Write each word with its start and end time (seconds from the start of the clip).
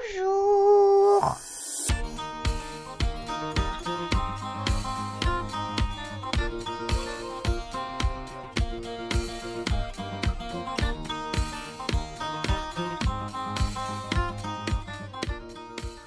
Bonjour. 0.00 1.36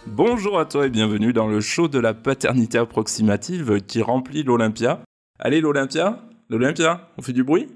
Bonjour 0.08 0.60
à 0.60 0.66
toi 0.66 0.86
et 0.86 0.90
bienvenue 0.90 1.34
dans 1.34 1.48
le 1.48 1.62
show 1.62 1.88
de 1.88 2.00
la 2.00 2.14
paternité 2.14 2.78
approximative 2.78 3.82
qui 3.82 4.02
remplit 4.02 4.44
l'Olympia. 4.44 5.02
Allez 5.40 5.62
l'Olympia 5.62 6.24
L'Olympia 6.50 7.10
On 7.18 7.22
fait 7.22 7.34
du 7.34 7.44
bruit? 7.44 7.68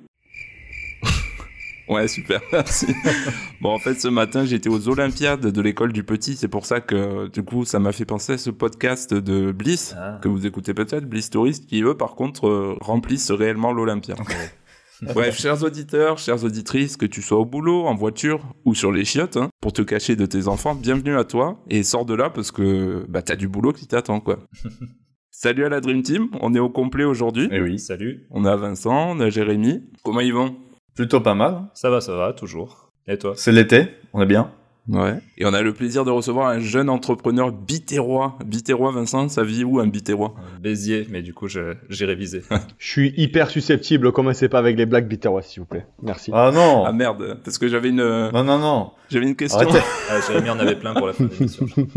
Ouais, 1.89 2.07
super, 2.07 2.41
merci. 2.51 2.87
bon, 3.61 3.69
en 3.73 3.79
fait, 3.79 3.95
ce 3.95 4.07
matin, 4.09 4.43
j'étais 4.45 4.69
aux 4.69 4.89
Olympiades 4.89 5.45
de 5.47 5.61
l'école 5.61 5.93
du 5.93 6.03
petit. 6.03 6.35
C'est 6.35 6.47
pour 6.49 6.65
ça 6.65 6.81
que, 6.81 7.27
du 7.29 7.43
coup, 7.43 7.63
ça 7.63 7.79
m'a 7.79 7.91
fait 7.93 8.03
penser 8.05 8.33
à 8.33 8.37
ce 8.37 8.49
podcast 8.49 9.13
de 9.13 9.51
Bliss, 9.53 9.95
Ah. 9.97 10.19
que 10.21 10.27
vous 10.27 10.45
écoutez 10.45 10.73
peut-être, 10.73 11.05
Bliss 11.05 11.29
Tourist, 11.29 11.65
qui, 11.65 11.81
eux, 11.83 11.95
par 11.95 12.15
contre, 12.15 12.47
euh, 12.47 12.75
remplissent 12.81 13.31
réellement 13.31 13.71
l'Olympia. 13.71 14.15
Bref, 15.13 15.39
chers 15.39 15.63
auditeurs, 15.63 16.17
chères 16.17 16.43
auditrices, 16.43 16.97
que 16.97 17.05
tu 17.05 17.21
sois 17.21 17.37
au 17.37 17.45
boulot, 17.45 17.85
en 17.85 17.93
voiture 17.95 18.41
ou 18.65 18.73
sur 18.73 18.91
les 18.91 19.05
chiottes, 19.05 19.37
hein, 19.37 19.49
pour 19.61 19.71
te 19.71 19.83
cacher 19.83 20.15
de 20.15 20.25
tes 20.25 20.47
enfants, 20.47 20.73
bienvenue 20.73 21.15
à 21.15 21.23
toi 21.23 21.63
et 21.69 21.83
sors 21.83 22.03
de 22.03 22.15
là 22.15 22.31
parce 22.31 22.51
que 22.51 23.05
bah, 23.07 23.21
t'as 23.21 23.35
du 23.35 23.47
boulot 23.47 23.73
qui 23.73 23.85
t'attend, 23.85 24.19
quoi. 24.19 24.39
Salut 25.29 25.65
à 25.65 25.69
la 25.69 25.81
Dream 25.81 26.01
Team, 26.01 26.29
on 26.41 26.55
est 26.55 26.59
au 26.59 26.69
complet 26.69 27.03
aujourd'hui. 27.03 27.47
Eh 27.51 27.61
oui. 27.61 27.77
Salut. 27.77 28.25
On 28.31 28.43
a 28.43 28.55
Vincent, 28.55 29.11
on 29.11 29.19
a 29.19 29.29
Jérémy. 29.29 29.83
Comment 30.03 30.21
ils 30.21 30.33
vont? 30.33 30.55
Plutôt 30.97 31.21
pas 31.21 31.35
mal. 31.35 31.61
Ça 31.75 31.91
va, 31.91 32.01
ça 32.01 32.15
va, 32.17 32.33
toujours. 32.33 32.89
Et 33.07 33.17
toi? 33.17 33.33
C'est 33.37 33.51
l'été, 33.51 33.87
on 34.13 34.21
est 34.21 34.25
bien. 34.25 34.51
Ouais. 34.89 35.19
Et 35.37 35.45
on 35.45 35.53
a 35.53 35.61
le 35.61 35.73
plaisir 35.73 36.05
de 36.05 36.11
recevoir 36.11 36.47
un 36.47 36.59
jeune 36.59 36.89
entrepreneur 36.89 37.51
bitérois. 37.51 38.35
Bitérois, 38.43 38.91
Vincent, 38.91 39.29
ça 39.29 39.43
vit 39.43 39.63
où 39.63 39.79
un 39.79 39.85
bitérois 39.85 40.33
Béziers, 40.59 41.05
mais 41.11 41.21
du 41.21 41.35
coup, 41.35 41.47
j'ai 41.47 42.05
révisé. 42.05 42.41
Je 42.79 42.87
suis 42.87 43.13
hyper 43.15 43.51
susceptible, 43.51 44.11
commencez 44.11 44.49
pas 44.49 44.57
avec 44.57 44.75
les 44.75 44.87
blagues 44.87 45.07
bitérois, 45.07 45.43
s'il 45.43 45.59
vous 45.59 45.67
plaît. 45.67 45.85
Merci. 46.01 46.31
Ah 46.33 46.49
non 46.51 46.83
Ah 46.85 46.93
merde, 46.93 47.37
parce 47.43 47.59
que 47.59 47.67
j'avais 47.67 47.89
une, 47.89 47.97
Non, 47.97 48.43
non, 48.43 48.57
non. 48.57 48.91
j'avais 49.09 49.27
une 49.27 49.35
question. 49.35 49.69
Ah, 50.09 50.19
Jérémy 50.25 50.49
en 50.49 50.57
avait 50.57 50.77
plein 50.77 50.95
pour 50.95 51.05
la 51.05 51.13
fin 51.13 51.25
de 51.25 51.29
l'émission. 51.31 51.67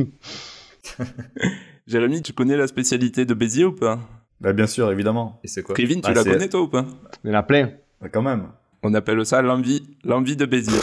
Jérémy, 1.87 2.23
tu 2.23 2.33
connais 2.35 2.57
la 2.57 2.67
spécialité 2.67 3.25
de 3.25 3.33
Béziers 3.33 3.64
ou 3.64 3.73
pas? 3.73 3.98
Bah, 4.41 4.53
bien 4.53 4.67
sûr, 4.67 4.91
évidemment. 4.91 5.41
Et 5.42 5.48
c'est 5.48 5.62
quoi? 5.62 5.75
Kevin, 5.75 6.03
tu 6.03 6.12
Bah, 6.12 6.23
la 6.23 6.33
connais 6.33 6.48
toi 6.48 6.61
ou 6.61 6.69
pas? 6.69 6.85
Il 7.25 7.31
y 7.31 7.35
en 7.35 7.39
a 7.39 7.42
plein. 7.42 7.70
Bah, 8.01 8.09
quand 8.09 8.23
même. 8.23 8.48
On 8.83 8.95
appelle 8.95 9.25
ça 9.27 9.42
l'envie, 9.42 9.83
l'envie 10.05 10.36
de 10.36 10.47
Béziers. 10.47 10.78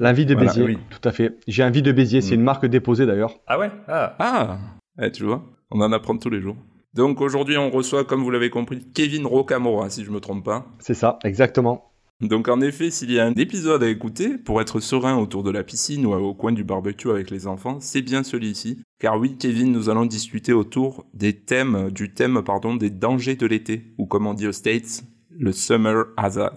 L'envie 0.00 0.26
de 0.26 0.34
Voilà, 0.34 0.48
Béziers, 0.50 0.64
oui. 0.64 0.78
tout 0.90 1.08
à 1.08 1.12
fait. 1.12 1.38
J'ai 1.46 1.62
envie 1.64 1.82
de 1.82 1.92
Béziers, 1.92 2.20
c'est 2.20 2.32
Mm. 2.36 2.40
une 2.40 2.44
marque 2.44 2.66
déposée 2.66 3.06
d'ailleurs. 3.06 3.34
Ah 3.46 3.58
ouais? 3.58 3.70
Ah, 3.88 4.16
Ah, 4.18 4.58
eh, 5.00 5.10
tu 5.12 5.24
vois, 5.24 5.44
on 5.70 5.80
en 5.80 5.92
apprend 5.92 6.16
tous 6.18 6.30
les 6.30 6.40
jours. 6.40 6.56
Donc 6.94 7.20
aujourd'hui, 7.20 7.56
on 7.56 7.70
reçoit, 7.70 8.04
comme 8.04 8.22
vous 8.22 8.30
l'avez 8.30 8.50
compris, 8.50 8.84
Kevin 8.94 9.26
Rocamora, 9.26 9.90
si 9.90 10.04
je 10.04 10.10
me 10.10 10.18
trompe 10.20 10.44
pas. 10.44 10.66
C'est 10.80 10.94
ça, 10.94 11.18
exactement. 11.24 11.92
Donc 12.22 12.48
en 12.48 12.62
effet, 12.62 12.90
s'il 12.90 13.12
y 13.12 13.20
a 13.20 13.26
un 13.26 13.34
épisode 13.34 13.82
à 13.82 13.88
écouter 13.90 14.38
pour 14.38 14.62
être 14.62 14.80
serein 14.80 15.18
autour 15.18 15.42
de 15.42 15.50
la 15.50 15.62
piscine 15.62 16.06
ou 16.06 16.14
au 16.14 16.32
coin 16.34 16.52
du 16.52 16.64
barbecue 16.64 17.10
avec 17.10 17.30
les 17.30 17.46
enfants, 17.46 17.76
c'est 17.80 18.00
bien 18.00 18.22
celui-ci. 18.22 18.82
Car 18.98 19.18
oui, 19.20 19.36
Kevin, 19.38 19.70
nous 19.70 19.90
allons 19.90 20.06
discuter 20.06 20.54
autour 20.54 21.04
des 21.12 21.34
thèmes, 21.34 21.90
du 21.90 22.14
thème, 22.14 22.42
pardon, 22.42 22.74
des 22.74 22.88
dangers 22.88 23.36
de 23.36 23.46
l'été, 23.46 23.92
ou 23.98 24.06
comme 24.06 24.26
on 24.26 24.32
dit 24.32 24.46
aux 24.46 24.52
States, 24.52 25.04
le 25.38 25.52
summer 25.52 26.06
hazard. 26.16 26.54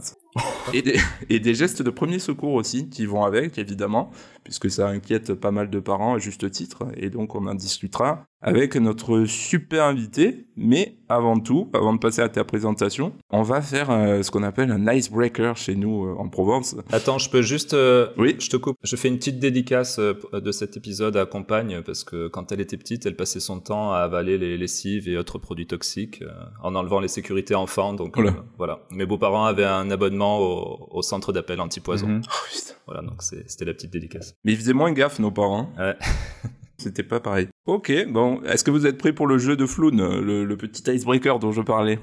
Et, 0.73 0.81
des, 0.81 0.99
et 1.29 1.39
des 1.39 1.53
gestes 1.53 1.81
de 1.81 1.89
premier 1.89 2.19
secours 2.19 2.53
aussi 2.53 2.89
qui 2.89 3.05
vont 3.05 3.23
avec, 3.23 3.57
évidemment, 3.57 4.11
puisque 4.49 4.71
ça 4.71 4.87
inquiète 4.87 5.35
pas 5.35 5.51
mal 5.51 5.69
de 5.69 5.79
parents 5.79 6.15
à 6.15 6.17
juste 6.17 6.49
titre, 6.49 6.87
et 6.97 7.11
donc 7.11 7.35
on 7.35 7.45
en 7.45 7.53
discutera 7.53 8.25
avec 8.41 8.75
notre 8.77 9.25
super 9.25 9.83
invité. 9.83 10.47
Mais 10.55 10.97
avant 11.07 11.39
tout, 11.39 11.69
avant 11.73 11.93
de 11.93 11.99
passer 11.99 12.21
à 12.21 12.29
ta 12.29 12.43
présentation, 12.43 13.13
on 13.29 13.43
va 13.43 13.61
faire 13.61 13.91
euh, 13.91 14.23
ce 14.23 14.31
qu'on 14.31 14.43
appelle 14.43 14.71
un 14.71 14.91
icebreaker 14.91 15.55
chez 15.55 15.75
nous 15.75 16.05
euh, 16.05 16.15
en 16.17 16.29
Provence. 16.29 16.75
attends, 16.91 17.17
je 17.17 17.29
peux 17.29 17.41
juste... 17.41 17.73
euh, 17.73 18.07
Oui. 18.17 18.35
Je 18.39 18.49
te 18.49 18.57
coupe. 18.57 18.75
Je 18.83 18.95
fais 18.95 19.07
une 19.09 19.17
petite 19.17 19.39
dédicace 19.39 19.99
de 19.99 20.51
cet 20.51 20.77
épisode 20.77 21.15
à 21.17 21.25
Compagne, 21.25 21.81
parce 21.85 22.03
que 22.03 22.27
quand 22.27 22.51
elle 22.51 22.59
était 22.61 22.77
petite, 22.77 23.05
elle 23.05 23.15
passait 23.15 23.39
son 23.39 23.59
temps 23.59 23.91
à 23.93 23.99
avaler 23.99 24.37
les 24.37 24.57
lessives 24.57 25.07
et 25.07 25.17
autres 25.17 25.37
produits 25.37 25.67
toxiques, 25.67 26.21
euh, 26.23 26.29
en 26.63 26.75
enlevant 26.75 26.99
les 27.01 27.07
sécurités 27.07 27.55
enfants, 27.55 27.93
donc 27.93 28.17
euh, 28.17 28.31
voilà. 28.57 28.79
Mes 28.89 29.05
beaux-parents 29.05 29.45
avaient 29.45 29.65
un 29.65 29.91
abonnement 29.91 30.39
au, 30.39 30.87
au 30.91 31.01
centre 31.01 31.31
d'appel 31.33 31.59
anti-poison. 31.61 32.21
Oh, 32.23 32.27
putain. 32.51 32.73
Voilà, 32.85 33.03
donc 33.03 33.21
c'était 33.21 33.65
la 33.65 33.73
petite 33.73 33.91
dédicace. 33.93 34.35
Mais 34.43 34.53
ils 34.53 34.57
faisaient 34.57 34.73
moins 34.73 34.91
gaffe, 34.91 35.19
nos 35.19 35.31
parents. 35.31 35.69
Ouais. 35.77 35.95
C'était 36.77 37.03
pas 37.03 37.19
pareil. 37.19 37.49
Ok, 37.65 37.91
bon, 38.07 38.41
est-ce 38.43 38.63
que 38.63 38.71
vous 38.71 38.87
êtes 38.87 38.97
prêts 38.97 39.11
pour 39.11 39.27
le 39.27 39.37
jeu 39.37 39.57
de 39.57 39.65
Floun, 39.65 39.97
le, 40.21 40.45
le 40.45 40.57
petit 40.57 40.89
icebreaker 40.89 41.37
dont 41.39 41.51
je 41.51 41.61
parlais? 41.61 41.99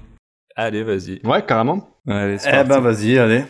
Allez, 0.54 0.82
vas-y. 0.82 1.20
Ouais, 1.24 1.44
carrément. 1.44 1.88
Allez, 2.06 2.38
c'est 2.38 2.50
Eh 2.52 2.64
ben, 2.64 2.80
vas-y, 2.80 3.18
allez. 3.18 3.44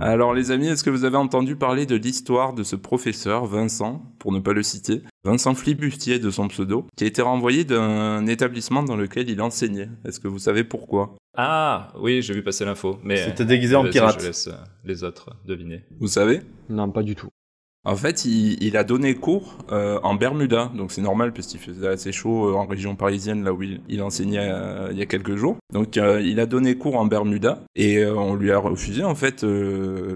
Alors 0.00 0.32
les 0.32 0.52
amis, 0.52 0.68
est-ce 0.68 0.84
que 0.84 0.90
vous 0.90 1.04
avez 1.04 1.16
entendu 1.16 1.56
parler 1.56 1.84
de 1.84 1.96
l'histoire 1.96 2.52
de 2.52 2.62
ce 2.62 2.76
professeur, 2.76 3.46
Vincent, 3.46 4.02
pour 4.20 4.32
ne 4.32 4.38
pas 4.38 4.52
le 4.52 4.62
citer, 4.62 5.02
Vincent 5.24 5.54
Flibustier 5.54 6.20
de 6.20 6.30
son 6.30 6.46
pseudo, 6.48 6.86
qui 6.96 7.04
a 7.04 7.06
été 7.08 7.20
renvoyé 7.20 7.64
d'un 7.64 8.26
établissement 8.26 8.84
dans 8.84 8.96
lequel 8.96 9.28
il 9.28 9.40
enseignait 9.42 9.88
Est-ce 10.04 10.20
que 10.20 10.28
vous 10.28 10.38
savez 10.38 10.62
pourquoi? 10.62 11.16
Ah, 11.36 11.92
oui, 12.00 12.22
j'ai 12.22 12.34
vu 12.34 12.42
passer 12.42 12.64
l'info, 12.64 12.98
mais... 13.02 13.16
C'était 13.16 13.44
déguisé 13.44 13.74
en 13.74 13.82
Vas-y, 13.82 13.92
pirate. 13.92 14.20
Je 14.20 14.26
laisse 14.26 14.46
euh, 14.46 14.56
les 14.84 15.02
autres 15.02 15.30
deviner. 15.44 15.84
Vous 15.98 16.08
savez? 16.08 16.42
Non, 16.68 16.90
pas 16.90 17.02
du 17.02 17.16
tout. 17.16 17.28
En 17.88 17.96
fait, 17.96 18.26
il, 18.26 18.76
a 18.76 18.84
donné 18.84 19.14
cours 19.14 19.56
euh, 19.72 19.98
en 20.02 20.14
Bermuda, 20.14 20.70
donc 20.74 20.92
c'est 20.92 21.00
normal 21.00 21.32
parce 21.32 21.46
qu'il 21.46 21.58
faisait 21.58 21.88
assez 21.88 22.12
chaud 22.12 22.50
euh, 22.50 22.52
en 22.52 22.66
région 22.66 22.96
parisienne, 22.96 23.42
là 23.44 23.54
où 23.54 23.62
il, 23.62 24.02
enseignait 24.02 24.46
euh, 24.50 24.88
il 24.92 24.98
y 24.98 25.02
a 25.02 25.06
quelques 25.06 25.36
jours. 25.36 25.56
Donc 25.72 25.96
il 25.96 26.38
a 26.38 26.46
donné 26.46 26.76
cours 26.76 26.96
en 26.96 27.06
Bermuda 27.06 27.62
et 27.76 28.04
on 28.04 28.34
lui 28.34 28.52
a 28.52 28.58
refusé 28.58 29.04
en 29.04 29.14
fait 29.14 29.44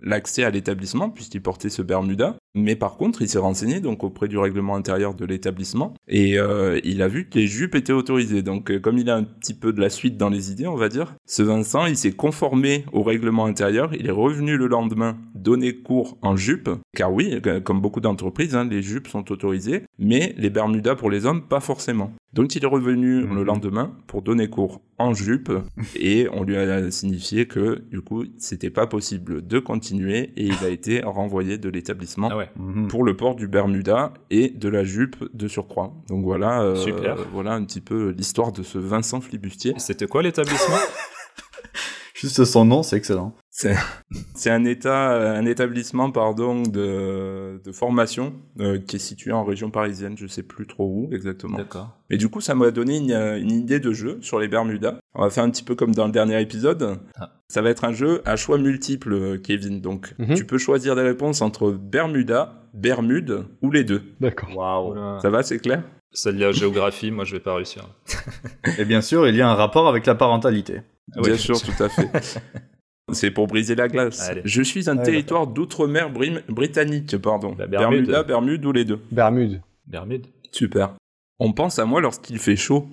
l'accès 0.03 0.45
à 0.45 0.51
l'établissement 0.51 1.11
puisqu'il 1.11 1.43
portait 1.43 1.69
ce 1.69 1.83
Bermuda. 1.83 2.37
Mais 2.55 2.75
par 2.75 2.97
contre, 2.97 3.21
il 3.21 3.29
s'est 3.29 3.39
renseigné 3.39 3.81
donc 3.81 4.03
auprès 4.03 4.29
du 4.29 4.39
règlement 4.39 4.77
intérieur 4.77 5.13
de 5.13 5.27
l'établissement 5.27 5.93
et 6.09 6.39
il 6.85 7.03
a 7.03 7.09
vu 7.09 7.29
que 7.29 7.39
les 7.39 7.47
jupes 7.47 7.75
étaient 7.75 7.93
autorisées. 7.93 8.41
Donc 8.41 8.79
comme 8.81 8.97
il 8.97 9.11
a 9.11 9.17
un 9.17 9.25
petit 9.25 9.53
peu 9.53 9.75
de 9.75 9.81
la 9.83 9.91
suite 9.91 10.17
dans 10.17 10.31
les 10.31 10.51
idées, 10.51 10.67
on 10.67 10.77
va 10.77 10.89
dire, 10.89 11.15
ce 11.27 11.43
Vincent, 11.43 11.85
il 11.85 11.99
s'est 11.99 12.13
conformé 12.13 12.87
au 12.95 13.03
règlement 13.03 13.45
intérieur. 13.45 13.91
Il 13.95 14.07
est 14.07 14.13
revenu 14.13 14.57
le 14.57 14.69
lendemain 14.69 15.19
donner 15.35 15.77
cours 15.77 16.17
en 16.23 16.35
jupe, 16.35 16.71
car 16.97 17.13
oui, 17.13 17.41
comme 17.63 17.81
beaucoup 17.81 18.01
d'entreprises, 18.01 18.55
hein, 18.55 18.65
les 18.69 18.83
jupes 18.83 19.09
sont 19.09 19.31
autorisées, 19.33 19.85
mais 19.99 20.35
les 20.37 20.51
Bermudas 20.51 20.95
pour 20.97 21.11
les 21.11 21.27
hommes, 21.27 21.43
pas 21.43 21.61
forcément. 21.61 22.13
Donc 22.33 22.55
il 22.55 22.65
est 22.65 22.67
revenu 22.67 23.23
Mhm. 23.25 23.35
le 23.35 23.43
lendemain 23.45 23.93
pour 24.07 24.23
donner 24.23 24.49
cours 24.49 24.81
en 24.99 25.13
jupe 25.15 25.53
et 25.97 26.29
on 26.33 26.45
lui 26.45 26.57
a 26.57 26.91
signifié 26.91 27.47
que 27.47 27.83
du 27.91 28.01
coup 28.01 28.25
c'était 28.39 28.71
pas 28.71 28.87
possible 28.87 29.47
de 29.47 29.59
continuer 29.59 30.33
et 30.37 30.47
il 30.47 30.65
a 30.65 30.69
été 30.69 31.03
renvoyé 31.03 31.59
de 31.59 31.69
l'établissement 31.69 32.29
Ah 32.31 32.37
ouais. 32.39 32.49
Mhm. 32.57 32.89
pour 32.89 33.05
le 33.05 33.17
port 33.17 33.35
du 33.35 33.49
Bermuda 33.49 34.15
et 34.31 34.49
de 34.49 34.69
la 34.69 34.83
jupe 34.85 35.17
de 35.35 35.47
surcroît. 35.49 35.93
Donc 36.09 36.25
voilà, 36.25 36.63
euh, 36.63 36.75
Super. 36.77 37.17
voilà 37.33 37.53
un 37.53 37.65
petit 37.65 37.81
peu 37.83 38.11
l'histoire 38.17 38.53
de 38.53 38.63
ce 38.63 38.79
Vincent 38.79 39.21
Flibustier. 39.21 39.75
C'était 39.77 40.07
quoi 40.07 40.23
l'établissement? 40.23 40.77
Juste 42.15 42.45
son 42.45 42.65
nom, 42.65 42.83
c'est 42.83 42.97
excellent. 42.97 43.35
C'est 43.55 43.75
c'est 44.35 44.51
un 44.51 44.65
état, 44.65 45.11
un 45.37 45.45
établissement 45.45 46.11
pardon 46.11 46.63
de, 46.63 47.61
de 47.63 47.73
formation 47.73 48.33
euh, 48.61 48.79
qui 48.79 48.97
est 48.97 48.99
situé 48.99 49.31
en 49.31 49.45
région 49.45 49.71
parisienne. 49.71 50.17
Je 50.17 50.27
sais 50.27 50.43
plus 50.43 50.67
trop 50.67 50.87
où 50.87 51.15
exactement. 51.15 51.59
D'accord. 51.59 51.91
Mais 52.09 52.17
du 52.17 52.29
coup, 52.31 52.41
ça 52.41 52.55
m'a 52.55 52.71
donné 52.71 52.97
une, 52.97 53.13
une 53.13 53.51
idée 53.53 53.79
de 53.79 53.93
jeu 53.93 54.19
sur 54.23 54.41
les 54.41 54.49
Bermudas. 54.49 54.99
On 55.15 55.23
va 55.23 55.29
faire 55.31 55.45
un 55.45 55.51
petit 55.51 55.63
peu 55.63 55.75
comme 55.75 55.95
dans 55.95 56.07
le 56.07 56.13
dernier 56.13 56.41
épisode. 56.41 56.99
Ah. 57.21 57.31
Ça 57.49 57.61
va 57.61 57.69
être 57.69 57.85
un 57.85 57.93
jeu 57.93 58.23
à 58.25 58.37
choix 58.37 58.57
multiples, 58.57 59.13
euh, 59.13 59.39
Kevin. 59.39 59.83
Donc, 59.83 60.15
Mhm. 60.19 60.35
tu 60.35 60.47
peux 60.47 60.57
choisir 60.59 60.97
des 60.97 61.03
réponses 61.03 61.43
entre 61.43 61.71
Bermuda, 61.73 62.63
Bermude 62.73 63.45
ou 63.61 63.71
les 63.71 63.85
deux. 63.85 64.03
D'accord. 64.21 64.57
Waouh. 64.57 65.21
Ça 65.21 65.29
va, 65.29 65.43
c'est 65.43 65.59
clair? 65.59 65.83
Celle 66.15 66.37
de 66.39 66.45
la 66.45 66.53
géographie, 66.53 67.11
moi 67.11 67.25
je 67.27 67.33
vais 67.35 67.41
pas 67.41 67.55
réussir. 67.55 67.87
Et 68.79 68.85
bien 68.87 69.03
sûr, 69.03 69.29
il 69.29 69.35
y 69.37 69.43
a 69.43 69.49
un 69.51 69.55
rapport 69.55 69.89
avec 69.89 70.07
la 70.07 70.15
parentalité. 70.15 70.81
Oui. 71.17 71.23
Bien 71.25 71.37
sûr, 71.37 71.61
tout 71.61 71.83
à 71.83 71.89
fait. 71.91 72.09
C'est 73.13 73.31
pour 73.31 73.47
briser 73.49 73.75
la 73.75 73.89
glace. 73.89 74.21
Allez. 74.29 74.43
Je 74.45 74.63
suis 74.63 74.89
un 74.89 74.97
territoire 74.97 75.47
d'outre-mer 75.47 76.11
brim- 76.11 76.43
britannique, 76.49 77.17
pardon. 77.19 77.55
La 77.59 77.67
Bermude. 77.67 78.07
Bermuda, 78.07 78.23
Bermude 78.23 78.65
ou 78.65 78.73
les 78.73 78.85
deux. 78.85 79.01
Bermude. 79.11 79.61
Bermude 79.87 80.27
Super. 80.53 80.95
On 81.41 81.53
pense 81.53 81.79
à 81.79 81.85
moi 81.85 82.01
lorsqu'il 82.01 82.39
fait 82.39 82.57
chaud. 82.57 82.89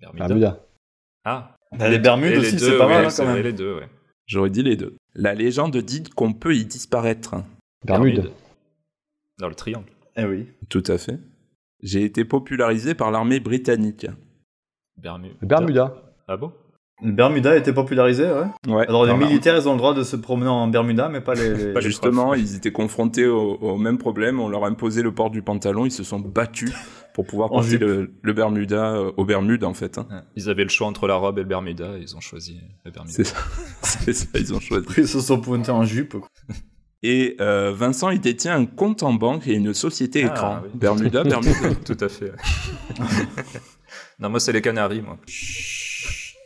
Bermuda. 0.00 0.26
Bermuda. 0.28 0.60
Ah. 1.24 1.56
Les 1.80 1.98
Bermudes 1.98 2.36
aussi, 2.38 2.58
c'est 2.58 2.76
pas 2.78 2.86
ouais, 2.86 3.02
mal 3.02 3.12
quand 3.14 3.26
même. 3.26 3.42
les 3.42 3.52
deux, 3.52 3.76
ouais. 3.76 3.88
J'aurais 4.26 4.50
dit 4.50 4.62
les 4.62 4.76
deux. 4.76 4.96
La 5.14 5.34
légende 5.34 5.76
dit 5.78 6.02
qu'on 6.02 6.32
peut 6.32 6.54
y 6.54 6.64
disparaître. 6.64 7.34
Bermude. 7.84 8.30
Dans 9.38 9.48
le 9.48 9.54
triangle. 9.54 9.90
Eh 10.16 10.24
oui. 10.24 10.46
Tout 10.68 10.84
à 10.88 10.98
fait. 10.98 11.18
J'ai 11.82 12.04
été 12.04 12.24
popularisé 12.24 12.94
par 12.94 13.10
l'armée 13.10 13.40
britannique. 13.40 14.06
Bermuda. 14.96 15.34
Bermuda. 15.42 15.94
Ah 16.28 16.36
bon? 16.36 16.52
Bermuda 17.02 17.50
a 17.52 17.56
été 17.56 17.72
popularisé, 17.74 18.24
ouais. 18.24 18.72
Ouais. 18.74 18.86
Alors 18.88 19.04
les 19.04 19.12
militaires, 19.14 19.56
ils 19.56 19.68
ont 19.68 19.72
le 19.72 19.78
droit 19.78 19.92
de 19.92 20.02
se 20.02 20.16
promener 20.16 20.48
en 20.48 20.66
Bermuda, 20.68 21.08
mais 21.10 21.20
pas 21.20 21.34
les. 21.34 21.52
les- 21.54 21.72
Pas 21.74 21.80
les 21.80 21.86
Justement, 21.86 22.32
ils 22.34 22.56
étaient 22.56 22.72
confrontés 22.72 23.26
au, 23.26 23.54
au 23.60 23.76
même 23.76 23.98
problème. 23.98 24.40
On 24.40 24.48
leur 24.48 24.64
a 24.64 24.68
imposé 24.68 25.02
le 25.02 25.12
port 25.12 25.30
du 25.30 25.42
pantalon. 25.42 25.84
Ils 25.84 25.90
se 25.92 26.04
sont 26.04 26.18
battus 26.20 26.72
pour 27.12 27.26
pouvoir 27.26 27.50
porter 27.50 27.76
le, 27.78 28.12
le 28.22 28.32
Bermuda 28.32 28.94
euh, 28.94 29.12
au 29.18 29.24
Bermude, 29.26 29.64
en 29.64 29.74
fait. 29.74 29.98
hein. 29.98 30.06
Ouais. 30.10 30.16
Ils 30.36 30.48
avaient 30.48 30.62
le 30.64 30.68
choix 30.70 30.86
entre 30.86 31.06
la 31.06 31.16
robe 31.16 31.38
et 31.38 31.42
le 31.42 31.48
Bermuda, 31.48 31.98
et 31.98 32.00
ils 32.00 32.16
ont 32.16 32.20
choisi 32.20 32.60
le 32.86 32.90
Bermuda. 32.90 33.14
C'est 33.82 34.12
ça. 34.14 34.26
Ils 34.34 34.54
ont 34.54 34.60
choisi. 34.60 34.86
Ils 34.96 35.06
se 35.08 35.20
sont 35.20 35.40
pointés 35.40 35.70
en 35.72 35.84
jupe. 35.84 36.14
quoi. 36.18 36.28
Et 37.02 37.36
euh, 37.42 37.72
Vincent, 37.76 38.08
il 38.08 38.20
détient 38.20 38.56
un 38.56 38.64
compte 38.64 39.02
en 39.02 39.12
banque 39.12 39.46
et 39.46 39.52
une 39.52 39.74
société 39.74 40.24
Ah, 40.24 40.32
écran. 40.32 40.58
oui. 40.64 40.70
Bermuda, 40.74 41.24
Bermuda. 41.24 41.74
Tout 41.84 41.96
à 42.00 42.08
fait. 42.08 42.32
non, 44.18 44.30
moi, 44.30 44.40
c'est 44.40 44.52
les 44.52 44.62
Canaries, 44.62 45.02
moi. 45.02 45.18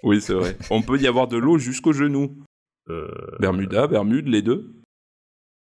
Oui, 0.03 0.21
c'est 0.21 0.35
vrai. 0.35 0.57
On 0.71 0.83
peut 0.83 0.99
y 0.99 1.07
avoir 1.07 1.29
de 1.29 1.37
l'eau 1.37 1.59
jusqu'au 1.59 1.93
genou. 1.93 2.37
Euh, 2.89 3.09
Bermuda, 3.39 3.87
Bermude, 3.87 4.29
les 4.29 4.43
deux. 4.43 4.75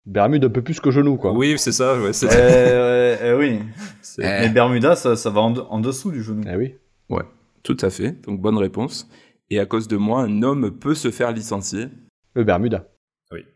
Bermude 0.06 0.44
un 0.44 0.50
peu 0.50 0.62
plus 0.62 0.80
que 0.80 0.90
genou, 0.90 1.16
quoi. 1.16 1.32
Oui, 1.32 1.54
c'est 1.58 1.72
ça, 1.72 1.98
ouais, 2.00 2.12
c'est 2.12 2.26
Euh, 2.30 3.16
euh, 3.22 3.38
oui. 3.38 3.60
c'est- 4.02 4.22
Eh. 4.22 4.40
Mais 4.42 4.48
Bermuda, 4.50 4.96
ça, 4.96 5.16
ça 5.16 5.30
va 5.30 5.40
en, 5.40 5.50
de- 5.50 5.60
en 5.62 5.80
dessous 5.80 6.10
du 6.10 6.22
genou. 6.22 6.42
Eh 6.50 6.56
oui. 6.56 6.74
Tout 7.62 7.78
à 7.80 7.88
fait. 7.88 8.12
Donc, 8.26 8.42
bonne 8.42 8.58
réponse. 8.58 9.08
Et 9.48 9.58
à 9.58 9.64
cause 9.64 9.88
de 9.88 9.96
moi, 9.96 10.20
un 10.24 10.42
homme 10.42 10.70
peut 10.78 10.94
se 10.94 11.10
faire 11.10 11.32
licencier. 11.32 11.86
Le 12.34 12.44
Bermuda. 12.44 12.86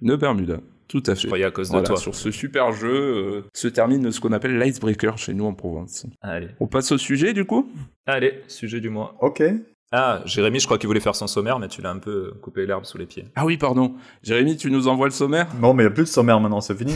Ne 0.01 0.17
Bermuda. 0.17 0.61
Tout 0.89 1.03
à 1.07 1.15
Je 1.15 1.21
fait. 1.21 1.27
croyais 1.27 1.45
à 1.45 1.51
cause 1.51 1.69
de 1.69 1.73
Voilà, 1.73 1.87
toi. 1.89 1.97
sur 1.99 2.15
ce 2.15 2.31
super 2.31 2.73
jeu 2.73 2.89
euh, 2.91 3.43
se 3.55 3.69
termine 3.69 4.11
ce 4.11 4.19
qu'on 4.21 4.33
appelle 4.33 4.59
l'icebreaker 4.59 5.19
chez 5.19 5.35
nous 5.35 5.45
en 5.45 5.53
Provence. 5.53 6.07
Allez. 6.23 6.49
On 6.59 6.67
passe 6.67 6.91
au 6.91 6.97
sujet 6.97 7.35
du 7.35 7.45
coup? 7.45 7.71
Allez, 8.07 8.41
sujet 8.49 8.81
du 8.81 8.89
mois. 8.89 9.15
Ok. 9.21 9.43
Ah, 9.91 10.21
Jérémy, 10.27 10.61
je 10.61 10.67
crois 10.67 10.77
qu'il 10.77 10.87
voulait 10.87 11.01
faire 11.01 11.15
son 11.17 11.27
sommaire, 11.27 11.59
mais 11.59 11.69
tu 11.69 11.81
l'as 11.81 11.91
un 11.91 11.99
peu 11.99 12.35
coupé 12.43 12.67
l'herbe 12.67 12.85
sous 12.85 12.99
les 12.99 13.07
pieds. 13.07 13.25
Ah 13.37 13.47
oui, 13.47 13.57
pardon. 13.57 13.95
Jérémy, 14.23 14.59
tu 14.59 14.71
nous 14.71 14.87
envoies 14.87 15.07
le 15.07 15.13
sommaire? 15.13 15.47
Bon, 15.61 15.73
mais 15.73 15.83
il 15.83 15.87
n'y 15.87 15.91
a 15.93 15.95
plus 15.95 16.05
de 16.05 16.09
sommaire 16.09 16.39
maintenant, 16.41 16.61
c'est 16.61 16.77
fini. 16.77 16.95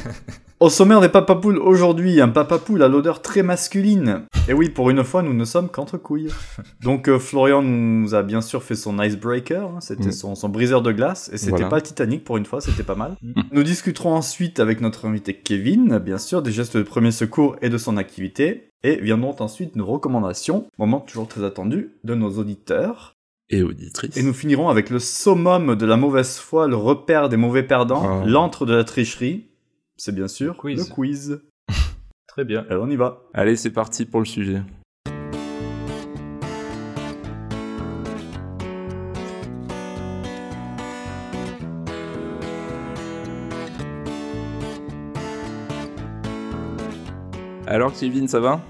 Au 0.61 0.69
sommaire 0.69 1.01
des 1.01 1.09
papapoules 1.09 1.57
aujourd'hui, 1.57 2.21
un 2.21 2.29
papapoule 2.29 2.83
à 2.83 2.89
l'odeur 2.89 3.23
très 3.23 3.43
masculine. 3.43 4.27
Et 4.47 4.53
oui, 4.53 4.69
pour 4.69 4.91
une 4.91 5.03
fois, 5.05 5.23
nous 5.23 5.33
ne 5.33 5.45
sommes 5.47 5.71
qu'entre 5.71 5.97
couilles. 5.97 6.29
Donc, 6.83 7.09
euh, 7.09 7.19
Florian 7.19 7.63
nous 7.63 8.15
a 8.15 8.23
bien 8.23 8.43
sûr 8.43 8.63
fait 8.63 8.75
son 8.75 9.01
icebreaker, 9.03 9.65
hein, 9.71 9.81
c'était 9.81 10.09
Mm. 10.09 10.13
son, 10.13 10.35
son 10.35 10.51
briseur 10.51 10.83
de 10.83 10.93
glace, 10.93 11.31
et 11.33 11.39
c'était 11.39 11.53
Voilà. 11.53 11.69
pas 11.69 11.81
Titanic 11.81 12.25
pour 12.25 12.37
une 12.37 12.45
fois, 12.45 12.61
c'était 12.61 12.83
pas 12.83 12.95
mal. 12.95 13.17
Mm. 13.23 13.41
Nous 13.53 13.63
discuterons 13.63 14.13
ensuite 14.15 14.61
avec 14.61 14.83
notre 14.83 15.07
invité 15.07 15.33
Kevin, 15.35 15.97
bien 15.99 16.19
sûr, 16.19 16.43
des 16.43 16.53
gestes 16.53 16.77
de 16.77 16.83
premier 16.83 17.11
secours 17.11 17.57
et 17.63 17.71
de 17.71 17.79
son 17.79 17.97
activité. 17.97 18.69
Et 18.85 18.97
viendront 19.01 19.37
ensuite 19.41 19.77
nos 19.77 19.87
recommandations, 19.87 20.67
moment 20.79 21.01
toujours 21.01 21.29
très 21.29 21.45
attendu, 21.45 21.91
de 22.05 22.15
nos 22.15 22.39
auditeurs. 22.39 23.15
Et 23.51 23.63
auditrice. 23.63 24.17
Et 24.17 24.23
nous 24.23 24.33
finirons 24.33 24.69
avec 24.71 24.89
le 24.91 24.99
summum 24.99 25.77
de 25.77 25.87
la 25.87 25.97
mauvaise 25.97 26.39
foi, 26.39 26.67
le 26.67 26.77
repère 26.77 27.29
des 27.29 27.37
mauvais 27.37 27.63
perdants, 27.63 28.23
Oh. 28.23 28.27
l'antre 28.27 28.67
de 28.67 28.75
la 28.75 28.85
tricherie. 28.85 29.47
C'est 29.97 30.15
bien 30.15 30.27
sûr 30.29 30.57
quiz. 30.57 30.89
le 30.89 30.95
quiz. 30.95 31.41
Très 32.27 32.45
bien. 32.45 32.65
Alors 32.71 32.85
on 32.87 32.91
y 32.91 32.97
va. 32.97 33.23
Allez, 33.35 33.57
c'est 33.57 33.71
parti 33.71 34.05
pour 34.07 34.21
le 34.21 34.27
sujet. 34.27 34.63
Alors 47.73 47.95
Kevin, 47.99 48.29
ça 48.29 48.39
va? 48.39 48.61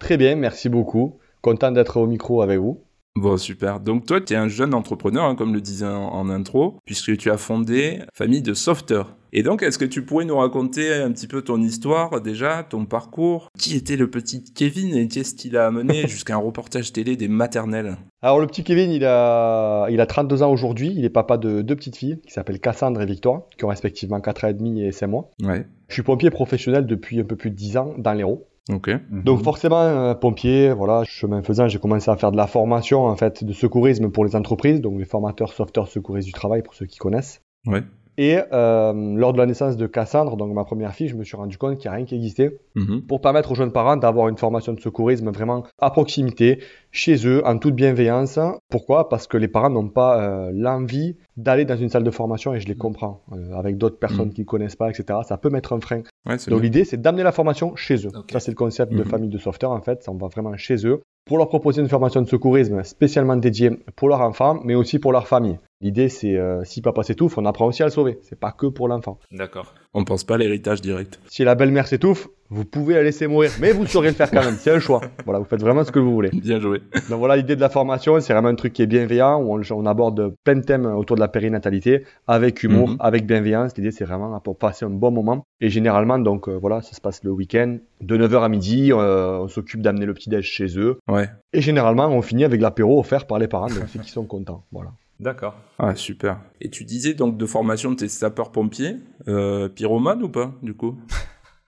Très 0.00 0.16
bien, 0.16 0.34
merci 0.34 0.68
beaucoup. 0.68 1.20
Content 1.42 1.70
d'être 1.70 1.96
au 1.96 2.08
micro 2.08 2.42
avec 2.42 2.58
vous. 2.58 2.80
Bon, 3.14 3.36
super. 3.36 3.78
Donc 3.78 4.04
toi, 4.04 4.20
tu 4.20 4.32
es 4.32 4.36
un 4.36 4.48
jeune 4.48 4.74
entrepreneur, 4.74 5.26
hein, 5.26 5.36
comme 5.36 5.54
le 5.54 5.60
disais 5.60 5.86
en, 5.86 6.08
en 6.08 6.28
intro, 6.28 6.80
puisque 6.84 7.16
tu 7.16 7.30
as 7.30 7.36
fondé 7.36 8.00
Famille 8.12 8.42
de 8.42 8.54
Softer. 8.54 9.02
Et 9.32 9.42
donc, 9.42 9.62
est-ce 9.62 9.78
que 9.78 9.84
tu 9.84 10.04
pourrais 10.04 10.24
nous 10.24 10.36
raconter 10.36 10.92
un 10.92 11.12
petit 11.12 11.26
peu 11.28 11.42
ton 11.42 11.60
histoire 11.60 12.20
déjà, 12.20 12.64
ton 12.64 12.86
parcours? 12.86 13.48
Qui 13.58 13.76
était 13.76 13.96
le 13.96 14.10
petit 14.10 14.42
Kevin 14.42 14.96
et 14.96 15.06
qu'est-ce 15.06 15.34
qui 15.34 15.50
l'a 15.50 15.66
amené 15.66 16.02
jusqu'à 16.08 16.34
un 16.34 16.38
reportage 16.38 16.92
télé 16.92 17.14
des 17.14 17.28
maternelles? 17.28 17.96
Alors 18.22 18.40
le 18.40 18.46
petit 18.46 18.64
Kevin, 18.64 18.90
il 18.90 19.04
a, 19.04 19.86
il 19.90 20.00
a 20.00 20.06
32 20.06 20.42
ans 20.42 20.50
aujourd'hui. 20.50 20.92
Il 20.96 21.04
est 21.04 21.10
papa 21.10 21.36
de 21.36 21.62
deux 21.62 21.76
petites 21.76 21.96
filles 21.96 22.20
qui 22.26 22.32
s'appellent 22.32 22.60
Cassandre 22.60 23.02
et 23.02 23.06
Victoire, 23.06 23.42
qui 23.56 23.64
ont 23.64 23.68
respectivement 23.68 24.20
4 24.20 24.44
ans 24.44 24.48
et 24.48 24.54
demi 24.54 24.82
et 24.82 24.92
5 24.92 25.06
mois. 25.06 25.30
Ouais. 25.42 25.66
Je 25.88 25.94
suis 25.94 26.02
pompier 26.02 26.30
professionnel 26.30 26.86
depuis 26.86 27.20
un 27.20 27.24
peu 27.24 27.36
plus 27.36 27.50
de 27.50 27.56
10 27.56 27.76
ans 27.76 27.94
dans 27.98 28.12
l'Hérault. 28.12 28.47
Ok. 28.68 28.90
Donc 29.10 29.42
forcément, 29.42 29.80
euh, 29.80 30.14
pompier, 30.14 30.72
voilà, 30.72 31.04
chemin 31.04 31.42
faisant, 31.42 31.68
j'ai 31.68 31.78
commencé 31.78 32.10
à 32.10 32.16
faire 32.16 32.32
de 32.32 32.36
la 32.36 32.46
formation 32.46 33.06
en 33.06 33.16
fait 33.16 33.42
de 33.42 33.52
secourisme 33.52 34.10
pour 34.10 34.24
les 34.24 34.36
entreprises, 34.36 34.80
donc 34.80 34.98
les 34.98 35.06
formateurs 35.06 35.52
sauveteurs 35.52 35.88
secouristes 35.88 36.26
du 36.26 36.34
travail 36.34 36.62
pour 36.62 36.74
ceux 36.74 36.86
qui 36.86 36.98
connaissent. 36.98 37.42
Ouais. 37.66 37.82
Et 38.20 38.36
euh, 38.52 38.92
lors 39.16 39.32
de 39.32 39.38
la 39.38 39.46
naissance 39.46 39.76
de 39.76 39.86
Cassandre, 39.86 40.36
donc 40.36 40.52
ma 40.52 40.64
première 40.64 40.92
fille, 40.92 41.06
je 41.06 41.14
me 41.14 41.22
suis 41.22 41.36
rendu 41.36 41.56
compte 41.56 41.78
qu'il 41.78 41.88
n'y 41.88 41.94
a 41.94 41.96
rien 41.98 42.04
qui 42.04 42.16
existait 42.16 42.58
Mhm. 42.74 43.02
pour 43.02 43.20
permettre 43.20 43.52
aux 43.52 43.54
jeunes 43.54 43.70
parents 43.70 43.96
d'avoir 43.96 44.26
une 44.28 44.36
formation 44.36 44.72
de 44.72 44.80
secourisme 44.80 45.30
vraiment 45.30 45.62
à 45.80 45.90
proximité, 45.90 46.58
chez 46.90 47.26
eux, 47.28 47.46
en 47.46 47.58
toute 47.58 47.76
bienveillance. 47.76 48.38
Pourquoi? 48.70 49.08
Parce 49.08 49.28
que 49.28 49.36
les 49.36 49.46
parents 49.46 49.70
n'ont 49.70 49.88
pas 49.88 50.20
euh, 50.20 50.50
l'envie 50.52 51.16
d'aller 51.36 51.64
dans 51.64 51.76
une 51.76 51.88
salle 51.90 52.02
de 52.02 52.10
formation 52.10 52.52
et 52.54 52.60
je 52.60 52.66
les 52.66 52.74
comprends. 52.74 53.22
Euh, 53.32 53.54
avec 53.54 53.78
d'autres 53.78 53.98
personnes 54.00 54.28
Mm. 54.30 54.32
qui 54.34 54.40
ne 54.40 54.46
connaissent 54.46 54.74
pas, 54.76 54.90
etc., 54.90 55.20
ça 55.22 55.36
peut 55.38 55.50
mettre 55.50 55.72
un 55.72 55.80
frein. 55.80 56.02
Ouais, 56.28 56.36
Donc 56.48 56.60
l'idée, 56.60 56.84
c'est 56.84 57.00
d'amener 57.00 57.22
la 57.22 57.30
formation 57.32 57.76
chez 57.76 58.04
eux. 58.04 58.10
Ça, 58.32 58.40
c'est 58.40 58.50
le 58.50 58.56
concept 58.56 58.92
de 58.92 58.98
Mhm. 59.04 59.04
famille 59.08 59.28
de 59.30 59.38
sauveteurs, 59.38 59.70
en 59.70 59.80
fait. 59.80 60.02
Ça, 60.02 60.10
on 60.10 60.16
va 60.16 60.26
vraiment 60.26 60.56
chez 60.56 60.84
eux 60.86 61.00
pour 61.24 61.38
leur 61.38 61.48
proposer 61.48 61.82
une 61.82 61.88
formation 61.88 62.20
de 62.20 62.26
secourisme 62.26 62.82
spécialement 62.82 63.36
dédiée 63.36 63.70
pour 63.94 64.08
leur 64.08 64.22
enfant, 64.22 64.58
mais 64.64 64.74
aussi 64.74 64.98
pour 64.98 65.12
leur 65.12 65.28
famille. 65.28 65.58
L'idée, 65.80 66.08
c'est 66.08 66.36
euh, 66.36 66.64
si 66.64 66.82
papa 66.82 67.02
s'étouffe, 67.04 67.38
on 67.38 67.46
apprend 67.46 67.66
aussi 67.66 67.82
à 67.82 67.86
le 67.86 67.92
sauver. 67.92 68.18
C'est 68.22 68.38
pas 68.38 68.50
que 68.50 68.66
pour 68.66 68.88
l'enfant. 68.88 69.18
D'accord. 69.30 69.74
On 69.94 70.04
pense 70.04 70.24
pas 70.24 70.34
à 70.34 70.38
l'héritage 70.38 70.80
direct. 70.80 71.20
Si 71.28 71.44
la 71.44 71.54
belle-mère 71.54 71.86
s'étouffe, 71.86 72.28
vous 72.50 72.64
pouvez 72.64 72.94
la 72.94 73.02
laisser 73.02 73.26
mourir, 73.26 73.50
mais 73.60 73.72
vous 73.72 73.86
saurez 73.86 74.08
le 74.08 74.14
faire 74.14 74.30
quand 74.30 74.42
même. 74.44 74.56
C'est 74.58 74.70
un 74.72 74.80
choix. 74.80 75.00
Voilà, 75.24 75.38
vous 75.38 75.44
faites 75.44 75.60
vraiment 75.60 75.84
ce 75.84 75.92
que 75.92 75.98
vous 76.00 76.12
voulez. 76.12 76.30
Bien 76.30 76.58
joué. 76.58 76.80
Donc 77.08 77.18
voilà, 77.20 77.36
l'idée 77.36 77.54
de 77.56 77.60
la 77.60 77.68
formation, 77.68 78.18
c'est 78.20 78.32
vraiment 78.32 78.48
un 78.48 78.54
truc 78.56 78.72
qui 78.72 78.82
est 78.82 78.86
bienveillant, 78.86 79.40
où 79.40 79.54
on, 79.56 79.60
on 79.70 79.86
aborde 79.86 80.34
plein 80.44 80.56
de 80.56 80.62
thèmes 80.62 80.86
autour 80.86 81.14
de 81.16 81.20
la 81.20 81.28
périnatalité, 81.28 82.04
avec 82.26 82.62
humour, 82.64 82.88
Mhm. 82.90 82.96
avec 83.00 83.26
bienveillance. 83.26 83.76
L'idée, 83.76 83.90
c'est 83.92 84.04
vraiment 84.04 84.38
pour 84.40 84.58
passer 84.58 84.84
un 84.84 84.90
bon 84.90 85.10
moment. 85.12 85.44
Et 85.60 85.68
généralement, 85.68 86.18
donc 86.18 86.48
euh, 86.48 86.56
voilà, 86.58 86.80
ça 86.82 86.94
se 86.94 87.00
passe 87.00 87.22
le 87.22 87.30
week-end, 87.30 87.76
de 88.00 88.16
9h 88.16 88.42
à 88.42 88.48
midi, 88.48 88.92
euh, 88.92 89.38
on 89.42 89.48
s'occupe 89.48 89.82
d'amener 89.82 90.06
le 90.06 90.14
petit-déj 90.14 90.44
chez 90.44 90.78
eux. 90.78 90.98
Ouais. 91.08 91.28
Et 91.52 91.60
généralement, 91.60 92.06
on 92.08 92.22
finit 92.22 92.44
avec 92.44 92.60
l'apéro 92.60 92.98
offert 92.98 93.26
par 93.26 93.38
les 93.38 93.46
parents, 93.48 93.66
donc 93.68 93.88
ceux 93.88 94.00
qui 94.00 94.10
sont 94.10 94.24
contents. 94.24 94.64
Voilà. 94.72 94.90
D'accord. 95.20 95.56
Ah, 95.78 95.94
super. 95.96 96.38
Et 96.60 96.70
tu 96.70 96.84
disais 96.84 97.14
donc 97.14 97.36
de 97.36 97.46
formation, 97.46 97.94
t'es 97.94 98.08
sapeur-pompier, 98.08 98.96
euh, 99.26 99.68
pyromane 99.68 100.22
ou 100.22 100.28
pas, 100.28 100.52
du 100.62 100.74
coup 100.74 100.96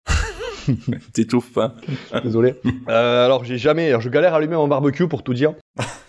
T'étouffes 1.12 1.52
pas 1.52 1.74
Désolé. 2.22 2.54
Euh, 2.88 3.24
alors, 3.24 3.44
j'ai 3.44 3.56
jamais. 3.58 3.88
Alors, 3.88 4.00
je 4.00 4.08
galère 4.08 4.34
à 4.34 4.38
allumer 4.38 4.56
mon 4.56 4.66
barbecue 4.66 5.06
pour 5.06 5.22
tout 5.22 5.32
dire, 5.34 5.54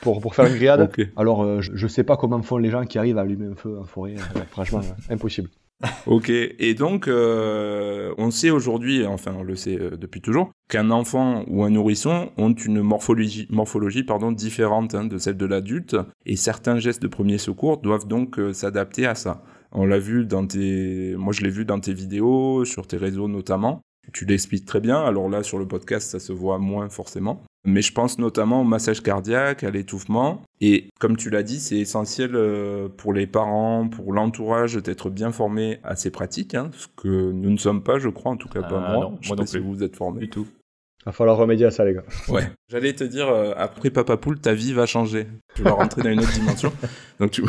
pour, 0.01 0.19
pour 0.19 0.33
faire 0.33 0.45
une 0.45 0.55
grillade. 0.55 0.91
Alors, 1.15 1.43
euh, 1.43 1.61
je, 1.61 1.71
je 1.75 1.87
sais 1.87 2.03
pas 2.03 2.17
comment 2.17 2.41
font 2.41 2.57
les 2.57 2.71
gens 2.71 2.85
qui 2.85 2.97
arrivent 2.97 3.19
à 3.19 3.21
allumer 3.21 3.47
un 3.51 3.55
feu 3.55 3.77
en 3.79 3.83
forêt. 3.83 4.15
euh, 4.15 4.39
franchement, 4.49 4.81
impossible. 5.09 5.49
Ok, 6.05 6.29
et 6.29 6.73
donc 6.73 7.07
euh, 7.07 8.13
on 8.17 8.31
sait 8.31 8.49
aujourd'hui, 8.49 9.05
enfin 9.05 9.33
on 9.37 9.43
le 9.43 9.55
sait 9.55 9.79
euh, 9.79 9.97
depuis 9.97 10.21
toujours, 10.21 10.51
qu'un 10.69 10.91
enfant 10.91 11.43
ou 11.47 11.63
un 11.63 11.69
nourrisson 11.69 12.31
ont 12.37 12.53
une 12.53 12.81
morphologie, 12.81 13.47
morphologie 13.49 14.03
pardon, 14.03 14.31
différente 14.31 14.93
hein, 14.93 15.05
de 15.05 15.17
celle 15.17 15.37
de 15.37 15.45
l'adulte, 15.45 15.97
et 16.25 16.35
certains 16.35 16.77
gestes 16.79 17.01
de 17.01 17.07
premier 17.07 17.37
secours 17.37 17.77
doivent 17.77 18.07
donc 18.07 18.39
euh, 18.39 18.53
s'adapter 18.53 19.05
à 19.05 19.15
ça. 19.15 19.43
On 19.71 19.85
l'a 19.85 19.99
vu 19.99 20.25
dans 20.25 20.45
tes, 20.45 21.15
moi 21.17 21.33
je 21.33 21.41
l'ai 21.41 21.49
vu 21.49 21.65
dans 21.65 21.79
tes 21.79 21.93
vidéos, 21.93 22.65
sur 22.65 22.87
tes 22.87 22.97
réseaux 22.97 23.27
notamment. 23.27 23.81
Tu 24.13 24.25
l'expliques 24.25 24.65
très 24.65 24.81
bien. 24.81 25.01
Alors 25.01 25.29
là 25.29 25.43
sur 25.43 25.57
le 25.57 25.67
podcast 25.67 26.11
ça 26.11 26.19
se 26.19 26.33
voit 26.33 26.59
moins 26.59 26.89
forcément. 26.89 27.41
Mais 27.63 27.81
je 27.83 27.93
pense 27.93 28.17
notamment 28.17 28.61
au 28.61 28.63
massage 28.63 29.01
cardiaque, 29.03 29.63
à 29.63 29.69
l'étouffement. 29.69 30.41
Et 30.61 30.89
comme 30.99 31.15
tu 31.15 31.29
l'as 31.29 31.43
dit, 31.43 31.59
c'est 31.59 31.77
essentiel 31.77 32.31
euh, 32.35 32.87
pour 32.89 33.13
les 33.13 33.27
parents, 33.27 33.87
pour 33.87 34.13
l'entourage 34.13 34.75
d'être 34.77 35.09
bien 35.11 35.31
formés 35.31 35.79
à 35.83 35.95
ces 35.95 36.09
pratiques, 36.09 36.55
hein, 36.55 36.71
ce 36.73 36.87
que 36.95 37.07
nous 37.31 37.51
ne 37.51 37.57
sommes 37.57 37.83
pas, 37.83 37.99
je 37.99 38.09
crois, 38.09 38.31
en 38.31 38.37
tout 38.37 38.49
cas 38.49 38.61
pas 38.63 38.83
Ah, 38.83 38.93
moi. 38.93 39.03
non, 39.05 39.17
je 39.21 39.27
sais 39.27 39.29
moi 39.29 39.35
pas 39.37 39.41
non 39.43 39.47
si 39.47 39.57
plus. 39.59 39.65
vous 39.65 39.83
êtes 39.83 39.95
formés. 39.95 40.21
Du 40.21 40.29
tout. 40.29 40.47
Va 41.05 41.11
falloir 41.11 41.35
remédier 41.37 41.65
à 41.67 41.71
ça, 41.71 41.83
les 41.85 41.93
gars. 41.95 42.03
Ouais. 42.29 42.43
J'allais 42.69 42.93
te 42.93 43.03
dire, 43.03 43.27
euh, 43.27 43.53
après 43.57 43.89
Papa 43.91 44.17
Poule, 44.17 44.39
ta 44.39 44.53
vie 44.53 44.73
va 44.73 44.85
changer. 44.87 45.27
Tu 45.55 45.63
vas 45.63 45.71
rentrer 45.71 46.01
dans 46.03 46.09
une 46.11 46.19
autre 46.19 46.31
dimension. 46.33 46.71
Donc 47.19 47.31
tu, 47.31 47.43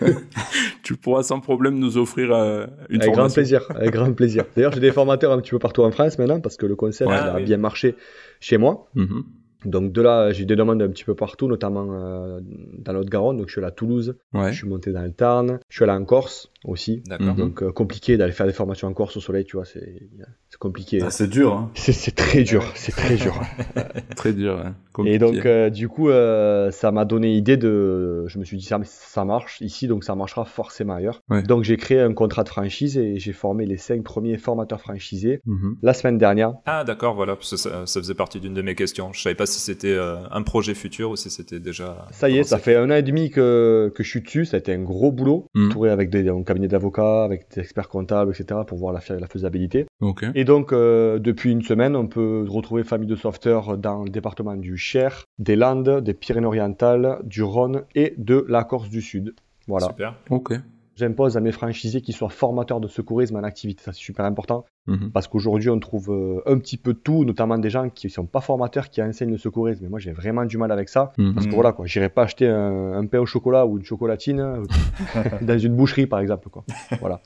tu 0.82 0.96
pourras 0.96 1.22
sans 1.22 1.40
problème 1.40 1.78
nous 1.78 1.98
offrir 1.98 2.32
euh, 2.32 2.66
une 2.88 3.02
Avec 3.02 3.14
grand 3.14 3.32
plaisir, 3.32 3.64
avec 3.70 3.92
grand 3.92 4.12
plaisir. 4.12 4.44
D'ailleurs, 4.56 4.72
j'ai 4.72 4.80
des 4.80 4.92
formateurs 4.92 5.32
un 5.32 5.40
petit 5.40 5.50
peu 5.50 5.58
partout 5.58 5.82
en 5.82 5.90
France 5.90 6.18
maintenant 6.18 6.40
parce 6.40 6.56
que 6.56 6.66
le 6.66 6.76
concept 6.76 7.10
Ouais, 7.10 7.16
il 7.20 7.28
a 7.28 7.34
oui. 7.36 7.44
bien 7.44 7.56
marché 7.58 7.96
chez 8.40 8.58
moi. 8.58 8.88
Mhm. 8.94 9.24
Donc 9.66 9.92
de 9.92 10.00
là, 10.02 10.32
j'ai 10.32 10.44
des 10.44 10.56
demandes 10.56 10.80
un 10.82 10.88
petit 10.88 11.04
peu 11.04 11.14
partout, 11.14 11.48
notamment 11.48 11.86
euh, 11.90 12.40
dans 12.78 12.92
l'Haute-Garonne. 12.92 13.36
Donc 13.36 13.48
je 13.48 13.52
suis 13.52 13.60
allé 13.60 13.68
à 13.68 13.70
Toulouse, 13.72 14.16
Ouais. 14.32 14.52
je 14.52 14.58
suis 14.58 14.68
monté 14.68 14.92
dans 14.92 15.02
le 15.02 15.12
Tarn, 15.12 15.58
je 15.68 15.74
suis 15.76 15.82
allé 15.84 15.92
en 15.92 16.04
Corse 16.04 16.50
aussi. 16.66 17.02
Donc 17.36 17.62
euh, 17.62 17.72
compliqué 17.72 18.16
d'aller 18.16 18.32
faire 18.32 18.46
des 18.46 18.52
formations 18.52 18.88
en 18.88 18.92
Corse 18.92 19.16
au 19.16 19.20
soleil, 19.20 19.44
tu 19.44 19.56
vois, 19.56 19.64
c'est 19.64 20.08
c'est 20.50 20.58
compliqué. 20.58 21.00
Ah, 21.02 21.10
c'est 21.10 21.28
dur, 21.28 21.52
hein. 21.54 21.70
C'est 21.74 22.14
très 22.14 22.42
dur, 22.44 22.64
c'est 22.74 22.92
très 22.92 23.16
dur. 23.16 23.40
Très 24.16 24.32
dur. 24.32 24.58
hein. 24.58 24.74
Et 25.04 25.18
donc, 25.18 25.44
euh, 25.44 25.68
du 25.68 25.88
coup, 25.88 26.08
euh, 26.08 26.70
ça 26.70 26.90
m'a 26.90 27.04
donné 27.04 27.34
idée 27.34 27.58
de. 27.58 28.24
Je 28.28 28.38
me 28.38 28.44
suis 28.44 28.56
dit, 28.56 28.64
ça, 28.64 28.80
ça 28.84 29.26
marche 29.26 29.60
ici, 29.60 29.88
donc 29.88 30.04
ça 30.04 30.14
marchera 30.14 30.46
forcément 30.46 30.94
ailleurs. 30.94 31.20
Ouais. 31.28 31.42
Donc, 31.42 31.64
j'ai 31.64 31.76
créé 31.76 32.00
un 32.00 32.14
contrat 32.14 32.44
de 32.44 32.48
franchise 32.48 32.96
et 32.96 33.18
j'ai 33.18 33.32
formé 33.34 33.66
les 33.66 33.76
cinq 33.76 34.02
premiers 34.02 34.38
formateurs 34.38 34.80
franchisés 34.80 35.40
Mhm. 35.44 35.76
la 35.82 35.92
semaine 35.92 36.16
dernière. 36.16 36.54
Ah 36.64 36.82
d'accord, 36.84 37.14
voilà, 37.14 37.36
parce 37.36 37.50
que 37.50 37.56
ça, 37.56 37.84
ça 37.84 38.00
faisait 38.00 38.14
partie 38.14 38.40
d'une 38.40 38.54
de 38.54 38.62
mes 38.62 38.74
questions. 38.74 39.12
Je 39.12 39.20
savais 39.20 39.34
pas 39.34 39.44
si 39.46 39.60
c'était 39.60 39.92
euh, 39.92 40.16
un 40.30 40.42
projet 40.42 40.74
futur 40.74 41.10
ou 41.10 41.16
si 41.16 41.28
c'était 41.28 41.60
déjà. 41.60 42.06
Ça 42.12 42.30
y 42.30 42.38
est, 42.38 42.44
ça 42.44 42.56
fait 42.58 42.76
un 42.76 42.90
an 42.90 42.94
et 42.94 43.02
demi 43.02 43.28
que, 43.30 43.92
que 43.94 44.02
je 44.02 44.08
suis 44.08 44.22
dessus. 44.22 44.46
Ça 44.46 44.56
a 44.56 44.60
été 44.60 44.72
un 44.72 44.82
gros 44.82 45.12
boulot, 45.12 45.46
Mhm. 45.54 45.66
entouré 45.68 45.90
avec 45.90 46.08
des, 46.08 46.26
un 46.30 46.42
cabinet 46.56 46.68
d'avocats, 46.68 47.22
avec 47.22 47.50
des 47.54 47.60
experts 47.60 47.88
comptables, 47.88 48.32
etc., 48.32 48.60
pour 48.66 48.78
voir 48.78 48.94
la, 48.94 49.00
la 49.18 49.26
faisabilité. 49.26 49.86
Et 50.34 50.44
donc, 50.44 50.72
euh, 50.72 51.18
depuis 51.18 51.52
une 51.52 51.62
semaine, 51.62 51.94
on 51.94 52.06
peut 52.06 52.46
retrouver 52.48 52.82
Famille 52.82 53.08
de 53.08 53.16
Sauveteurs 53.16 53.76
dans 53.76 54.04
le 54.04 54.10
département 54.10 54.56
du 54.56 54.78
Cher, 54.78 55.24
des 55.38 55.56
Landes, 55.56 56.00
des 56.00 56.14
Pyrénées-Orientales, 56.14 57.18
du 57.24 57.42
Rhône 57.42 57.82
et 57.94 58.14
de 58.16 58.44
la 58.48 58.64
Corse 58.64 58.88
du 58.88 59.02
Sud. 59.02 59.34
Voilà. 59.68 59.88
Super. 59.88 60.14
Ok. 60.30 60.54
J'impose 60.96 61.36
à 61.36 61.40
mes 61.40 61.52
franchisés 61.52 62.00
qu'ils 62.00 62.14
soient 62.14 62.30
formateurs 62.30 62.80
de 62.80 62.88
secourisme 62.88 63.36
en 63.36 63.42
activité. 63.42 63.82
Ça, 63.84 63.92
c'est 63.92 64.00
super 64.00 64.24
important. 64.24 64.64
Mhm. 64.86 65.10
Parce 65.12 65.28
qu'aujourd'hui, 65.28 65.68
on 65.68 65.78
trouve 65.78 66.10
euh, 66.10 66.40
un 66.46 66.58
petit 66.58 66.76
peu 66.78 66.94
tout, 66.94 67.24
notamment 67.24 67.58
des 67.58 67.68
gens 67.70 67.90
qui 67.90 68.06
ne 68.06 68.12
sont 68.12 68.24
pas 68.26 68.40
formateurs, 68.40 68.88
qui 68.88 69.02
enseignent 69.02 69.32
le 69.32 69.36
secourisme. 69.38 69.82
Mais 69.84 69.90
moi, 69.90 69.98
j'ai 69.98 70.12
vraiment 70.12 70.44
du 70.46 70.56
mal 70.58 70.72
avec 70.72 70.88
ça. 70.88 71.12
Mhm. 71.18 71.34
Parce 71.34 71.46
que 71.46 71.50
Mhm. 71.50 71.54
voilà, 71.56 71.72
quoi. 71.72 71.86
J'irai 71.86 72.08
pas 72.08 72.22
acheter 72.22 72.48
un, 72.48 72.92
un 72.94 73.06
pain 73.06 73.18
au 73.18 73.26
chocolat 73.26 73.66
ou 73.66 73.76
une 73.78 73.84
chocolatine 73.84 74.40
euh, 74.40 74.62
dans 75.42 75.58
une 75.58 75.74
boucherie, 75.76 76.06
par 76.06 76.20
exemple, 76.20 76.48
quoi. 76.48 76.64
Voilà. 77.00 77.20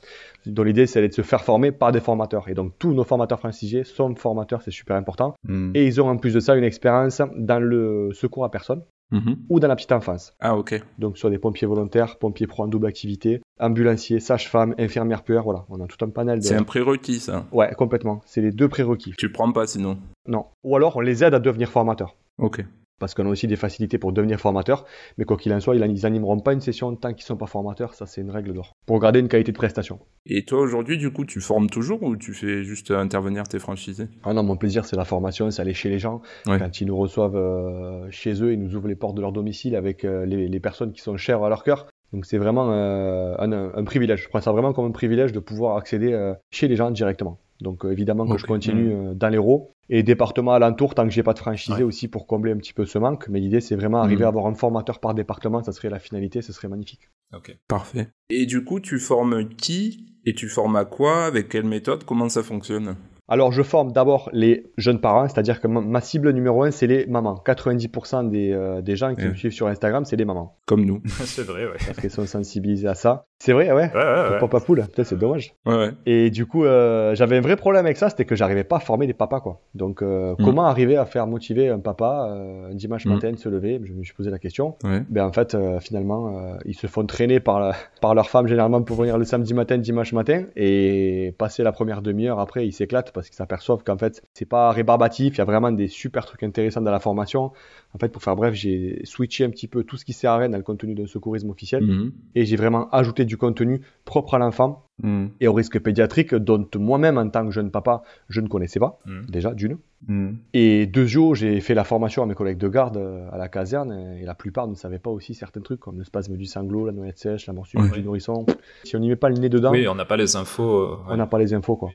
Donc, 0.45 0.65
l'idée, 0.65 0.85
c'est 0.87 1.07
de 1.07 1.13
se 1.13 1.21
faire 1.21 1.43
former 1.43 1.71
par 1.71 1.91
des 1.91 1.99
formateurs. 2.01 2.49
Et 2.49 2.53
donc, 2.53 2.73
tous 2.77 2.93
nos 2.93 3.03
formateurs 3.03 3.39
franchisés 3.39 3.83
sont 3.83 4.13
formateurs, 4.15 4.61
c'est 4.61 4.71
super 4.71 4.95
important. 4.97 5.33
Hmm. 5.47 5.71
Et 5.75 5.85
ils 5.85 6.01
ont 6.01 6.09
en 6.09 6.17
plus 6.17 6.33
de 6.33 6.39
ça 6.39 6.55
une 6.55 6.63
expérience 6.63 7.21
dans 7.37 7.59
le 7.59 8.09
secours 8.13 8.43
à 8.43 8.51
personne 8.51 8.81
Mhm. 9.13 9.35
ou 9.49 9.59
dans 9.59 9.67
la 9.67 9.75
petite 9.75 9.91
enfance. 9.91 10.33
Ah 10.39 10.55
ok. 10.55 10.81
Donc, 10.97 11.17
soit 11.17 11.29
des 11.29 11.37
pompiers 11.37 11.67
volontaires, 11.67 12.17
pompiers 12.17 12.47
pro 12.47 12.63
en 12.63 12.67
double 12.67 12.87
activité, 12.87 13.41
ambulanciers, 13.61 14.19
sages-femmes, 14.19 14.75
infirmières 14.77 15.23
puères, 15.23 15.43
voilà. 15.43 15.65
On 15.69 15.79
a 15.79 15.87
tout 15.87 16.03
un 16.03 16.09
panel 16.09 16.39
de. 16.39 16.43
C'est 16.43 16.55
un 16.55 16.63
prérequis 16.63 17.19
ça. 17.19 17.45
Ouais, 17.51 17.71
complètement. 17.77 18.21
C'est 18.25 18.41
les 18.41 18.51
deux 18.51 18.67
prérequis. 18.67 19.13
Tu 19.17 19.31
prends 19.31 19.51
pas 19.51 19.67
sinon. 19.67 19.97
Non. 20.27 20.47
Ou 20.63 20.75
alors, 20.75 20.97
on 20.97 21.01
les 21.01 21.23
aide 21.23 21.33
à 21.33 21.39
devenir 21.39 21.69
formateurs. 21.69 22.15
Ok. 22.37 22.65
Parce 22.99 23.15
qu'on 23.15 23.25
a 23.25 23.29
aussi 23.29 23.47
des 23.47 23.55
facilités 23.55 23.97
pour 23.97 24.13
devenir 24.13 24.39
formateur. 24.39 24.85
Mais 25.17 25.25
quoi 25.25 25.35
qu'il 25.35 25.51
en 25.53 25.59
soit, 25.59 25.75
ils 25.75 25.83
ils 25.83 26.05
animeront 26.05 26.39
pas 26.39 26.53
une 26.53 26.61
session 26.61 26.95
tant 26.95 27.13
qu'ils 27.15 27.25
sont 27.25 27.35
pas 27.35 27.47
formateurs. 27.47 27.95
Ça, 27.95 28.05
c'est 28.05 28.21
une 28.21 28.29
règle 28.29 28.53
d'or. 28.53 28.73
Pour 28.85 28.99
garder 28.99 29.19
une 29.19 29.27
qualité 29.27 29.51
de 29.51 29.57
prestation. 29.57 29.97
Et 30.27 30.45
toi 30.45 30.59
aujourd'hui 30.59 30.99
du 30.99 31.11
coup 31.11 31.25
tu 31.25 31.41
formes 31.41 31.67
toujours 31.67 32.03
ou 32.03 32.15
tu 32.15 32.31
fais 32.35 32.63
juste 32.63 32.91
intervenir 32.91 33.47
tes 33.47 33.57
franchisés? 33.57 34.07
Ah 34.23 34.35
non, 34.35 34.43
mon 34.43 34.55
plaisir, 34.55 34.85
c'est 34.85 34.95
la 34.95 35.05
formation, 35.05 35.49
c'est 35.49 35.63
aller 35.63 35.73
chez 35.73 35.89
les 35.89 35.97
gens. 35.97 36.21
Ouais. 36.45 36.59
Quand 36.59 36.79
ils 36.79 36.85
nous 36.85 36.95
reçoivent 36.95 37.35
euh, 37.35 38.07
chez 38.11 38.43
eux, 38.43 38.53
ils 38.53 38.59
nous 38.59 38.75
ouvrent 38.75 38.87
les 38.87 38.95
portes 38.95 39.15
de 39.15 39.21
leur 39.21 39.31
domicile 39.31 39.75
avec 39.75 40.05
euh, 40.05 40.27
les, 40.27 40.47
les 40.47 40.59
personnes 40.59 40.91
qui 40.91 41.01
sont 41.01 41.17
chères 41.17 41.43
à 41.43 41.49
leur 41.49 41.63
cœur. 41.63 41.87
Donc 42.13 42.25
c'est 42.25 42.37
vraiment 42.37 42.69
euh, 42.71 43.35
un, 43.39 43.51
un 43.51 43.83
privilège. 43.83 44.23
Je 44.23 44.29
prends 44.29 44.41
ça 44.41 44.51
vraiment 44.51 44.73
comme 44.73 44.85
un 44.85 44.91
privilège 44.91 45.31
de 45.31 45.39
pouvoir 45.39 45.77
accéder 45.77 46.11
euh, 46.13 46.33
chez 46.51 46.67
les 46.67 46.75
gens 46.75 46.91
directement. 46.91 47.39
Donc 47.61 47.85
euh, 47.85 47.91
évidemment 47.91 48.27
que 48.27 48.37
je 48.37 48.45
continue 48.45 48.91
euh, 48.91 49.13
dans 49.13 49.29
l'Hérault 49.29 49.71
et 49.89 50.03
département 50.03 50.53
alentour 50.53 50.95
tant 50.95 51.03
que 51.05 51.11
j'ai 51.11 51.23
pas 51.23 51.33
de 51.33 51.39
franchisé 51.39 51.77
Ouais. 51.77 51.83
aussi 51.83 52.07
pour 52.07 52.25
combler 52.27 52.51
un 52.51 52.57
petit 52.57 52.73
peu 52.73 52.85
ce 52.85 52.97
manque. 52.97 53.27
Mais 53.29 53.39
l'idée 53.39 53.61
c'est 53.61 53.75
vraiment 53.75 54.01
arriver 54.01 54.21
Mhm. 54.21 54.25
à 54.25 54.27
avoir 54.29 54.45
un 54.47 54.55
formateur 54.55 54.99
par 54.99 55.13
département, 55.13 55.61
ça 55.63 55.71
serait 55.71 55.89
la 55.89 55.99
finalité, 55.99 56.41
ce 56.41 56.53
serait 56.53 56.67
magnifique. 56.67 57.09
Ok. 57.33 57.55
Parfait. 57.67 58.09
Et 58.29 58.45
du 58.45 58.63
coup 58.63 58.79
tu 58.79 58.99
formes 58.99 59.47
qui 59.47 60.07
et 60.25 60.33
tu 60.33 60.49
formes 60.49 60.75
à 60.75 60.85
quoi? 60.85 61.25
Avec 61.25 61.49
quelle 61.49 61.65
méthode? 61.65 62.03
Comment 62.03 62.29
ça 62.29 62.43
fonctionne? 62.43 62.95
Alors, 63.31 63.53
je 63.53 63.63
forme 63.63 63.93
d'abord 63.93 64.29
les 64.33 64.73
jeunes 64.75 64.99
parents, 64.99 65.25
c'est-à-dire 65.29 65.61
que 65.61 65.67
ma, 65.69 66.01
cible 66.01 66.31
numéro 66.33 66.63
un, 66.63 66.71
c'est 66.71 66.85
les 66.85 67.05
mamans. 67.05 67.41
90% 67.45 68.29
des, 68.29 68.51
euh, 68.51 68.81
des 68.81 68.97
gens 68.97 69.15
qui 69.15 69.21
Ouais. 69.21 69.29
me 69.29 69.35
suivent 69.35 69.53
sur 69.53 69.67
Instagram, 69.67 70.03
c'est 70.03 70.17
les 70.17 70.25
mamans, 70.25 70.57
Comme 70.65 70.83
nous. 70.83 71.01
c'est 71.07 71.43
vrai, 71.43 71.63
ouais. 71.65 71.77
parce 71.85 71.97
qu'elles 71.97 72.11
sont 72.11 72.25
sensibilisées 72.25 72.89
à 72.89 72.93
ça. 72.95 73.23
C'est 73.43 73.53
vrai, 73.53 73.71
ouais. 73.71 73.89
Ouais, 73.91 73.95
ouais, 73.95 74.29
ouais. 74.33 74.39
Papa 74.39 74.59
poule, 74.59 74.83
putain, 74.83 75.03
c'est 75.03 75.17
dommage. 75.17 75.55
Ouais 75.65 75.75
ouais. 75.75 75.89
Et 76.05 76.29
du 76.29 76.45
coup, 76.45 76.63
euh, 76.63 77.15
j'avais 77.15 77.37
un 77.37 77.41
vrai 77.41 77.55
problème 77.55 77.85
avec 77.87 77.97
ça, 77.97 78.07
c'était 78.11 78.23
que 78.23 78.35
j'arrivais 78.35 78.63
pas 78.63 78.75
à 78.77 78.79
former 78.79 79.07
des 79.07 79.15
papas, 79.15 79.39
quoi. 79.39 79.61
Donc, 79.73 80.03
euh, 80.03 80.33
Mm. 80.37 80.43
comment 80.45 80.65
arriver 80.67 80.95
à 80.95 81.05
faire 81.05 81.25
motiver 81.25 81.67
un 81.69 81.79
papa 81.79 82.27
euh, 82.29 82.69
un 82.69 82.75
dimanche 82.75 83.07
Mm. 83.07 83.09
matin 83.13 83.31
de 83.31 83.37
se 83.37 83.49
lever? 83.49 83.81
Je 83.83 83.93
me 83.93 84.03
suis 84.03 84.13
posé 84.13 84.29
la 84.29 84.37
question. 84.37 84.75
Ouais. 84.83 85.01
Ben 85.09 85.25
en 85.25 85.33
fait, 85.33 85.55
euh, 85.55 85.79
finalement, 85.79 86.37
euh, 86.37 86.57
ils 86.65 86.75
se 86.75 86.85
font 86.85 87.03
traîner 87.03 87.39
par, 87.39 87.59
la- 87.59 87.73
par 87.99 88.13
leur 88.13 88.29
femme 88.29 88.45
généralement 88.45 88.83
pour 88.83 88.95
venir 88.97 89.17
le 89.17 89.25
samedi 89.25 89.55
matin, 89.55 89.79
dimanche 89.79 90.13
matin, 90.13 90.43
et 90.55 91.33
passer 91.39 91.63
la 91.63 91.71
première 91.71 92.03
demi-heure 92.03 92.39
après, 92.39 92.67
ils 92.67 92.73
s'éclatent 92.73 93.11
parce 93.11 93.27
qu'ils 93.27 93.37
s'aperçoivent 93.37 93.83
qu'en 93.83 93.97
fait, 93.97 94.21
c'est 94.35 94.45
pas 94.47 94.69
rébarbatif. 94.71 95.33
Il 95.33 95.37
y 95.39 95.41
a 95.41 95.45
vraiment 95.45 95.71
des 95.71 95.87
super 95.87 96.27
trucs 96.27 96.43
intéressants 96.43 96.81
dans 96.81 96.91
la 96.91 96.99
formation. 96.99 97.51
En 97.95 97.97
fait, 97.99 98.09
pour 98.09 98.21
faire 98.21 98.35
bref, 98.35 98.53
j'ai 98.53 99.01
switché 99.03 99.45
un 99.45 99.49
petit 99.49 99.67
peu 99.67 99.83
tout 99.83 99.97
ce 99.97 100.05
qui 100.05 100.13
sert 100.13 100.31
à 100.31 100.37
rien 100.37 100.49
dans 100.49 100.57
le 100.57 100.63
contenu 100.63 100.93
d'un 100.93 101.07
secourisme 101.07 101.49
officiel, 101.49 101.83
Mhm. 101.83 102.11
et 102.35 102.45
j'ai 102.45 102.55
vraiment 102.55 102.87
ajouté 102.91 103.25
du 103.31 103.37
contenu 103.37 103.81
propre 104.05 104.33
à 104.35 104.39
l'enfant 104.39 104.83
Hmm. 105.03 105.29
et 105.39 105.47
au 105.47 105.53
risque 105.53 105.79
pédiatrique, 105.79 106.35
dont 106.35 106.63
moi-même 106.75 107.17
en 107.17 107.27
tant 107.27 107.43
que 107.43 107.49
jeune 107.51 107.71
papa, 107.71 108.03
je 108.29 108.39
ne 108.39 108.47
connaissais 108.47 108.79
pas 108.79 108.99
Mhm. 109.07 109.25
déjà 109.29 109.51
d'une. 109.55 109.77
Hmm. 110.07 110.33
Et 110.53 110.85
deux 110.85 111.07
jours, 111.07 111.33
j'ai 111.33 111.59
fait 111.59 111.73
la 111.73 111.83
formation 111.83 112.21
à 112.21 112.27
mes 112.27 112.35
collègues 112.35 112.59
de 112.59 112.67
garde 112.69 112.97
euh, 112.97 113.27
à 113.31 113.37
la 113.39 113.47
caserne 113.49 113.91
et 114.19 114.25
la 114.25 114.35
plupart 114.35 114.67
ne 114.67 114.75
savaient 114.75 114.99
pas 114.99 115.09
aussi 115.09 115.33
certains 115.33 115.61
trucs 115.61 115.79
comme 115.79 115.97
le 115.97 116.03
spasme 116.03 116.35
du 116.37 116.45
sanglot, 116.45 116.85
la 116.85 116.91
noyade 116.91 117.17
sèche, 117.17 117.47
la 117.47 117.53
morsure 117.53 117.81
du 117.81 118.03
nourrisson. 118.03 118.45
Si 118.83 118.95
on 118.95 118.99
n'y 118.99 119.09
met 119.09 119.15
pas 119.15 119.29
le 119.29 119.37
nez 119.39 119.49
dedans, 119.49 119.71
Oui, 119.71 119.87
on 119.87 119.95
n'a 119.95 120.05
pas 120.05 120.17
les 120.17 120.35
infos. 120.35 120.63
euh, 120.81 120.97
on 121.07 121.17
n'a 121.17 121.25
pas 121.25 121.39
les 121.39 121.53
infos 121.55 121.77
quoi. 121.77 121.89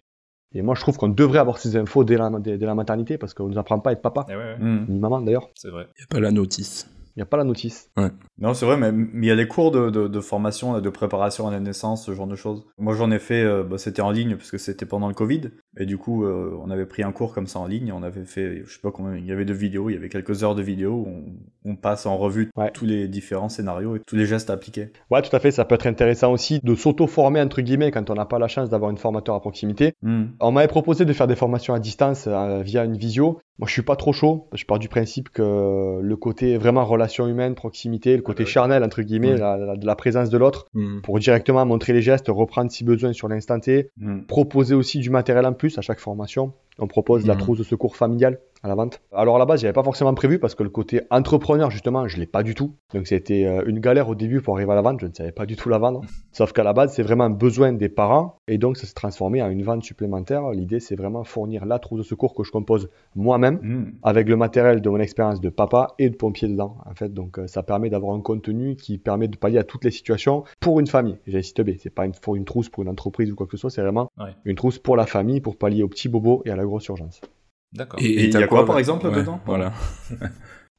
Et 0.54 0.62
moi, 0.62 0.74
je 0.74 0.80
trouve 0.80 0.96
qu'on 0.96 1.08
devrait 1.08 1.38
avoir 1.38 1.58
ces 1.58 1.76
infos 1.76 2.02
dès 2.02 2.16
la, 2.16 2.28
dès, 2.40 2.56
dès 2.58 2.66
la 2.66 2.74
maternité 2.74 3.18
parce 3.18 3.34
qu'on 3.34 3.46
nous 3.48 3.58
apprend 3.58 3.78
pas 3.78 3.90
à 3.90 3.92
être 3.92 4.02
papa, 4.02 4.26
Eh 4.28 4.32
ouais, 4.32 4.36
ouais, 4.38 4.56
Hmm. 4.58 4.86
ni 4.88 4.98
maman 4.98 5.20
d'ailleurs. 5.20 5.48
c'est 5.54 5.70
vrai. 5.70 5.86
Y 6.00 6.02
a 6.02 6.06
pas 6.08 6.18
la 6.20 6.32
notice. 6.32 6.88
Il 7.16 7.20
n'y 7.20 7.22
a 7.22 7.26
pas 7.26 7.38
la 7.38 7.44
notice. 7.44 7.90
Non, 8.38 8.52
c'est 8.52 8.66
vrai, 8.66 8.76
mais 8.76 8.92
mais 8.92 9.26
il 9.26 9.28
y 9.28 9.30
a 9.32 9.36
des 9.36 9.48
cours 9.48 9.70
de, 9.70 9.88
de, 9.88 10.06
de 10.06 10.20
formation, 10.20 10.78
de 10.80 10.90
préparation 10.90 11.48
à 11.48 11.50
la 11.50 11.60
naissance, 11.60 12.04
ce 12.04 12.12
genre 12.12 12.26
de 12.26 12.36
choses. 12.36 12.66
Moi, 12.78 12.94
j'en 12.94 13.10
ai 13.10 13.18
fait, 13.18 13.42
euh, 13.42 13.62
bah, 13.64 13.78
c'était 13.78 14.02
en 14.02 14.10
ligne, 14.10 14.36
parce 14.36 14.50
que 14.50 14.58
c'était 14.58 14.84
pendant 14.84 15.08
le 15.08 15.14
Covid. 15.14 15.50
Et 15.78 15.86
du 15.86 15.96
coup, 15.96 16.24
euh, 16.24 16.54
on 16.62 16.70
avait 16.70 16.84
pris 16.84 17.02
un 17.02 17.12
cours 17.12 17.32
comme 17.32 17.46
ça 17.46 17.58
en 17.58 17.66
ligne, 17.66 17.90
on 17.92 18.02
avait 18.02 18.24
fait, 18.26 18.62
je 18.66 18.70
sais 18.74 18.80
pas 18.82 18.90
combien, 18.90 19.16
il 19.16 19.24
y 19.24 19.32
avait 19.32 19.44
de 19.46 19.54
vidéos, 19.54 19.88
il 19.88 19.94
y 19.94 19.96
avait 19.96 20.10
quelques 20.10 20.44
heures 20.44 20.54
de 20.54 20.62
vidéos, 20.62 20.92
où 20.92 21.08
on, 21.64 21.70
on 21.72 21.76
passe 21.76 22.04
en 22.04 22.18
revue 22.18 22.50
Ouais. 22.54 22.70
tous 22.72 22.84
les 22.84 23.08
différents 23.08 23.48
scénarios 23.48 23.96
et 23.96 24.00
tous 24.06 24.16
les 24.16 24.26
gestes 24.26 24.50
à 24.50 24.52
appliquer. 24.52 24.90
Ouais, 25.10 25.22
tout 25.22 25.34
à 25.34 25.38
fait. 25.40 25.50
Ça 25.50 25.64
peut 25.64 25.74
être 25.74 25.86
intéressant 25.86 26.32
aussi 26.32 26.60
de 26.62 26.74
s'auto-former 26.74 27.40
entre 27.40 27.62
guillemets 27.62 27.90
quand 27.90 28.10
on 28.10 28.14
n'a 28.14 28.26
pas 28.26 28.38
la 28.38 28.48
chance 28.48 28.68
d'avoir 28.68 28.90
une 28.90 28.98
formateur 28.98 29.34
à 29.34 29.40
proximité. 29.40 29.94
Hmm. 30.02 30.26
On 30.40 30.52
m'avait 30.52 30.68
proposé 30.68 31.04
de 31.06 31.12
faire 31.14 31.26
des 31.26 31.36
formations 31.36 31.72
à 31.74 31.78
distance 31.80 32.26
euh, 32.26 32.60
via 32.62 32.84
une 32.84 32.96
visio. 32.96 33.40
Moi, 33.58 33.66
je 33.68 33.72
suis 33.72 33.82
pas 33.82 33.96
trop 33.96 34.12
chaud. 34.12 34.48
Je 34.52 34.64
pars 34.66 34.78
du 34.78 34.88
principe 34.90 35.30
que 35.30 35.98
le 36.00 36.16
côté 36.16 36.58
vraiment 36.58 36.84
relation 37.06 37.26
humaine, 37.28 37.54
proximité, 37.54 38.16
le 38.16 38.22
côté 38.22 38.44
charnel 38.44 38.82
entre 38.84 39.02
guillemets, 39.02 39.36
la, 39.36 39.56
la- 39.56 39.76
de 39.76 39.86
la 39.86 39.94
présence 39.96 40.28
de 40.30 40.38
l'autre, 40.38 40.66
Mhm. 40.74 41.00
pour 41.02 41.18
directement 41.18 41.64
montrer 41.64 41.92
les 41.92 42.02
gestes, 42.02 42.26
reprendre 42.28 42.70
si 42.70 42.84
besoin 42.84 43.12
sur 43.12 43.28
l'instant 43.28 43.58
T, 43.60 43.90
Hmm. 43.98 44.22
proposer 44.26 44.74
aussi 44.74 44.98
du 44.98 45.10
matériel 45.10 45.46
en 45.46 45.52
plus 45.52 45.78
à 45.78 45.82
chaque 45.82 46.00
formation. 46.00 46.52
On 46.78 46.86
propose 46.88 47.26
la 47.26 47.34
Mhm. 47.34 47.40
trousse 47.40 47.58
de 47.58 47.64
secours 47.64 47.96
familiale 47.96 48.38
à 48.66 48.68
la 48.68 48.74
vente. 48.74 49.00
Alors 49.12 49.36
à 49.36 49.38
la 49.38 49.46
base, 49.46 49.60
j'avais 49.62 49.72
pas 49.72 49.82
forcément 49.82 50.12
prévu 50.14 50.38
parce 50.38 50.54
que 50.54 50.62
le 50.62 50.68
côté 50.68 51.00
entrepreneur, 51.10 51.70
justement, 51.70 52.06
je 52.08 52.18
l'ai 52.18 52.26
pas 52.26 52.42
du 52.42 52.54
tout. 52.54 52.72
Donc 52.92 53.06
c'était 53.06 53.44
euh, 53.44 53.62
une 53.66 53.80
galère 53.80 54.08
au 54.08 54.14
début 54.14 54.40
pour 54.42 54.56
arriver 54.56 54.72
à 54.72 54.74
la 54.74 54.82
vente. 54.82 55.00
Je 55.00 55.06
ne 55.06 55.12
savais 55.14 55.32
pas 55.32 55.46
du 55.46 55.56
tout 55.56 55.68
la 55.68 55.78
vendre. 55.78 56.02
Sauf 56.32 56.52
qu'à 56.52 56.62
la 56.64 56.72
base, 56.72 56.92
c'est 56.94 57.02
vraiment 57.02 57.24
un 57.24 57.30
besoin 57.30 57.72
des 57.72 57.88
parents 57.88 58.36
et 58.48 58.58
donc 58.58 58.76
ça 58.76 58.86
s'est 58.86 58.94
transformé 58.94 59.40
en 59.42 59.48
une 59.50 59.62
vente 59.62 59.82
supplémentaire. 59.84 60.50
L'idée, 60.50 60.80
c'est 60.80 60.96
vraiment 60.96 61.24
fournir 61.24 61.64
la 61.64 61.78
trousse 61.78 61.98
de 61.98 62.04
secours 62.04 62.34
que 62.34 62.42
je 62.44 62.50
compose 62.52 62.90
moi-même 63.14 63.58
Hmm. 63.62 63.92
avec 64.02 64.28
le 64.28 64.36
matériel 64.36 64.80
de 64.82 64.88
mon 64.90 64.98
expérience 65.00 65.40
de 65.40 65.48
papa 65.48 65.94
et 65.98 66.10
de 66.10 66.16
pompier 66.16 66.48
dedans. 66.48 66.76
En 66.84 66.94
fait, 66.94 67.12
donc 67.14 67.38
euh, 67.38 67.46
ça 67.46 67.62
permet 67.62 67.88
d'avoir 67.90 68.14
un 68.14 68.20
contenu 68.20 68.76
qui 68.76 68.98
permet 68.98 69.28
de 69.28 69.36
pallier 69.36 69.58
à 69.58 69.64
toutes 69.64 69.84
les 69.84 69.90
situations 69.90 70.44
pour 70.60 70.78
une 70.80 70.86
famille. 70.86 71.16
J'insiste 71.26 71.60
bien, 71.62 71.74
c'est 71.78 71.90
pas 71.94 72.04
une, 72.04 72.12
pour 72.12 72.36
une 72.36 72.44
trousse 72.44 72.68
pour 72.68 72.82
une 72.82 72.88
entreprise 72.88 73.30
ou 73.30 73.34
quoi 73.36 73.46
que 73.46 73.52
ce 73.52 73.56
soit, 73.58 73.70
c'est 73.70 73.82
vraiment 73.82 74.10
Ouais. 74.18 74.30
une 74.44 74.56
trousse 74.56 74.78
pour 74.78 74.96
la 74.96 75.06
famille 75.06 75.40
pour 75.40 75.56
pallier 75.56 75.82
aux 75.82 75.88
petits 75.88 76.08
bobos 76.08 76.42
et 76.44 76.50
à 76.50 76.56
la 76.56 76.64
grosse 76.64 76.86
urgence. 76.88 77.20
D'accord. 77.72 78.00
Et 78.00 78.24
il 78.24 78.24
y 78.26 78.30
t'as 78.30 78.40
a 78.40 78.46
quoi, 78.46 78.64
par 78.64 78.78
exemple, 78.78 79.10
dedans 79.10 79.40
Voilà. 79.46 79.72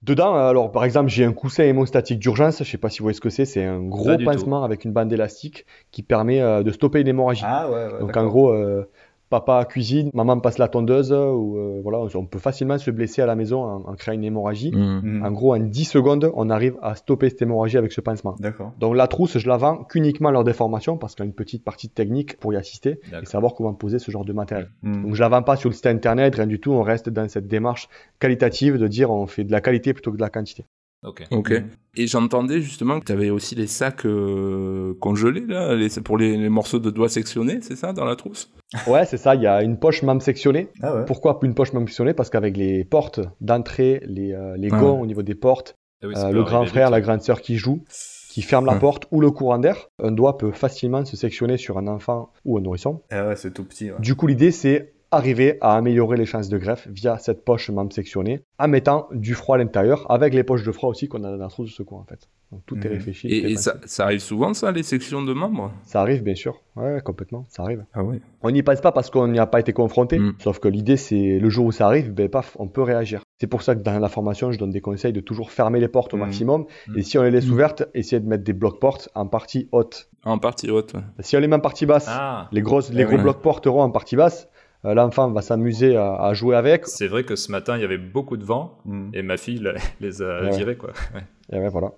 Dedans, 0.04 0.36
alors 0.36 0.72
par 0.72 0.86
exemple, 0.86 1.10
j'ai 1.10 1.26
un 1.26 1.34
coussin 1.34 1.64
hémostatique 1.64 2.20
d'urgence. 2.20 2.60
Je 2.64 2.70
sais 2.70 2.78
pas 2.78 2.90
si 2.90 3.00
vous 3.00 3.06
voyez 3.06 3.16
ce 3.16 3.22
que 3.22 3.32
c'est. 3.32 3.46
C'est 3.46 3.66
un 3.66 3.82
gros 3.82 4.16
pansement 4.24 4.64
avec 4.64 4.86
une 4.86 4.94
bande 4.94 5.12
élastique 5.12 5.66
qui 5.92 6.04
permet 6.04 6.40
euh, 6.40 6.62
de 6.62 6.72
stopper 6.72 7.02
une 7.02 7.08
hémorragie. 7.08 7.44
Ah 7.46 7.68
ouais, 7.70 7.88
ouais. 7.94 8.00
Donc 8.00 8.16
en 8.16 8.26
gros, 8.28 8.52
euh, 8.52 8.88
papa 9.30 9.66
cuisine, 9.66 10.10
maman 10.14 10.40
passe 10.40 10.58
la 10.58 10.68
tondeuse, 10.68 11.12
ou 11.12 11.58
euh, 11.58 11.80
voilà, 11.84 12.00
on 12.16 12.26
peut 12.26 12.40
facilement 12.40 12.78
se 12.78 12.92
blesser 12.92 13.22
à 13.22 13.26
la 13.26 13.36
maison 13.36 13.64
en, 13.64 13.86
en 13.86 13.96
créant 13.96 14.14
une 14.14 14.24
hémorragie. 14.24 14.72
Mhm. 14.72 15.02
Hmm. 15.04 15.26
En 15.26 15.32
gros, 15.32 15.56
en 15.56 15.60
10 15.60 15.86
secondes, 15.86 16.32
on 16.36 16.50
arrive 16.50 16.76
à 16.82 16.96
stopper 16.96 17.30
cette 17.30 17.42
hémorragie 17.42 17.78
avec 17.78 17.92
ce 17.92 18.02
pansement. 18.02 18.36
D'accord. 18.40 18.74
Donc 18.80 18.96
la 18.96 19.08
trousse, 19.08 19.38
je 19.38 19.48
la 19.48 19.58
vends 19.58 19.84
qu'uniquement 19.84 20.32
lors 20.32 20.44
des 20.44 20.54
formations 20.54 20.98
parce 20.98 21.16
qu'il 21.16 21.24
y 21.24 21.28
a 21.28 21.30
une 21.30 21.36
petite 21.36 21.64
partie 21.64 21.90
technique 21.90 22.38
pour 22.40 22.54
y 22.54 22.56
assister 22.56 23.00
et 23.22 23.26
savoir 23.26 23.54
comment 23.54 23.74
poser 23.74 24.00
ce 24.00 24.12
genre 24.12 24.26
de 24.26 24.34
matériel. 24.34 24.70
Hmm. 24.84 25.04
Donc 25.04 25.16
je 25.16 25.22
la 25.22 25.30
vends 25.30 25.44
pas 25.44 25.56
sur 25.56 25.70
le 25.70 25.76
site 25.76 25.88
internet, 25.88 26.36
rien 26.36 26.48
du 26.48 26.60
tout. 26.60 26.72
On 26.72 26.84
reste 26.84 27.10
dans 27.10 27.28
cette 27.28 27.48
démarche 27.48 27.90
qualitative 28.20 28.78
de 28.78 28.88
dire 28.88 29.12
on 29.12 29.28
fait 29.28 29.44
de 29.44 29.52
la 29.52 29.62
qualité 29.62 29.94
plutôt 29.94 30.12
que 30.12 30.18
de 30.18 30.22
la 30.22 30.30
quantité. 30.30 30.66
Ok. 31.04 31.24
Ok. 31.32 31.52
Mhm. 31.52 31.70
Et 31.96 32.08
j'entendais 32.08 32.62
justement 32.62 33.00
que 33.00 33.06
tu 33.06 33.12
avais 33.12 33.30
aussi 33.30 33.56
les 33.56 33.68
sacs 33.68 34.06
euh, 34.06 34.94
congelés, 35.00 35.46
là, 35.48 35.76
les, 35.76 35.90
pour 36.04 36.18
les, 36.18 36.38
les 36.38 36.50
morceaux 36.50 36.80
de 36.80 36.90
doigts 36.92 37.10
sectionnés, 37.10 37.60
c'est 37.62 37.76
ça, 37.76 37.94
dans 37.94 38.06
la 38.06 38.16
trousse? 38.16 38.52
Ouais, 38.88 39.06
c'est 39.06 39.18
ça, 39.18 39.36
il 39.36 39.42
y 39.42 39.48
a 39.48 39.64
une 39.64 39.78
poche 39.80 40.04
même 40.04 40.20
sectionnée. 40.22 40.70
Ah 40.82 40.96
ouais. 40.96 41.06
Pourquoi 41.06 41.40
une 41.44 41.54
poche 41.54 41.74
même 41.74 41.88
sectionnée? 41.88 42.14
Parce 42.14 42.30
qu'avec 42.30 42.58
les 42.58 42.84
portes 42.84 43.20
d'entrée, 43.42 44.02
les, 44.06 44.34
euh, 44.34 44.56
les 44.58 44.70
Ah 44.72 44.84
au 44.84 45.06
niveau 45.06 45.24
des 45.24 45.36
portes, 45.36 45.76
Ah 46.04 46.08
oui, 46.08 46.16
ça 46.16 46.28
euh, 46.28 46.32
le 46.32 46.44
grand 46.44 46.66
frère, 46.66 46.90
la 46.90 47.02
grande 47.02 47.22
sœur 47.22 47.42
qui 47.42 47.56
joue, 47.58 47.84
qui 48.30 48.42
ferme 48.42 48.66
la 48.66 48.74
Ouais. 48.74 48.80
porte 48.80 49.06
ou 49.12 49.22
le 49.22 49.32
courant 49.32 49.58
d'air, 49.60 49.88
un 50.04 50.12
doigt 50.12 50.38
peut 50.38 50.52
facilement 50.52 51.06
se 51.06 51.16
sectionner 51.16 51.58
sur 51.58 51.78
un 51.78 51.88
enfant 51.88 52.32
ou 52.46 52.58
un 52.58 52.62
nourrisson. 52.62 53.02
Ah 53.12 53.28
ouais, 53.30 53.36
c'est 53.36 53.54
tout 53.54 53.64
petit. 53.64 53.92
ouais. 53.92 54.00
Du 54.00 54.16
coup, 54.16 54.28
l'idée, 54.28 54.52
c'est 54.52 54.94
arriver 55.12 55.58
à 55.62 55.76
améliorer 55.76 56.18
les 56.18 56.26
chances 56.26 56.50
de 56.50 56.58
greffe 56.58 56.88
via 56.92 57.18
cette 57.18 57.46
poche 57.46 57.70
membre 57.70 57.94
sectionnée 57.94 58.42
en 58.60 58.68
mettant 58.68 59.08
du 59.12 59.34
froid 59.34 59.56
à 59.56 59.60
l'intérieur 59.60 60.06
avec 60.12 60.34
les 60.34 60.44
poches 60.44 60.64
de 60.64 60.72
froid 60.72 60.90
aussi 60.90 61.08
qu'on 61.08 61.24
a 61.24 61.32
dans 61.32 61.38
la 61.38 61.48
trousse 61.48 61.70
de 61.70 61.74
secours 61.74 62.00
en 62.00 62.04
fait. 62.06 62.28
Donc 62.52 62.62
tout 62.66 62.76
est 62.78 62.86
Mhm. 62.88 62.94
réfléchi. 62.94 63.28
Et, 63.28 63.58
ça, 63.58 63.76
ça 63.86 64.06
arrive 64.06 64.20
souvent, 64.22 64.54
ça, 64.54 64.72
les 64.72 64.84
sections 64.84 65.22
de 65.22 65.34
membres? 65.34 65.70
Ça 65.84 66.00
arrive 66.00 66.24
bien 66.24 66.36
sûr, 66.36 66.62
ouais, 66.78 67.02
complètement, 67.04 67.46
ça 67.50 67.64
arrive. 67.64 67.84
Ah 67.94 68.04
ouais. 68.06 68.22
On 68.42 68.52
n'y 68.52 68.64
pense 68.64 68.80
pas 68.80 68.94
parce 68.94 69.10
qu'on 69.10 69.28
n'y 69.28 69.40
a 69.40 69.46
pas 69.48 69.60
été 69.60 69.74
confronté, 69.74 70.18
Mm. 70.18 70.36
sauf 70.40 70.60
que 70.60 70.70
l'idée 70.70 70.96
c'est 70.96 71.40
le 71.40 71.50
jour 71.50 71.66
où 71.66 71.72
ça 71.74 71.88
arrive, 71.88 72.14
ben 72.14 72.30
paf, 72.30 72.56
on 72.58 72.68
peut 72.70 72.84
réagir. 72.84 73.22
C'est 73.42 73.48
pour 73.48 73.64
ça 73.64 73.76
que 73.76 73.82
dans 73.82 74.00
la 74.00 74.08
formation, 74.08 74.54
je 74.54 74.60
donne 74.60 74.70
des 74.72 74.80
conseils 74.80 75.12
de 75.12 75.20
toujours 75.20 75.52
fermer 75.52 75.82
les 75.82 75.90
portes 75.90 76.14
au 76.14 76.18
Mm. 76.18 76.22
maximum 76.22 76.66
et 76.96 77.02
si 77.04 77.18
on 77.18 77.24
les 77.24 77.32
laisse 77.32 77.50
ouvertes, 77.50 77.84
essayer 77.94 78.22
de 78.22 78.28
mettre 78.28 78.46
des 78.46 78.54
blocs 78.54 78.80
portes 78.80 79.10
en 79.14 79.28
partie 79.28 79.68
haute. 79.74 80.10
En 80.24 80.38
partie 80.40 80.70
haute, 80.72 80.94
ouais. 80.94 81.02
Si 81.20 81.36
on 81.36 81.42
les 81.42 81.48
met 81.50 81.58
en 81.58 81.60
partie 81.60 81.86
basse, 81.86 82.08
Ah, 82.10 82.48
les 82.54 82.62
grosses, 82.62 82.92
les 82.94 83.04
Eh 83.04 83.06
gros 83.06 83.18
blocs 83.18 83.42
portes 83.42 83.68
auront 83.68 83.82
en 83.84 83.92
partie 83.92 84.16
basse, 84.16 84.48
l'enfant 84.94 85.30
va 85.32 85.42
s'amuser 85.42 85.96
à, 85.96 86.16
à 86.16 86.34
jouer 86.34 86.56
avec. 86.56 86.86
c'est 86.88 87.08
vrai 87.08 87.24
que 87.24 87.36
ce 87.36 87.52
matin, 87.52 87.76
il 87.78 87.82
y 87.82 87.86
avait 87.86 87.98
beaucoup 87.98 88.38
de 88.38 88.44
vent 88.46 88.78
Mhm. 88.86 89.12
et 89.14 89.22
ma 89.22 89.38
fille 89.38 89.64
les 90.02 90.22
a 90.22 90.44
Ouais. 90.44 90.58
virés, 90.58 90.78
quoi. 90.78 90.92
Ouais. 91.16 91.24
Et 91.52 91.60
ouais, 91.60 91.70
voilà. 91.70 91.94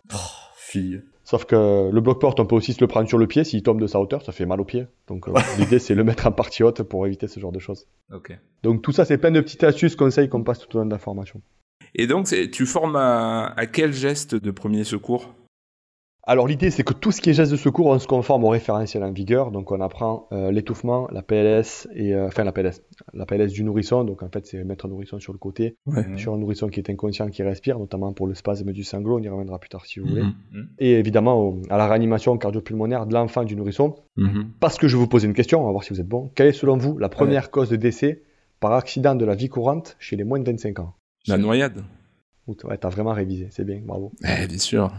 Fille. 0.56 1.02
Sauf 1.24 1.46
que 1.46 1.90
le 1.92 2.02
bloc 2.02 2.20
porte, 2.20 2.40
on 2.40 2.46
peut 2.46 2.56
aussi 2.56 2.74
se 2.74 2.82
le 2.82 2.88
prendre 2.88 3.08
sur 3.08 3.18
le 3.20 3.28
pied. 3.28 3.44
S'il 3.44 3.62
tombe 3.62 3.80
de 3.80 3.86
sa 3.88 4.00
hauteur, 4.00 4.24
ça 4.24 4.32
fait 4.32 4.46
mal 4.48 4.60
au 4.62 4.66
pied. 4.66 4.88
Donc 5.08 5.28
euh, 5.28 5.34
l'idée, 5.60 5.78
c'est 5.80 5.94
le 5.96 6.04
mettre 6.04 6.26
en 6.28 6.32
partie 6.32 6.64
haute 6.64 6.82
pour 6.84 7.06
éviter 7.06 7.28
ce 7.28 7.40
genre 7.40 7.52
de 7.52 7.60
choses. 7.60 7.86
Ok. 8.14 8.36
Donc 8.64 8.82
tout 8.82 8.92
ça, 8.92 9.06
c'est 9.06 9.18
plein 9.18 9.32
de 9.32 9.40
petites 9.42 9.64
astuces, 9.64 9.96
conseils 9.96 10.28
qu'on 10.30 10.44
passe 10.44 10.60
tout 10.60 10.76
au 10.76 10.80
long 10.80 10.86
de 10.86 10.92
la 10.92 10.98
formation. 11.00 11.42
Et 11.96 12.08
donc, 12.08 12.28
tu 12.52 12.66
formes 12.66 12.96
à, 12.96 13.54
à 13.58 13.66
quel 13.66 13.94
geste 13.94 14.36
de 14.36 14.52
premier 14.52 14.84
secours? 14.84 15.34
Alors 16.24 16.48
l'idée, 16.48 16.70
c'est 16.70 16.84
que 16.84 16.94
tout 16.94 17.12
ce 17.12 17.22
qui 17.22 17.32
est 17.32 17.34
geste 17.34 17.52
de 17.52 17.58
secours, 17.58 17.88
on 17.88 17.98
se 17.98 18.06
conforme 18.06 18.44
au 18.44 18.50
référentiel 18.50 19.04
en 19.04 19.12
vigueur. 19.12 19.50
Donc 19.52 19.72
on 19.72 19.82
apprend 19.82 20.28
euh, 20.32 20.52
l'étouffement, 20.52 21.08
la 21.12 21.24
PLS, 21.24 21.88
et, 21.96 22.14
euh, 22.14 22.28
enfin 22.28 22.44
la 22.44 22.52
PLS, 22.52 22.82
la 23.14 23.26
PLS 23.26 23.52
du 23.52 23.64
nourrisson. 23.64 24.04
Donc 24.04 24.22
en 24.22 24.30
fait, 24.30 24.46
c'est 24.46 24.64
mettre 24.64 24.86
un 24.86 24.90
nourrisson 24.90 25.20
sur 25.20 25.34
le 25.34 25.40
côté, 25.40 25.78
Ouais. 25.88 26.06
Mhm. 26.08 26.18
sur 26.20 26.34
un 26.34 26.38
nourrisson 26.38 26.68
qui 26.68 26.80
est 26.80 26.90
inconscient, 26.90 27.30
qui 27.30 27.42
respire, 27.42 27.80
notamment 27.80 28.14
pour 28.14 28.28
le 28.28 28.36
spasme 28.36 28.72
du 28.74 28.84
sanglot. 28.84 29.18
On 29.18 29.24
y 29.24 29.30
reviendra 29.30 29.58
plus 29.58 29.70
tard 29.70 29.86
si 29.86 30.00
vous 30.00 30.08
voulez. 30.08 30.22
Mhm. 30.22 30.68
Et 30.78 30.92
évidemment 31.00 31.40
au- 31.42 31.62
à 31.70 31.78
la 31.78 31.88
réanimation 31.88 32.38
cardio-pulmonaire 32.38 33.08
de 33.08 33.14
l'enfant 33.14 33.44
du 33.44 33.56
nourrisson. 33.56 33.96
Parce 34.60 34.78
que 34.78 34.88
je 34.88 34.98
vais 34.98 35.02
vous 35.02 35.08
poser 35.10 35.26
une 35.28 35.34
question, 35.34 35.62
on 35.62 35.66
va 35.66 35.72
voir 35.72 35.84
si 35.84 35.94
vous 35.94 36.02
êtes 36.02 36.08
bon. 36.08 36.30
Quelle 36.36 36.48
est 36.48 36.52
selon 36.54 36.78
vous 36.78 36.98
la 37.00 37.10
première 37.10 37.50
cause 37.50 37.70
de 37.70 37.76
décès 37.78 38.22
par 38.60 38.74
accident 38.74 39.16
de 39.16 39.26
la 39.26 39.34
vie 39.36 39.48
courante 39.50 39.96
chez 40.00 40.16
les 40.18 40.26
moins 40.26 40.38
de 40.40 40.46
25 40.46 40.80
ans? 40.80 40.94
La 41.28 41.38
noyade 41.38 41.82
Ouais, 42.64 42.78
t'as 42.78 42.90
vraiment 42.90 43.14
révisé, 43.14 43.48
c'est 43.52 43.66
bien, 43.66 43.80
bravo. 43.84 44.12
Eh, 44.24 44.48
bien 44.48 44.58
sûr. 44.58 44.92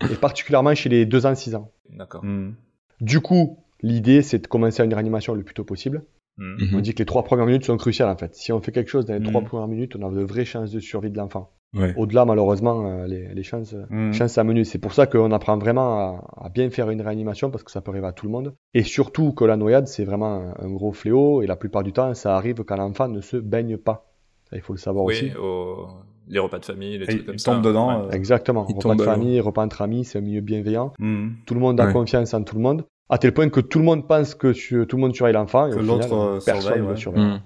Et 0.10 0.14
particulièrement 0.16 0.74
chez 0.74 0.88
les 0.88 1.06
2 1.06 1.26
ans, 1.26 1.34
6 1.34 1.54
ans. 1.54 1.70
D'accord. 1.90 2.24
Mhm. 2.24 2.54
Du 3.00 3.20
coup, 3.20 3.58
l'idée, 3.82 4.22
c'est 4.22 4.38
de 4.38 4.46
commencer 4.46 4.82
une 4.84 4.92
réanimation 4.94 5.34
le 5.34 5.42
plus 5.42 5.54
tôt 5.54 5.64
possible. 5.64 6.04
Mhm. 6.38 6.56
Mhm. 6.70 6.76
On 6.76 6.80
dit 6.80 6.94
que 6.94 6.98
les 6.98 7.04
trois 7.06 7.22
premières 7.24 7.46
minutes 7.46 7.64
sont 7.64 7.76
cruciales 7.76 8.08
en 8.08 8.16
fait. 8.16 8.34
Si 8.34 8.52
on 8.52 8.60
fait 8.60 8.72
quelque 8.72 8.90
chose 8.90 9.04
dans 9.06 9.14
les 9.14 9.20
Mhm. 9.20 9.26
trois 9.30 9.42
premières 9.42 9.68
minutes, 9.68 9.94
on 9.96 10.06
a 10.06 10.10
de 10.10 10.22
vraies 10.22 10.44
chances 10.44 10.70
de 10.72 10.80
survie 10.80 11.10
de 11.10 11.16
l'enfant. 11.18 11.50
Ouais. 11.74 11.92
Au-delà, 11.96 12.24
malheureusement, 12.24 12.86
euh, 12.86 13.06
les, 13.08 13.34
les 13.34 13.42
chances, 13.42 13.74
Mhm. 13.90 14.12
chances 14.12 14.32
s'amenuisent. 14.32 14.70
C'est 14.70 14.78
pour 14.78 14.92
ça 14.94 15.06
qu'on 15.08 15.32
apprend 15.32 15.58
vraiment 15.58 15.98
à, 15.98 16.44
à 16.46 16.48
bien 16.48 16.70
faire 16.70 16.88
une 16.90 17.02
réanimation 17.02 17.50
parce 17.50 17.64
que 17.64 17.70
ça 17.72 17.80
peut 17.80 17.90
arriver 17.90 18.06
à 18.06 18.12
tout 18.12 18.26
le 18.26 18.32
monde. 18.32 18.54
Et 18.74 18.84
surtout 18.84 19.32
que 19.32 19.44
la 19.44 19.56
noyade, 19.56 19.88
c'est 19.88 20.04
vraiment 20.04 20.54
un, 20.58 20.70
gros 20.70 20.92
fléau 20.92 21.42
et 21.42 21.46
la 21.48 21.56
plupart 21.56 21.82
du 21.82 21.92
temps, 21.92 22.14
ça 22.14 22.36
arrive 22.36 22.62
quand 22.64 22.76
l'enfant 22.76 23.08
ne 23.08 23.20
se 23.20 23.36
baigne 23.36 23.76
pas. 23.76 24.06
Ça, 24.50 24.56
il 24.56 24.62
faut 24.62 24.72
le 24.72 24.78
savoir 24.78 25.04
aussi. 25.06 25.24
Oui, 25.24 25.32
au- 25.36 25.88
les 26.28 26.38
repas 26.38 26.58
de 26.58 26.64
famille, 26.64 26.98
les 26.98 27.04
Et 27.04 27.08
trucs 27.08 27.26
comme 27.26 27.38
ça. 27.38 27.52
tombe 27.52 27.62
dedans. 27.62 27.88
Ouais. 28.02 28.06
euh, 28.08 28.10
Exactement. 28.16 28.64
Repas 28.64 28.94
de 28.94 29.02
famille, 29.02 29.40
repas 29.40 29.62
entre 29.64 29.82
amis, 29.82 30.04
c'est 30.04 30.18
un 30.18 30.22
milieu 30.22 30.40
bienveillant. 30.40 30.92
mhm. 30.98 31.34
Tout 31.46 31.54
le 31.54 31.60
monde 31.60 31.80
a 31.80 31.86
Ouais. 31.86 31.92
confiance 31.92 32.32
en 32.34 32.42
tout 32.42 32.56
le 32.56 32.62
monde. 32.62 32.84
À 33.10 33.18
tel 33.18 33.32
point 33.34 33.48
que 33.50 33.60
tout 33.60 33.78
le 33.78 33.84
monde 33.84 34.08
pense 34.08 34.34
que 34.34 34.52
tout 34.84 34.96
le 34.96 35.00
monde 35.00 35.14
surveille 35.14 35.34
l'enfant. 35.34 35.66
et 35.66 35.70
Que 35.70 35.76
au 35.76 35.82
l'autre, 35.82 36.04
final, 36.04 36.18
euh, 36.36 36.40
personne 36.44 36.82
ne 36.82 36.88
ouais. 36.88 36.96
surveille. 36.96 37.22
Mhm. 37.24 37.40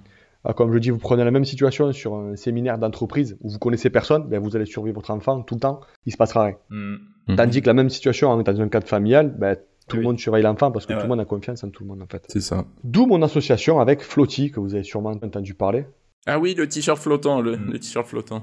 Ah, 0.44 0.52
Comme 0.52 0.72
je 0.72 0.78
dis, 0.78 0.90
vous 0.90 0.98
prenez 0.98 1.24
la 1.24 1.32
même 1.32 1.44
situation 1.44 1.92
sur 1.92 2.14
un 2.14 2.36
séminaire 2.36 2.78
d'entreprise 2.78 3.36
où 3.40 3.50
vous 3.50 3.58
connaissez 3.58 3.90
personne, 3.90 4.28
ben 4.28 4.40
vous 4.40 4.54
allez 4.54 4.66
surveiller 4.66 4.94
votre 4.94 5.10
enfant 5.10 5.42
tout 5.42 5.54
le 5.56 5.60
temps, 5.60 5.80
il 6.06 6.12
se 6.12 6.16
passera 6.16 6.44
rien. 6.44 6.54
Mhm. 6.70 7.36
Tandis 7.36 7.60
que 7.60 7.66
la 7.66 7.74
même 7.74 7.90
situation 7.90 8.32
hein, 8.32 8.40
dans 8.42 8.60
un 8.60 8.68
cadre 8.68 8.86
familial, 8.86 9.34
ben, 9.36 9.56
tout 9.88 9.96
Oui. 9.96 10.02
le 10.02 10.08
monde 10.08 10.18
surveille 10.20 10.42
l'enfant 10.44 10.70
parce 10.70 10.86
que 10.86 10.92
tout 10.92 11.00
le 11.02 11.08
monde 11.08 11.20
a 11.20 11.24
confiance 11.24 11.64
en 11.64 11.70
tout 11.70 11.82
le 11.82 11.88
monde 11.88 12.02
en 12.02 12.06
fait. 12.06 12.24
C'est 12.28 12.40
ça. 12.40 12.64
D'où 12.84 13.06
mon 13.06 13.20
association 13.22 13.80
avec 13.80 14.00
Flotti, 14.02 14.50
que 14.52 14.60
vous 14.60 14.74
avez 14.74 14.84
sûrement 14.84 15.10
entendu 15.10 15.54
parler. 15.54 15.86
Ah 16.26 16.38
oui, 16.38 16.54
le 16.54 16.68
t-shirt 16.68 16.98
flottant, 16.98 17.40
le, 17.40 17.56
le 17.56 17.78
t-shirt 17.78 18.06
flottant. 18.06 18.42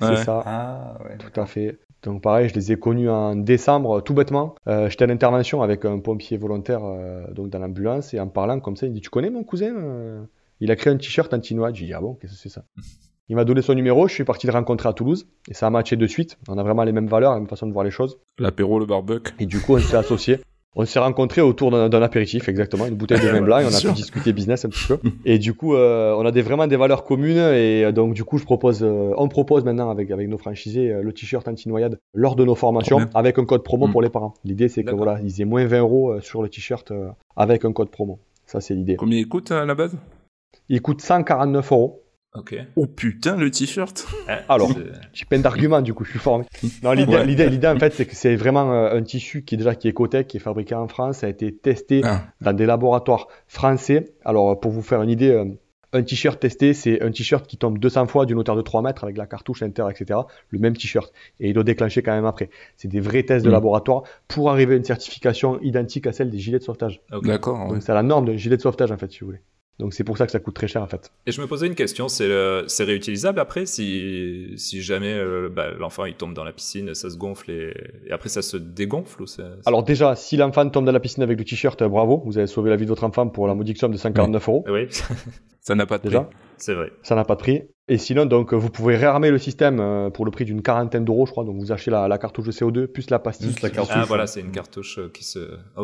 C'est 0.00 0.24
ça, 0.24 0.42
Ah 0.46 0.98
ouais. 1.04 1.16
tout 1.18 1.40
à 1.40 1.46
fait. 1.46 1.78
Donc 2.02 2.22
pareil, 2.22 2.48
je 2.48 2.54
les 2.54 2.72
ai 2.72 2.76
connus 2.78 3.10
en 3.10 3.36
décembre, 3.36 4.00
tout 4.00 4.14
bêtement. 4.14 4.54
Euh, 4.68 4.88
J'étais 4.88 5.04
à 5.04 5.06
l'intervention 5.06 5.60
avec 5.62 5.84
un 5.84 5.98
pompier 5.98 6.38
volontaire 6.38 6.80
euh, 6.82 7.30
donc 7.32 7.50
dans 7.50 7.58
l'ambulance 7.58 8.14
et 8.14 8.20
en 8.20 8.26
parlant 8.28 8.58
comme 8.60 8.76
ça, 8.76 8.86
il 8.86 8.90
me 8.90 8.94
dit 8.94 9.00
Tu 9.02 9.10
connais 9.10 9.28
mon 9.30 9.44
cousin 9.44 9.74
Euh, 9.76 10.22
Il 10.60 10.70
a 10.70 10.76
créé 10.76 10.92
un 10.92 10.96
t-shirt 10.96 11.32
anti-noix. 11.34 11.72
J'ai 11.74 11.86
dit 11.86 11.92
Ah 11.92 12.00
bon, 12.00 12.14
qu'est-ce 12.14 12.32
que 12.32 12.38
c'est 12.38 12.48
ça? 12.48 12.62
Il 13.28 13.36
m'a 13.36 13.44
donné 13.44 13.62
son 13.62 13.74
numéro, 13.74 14.08
je 14.08 14.14
suis 14.14 14.24
parti 14.24 14.46
le 14.48 14.52
rencontrer 14.52 14.88
à 14.88 14.92
Toulouse 14.92 15.28
et 15.48 15.54
ça 15.54 15.66
a 15.68 15.70
matché 15.70 15.94
de 15.96 16.06
suite. 16.06 16.36
On 16.48 16.58
a 16.58 16.62
vraiment 16.64 16.82
les 16.84 16.90
mêmes 16.92 17.06
valeurs, 17.06 17.32
la 17.32 17.38
même 17.38 17.48
façon 17.48 17.66
de 17.68 17.72
voir 17.72 17.84
les 17.84 17.90
choses. 17.92 18.18
L'apéro, 18.38 18.78
le 18.80 18.86
barbecue. 18.86 19.32
Et 19.38 19.46
du 19.46 19.60
coup, 19.60 19.74
on 19.74 19.78
s'est 19.78 19.96
associés. 19.96 20.40
On 20.76 20.84
s'est 20.84 21.00
rencontrés 21.00 21.40
autour 21.40 21.70
d'un 21.72 22.02
apéritif, 22.02 22.48
exactement, 22.48 22.86
une 22.86 22.94
bouteille 22.94 23.20
de 23.20 23.26
vin 23.26 23.40
blanc, 23.42 23.58
et 23.58 23.64
on 23.64 23.74
a 23.74 23.80
pu 23.80 23.92
discuter 23.92 24.32
business 24.32 24.64
un 24.64 24.68
petit 24.68 24.86
peu. 24.86 24.98
Et 25.24 25.38
du 25.38 25.52
coup, 25.52 25.74
euh, 25.74 26.14
on 26.16 26.24
a 26.24 26.30
des, 26.30 26.42
vraiment 26.42 26.68
des 26.68 26.76
valeurs 26.76 27.02
communes, 27.04 27.38
et 27.38 27.84
euh, 27.84 27.92
donc 27.92 28.14
du 28.14 28.22
coup, 28.22 28.38
je 28.38 28.44
propose, 28.44 28.84
euh, 28.84 29.12
on 29.16 29.26
propose 29.28 29.64
maintenant 29.64 29.90
avec, 29.90 30.12
avec 30.12 30.28
nos 30.28 30.38
franchisés 30.38 30.92
euh, 30.92 31.02
le 31.02 31.12
t-shirt 31.12 31.46
anti-noyade 31.48 31.98
lors 32.14 32.36
de 32.36 32.44
nos 32.44 32.54
formations, 32.54 33.00
avec 33.14 33.38
un 33.38 33.44
code 33.44 33.64
promo 33.64 33.88
Mm. 33.88 33.92
pour 33.92 34.02
les 34.02 34.10
parents. 34.10 34.34
L'idée, 34.44 34.68
c'est 34.68 34.84
que 34.84 34.94
voilà, 34.94 35.18
ils 35.24 35.40
aient 35.42 35.44
moins 35.44 35.66
20 35.66 35.80
euros 35.80 36.20
sur 36.20 36.40
le 36.42 36.48
t-shirt 36.48 36.92
avec 37.36 37.64
un 37.64 37.72
code 37.72 37.90
promo. 37.90 38.20
Ça, 38.46 38.60
c'est 38.60 38.74
l'idée. 38.74 38.96
Combien 38.96 39.18
il 39.18 39.28
coûte 39.28 39.50
à 39.50 39.64
la 39.64 39.74
base? 39.74 39.96
Il 40.68 40.82
coûte 40.82 41.00
149 41.00 41.72
euros. 41.72 42.02
Ok. 42.34 42.54
Oh 42.76 42.86
putain, 42.86 43.36
le 43.36 43.50
t-shirt 43.50 44.06
Eh, 44.28 44.32
Alors. 44.48 44.70
J'ai 45.12 45.24
plein 45.24 45.40
d'arguments, 45.40 45.82
du 45.82 45.94
coup, 45.94 46.04
je 46.04 46.10
suis 46.10 46.18
formé. 46.20 46.44
Non, 46.84 46.92
l'idée, 46.92 47.12
Ouais. 47.16 47.26
l'idée, 47.26 47.48
l'idée, 47.48 47.66
en 47.66 47.76
fait, 47.78 47.92
c'est 47.92 48.06
que 48.06 48.14
c'est 48.14 48.36
vraiment 48.36 48.72
euh, 48.72 48.94
un 48.96 49.02
tissu 49.02 49.42
qui 49.42 49.56
est 49.56 49.58
déjà 49.58 49.74
qui 49.74 49.88
est 49.88 50.24
qui 50.26 50.36
est 50.36 50.40
fabriqué 50.40 50.74
en 50.76 50.86
France, 50.86 51.18
ça 51.18 51.26
a 51.26 51.30
été 51.30 51.52
testé 51.54 52.02
Ah, 52.04 52.22
dans 52.40 52.52
des 52.52 52.66
laboratoires 52.66 53.26
français. 53.48 54.14
Alors, 54.24 54.60
pour 54.60 54.70
vous 54.70 54.82
faire 54.82 55.02
une 55.02 55.10
idée, 55.10 55.30
euh, 55.30 55.44
un 55.92 56.02
t-shirt 56.04 56.38
testé, 56.38 56.72
c'est 56.72 57.02
un 57.02 57.10
t-shirt 57.10 57.44
qui 57.48 57.56
tombe 57.56 57.78
200 57.80 58.06
fois 58.06 58.24
d'une 58.24 58.38
hauteur 58.38 58.54
de 58.54 58.62
3 58.62 58.80
mètres 58.80 59.02
avec 59.02 59.16
la 59.16 59.26
cartouche 59.26 59.64
inter, 59.64 59.86
etc. 59.90 60.20
Le 60.50 60.60
même 60.60 60.76
t-shirt. 60.76 61.12
Et 61.40 61.48
il 61.48 61.52
doit 61.52 61.64
déclencher 61.64 62.00
quand 62.00 62.12
même 62.12 62.26
après. 62.26 62.48
C'est 62.76 62.86
des 62.86 63.00
vrais 63.00 63.24
tests 63.24 63.44
de 63.44 63.50
Mm. 63.50 63.54
laboratoire 63.54 64.04
pour 64.28 64.50
arriver 64.52 64.74
à 64.74 64.76
une 64.76 64.84
certification 64.84 65.60
identique 65.62 66.06
à 66.06 66.12
celle 66.12 66.30
des 66.30 66.38
gilets 66.38 66.60
de 66.60 66.62
sauvetage. 66.62 67.00
d'accord. 67.24 67.64
ouais. 67.64 67.68
Donc, 67.74 67.82
c'est 67.82 67.92
la 67.92 68.04
norme 68.04 68.26
d'un 68.26 68.36
gilet 68.36 68.56
de 68.56 68.62
sauvetage, 68.62 68.92
en 68.92 68.96
fait, 68.98 69.10
si 69.10 69.18
vous 69.20 69.26
voulez. 69.26 69.40
Donc, 69.80 69.94
c'est 69.94 70.04
pour 70.04 70.16
ça 70.18 70.26
que 70.26 70.32
ça 70.32 70.38
coûte 70.38 70.54
très 70.54 70.68
cher, 70.68 70.82
en 70.82 70.86
fait. 70.86 71.10
Et 71.26 71.32
je 71.32 71.40
me 71.40 71.46
posais 71.46 71.66
une 71.66 71.74
question, 71.74 72.08
c'est 72.08 72.30
c'est 72.68 72.84
réutilisable 72.84 73.40
après 73.40 73.66
si, 73.66 74.52
si 74.56 74.82
jamais 74.82 75.12
euh, 75.14 75.48
bah, 75.50 75.70
l'enfant 75.78 76.04
il 76.04 76.14
tombe 76.14 76.34
dans 76.34 76.44
la 76.44 76.52
piscine, 76.52 76.94
ça 76.94 77.10
se 77.10 77.16
gonfle 77.16 77.50
et, 77.50 77.74
et 78.06 78.12
après 78.12 78.28
ça 78.28 78.42
se 78.42 78.56
dégonfle 78.56 79.22
ou 79.22 79.26
c'est- 79.26 79.42
Alors, 79.66 79.82
déjà, 79.82 80.14
si 80.14 80.36
l'enfant 80.36 80.68
tombe 80.68 80.84
dans 80.84 80.92
la 80.92 81.00
piscine 81.00 81.22
avec 81.22 81.38
le 81.38 81.44
t-shirt, 81.44 81.80
euh, 81.82 81.88
bravo, 81.88 82.22
vous 82.24 82.38
avez 82.38 82.46
sauvé 82.46 82.70
la 82.70 82.76
vie 82.76 82.84
de 82.84 82.90
votre 82.90 83.04
enfant 83.04 83.26
pour 83.28 83.46
la 83.48 83.54
modique 83.54 83.78
somme 83.78 83.92
de 83.92 83.96
149 83.96 84.48
euros. 84.48 84.64
Oui, 84.68 84.86
Ça 85.62 85.74
n'a 85.74 85.84
pas 85.84 85.98
de 85.98 86.04
Déjà. 86.04 86.22
prix. 86.22 86.36
c'est 86.56 86.72
vrai. 86.74 86.90
Ça 87.02 87.14
n'a 87.14 87.24
pas 87.24 87.34
de 87.34 87.40
prix. 87.40 87.62
Et 87.88 87.98
sinon, 87.98 88.24
donc, 88.24 88.54
vous 88.54 88.70
pouvez 88.70 88.96
réarmer 88.96 89.30
le 89.30 89.38
système 89.38 89.78
euh, 89.80 90.08
pour 90.08 90.24
le 90.24 90.30
prix 90.30 90.44
d'une 90.46 90.62
quarantaine 90.62 91.04
d'euros, 91.04 91.26
je 91.26 91.32
crois. 91.32 91.44
Donc, 91.44 91.56
vous 91.58 91.70
achetez 91.72 91.90
la, 91.90 92.08
la 92.08 92.16
cartouche 92.18 92.46
de 92.46 92.52
CO2 92.52 92.86
plus 92.86 93.10
la 93.10 93.18
pastille. 93.18 93.48
Juste 93.48 93.60
la 93.62 93.68
cartouche. 93.70 93.94
Ah 93.96 94.04
voilà, 94.06 94.26
c'est 94.26 94.40
une 94.40 94.52
cartouche 94.52 94.98
euh, 94.98 95.10
qui 95.12 95.22
se... 95.24 95.38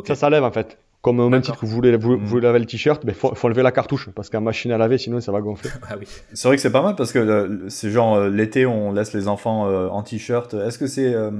Ça, 0.06 0.14
ça 0.14 0.30
lève 0.30 0.44
en 0.44 0.52
fait. 0.52 0.78
Comme 1.07 1.21
au 1.21 1.29
même 1.29 1.40
titre 1.40 1.61
que 1.61 1.66
vous 1.66 1.73
voulez, 1.73 1.97
vous, 1.97 2.16
Mm. 2.16 2.25
vous 2.25 2.40
lavez 2.40 2.59
le 2.59 2.64
t-shirt, 2.66 3.01
il 3.07 3.14
faut, 3.14 3.33
faut 3.37 3.47
enlever 3.47 3.62
la 3.62 3.71
cartouche 3.71 4.09
parce 4.12 4.29
qu'en 4.29 4.40
machine 4.40 4.73
à 4.73 4.79
laver, 4.79 4.99
sinon 4.99 5.21
ça 5.21 5.31
va 5.31 5.40
gonfler. 5.40 5.71
Ah 5.88 5.95
oui. 6.01 6.07
C'est 6.35 6.49
vrai 6.49 6.57
que 6.57 6.62
c'est 6.62 6.73
pas 6.73 6.83
mal 6.83 6.97
parce 6.97 7.12
que 7.12 7.21
euh, 7.21 7.69
c'est 7.69 7.90
genre 7.90 8.16
euh, 8.16 8.29
l'été 8.29 8.66
on 8.66 8.92
laisse 8.92 9.14
les 9.14 9.29
enfants 9.29 9.69
euh, 9.69 9.87
en 9.88 10.03
t-shirt. 10.03 10.53
Est-ce 10.55 10.79
que 10.79 10.88
c'est 10.88 11.14
euh, 11.14 11.31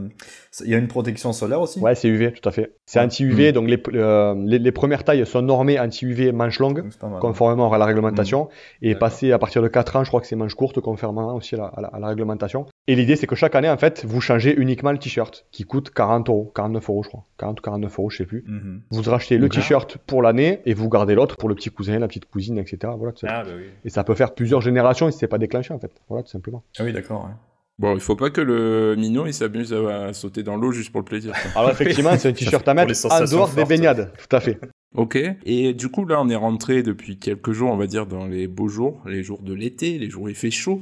il 0.65 0.71
y 0.71 0.75
a 0.75 0.79
une 0.79 0.87
protection 0.87 1.33
solaire 1.33 1.61
aussi? 1.61 1.81
Ouais, 1.81 1.97
c'est 1.97 2.07
UV, 2.09 2.31
tout 2.33 2.49
à 2.49 2.53
fait. 2.53 2.75
C'est 2.87 3.01
anti-UV, 3.01 3.51
donc 3.53 3.69
les, 3.69 3.83
euh, 3.95 4.35
les, 4.47 4.61
les 4.61 4.73
premières 4.73 5.03
tailles 5.03 5.27
sont 5.27 5.43
normées 5.43 5.81
anti-UV 5.81 6.31
manche 6.31 6.61
longue, 6.61 6.85
conformément 7.21 7.73
à 7.73 7.79
la 7.79 7.87
réglementation. 7.87 8.49
Et 8.83 8.91
D'accord. 8.95 9.01
passé 9.09 9.33
à 9.33 9.39
partir 9.41 9.63
de 9.63 9.69
4 9.69 9.97
ans, 9.97 10.05
je 10.05 10.11
crois 10.11 10.21
que 10.21 10.29
c'est 10.29 10.37
manche 10.37 10.55
courte, 10.55 10.81
conformément 10.81 11.35
aussi 11.35 11.57
à 11.57 11.59
la, 11.59 11.65
à 11.67 11.81
la- 11.81 11.89
à 11.89 11.99
la 11.99 12.07
réglementation. 12.07 12.67
Et 12.87 12.95
l'idée, 12.95 13.17
c'est 13.17 13.27
que 13.27 13.35
chaque 13.35 13.57
année, 13.57 13.69
en 13.69 13.77
fait, 13.77 14.05
vous 14.07 14.21
changez 14.21 14.55
uniquement 14.57 14.93
le 14.93 14.99
t-shirt, 14.99 15.47
qui 15.51 15.65
coûte 15.65 15.91
40 15.91 16.29
euros, 16.29 16.53
49 16.55 16.89
euros, 16.89 17.03
je 17.03 17.09
crois. 17.09 17.25
40 17.39 17.59
ou 17.59 17.63
49 17.63 17.99
euros, 17.99 18.11
je 18.11 18.19
sais 18.19 18.25
plus. 18.27 18.45
Mhm. 18.47 18.83
Vous 18.93 19.03
rachetez 19.11 19.39
le. 19.39 19.49
T-shirt 19.61 19.99
pour 20.07 20.23
l'année 20.23 20.61
et 20.65 20.75
vous 20.75 20.89
gardez 20.89 21.15
l'autre 21.15 21.37
pour 21.37 21.49
le 21.49 21.55
petit 21.55 21.71
cousin, 21.71 21.99
la 21.99 22.09
petite 22.09 22.27
cousine, 22.27 22.59
etc. 22.59 22.93
Voilà. 22.97 23.13
Ah 23.25 23.45
bah 23.45 23.51
oui. 23.57 23.65
Et 23.85 23.91
ça 23.91 24.05
peut 24.05 24.15
faire 24.15 24.35
plusieurs 24.35 24.61
générations 24.61 25.11
si 25.11 25.19
c'est 25.19 25.29
pas 25.29 25.39
déclenché, 25.39 25.73
en 25.75 25.79
fait. 25.79 25.93
Voilà, 26.09 26.23
tout 26.23 26.31
simplement. 26.31 26.63
Ah 26.79 26.85
oui 26.85 26.93
d'accord. 26.93 27.25
ouais. 27.25 27.33
Bon, 27.79 27.95
il 27.95 28.01
faut 28.01 28.17
pas 28.17 28.31
que 28.31 28.41
le 28.41 28.95
minot 28.97 29.27
il 29.27 29.35
s'amuse 29.35 29.75
à, 29.75 30.15
sauter 30.15 30.43
dans 30.43 30.57
l'eau 30.57 30.73
juste 30.73 30.91
pour 30.91 31.03
le 31.03 31.05
plaisir. 31.05 31.33
quoi. 31.33 31.61
Alors 31.61 31.71
effectivement, 31.71 32.17
c'est 32.17 32.31
un 32.31 32.33
t-shirt 32.33 32.67
à 32.67 32.75
mettre 32.75 32.93
en 33.05 33.21
dehors 33.21 33.51
des 33.51 33.65
baignades. 33.67 34.13
Tout 34.17 34.35
à 34.35 34.41
fait. 34.41 34.59
Ok. 34.95 35.19
Et 35.45 35.75
du 35.75 35.91
coup, 35.91 36.07
là, 36.07 36.21
on 36.23 36.29
est 36.31 36.37
rentré 36.37 36.83
depuis 36.83 37.19
quelques 37.19 37.53
jours, 37.53 37.71
on 37.71 37.77
va 37.77 37.87
dire, 37.87 38.07
dans 38.07 38.27
les 38.27 38.47
beaux 38.47 38.69
jours, 38.69 39.03
les 39.07 39.23
jours 39.23 39.43
de 39.43 39.53
l'été, 39.53 39.99
les 39.99 40.09
jours 40.09 40.23
où 40.23 40.29
il 40.29 40.35
fait 40.35 40.51
chaud. 40.51 40.81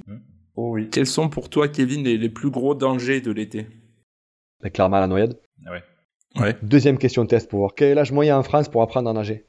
Oh 0.55 0.75
oui. 0.75 0.89
Quels 0.89 1.07
sont 1.07 1.29
pour 1.29 1.51
toi, 1.51 1.67
Kevin, 1.67 2.05
les, 2.05 2.17
les 2.17 2.29
plus 2.29 2.51
gros 2.51 2.77
dangers 2.77 3.21
de 3.21 3.33
l'été? 3.33 3.67
Mais 4.63 4.71
clairement, 4.71 5.01
la 5.01 5.09
noyade. 5.09 5.37
Ah 5.67 5.73
ouais. 5.73 5.83
Ouais. 6.39 6.57
Deuxième 6.63 6.99
question 6.99 7.27
test 7.27 7.49
pour 7.49 7.61
voir 7.61 7.75
quel 7.75 7.91
est 7.91 7.95
l'âge 7.95 8.13
moyen 8.13 8.39
en 8.39 8.43
France 8.43 8.69
pour 8.69 8.83
apprendre 8.83 9.09
à 9.09 9.13
nager 9.13 9.45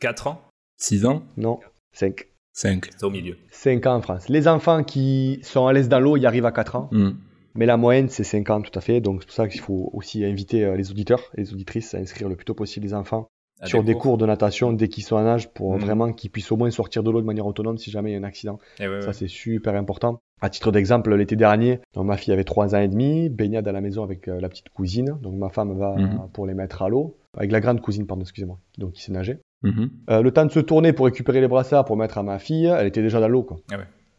4 0.00 0.26
ans 0.28 0.42
6 0.78 1.04
ans 1.06 1.22
Non, 1.36 1.60
5. 1.92 2.26
5. 2.52 2.86
C'est 2.90 3.04
au 3.04 3.10
milieu. 3.10 3.36
5 3.50 3.86
ans 3.86 3.96
en 3.96 4.02
France. 4.02 4.28
Les 4.28 4.48
enfants 4.48 4.82
qui 4.82 5.40
sont 5.42 5.66
à 5.66 5.72
l'aise 5.72 5.88
dans 5.88 6.00
l'eau, 6.00 6.16
y 6.16 6.26
arrivent 6.26 6.46
à 6.46 6.52
4 6.52 6.76
ans. 6.76 6.88
Hmm. 6.92 7.12
Mais 7.54 7.66
la 7.66 7.76
moyenne, 7.76 8.08
c'est 8.08 8.24
5 8.24 8.48
ans 8.50 8.62
tout 8.62 8.76
à 8.78 8.80
fait. 8.80 9.00
Donc 9.00 9.20
c'est 9.20 9.26
pour 9.26 9.34
ça 9.34 9.48
qu'il 9.48 9.60
faut 9.60 9.90
aussi 9.92 10.24
inviter 10.24 10.64
euh, 10.64 10.76
les 10.76 10.90
auditeurs 10.90 11.30
et 11.36 11.42
les 11.42 11.52
auditrices 11.52 11.94
à 11.94 11.98
inscrire 11.98 12.28
le 12.28 12.36
plus 12.36 12.44
tôt 12.44 12.54
possible 12.54 12.86
les 12.86 12.94
enfants 12.94 13.28
sur 13.64 13.82
des 13.84 13.94
cours. 13.94 14.16
de 14.18 14.26
natation 14.26 14.72
dès 14.72 14.88
qu'ils 14.88 15.04
sont 15.04 15.16
en 15.16 15.26
âge 15.26 15.48
pour 15.52 15.72
Mhm. 15.74 15.78
vraiment 15.80 16.12
qu'ils 16.12 16.30
puissent 16.30 16.50
au 16.52 16.56
moins 16.56 16.70
sortir 16.70 17.02
de 17.02 17.10
l'eau 17.10 17.20
de 17.20 17.26
manière 17.26 17.46
autonome 17.46 17.78
si 17.78 17.90
jamais 17.90 18.10
il 18.10 18.12
y 18.14 18.16
a 18.16 18.18
un 18.18 18.24
accident. 18.24 18.58
Eh 18.78 18.88
ouais, 18.88 18.94
ouais. 18.96 19.02
Ça, 19.02 19.12
c'est 19.12 19.28
super 19.28 19.74
important. 19.74 20.20
À 20.40 20.48
titre 20.48 20.72
d'exemple, 20.72 21.14
l'été 21.14 21.36
dernier, 21.36 21.80
donc, 21.94 22.06
ma 22.06 22.16
fille 22.16 22.32
avait 22.32 22.44
3 22.44 22.74
ans 22.74 22.78
et 22.80 22.88
demi, 22.88 23.28
baignade 23.28 23.68
à 23.68 23.72
la 23.72 23.80
maison 23.82 24.02
avec 24.02 24.26
euh, 24.28 24.40
la 24.40 24.48
petite 24.48 24.70
cousine. 24.70 25.18
Donc 25.22 25.34
ma 25.34 25.50
femme 25.50 25.76
va 25.78 25.94
Mhm. 25.96 26.28
pour 26.32 26.46
les 26.46 26.54
mettre 26.54 26.82
à 26.82 26.88
l'eau. 26.88 27.16
Avec 27.36 27.52
la 27.52 27.60
grande 27.60 27.80
cousine, 27.80 28.06
pardon, 28.06 28.22
excusez-moi, 28.22 28.58
donc 28.78 28.92
qui 28.92 29.02
sait 29.02 29.12
nager. 29.12 29.38
Mhm. 29.62 29.90
Euh, 30.08 30.22
le 30.22 30.30
temps 30.32 30.46
de 30.46 30.50
se 30.50 30.60
tourner 30.60 30.92
pour 30.94 31.04
récupérer 31.06 31.40
les 31.42 31.48
brassards 31.48 31.84
pour 31.84 31.96
mettre 31.96 32.16
à 32.18 32.22
ma 32.22 32.38
fille, 32.38 32.64
elle 32.66 32.86
était 32.86 33.02
déjà 33.02 33.20
dans 33.20 33.28
l'eau. 33.28 33.42
quoi. 33.42 33.58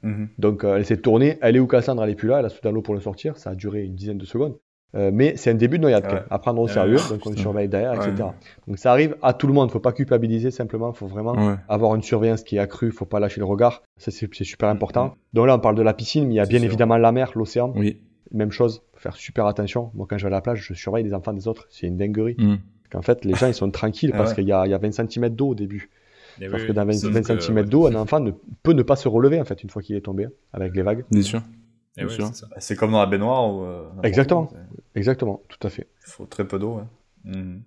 Mhm. 0.04 0.30
Donc 0.39 0.63
euh, 0.63 0.77
elle 0.77 0.86
s'est 0.86 0.97
tournée, 0.97 1.38
elle 1.41 1.56
est 1.56 1.60
où 1.60 1.67
Cassandre, 1.67 2.04
elle 2.04 2.10
est 2.12 2.15
plus 2.15 2.27
là, 2.27 2.39
elle 2.39 2.45
a 2.45 2.49
sauté 2.49 2.62
dans 2.69 2.71
l'eau 2.71 2.82
pour 2.82 2.93
le 2.95 2.99
sortir, 3.01 3.38
ça 3.38 3.51
a 3.51 3.56
duré 3.56 3.84
une 3.84 3.95
dizaine 3.95 4.17
de 4.17 4.25
secondes. 4.25 4.56
Euh, 4.93 5.10
mais 5.13 5.38
c'est 5.38 5.51
un 5.51 5.56
début 5.56 5.77
de 5.77 5.84
noyade, 5.84 6.04
Ouais. 6.04 6.10
quand 6.10 6.15
même, 6.15 6.25
à 6.30 6.39
prendre 6.39 6.62
au 6.62 6.65
Ouais. 6.67 6.71
sérieux, 6.73 6.97
donc 7.10 7.25
on 7.25 7.34
surveille 7.36 7.69
derrière, 7.69 7.93
Ouais. 7.97 8.10
etc. 8.10 8.30
Donc 8.67 8.77
ça 8.77 8.91
arrive 8.91 9.15
à 9.21 9.34
tout 9.34 9.47
le 9.47 9.54
monde, 9.54 9.71
faut 9.71 9.80
pas 9.80 9.93
culpabiliser 9.93 10.51
simplement, 10.51 10.91
faut 10.91 11.08
vraiment 11.08 11.32
Ouais. 11.34 11.56
avoir 11.69 11.95
une 11.95 12.04
surveillance 12.04 12.43
qui 12.43 12.58
est 12.58 12.60
accrue, 12.60 12.91
faut 12.91 13.06
pas 13.06 13.19
lâcher 13.21 13.39
le 13.39 13.45
regard, 13.45 13.84
ça 13.97 14.12
c'est 14.12 14.30
super 14.43 14.67
important. 14.67 15.15
Donc 15.34 15.47
là 15.47 15.56
on 15.56 15.60
parle 15.60 15.75
de 15.75 15.82
la 15.82 15.93
piscine, 15.93 16.25
mais 16.27 16.34
il 16.34 16.38
y 16.38 16.39
a 16.41 16.45
bien 16.45 16.60
sûr. 16.60 16.65
évidemment 16.67 16.97
la 16.97 17.13
mer, 17.13 17.32
l'océan, 17.36 17.71
Oui. 17.75 18.01
même 18.34 18.51
chose, 18.51 18.82
faut 18.93 18.99
faire 18.99 19.15
super 19.15 19.45
attention. 19.45 19.91
Moi 19.93 20.08
quand 20.10 20.17
je 20.17 20.23
vais 20.23 20.27
à 20.27 20.32
la 20.32 20.41
plage, 20.41 20.60
je 20.67 20.73
surveille 20.73 21.06
les 21.06 21.13
enfants 21.13 21.32
des 21.34 21.47
autres, 21.47 21.67
c'est 21.69 21.88
une 21.88 21.95
dinguerie. 21.95 22.36
Hmm. 22.38 22.56
Qu'en 22.91 23.01
fait 23.01 23.23
les 23.23 23.36
gens 23.36 23.47
ils 23.47 23.54
sont 23.54 23.71
tranquilles 23.71 24.12
Ah 24.13 24.17
parce 24.17 24.32
ouais. 24.32 24.36
qu'il 24.36 24.47
y 24.47 24.51
a, 24.51 24.65
il 24.65 24.71
y 24.71 24.73
a 24.73 24.77
20 24.77 24.91
cm 24.91 25.30
d'eau 25.30 25.47
au 25.49 25.56
début. 25.56 25.89
Parce 26.39 26.63
oui, 26.63 26.67
que 26.67 26.71
dans 26.73 26.86
20, 26.86 26.93
sauf 26.93 27.12
20 27.12 27.21
que, 27.36 27.39
cm 27.41 27.56
ouais. 27.58 27.63
d'eau, 27.63 27.88
un 27.88 27.95
enfant 27.95 28.19
ne, 28.19 28.32
peut 28.63 28.73
ne 28.73 28.84
pas 28.84 28.95
se 28.97 29.08
relever 29.08 29.39
en 29.39 29.45
fait 29.45 29.63
une 29.63 29.69
fois 29.69 29.82
qu'il 29.82 29.95
est 29.95 30.01
tombé 30.01 30.27
avec 30.54 30.75
les 30.75 30.82
vagues. 30.82 31.06
Bien 31.12 31.21
sûr. 31.21 31.41
Eh 31.97 32.01
ouais, 32.01 32.08
Bien 32.08 32.15
sûr. 32.15 32.27
c'est 32.27 32.36
ça. 32.41 32.47
Bah, 32.49 32.56
C'est 32.60 32.75
comme 32.75 32.91
dans 32.91 32.99
la 32.99 33.06
baignoire 33.06 33.49
euh, 33.63 33.84
Exactement. 34.04 34.49
Exactement, 34.95 35.41
tout 35.49 35.65
à 35.65 35.69
fait. 35.69 35.88
Il 36.08 36.12
faut 36.12 36.25
très 36.25 36.47
peu 36.47 36.58
d'eau. 36.60 36.75
ouais. 36.75 36.84
Mhm. 37.36 37.62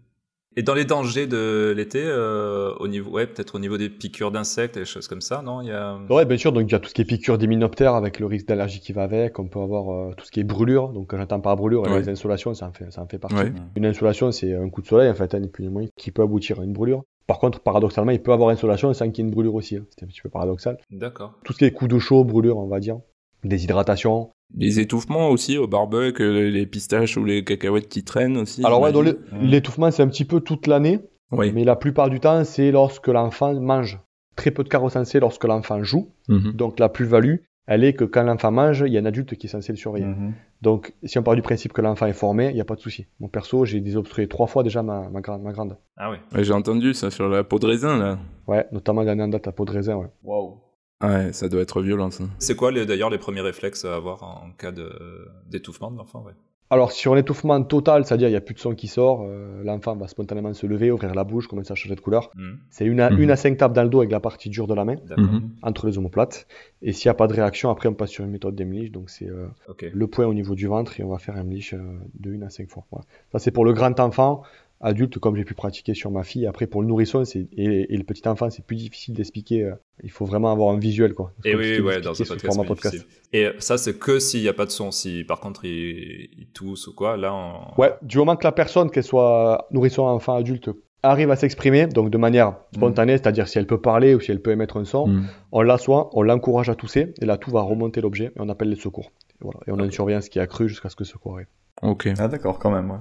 Et 0.57 0.63
dans 0.63 0.75
les 0.75 0.85
dangers 0.85 1.27
de 1.27 1.75
l'été, 1.77 2.01
euh, 2.05 2.73
au 2.79 2.87
niveau, 2.87 3.11
ouais, 3.11 3.27
peut-être 3.27 3.57
au 3.57 3.59
niveau 3.59 3.77
des 3.77 3.91
piqûres 3.91 4.31
d'insectes 4.31 4.77
et 4.77 4.81
des 4.81 4.87
choses 4.87 5.09
comme 5.09 5.21
ça, 5.21 5.43
non? 5.43 5.61
Il 5.63 5.67
y 5.67 5.73
a... 5.73 5.99
Ouais, 6.09 6.25
bien 6.27 6.37
sûr, 6.37 6.53
donc 6.53 6.69
il 6.69 6.71
y 6.73 6.77
a 6.77 6.79
tout 6.79 6.89
ce 6.89 6.95
qui 6.95 7.03
est 7.03 7.05
piqûre 7.05 7.39
d'hyménoptères 7.39 7.95
avec 7.97 8.21
le 8.21 8.27
risque 8.27 8.47
d'allergie 8.47 8.79
qui 8.79 8.93
va 8.93 9.03
avec. 9.03 9.41
On 9.41 9.49
peut 9.49 9.59
avoir 9.59 9.91
euh, 9.93 10.15
tout 10.17 10.25
ce 10.25 10.31
qui 10.31 10.39
est 10.39 10.45
brûlure. 10.45 10.91
Donc 10.91 11.09
quand 11.11 11.17
j'entends 11.19 11.41
par 11.41 11.57
brûlure, 11.57 11.83
Ouais. 11.83 11.99
les 11.99 12.09
insolations, 12.09 12.55
ça 12.55 12.69
en 12.69 12.73
fait, 12.73 12.89
ça 12.93 13.03
en 13.03 13.07
fait 13.09 13.19
partie. 13.19 13.35
Ouais. 13.37 13.53
Une 13.75 13.85
insolation, 13.85 14.31
c'est 14.31 14.55
un 14.55 14.69
coup 14.71 14.81
de 14.81 14.87
soleil, 14.87 15.11
en 15.11 15.15
fait, 15.15 15.35
hein, 15.35 15.41
ni 15.41 15.49
plus 15.49 15.65
ni 15.65 15.71
moins, 15.71 15.87
qui 15.97 16.13
peut 16.13 16.23
aboutir 16.23 16.61
à 16.61 16.65
une 16.65 16.73
brûlure. 16.73 17.03
Par 17.27 17.41
contre, 17.41 17.59
paradoxalement, 17.59 18.13
il 18.13 18.23
peut 18.23 18.33
avoir 18.33 18.51
insolation 18.51 18.95
sans 18.95 19.11
qu'il 19.11 19.25
y 19.25 19.27
ait 19.27 19.29
une 19.29 19.35
brûlure 19.35 19.57
aussi. 19.57 19.77
hein. 19.79 19.85
C'est 19.91 20.05
un 20.05 20.07
petit 20.09 20.21
peu 20.21 20.29
paradoxal. 20.29 20.79
D'accord. 20.93 21.35
Tout 21.43 21.53
ce 21.53 21.59
qui 21.59 21.65
est 21.65 21.73
coup 21.73 21.89
de 21.89 21.99
chaud, 21.99 22.23
brûlure, 22.23 22.59
on 22.59 22.69
va 22.69 22.79
dire. 22.79 22.99
Déshydratation. 23.45 24.31
Les 24.57 24.81
étouffements 24.81 25.29
aussi 25.29 25.59
au 25.59 25.67
barbecue, 25.67 26.23
euh, 26.23 26.51
les 26.51 26.67
pistaches 26.67 27.17
ou 27.17 27.25
les 27.25 27.45
cacahuètes 27.45 27.89
qui 27.89 28.05
traînent 28.05 28.37
aussi. 28.37 28.65
Alors 28.65 28.81
ouais, 28.81 28.93
l'étouffement, 29.41 29.91
c'est 29.91 30.03
un 30.03 30.09
petit 30.09 30.25
peu 30.25 30.41
toute 30.41 30.67
l'année. 30.67 31.01
Oui. 31.33 31.53
Mais 31.53 31.65
la 31.65 31.77
plupart 31.77 32.11
du 32.11 32.21
temps, 32.21 32.45
c'est 32.45 32.71
lorsque 32.71 33.09
l'enfant 33.09 33.59
mange. 33.59 33.99
Très 34.37 34.51
peu 34.51 34.65
de 34.65 34.69
cas 34.69 34.79
recensés 34.79 35.21
lorsque 35.21 35.45
l'enfant 35.45 35.83
joue. 35.83 36.11
Mhm. 36.29 36.53
Donc 36.53 36.79
la 36.79 36.89
plus-value, 36.89 37.37
elle 37.67 37.85
est 37.85 37.95
que 37.95 38.05
quand 38.05 38.23
l'enfant 38.23 38.51
mange, 38.51 38.85
il 38.87 38.93
y 38.93 38.99
a 38.99 39.01
un 39.01 39.07
adulte 39.07 39.35
qui 39.37 39.47
est 39.47 39.51
censé 39.51 39.73
le 39.73 39.77
surveiller. 39.79 40.07
Mhm. 40.07 40.35
Donc 40.63 40.95
si 41.05 41.19
on 41.19 41.23
part 41.23 41.35
du 41.35 41.43
principe 41.43 41.73
que 41.73 41.81
l'enfant 41.81 42.07
est 42.07 42.13
formé, 42.13 42.49
il 42.49 42.55
n'y 42.55 42.61
a 42.61 42.65
pas 42.65 42.75
de 42.75 42.81
souci. 42.81 43.07
Mon 43.21 43.29
perso, 43.29 43.65
j'ai 43.65 43.81
désobstrué 43.81 44.29
trois 44.29 44.47
fois 44.47 44.63
déjà 44.63 44.83
ma, 44.83 45.09
ma, 45.09 45.21
grande, 45.21 45.43
ma 45.43 45.53
grande. 45.53 45.77
Ah 45.97 46.11
ouais. 46.11 46.19
Ouais, 46.35 46.45
J'ai 46.45 46.53
entendu 46.53 46.95
ça 46.95 47.11
sur 47.11 47.29
la 47.29 47.43
peau 47.45 47.59
de 47.59 47.67
raisin 47.67 47.97
là. 47.99 48.19
Ouais, 48.47 48.67
notamment 48.73 49.03
l'année 49.03 49.23
en 49.23 49.29
date 49.29 49.49
à 49.49 49.53
peau 49.53 49.65
de 49.65 49.73
raisin. 49.73 49.97
Ouais. 49.97 50.09
Waouh. 50.23 50.59
Ouais, 51.03 51.33
ça 51.33 51.49
doit 51.49 51.61
être 51.63 51.83
violent 51.83 52.11
ça. 52.11 52.25
C'est 52.39 52.57
quoi 52.57 52.73
d'ailleurs 52.73 53.11
les 53.11 53.19
premiers 53.19 53.41
réflexes 53.43 53.85
à 53.85 53.95
avoir 53.97 54.23
en 54.23 54.51
cas 54.57 54.73
de- 54.73 55.29
d'étouffement 55.49 55.91
de 55.91 55.99
l'enfant 55.99 56.23
ouais? 56.23 56.33
Alors 56.71 56.93
sur 56.93 57.13
un 57.13 57.17
étouffement 57.19 57.63
total, 57.63 58.05
c'est-à-dire 58.07 58.29
il 58.29 58.33
n'y 58.33 58.37
a 58.37 58.41
plus 58.41 58.55
de 58.55 58.59
son 58.59 58.75
qui 58.75 58.89
sort, 58.89 59.23
euh, 59.29 59.63
l'enfant 59.63 59.95
va 59.97 60.09
spontanément 60.09 60.53
se 60.55 60.67
lever, 60.67 60.91
ouvrir 60.91 61.15
la 61.15 61.23
bouche, 61.23 61.47
commencer 61.47 61.71
à 61.73 61.75
changer 61.75 61.95
de 61.95 62.01
couleur. 62.01 62.31
Mhm. 62.37 62.59
C'est 62.71 62.87
une 62.87 63.01
à, 63.01 63.11
une 63.11 63.31
à 63.31 63.37
cinq 63.37 63.59
tapes 63.59 63.75
dans 63.75 63.83
le 63.83 63.91
dos 63.91 63.99
avec 64.01 64.11
la 64.11 64.19
partie 64.19 64.49
dure 64.49 64.67
de 64.67 64.75
la 64.75 64.85
main. 64.85 64.97
Mhm. 65.17 65.51
entre 65.63 65.87
les 65.87 65.99
omoplates. 65.99 66.47
Et 66.81 66.93
s'il 66.93 67.09
n'y 67.09 67.11
a 67.11 67.15
pas 67.15 67.27
de 67.27 67.35
réaction, 67.35 67.71
après 67.71 67.89
on 67.89 67.95
passe 67.95 68.11
sur 68.11 68.25
une 68.25 68.31
méthode 68.31 68.55
d'Emlich, 68.57 68.91
donc 68.91 69.11
c'est 69.11 69.29
euh, 69.29 69.47
le 69.93 70.07
point 70.07 70.27
au 70.27 70.35
niveau 70.35 70.55
du 70.55 70.67
ventre 70.67 70.99
et 70.99 71.05
on 71.05 71.11
va 71.11 71.19
faire 71.19 71.37
un 71.37 71.45
liche 71.45 71.75
euh, 71.75 71.99
de 72.19 72.33
1 72.35 72.43
à 72.43 72.51
5 72.51 72.69
fois. 72.71 72.85
Voilà. 72.91 73.05
Ça 73.31 73.39
c'est 73.39 73.51
pour 73.51 73.67
le 73.67 73.73
grand 73.75 74.01
enfant, 74.01 74.43
adulte 74.81 75.19
comme 75.19 75.37
j'ai 75.37 75.45
pu 75.45 75.55
pratiquer 75.55 75.95
sur 75.95 76.11
ma 76.11 76.25
fille. 76.25 76.47
Après 76.47 76.67
pour 76.67 76.83
le 76.83 76.89
nourrisson 76.89 77.25
c'est 77.25 77.49
et, 77.57 77.93
et 77.93 77.97
le 77.97 78.05
petit 78.05 78.27
enfant 78.29 78.51
c'est 78.51 78.65
plus 78.65 78.77
difficile 78.77 79.15
d'expliquer. 79.15 79.63
euh, 79.65 79.75
il 80.03 80.11
faut 80.11 80.25
vraiment 80.27 80.51
avoir 80.53 80.75
un 80.75 80.79
visuel 80.79 81.15
quoi. 81.15 81.33
C'est 81.43 81.51
Et 81.51 81.55
oui, 81.57 81.81
ouais, 81.81 82.01
dans 82.01 82.13
un 82.21 82.65
podcast. 82.65 83.07
Et 83.33 83.49
ça, 83.59 83.79
c'est 83.79 83.99
que 83.99 84.19
s'il 84.19 84.43
n'y 84.43 84.49
a 84.49 84.53
pas 84.53 84.67
de 84.67 84.71
son. 84.71 84.91
Si 84.91 85.25
par 85.25 85.41
contre 85.41 85.65
il, 85.65 86.29
il 86.39 86.47
tousse 86.53 86.87
ou 86.89 86.95
quoi, 86.95 87.17
là, 87.17 87.33
on... 87.35 87.81
Ouais, 87.81 87.93
du 88.03 88.19
moment 88.19 88.37
que 88.37 88.45
la 88.45 88.53
personne, 88.53 88.91
qu'elle 88.91 89.03
soit 89.05 89.67
nourrisson, 89.71 90.03
enfant, 90.05 90.35
adulte, 90.37 90.71
arrive 91.03 91.31
à 91.31 91.37
s'exprimer, 91.37 91.87
donc 91.87 92.11
de 92.11 92.19
manière 92.19 92.57
spontanée, 92.75 93.19
c'est-à-dire 93.19 93.47
si 93.49 93.59
elle 93.59 93.67
peut 93.67 93.81
parler 93.81 94.15
ou 94.15 94.21
si 94.21 94.31
elle 94.31 94.41
peut 94.41 94.53
émettre 94.53 94.77
un 94.79 94.85
son, 94.85 95.07
Mhm. 95.09 95.27
on 95.53 95.63
l'assoit, 95.63 96.11
on 96.13 96.23
l'encourage 96.23 96.69
à 96.71 96.75
tousser, 96.75 97.13
et 97.21 97.25
là 97.27 97.37
tout 97.37 97.51
va 97.51 97.61
remonter 97.63 98.01
l'objet, 98.01 98.27
et 98.27 98.41
on 98.41 98.49
appelle 98.49 98.71
les 98.71 98.77
secours. 98.81 99.13
Et, 99.31 99.35
voilà. 99.41 99.61
et 99.67 99.71
on 99.73 99.79
a 99.81 99.85
une 99.85 99.91
surveillance 99.93 100.29
qui 100.29 100.39
est 100.39 100.43
accrue 100.43 100.69
jusqu'à 100.69 100.89
ce 100.89 100.97
que 100.97 101.03
le 101.03 101.09
secours 101.09 101.35
arrive. 101.35 101.47
Ok. 101.83 102.09
Ah 102.19 102.29
d'accord, 102.29 102.59
quand 102.59 102.71
même. 102.71 102.91
Ouais. 102.91 102.97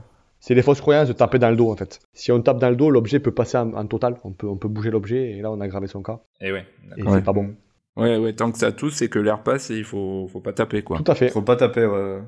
C'est 0.46 0.56
des 0.56 0.62
fausses 0.62 0.82
croyances 0.82 1.08
de 1.08 1.14
taper 1.14 1.40
dans 1.40 1.50
le 1.50 1.56
dos 1.56 1.72
en 1.72 1.78
fait. 1.78 2.02
Si 2.12 2.30
on 2.34 2.42
tape 2.42 2.58
dans 2.60 2.70
le 2.70 2.76
dos, 2.76 2.90
l'objet 2.90 3.22
peut 3.22 3.32
passer 3.32 3.58
en, 3.58 3.72
en 3.74 3.86
total, 3.88 4.18
on 4.26 4.34
peut, 4.34 4.46
on 4.46 4.58
peut 4.58 4.68
bouger 4.68 4.92
l'objet, 4.92 5.32
et 5.32 5.42
là 5.42 5.50
on 5.50 5.62
a 5.62 5.64
aggravé 5.64 5.88
son 5.88 6.04
cas, 6.04 6.20
Et 6.42 6.52
ouais. 6.52 6.66
et 6.98 7.04
Ouais. 7.04 7.12
c'est 7.14 7.24
pas 7.24 7.32
bon. 7.32 7.56
Ouais, 7.96 8.18
ouais, 8.18 8.34
tant 8.34 8.52
que 8.52 8.58
ça 8.58 8.74
tousse, 8.74 8.96
c'est 8.96 9.08
que 9.08 9.20
l'air 9.20 9.42
passe 9.42 9.70
et 9.72 9.78
il 9.78 9.86
faut, 9.86 10.28
faut 10.28 10.42
pas 10.42 10.52
taper 10.52 10.82
quoi. 10.84 10.98
Tout 10.98 11.10
à 11.10 11.16
fait. 11.16 11.30
Faut 11.30 11.44
pas 11.44 11.56
taper. 11.56 11.86
ouais. 11.86 12.20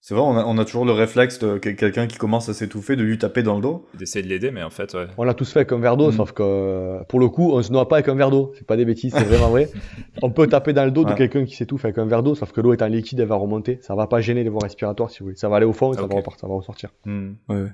C'est 0.00 0.14
vrai, 0.14 0.22
on 0.22 0.36
a, 0.38 0.44
on 0.44 0.56
a 0.58 0.64
toujours 0.64 0.84
le 0.84 0.92
réflexe 0.92 1.40
de 1.40 1.58
que- 1.58 1.70
quelqu'un 1.70 2.06
qui 2.06 2.16
commence 2.18 2.48
à 2.48 2.54
s'étouffer 2.54 2.94
de 2.94 3.02
lui 3.02 3.18
taper 3.18 3.42
dans 3.42 3.56
le 3.56 3.60
dos. 3.60 3.84
D'essayer 3.98 4.22
de 4.22 4.28
l'aider, 4.28 4.52
mais 4.52 4.62
en 4.62 4.70
fait, 4.70 4.94
ouais. 4.94 5.06
On 5.18 5.24
l'a 5.24 5.34
tous 5.34 5.50
fait 5.52 5.58
avec 5.60 5.72
un 5.72 5.78
verre 5.78 5.96
d'eau, 5.96 6.06
Mhm. 6.06 6.12
sauf 6.16 6.32
que 6.32 7.02
pour 7.08 7.18
le 7.18 7.28
coup, 7.28 7.50
on 7.52 7.60
se 7.62 7.72
noie 7.72 7.88
pas 7.88 7.96
avec 7.96 8.08
un 8.08 8.14
verre 8.14 8.30
d'eau. 8.30 8.52
C'est 8.56 8.66
pas 8.66 8.76
des 8.76 8.84
bêtises, 8.84 9.12
c'est 9.12 9.24
vraiment 9.24 9.48
vrai. 9.50 9.68
On 10.22 10.30
peut 10.30 10.46
taper 10.46 10.72
dans 10.72 10.84
le 10.84 10.92
dos 10.92 11.04
de 11.04 11.12
quelqu'un 11.14 11.44
qui 11.44 11.56
s'étouffe 11.56 11.84
avec 11.84 11.98
un 11.98 12.06
verre 12.06 12.22
d'eau, 12.22 12.34
sauf 12.36 12.52
que 12.52 12.60
l'eau 12.60 12.72
étant 12.72 12.86
liquide, 12.86 13.18
elle 13.20 13.26
va 13.26 13.34
remonter. 13.36 13.80
Ça 13.82 13.94
va 13.96 14.06
pas 14.06 14.20
gêner 14.20 14.44
les 14.44 14.50
voies 14.50 14.62
respiratoires, 14.62 15.10
si 15.10 15.18
vous 15.18 15.26
voulez. 15.26 15.36
Ça 15.36 15.48
va 15.48 15.56
aller 15.56 15.66
au 15.66 15.72
fond 15.72 15.92
et 15.92 15.96
ça, 15.96 16.04
Ok. 16.04 16.10
va, 16.10 16.16
repartir, 16.16 16.40
ça 16.40 16.46
va 16.48 16.54
ressortir. 16.54 16.90
Ouais. 17.04 17.66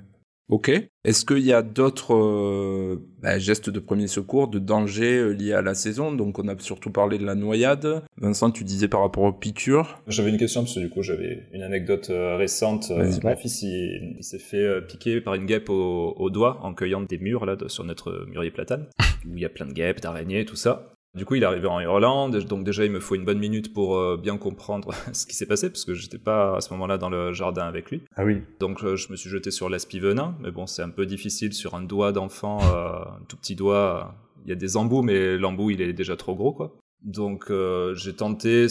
Ok. 0.47 0.69
Est-ce 1.03 1.25
qu'il 1.25 1.39
y 1.39 1.51
a 1.53 1.63
d'autres 1.63 2.13
euh, 2.13 2.97
bah, 3.21 3.39
gestes 3.39 3.69
de 3.71 3.79
premier 3.79 4.07
secours, 4.07 4.47
de 4.47 4.59
danger 4.59 5.17
euh, 5.17 5.29
liés 5.31 5.53
à 5.53 5.61
la 5.63 5.73
saison? 5.73 6.11
Donc 6.11 6.37
on 6.37 6.47
a 6.47 6.57
surtout 6.59 6.91
parlé 6.91 7.17
de 7.17 7.25
la 7.25 7.33
noyade. 7.33 8.03
Vincent, 8.17 8.51
tu 8.51 8.63
disais 8.63 8.87
par 8.87 9.01
rapport 9.01 9.23
aux 9.23 9.33
piqûres. 9.33 9.99
J'avais 10.07 10.29
une 10.29 10.37
question 10.37 10.61
parce 10.61 10.75
que 10.75 10.79
du 10.81 10.89
coup 10.89 11.01
j'avais 11.01 11.47
une 11.51 11.63
anecdote 11.63 12.09
euh, 12.11 12.35
récente. 12.37 12.91
Euh. 12.91 13.11
Mon 13.23 13.35
fils 13.35 13.63
il, 13.63 14.15
il 14.19 14.23
s'est 14.23 14.37
fait 14.39 14.81
piquer 14.87 15.19
par 15.19 15.33
une 15.33 15.45
guêpe 15.47 15.69
au, 15.69 16.13
au 16.17 16.29
doigt 16.29 16.59
en 16.61 16.73
cueillant 16.75 17.01
des 17.01 17.17
murs 17.17 17.45
là 17.47 17.55
de- 17.55 17.67
sur 17.67 17.83
notre 17.83 18.25
mûrier 18.29 18.51
platane 18.51 18.85
où 19.27 19.35
il 19.35 19.41
y 19.41 19.45
a 19.45 19.49
plein 19.49 19.65
de 19.65 19.73
guêpes, 19.73 19.99
d'araignées, 20.01 20.45
tout 20.45 20.55
ça. 20.55 20.91
Du 21.15 21.23
coup 21.25 21.35
il 21.35 21.43
est 21.43 21.45
arrivé 21.45 21.67
en 21.67 21.79
hurlant, 21.79 22.29
dé- 22.29 22.43
donc 22.43 22.63
déjà 22.65 22.83
il 22.85 22.91
me 22.91 22.99
faut 22.99 23.15
une 23.15 23.23
bonne 23.25 23.39
minute 23.39 23.73
pour 23.73 23.97
euh, 23.97 24.17
bien 24.17 24.37
comprendre 24.37 24.91
ce 25.13 25.25
qui 25.25 25.33
s'est 25.35 25.45
passé 25.45 25.69
parce 25.69 25.85
que 25.85 25.93
j'étais 25.93 26.17
pas 26.17 26.57
à 26.57 26.61
ce 26.61 26.71
moment-là 26.73 26.97
dans 26.97 27.09
le 27.09 27.31
jardin 27.33 27.63
avec 27.63 27.89
lui. 27.89 28.01
Ah 28.15 28.25
oui. 28.25 28.41
Donc 28.59 28.83
euh, 28.83 28.95
je 28.95 29.09
me 29.11 29.15
suis 29.15 29.29
jeté 29.29 29.49
sur 29.51 29.69
l'aspi-venin, 29.69 30.35
mais 30.41 30.51
bon 30.51 30.67
c'est 30.67 30.81
un 30.81 30.89
peu 30.89 31.05
difficile 31.05 31.53
sur 31.53 31.73
un 31.75 31.81
doigt 31.83 32.11
d'enfant, 32.11 32.59
euh, 32.75 32.99
un 32.99 33.23
tout 33.29 33.37
petit 33.37 33.55
doigt. 33.55 34.15
Il 34.45 34.49
y 34.49 34.51
a 34.51 34.55
des 34.55 34.75
embouts, 34.77 35.01
mais 35.03 35.37
l'embout 35.37 35.71
il 35.71 35.81
est 35.81 35.93
déjà 35.93 36.15
trop 36.17 36.35
gros 36.35 36.51
quoi. 36.53 36.75
Donc 37.03 37.51
j'ai 37.93 38.13
tenté, 38.13 38.67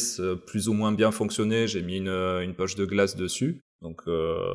plus 0.47 0.69
ou 0.69 0.73
moins 0.73 0.93
bien 0.93 1.11
fonctionné, 1.13 1.67
j'ai 1.69 1.83
mis 1.83 1.97
une, 1.99 2.09
une 2.09 2.55
poche 2.55 2.75
de 2.75 2.85
glace 2.85 3.17
dessus. 3.17 3.61
Donc 3.81 4.03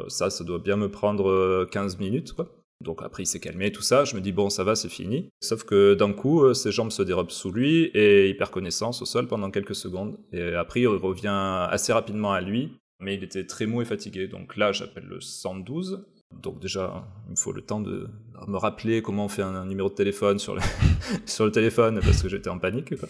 ça, 0.10 0.30
ça 0.30 0.44
doit 0.44 0.60
bien 0.60 0.76
me 0.78 0.90
prendre 0.90 1.30
euh, 1.30 1.68
15 1.72 1.98
minutes 2.00 2.34
quoi. 2.34 2.50
Donc 2.82 3.02
après 3.04 3.24
il 3.24 3.26
s'est 3.26 3.40
calmé, 3.40 3.72
tout 3.72 3.82
ça, 3.82 4.06
je 4.06 4.16
me 4.16 4.22
dis 4.22 4.32
bon 4.32 4.50
ça 4.50 4.64
va, 4.64 4.76
c'est 4.76 4.90
fini. 4.90 5.30
Sauf 5.42 5.64
que 5.64 5.94
d'un 5.96 6.14
coup, 6.14 6.44
euh, 6.44 6.54
ses 6.54 6.72
jambes 6.72 6.92
se 6.92 7.04
dérobent 7.04 7.32
sous 7.32 7.52
lui 7.52 7.86
et 7.94 8.30
il 8.30 8.38
perd 8.38 8.52
connaissance 8.52 9.02
au 9.02 9.06
sol 9.06 9.28
pendant 9.28 9.52
quelques 9.52 9.76
secondes. 9.76 10.18
Et 10.32 10.54
après 10.54 10.82
il 10.82 10.88
revient 10.88 11.68
assez 11.70 11.92
rapidement 11.92 12.32
à 12.32 12.42
lui, 12.42 12.72
mais 13.00 13.16
il 13.16 13.24
était 13.24 13.46
très 13.46 13.66
mou 13.66 13.82
et 13.82 13.86
fatigué. 13.86 14.28
Donc 14.28 14.56
là 14.56 14.72
j'appelle 14.72 15.06
le 15.06 15.20
112. 15.20 16.06
Donc 16.32 16.60
déjà, 16.60 17.08
il 17.28 17.32
me 17.32 17.36
faut 17.36 17.52
le 17.52 17.62
temps 17.62 17.80
de 17.82 18.08
me 18.48 18.58
rappeler 18.58 19.02
comment 19.02 19.26
on 19.26 19.30
fait 19.30 19.42
un, 19.42 19.66
numéro 19.66 19.90
de 19.90 19.96
téléphone 19.96 20.38
sur 20.38 20.54
le, 20.54 20.62
sur 21.26 21.44
le 21.44 21.52
téléphone 21.52 22.00
parce 22.02 22.22
que 22.22 22.30
j'étais 22.30 22.50
en 22.50 22.60
panique. 22.60 22.96
Quoi. 22.98 23.10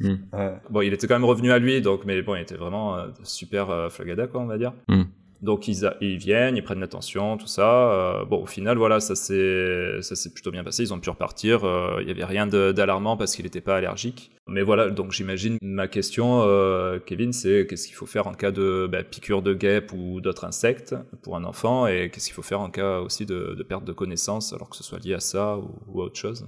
Ouais. 0.00 0.60
Bon, 0.70 0.80
il 0.80 0.92
était 0.92 1.06
quand 1.06 1.14
même 1.14 1.24
revenu 1.24 1.52
à 1.52 1.58
lui, 1.58 1.80
donc, 1.80 2.04
mais 2.04 2.20
bon, 2.22 2.34
il 2.34 2.42
était 2.42 2.56
vraiment 2.56 2.96
euh, 2.96 3.08
super 3.22 3.70
euh, 3.70 3.88
flagada, 3.88 4.26
quoi, 4.26 4.40
on 4.40 4.46
va 4.46 4.58
dire. 4.58 4.72
Hmm. 4.88 5.04
Donc 5.42 5.66
ils, 5.66 5.84
a- 5.84 5.96
ils 6.00 6.16
viennent, 6.18 6.56
ils 6.56 6.62
prennent 6.62 6.78
l'attention, 6.80 7.36
tout 7.36 7.48
ça. 7.48 7.92
Euh, 7.92 8.24
bon, 8.24 8.42
au 8.42 8.46
final, 8.46 8.78
voilà, 8.78 9.00
ça 9.00 9.16
s'est 9.16 10.00
ça 10.00 10.14
s'est 10.14 10.32
plutôt 10.32 10.52
bien 10.52 10.62
passé. 10.62 10.84
Ils 10.84 10.94
ont 10.94 11.00
pu 11.00 11.10
repartir. 11.10 11.64
Euh, 11.64 11.98
Il 12.00 12.06
y 12.08 12.10
avait 12.12 12.24
rien 12.24 12.46
de- 12.46 12.70
d'alarmant 12.70 13.16
parce 13.16 13.34
qu'il 13.34 13.44
n'était 13.44 13.60
pas 13.60 13.76
allergique. 13.76 14.30
Mais 14.46 14.62
voilà, 14.62 14.90
donc 14.90 15.10
j'imagine 15.12 15.56
ma 15.62 15.88
question, 15.88 16.42
euh, 16.42 16.98
Kevin, 17.04 17.32
c'est 17.32 17.66
qu'est-ce 17.68 17.86
qu'il 17.86 17.94
faut 17.96 18.06
faire 18.06 18.26
en 18.28 18.34
cas 18.34 18.50
de 18.52 18.88
bah, 18.90 19.02
piqûre 19.02 19.42
de 19.42 19.52
guêpe 19.54 19.92
ou 19.92 20.20
d'autres 20.20 20.44
insectes 20.44 20.94
pour 21.22 21.36
un 21.36 21.44
enfant, 21.44 21.86
et 21.86 22.10
qu'est-ce 22.10 22.26
qu'il 22.26 22.34
faut 22.34 22.42
faire 22.42 22.60
en 22.60 22.70
cas 22.70 23.00
aussi 23.00 23.24
de, 23.26 23.54
de 23.56 23.62
perte 23.62 23.84
de 23.84 23.92
connaissance, 23.92 24.52
alors 24.52 24.68
que 24.68 24.76
ce 24.76 24.82
soit 24.84 24.98
lié 25.04 25.14
à 25.14 25.20
ça 25.20 25.58
ou, 25.58 25.70
ou 25.88 26.02
à 26.02 26.06
autre 26.06 26.16
chose? 26.18 26.46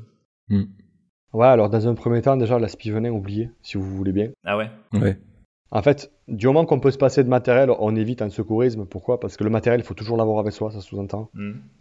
Ouais, 1.32 1.46
alors 1.46 1.68
dans 1.70 1.88
un 1.88 1.94
premier 1.94 2.22
temps, 2.22 2.36
déjà, 2.36 2.58
la 2.58 2.68
spivenin, 2.68 3.10
oubliez, 3.10 3.50
si 3.62 3.76
vous 3.76 3.84
voulez 3.96 4.12
bien. 4.12 4.30
Ah 4.44 4.56
ouais? 4.56 4.70
Ouais. 4.92 5.18
En 5.70 5.82
fait, 5.82 6.12
du 6.28 6.46
moment 6.46 6.64
qu'on 6.66 6.78
peut 6.78 6.90
se 6.92 6.98
passer 6.98 7.24
de 7.24 7.28
matériel, 7.28 7.70
on 7.78 7.96
évite 7.96 8.22
un 8.22 8.30
secourisme. 8.30 8.84
Pourquoi? 8.86 9.18
Parce 9.18 9.36
que 9.36 9.42
le 9.44 9.50
matériel, 9.50 9.80
il 9.80 9.84
faut 9.84 9.94
toujours 9.94 10.16
l'avoir 10.16 10.38
avec 10.38 10.52
soi, 10.52 10.70
ça 10.70 10.80
sous-entend. 10.80 11.30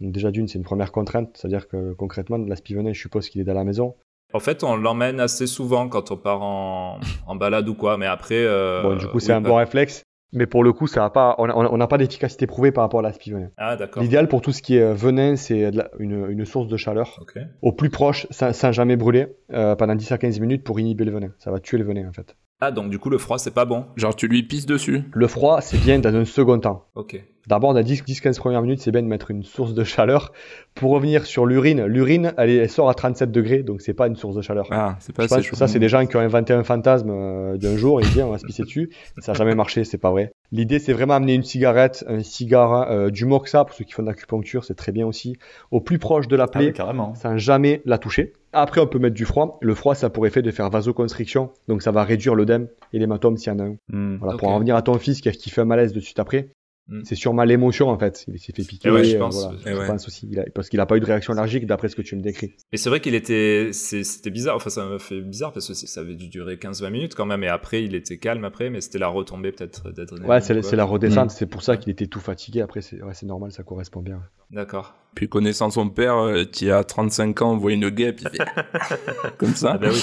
Donc 0.00 0.12
déjà 0.12 0.30
d'une, 0.30 0.48
c'est 0.48 0.58
une 0.58 0.64
première 0.64 0.90
contrainte, 0.90 1.30
c'est-à-dire 1.34 1.68
que 1.68 1.92
concrètement, 1.92 2.38
la 2.38 2.56
spivenin, 2.56 2.92
je 2.92 3.00
suppose 3.00 3.28
qu'il 3.28 3.40
est 3.40 3.44
dans 3.44 3.54
la 3.54 3.64
maison. 3.64 3.94
En 4.32 4.40
fait, 4.40 4.64
on 4.64 4.74
l'emmène 4.74 5.20
assez 5.20 5.46
souvent 5.46 5.88
quand 5.88 6.10
on 6.10 6.16
part 6.16 6.42
en, 6.42 6.98
en 7.28 7.36
balade 7.36 7.68
ou 7.68 7.74
quoi, 7.74 7.96
mais 7.96 8.06
après. 8.06 8.34
euh, 8.44 8.82
bon, 8.82 8.96
du 8.96 9.06
coup, 9.06 9.20
c'est 9.20 9.32
oui, 9.32 9.38
un 9.38 9.42
pas- 9.42 9.48
bon 9.50 9.56
réflexe. 9.56 10.02
Mais 10.36 10.46
pour 10.48 10.64
le 10.64 10.72
coup, 10.72 10.88
ça 10.88 11.04
a 11.04 11.10
pas, 11.10 11.36
on 11.38 11.76
n'a 11.78 11.86
pas 11.86 11.96
d'efficacité 11.98 12.48
prouvée 12.48 12.72
par 12.72 12.82
rapport 12.82 12.98
à 12.98 13.04
la 13.04 13.12
spivenin. 13.12 13.50
Ah 13.56 13.76
d'accord. 13.76 14.02
L'idéal 14.02 14.26
pour 14.26 14.40
tout 14.42 14.50
ce 14.50 14.60
qui 14.62 14.74
est 14.76 14.80
euh, 14.82 14.92
venin, 14.92 15.36
c'est 15.36 15.70
une, 16.00 16.26
une 16.28 16.44
source 16.44 16.66
de 16.66 16.76
chaleur 16.76 17.20
au 17.62 17.70
plus 17.70 17.88
proche, 17.90 18.26
sans, 18.30 18.52
sans 18.52 18.72
jamais 18.72 18.96
brûler, 18.96 19.28
euh, 19.52 19.76
pendant 19.76 19.94
10 19.94 20.10
à 20.10 20.18
15 20.18 20.40
minutes 20.40 20.64
pour 20.64 20.80
inhiber 20.80 21.04
le 21.04 21.12
venin. 21.12 21.28
Ça 21.38 21.52
va 21.52 21.60
tuer 21.60 21.78
le 21.78 21.84
venin 21.84 22.08
en 22.08 22.12
fait. 22.12 22.34
Ah 22.66 22.70
donc 22.70 22.88
du 22.88 22.98
coup 22.98 23.10
le 23.10 23.18
froid 23.18 23.36
c'est 23.36 23.50
pas 23.50 23.66
bon. 23.66 23.84
Genre, 23.96 24.16
tu 24.16 24.26
lui 24.26 24.42
pisses 24.42 24.64
dessus. 24.64 25.04
Le 25.12 25.28
froid, 25.28 25.60
c'est 25.60 25.76
bien 25.76 25.98
dans 25.98 26.16
un 26.16 26.24
second 26.24 26.58
temps. 26.58 26.86
Ok. 26.94 27.22
D'abord, 27.46 27.74
dans 27.74 27.80
10-15 27.82 28.38
premières 28.38 28.62
minutes, 28.62 28.80
c'est 28.80 28.90
bien 28.90 29.02
de 29.02 29.06
mettre 29.06 29.30
une 29.30 29.42
source 29.42 29.74
de 29.74 29.84
chaleur. 29.84 30.32
Pour 30.74 30.90
revenir 30.92 31.26
sur 31.26 31.46
l'urine, 31.46 31.84
l'urine, 31.84 32.32
elle, 32.38 32.50
est- 32.50 32.56
elle 32.56 32.70
sort 32.70 32.88
à 32.88 32.94
37 32.94 33.30
degrés, 33.30 33.62
donc 33.62 33.80
c'est 33.82 33.92
pas 33.94 34.06
une 34.08 34.16
source 34.16 34.34
de 34.34 34.42
chaleur. 34.42 34.66
Ah, 34.70 34.96
c'est 35.00 35.14
pas 35.14 35.24
assez 35.24 35.42
chaud. 35.42 35.54
ça, 35.56 35.68
c'est 35.68 35.78
des 35.78 35.88
gens 35.88 36.04
qui 36.06 36.16
ont 36.16 36.20
inventé 36.20 36.52
un 36.52 36.64
fantasme 36.64 37.10
euh, 37.10 37.56
d'un 37.56 37.76
jour, 37.76 38.00
ils 38.00 38.08
disent 38.08 38.22
on 38.22 38.30
va 38.30 38.38
se 38.38 38.46
pisser 38.46 38.62
dessus. 38.62 38.90
Ça 39.18 39.32
n'a 39.32 39.38
jamais 39.38 39.54
marché, 39.54 39.84
c'est 39.84 39.98
pas 39.98 40.10
vrai. 40.10 40.32
L'idée, 40.52 40.78
c'est 40.78 40.92
vraiment 40.92 41.14
amener 41.14 41.34
une 41.34 41.42
cigarette, 41.42 42.04
un 42.08 42.22
cigare, 42.22 42.90
euh, 42.90 43.10
du 43.10 43.24
moxa, 43.24 43.64
pour 43.64 43.74
ceux 43.74 43.84
qui 43.84 43.92
font 43.92 44.02
de 44.02 44.08
l'acupuncture, 44.08 44.64
c'est 44.64 44.74
très 44.74 44.92
bien 44.92 45.06
aussi, 45.06 45.36
au 45.70 45.80
plus 45.80 45.98
proche 45.98 46.28
de 46.28 46.36
la 46.36 46.44
Ah 46.44 46.48
plaie, 46.48 46.66
oui, 46.66 46.72
carrément. 46.72 47.14
sans 47.14 47.36
jamais 47.36 47.82
la 47.84 47.98
toucher. 47.98 48.32
Après, 48.52 48.80
on 48.80 48.86
peut 48.86 48.98
mettre 49.00 49.14
du 49.16 49.24
froid. 49.24 49.58
Le 49.62 49.74
froid, 49.74 49.94
ça 49.96 50.06
a 50.06 50.10
pour 50.10 50.26
effet 50.26 50.40
de 50.42 50.50
faire 50.52 50.70
vasoconstriction, 50.70 51.50
donc 51.68 51.82
ça 51.82 51.90
va 51.90 52.04
réduire 52.04 52.34
l'œdème 52.36 52.68
et 52.92 52.98
l'hématome 52.98 53.36
s'il 53.36 53.52
y 53.52 53.56
en 53.56 53.58
a 53.58 53.64
un. 53.64 53.76
Hmm. 53.92 54.16
Voilà, 54.20 54.36
pour 54.38 54.48
en 54.48 54.54
revenir 54.54 54.76
à 54.76 54.82
ton 54.82 54.94
fils 54.98 55.20
qui, 55.20 55.28
a- 55.28 55.32
qui 55.32 55.50
fait 55.50 55.60
un 55.62 55.64
malaise 55.66 55.92
de 55.92 56.00
suite 56.00 56.18
après, 56.20 56.48
Mm. 56.86 57.00
c'est 57.04 57.14
sûrement 57.14 57.44
l'émotion 57.44 57.88
en 57.88 57.98
fait. 57.98 58.24
Il 58.28 58.38
s'est 58.38 58.52
fait 58.52 58.62
piquer. 58.62 58.88
Eh 58.88 58.92
ouais, 58.92 59.04
je 59.04 59.16
euh, 59.16 59.18
pense. 59.18 59.42
voilà. 59.42 59.58
Eh 59.64 59.70
Je 59.70 59.76
ouais. 59.78 59.86
pense 59.86 60.06
aussi. 60.06 60.28
Il 60.30 60.38
a- 60.38 60.44
parce 60.54 60.68
qu'il 60.68 60.76
n'a 60.76 60.84
pas 60.84 60.96
eu 60.98 61.00
de 61.00 61.06
réaction 61.06 61.32
allergique 61.32 61.64
d'après 61.66 61.88
ce 61.88 61.96
que 61.96 62.02
tu 62.02 62.14
me 62.14 62.20
décris. 62.20 62.52
Mais 62.72 62.76
c'est 62.78 62.90
vrai 62.90 63.00
qu'il 63.00 63.14
était, 63.14 63.70
c'est- 63.72 64.04
c'était 64.04 64.28
bizarre. 64.30 64.56
Enfin, 64.56 64.68
ça 64.68 64.84
m'a 64.84 64.98
fait 64.98 65.22
bizarre 65.22 65.52
parce 65.52 65.66
que 65.66 65.72
c'est- 65.72 65.86
ça 65.86 66.00
avait 66.00 66.14
dû 66.14 66.28
durer 66.28 66.58
15-20 66.58 66.90
minutes 66.90 67.14
quand 67.14 67.24
même. 67.24 67.42
Et 67.42 67.48
après, 67.48 67.82
il 67.84 67.94
était 67.94 68.18
calme 68.18 68.44
après, 68.44 68.68
mais 68.68 68.82
c'était 68.82 68.98
la 68.98 69.08
retombée 69.08 69.50
peut-être 69.52 69.92
d'adrénaline. 69.92 70.30
Ouais, 70.30 70.40
c'est 70.42 70.76
la 70.76 70.84
redescente. 70.84 71.26
Mm. 71.30 71.34
C'est 71.34 71.46
pour 71.46 71.62
ça 71.62 71.78
qu'il 71.78 71.90
était 71.90 72.06
tout 72.06 72.20
fatigué. 72.20 72.60
Après, 72.60 72.82
c'est 72.82 73.02
ouais, 73.02 73.14
c'est 73.14 73.26
normal, 73.26 73.50
ça 73.50 73.62
correspond 73.62 74.02
bien. 74.02 74.20
D'accord. 74.50 74.94
Puis 75.14 75.26
connaissant 75.28 75.70
son 75.70 75.88
père, 75.88 76.16
euh, 76.18 76.44
qui 76.44 76.70
a 76.70 76.84
35 76.84 77.40
ans, 77.40 77.56
voit 77.56 77.72
une 77.72 77.88
guêpe, 77.88 78.20
il 78.20 78.28
fait 78.28 78.38
comme 79.38 79.54
ça. 79.54 79.72
Ah 79.74 79.78
bah 79.78 79.88
oui. 79.90 80.02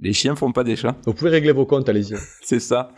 Les 0.00 0.12
chiens 0.12 0.34
font 0.36 0.52
pas 0.52 0.64
des 0.64 0.76
chats, 0.76 0.96
Vous 1.06 1.12
pouvez 1.14 1.30
régler 1.30 1.52
vos 1.52 1.66
comptes, 1.66 1.88
allez-y. 1.88 2.14
c'est 2.42 2.60
ça. 2.60 2.90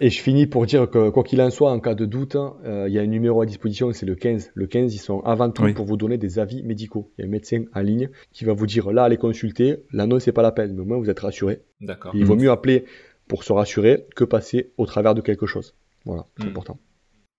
Et 0.00 0.10
je 0.10 0.20
finis 0.20 0.46
pour 0.46 0.66
dire 0.66 0.90
que, 0.90 1.10
quoi 1.10 1.22
qu'il 1.22 1.40
en 1.40 1.50
soit, 1.50 1.70
en 1.70 1.78
cas 1.78 1.94
de 1.94 2.04
doute, 2.04 2.34
euh, 2.36 2.86
il 2.88 2.94
y 2.94 2.98
a 2.98 3.02
un 3.02 3.06
numéro 3.06 3.40
à 3.42 3.46
disposition, 3.46 3.92
c'est 3.92 4.06
le 4.06 4.16
15. 4.16 4.50
Le 4.54 4.66
15, 4.66 4.92
ils 4.92 4.98
sont 4.98 5.20
avant 5.20 5.50
tout 5.50 5.62
Oui. 5.62 5.72
pour 5.72 5.84
vous 5.86 5.96
donner 5.96 6.18
des 6.18 6.40
avis 6.40 6.64
médicaux. 6.64 7.12
Il 7.16 7.22
y 7.22 7.24
a 7.24 7.28
un 7.28 7.30
médecin 7.30 7.62
en 7.74 7.80
ligne 7.80 8.10
qui 8.32 8.44
va 8.44 8.54
vous 8.54 8.66
dire 8.66 8.90
là, 8.90 9.04
allez 9.04 9.16
consulter. 9.18 9.84
Là, 9.92 10.06
non, 10.06 10.18
c'est 10.18 10.32
pas 10.32 10.42
la 10.42 10.50
peine, 10.50 10.74
mais 10.74 10.80
au 10.80 10.84
moins 10.84 10.98
vous 10.98 11.10
êtes 11.10 11.20
rassuré. 11.20 11.62
D'accord. 11.80 12.12
Il 12.16 12.24
vaut 12.24 12.34
Mhm. 12.34 12.42
mieux 12.42 12.50
appeler 12.50 12.84
pour 13.28 13.44
se 13.44 13.52
rassurer 13.52 14.06
que 14.16 14.24
passer 14.24 14.72
au 14.78 14.86
travers 14.86 15.14
de 15.14 15.20
quelque 15.20 15.46
chose. 15.46 15.74
Voilà, 16.04 16.26
c'est 16.38 16.44
Mhm. 16.44 16.50
important. 16.50 16.78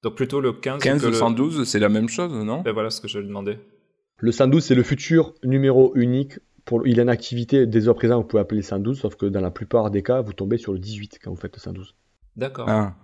Donc 0.04 0.16
plutôt 0.16 0.40
le 0.40 0.54
15. 0.54 0.82
15 0.82 1.02
que 1.02 1.08
ou 1.08 1.10
le... 1.12 1.16
112, 1.16 1.64
c'est 1.66 1.80
la 1.80 1.90
même 1.90 2.08
chose, 2.08 2.32
non? 2.34 2.62
Ben 2.62 2.72
voilà 2.72 2.90
ce 2.90 3.02
que 3.02 3.08
je 3.10 3.20
lui 3.20 3.28
demandais. 3.28 3.60
Le 4.20 4.32
112, 4.32 4.64
c'est 4.64 4.76
le 4.76 4.84
futur 4.84 5.34
numéro 5.44 5.92
unique. 5.96 6.40
Pour, 6.64 6.88
il 6.88 7.00
est 7.00 7.02
en 7.04 7.08
activité 7.10 7.68
dès 7.68 7.90
à 7.90 7.94
présent, 7.94 8.18
vous 8.22 8.28
pouvez 8.28 8.42
appeler 8.42 8.62
le 8.62 8.66
112, 8.66 8.98
sauf 9.00 9.16
que 9.18 9.26
dans 9.26 9.42
la 9.42 9.52
plupart 9.52 9.92
des 9.92 10.02
cas, 10.04 10.22
vous 10.22 10.34
tombez 10.34 10.58
sur 10.58 10.72
le 10.74 10.80
18 10.80 11.20
quand 11.22 11.32
vous 11.32 11.36
faites 11.40 11.54
le 11.56 11.60
112. 11.60 11.94
D'accord. 12.38 12.68
Ah, 12.70 12.96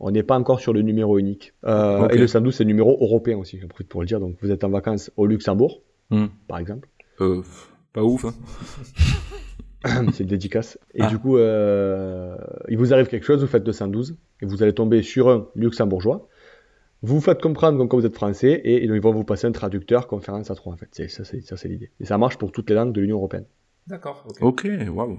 On 0.00 0.10
n'est 0.10 0.22
pas 0.22 0.38
encore 0.38 0.60
sur 0.60 0.72
le 0.72 0.82
numéro 0.82 1.18
unique. 1.18 1.52
Euh. 1.64 2.08
Et 2.08 2.16
le 2.18 2.26
112, 2.26 2.54
c'est 2.54 2.64
le 2.64 2.68
numéro 2.68 2.96
européen 3.00 3.36
aussi, 3.38 3.58
j'en 3.60 3.68
profite 3.68 3.88
pour 3.88 4.00
le 4.00 4.06
dire. 4.06 4.18
Donc 4.20 4.36
vous 4.40 4.50
êtes 4.50 4.64
en 4.64 4.70
vacances 4.70 5.10
au 5.16 5.26
Luxembourg, 5.26 5.82
Hmm. 6.10 6.26
par 6.48 6.58
exemple. 6.58 6.88
euh, 7.20 7.42
pas 7.92 8.02
ouf. 8.02 8.24
hein. 8.24 8.34
c'est 10.12 10.20
une 10.24 10.28
dédicace. 10.28 10.78
Et 10.94 11.02
Ah. 11.02 11.08
du 11.08 11.18
coup, 11.18 11.36
euh, 11.36 12.36
il 12.68 12.78
vous 12.78 12.92
arrive 12.92 13.06
quelque 13.08 13.24
chose, 13.26 13.40
vous 13.40 13.46
faites 13.46 13.66
le 13.66 13.72
112, 13.72 14.16
et 14.40 14.46
vous 14.46 14.62
allez 14.62 14.72
tomber 14.74 15.02
sur 15.02 15.28
un 15.28 15.46
luxembourgeois. 15.54 16.28
Vous 17.02 17.14
vous 17.14 17.20
faites 17.20 17.40
comprendre 17.40 17.86
comme 17.86 18.00
vous 18.00 18.06
êtes 18.06 18.14
français, 18.14 18.52
et 18.64 18.84
ils 18.84 19.00
vont 19.00 19.12
vous 19.12 19.24
passer 19.24 19.46
un 19.46 19.52
traducteur, 19.52 20.06
conférence 20.06 20.50
à 20.50 20.54
trois, 20.54 20.72
en 20.72 20.76
fait. 20.76 20.88
C'est- 20.92 21.08
Ça, 21.08 21.24
c'est 21.24 21.40
ça, 21.42 21.56
c'est 21.56 21.68
l'idée. 21.68 21.90
Et 22.00 22.04
ça 22.04 22.18
marche 22.18 22.36
pour 22.38 22.52
toutes 22.52 22.68
les 22.68 22.76
langues 22.76 22.92
de 22.92 23.00
l'Union 23.00 23.16
Européenne. 23.16 23.46
D'accord. 23.86 24.24
ok. 24.28 24.36
Ok, 24.42 24.68
waouh. 24.92 25.18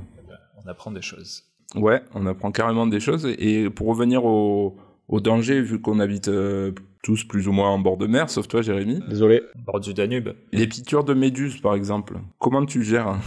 On 0.64 0.68
apprend 0.70 0.92
des 0.92 1.02
choses. 1.02 1.44
Ouais, 1.76 2.02
on 2.14 2.26
apprend 2.26 2.52
carrément 2.52 2.88
des 2.88 3.00
choses. 3.00 3.26
Et 3.38 3.70
pour 3.70 3.88
revenir 3.88 4.26
au, 4.26 4.76
au 5.08 5.20
danger, 5.20 5.62
vu 5.62 5.80
qu'on 5.80 6.00
habite 6.00 6.28
euh, 6.28 6.72
tous 7.04 7.24
plus 7.24 7.48
ou 7.48 7.52
moins 7.52 7.70
en 7.70 7.80
bord 7.80 7.98
de 7.98 8.08
mer, 8.08 8.30
sauf 8.30 8.48
toi, 8.48 8.62
Jérémy, 8.62 9.00
Désolé. 9.10 9.42
Bord 9.66 9.80
du 9.80 9.94
Danube. 9.94 10.30
les 10.52 10.68
piqûres 10.68 11.04
de 11.04 11.14
méduses, 11.14 11.60
par 11.62 11.76
exemple, 11.76 12.16
comment 12.40 12.66
tu 12.66 12.84
gères 12.84 13.08
hein, 13.08 13.20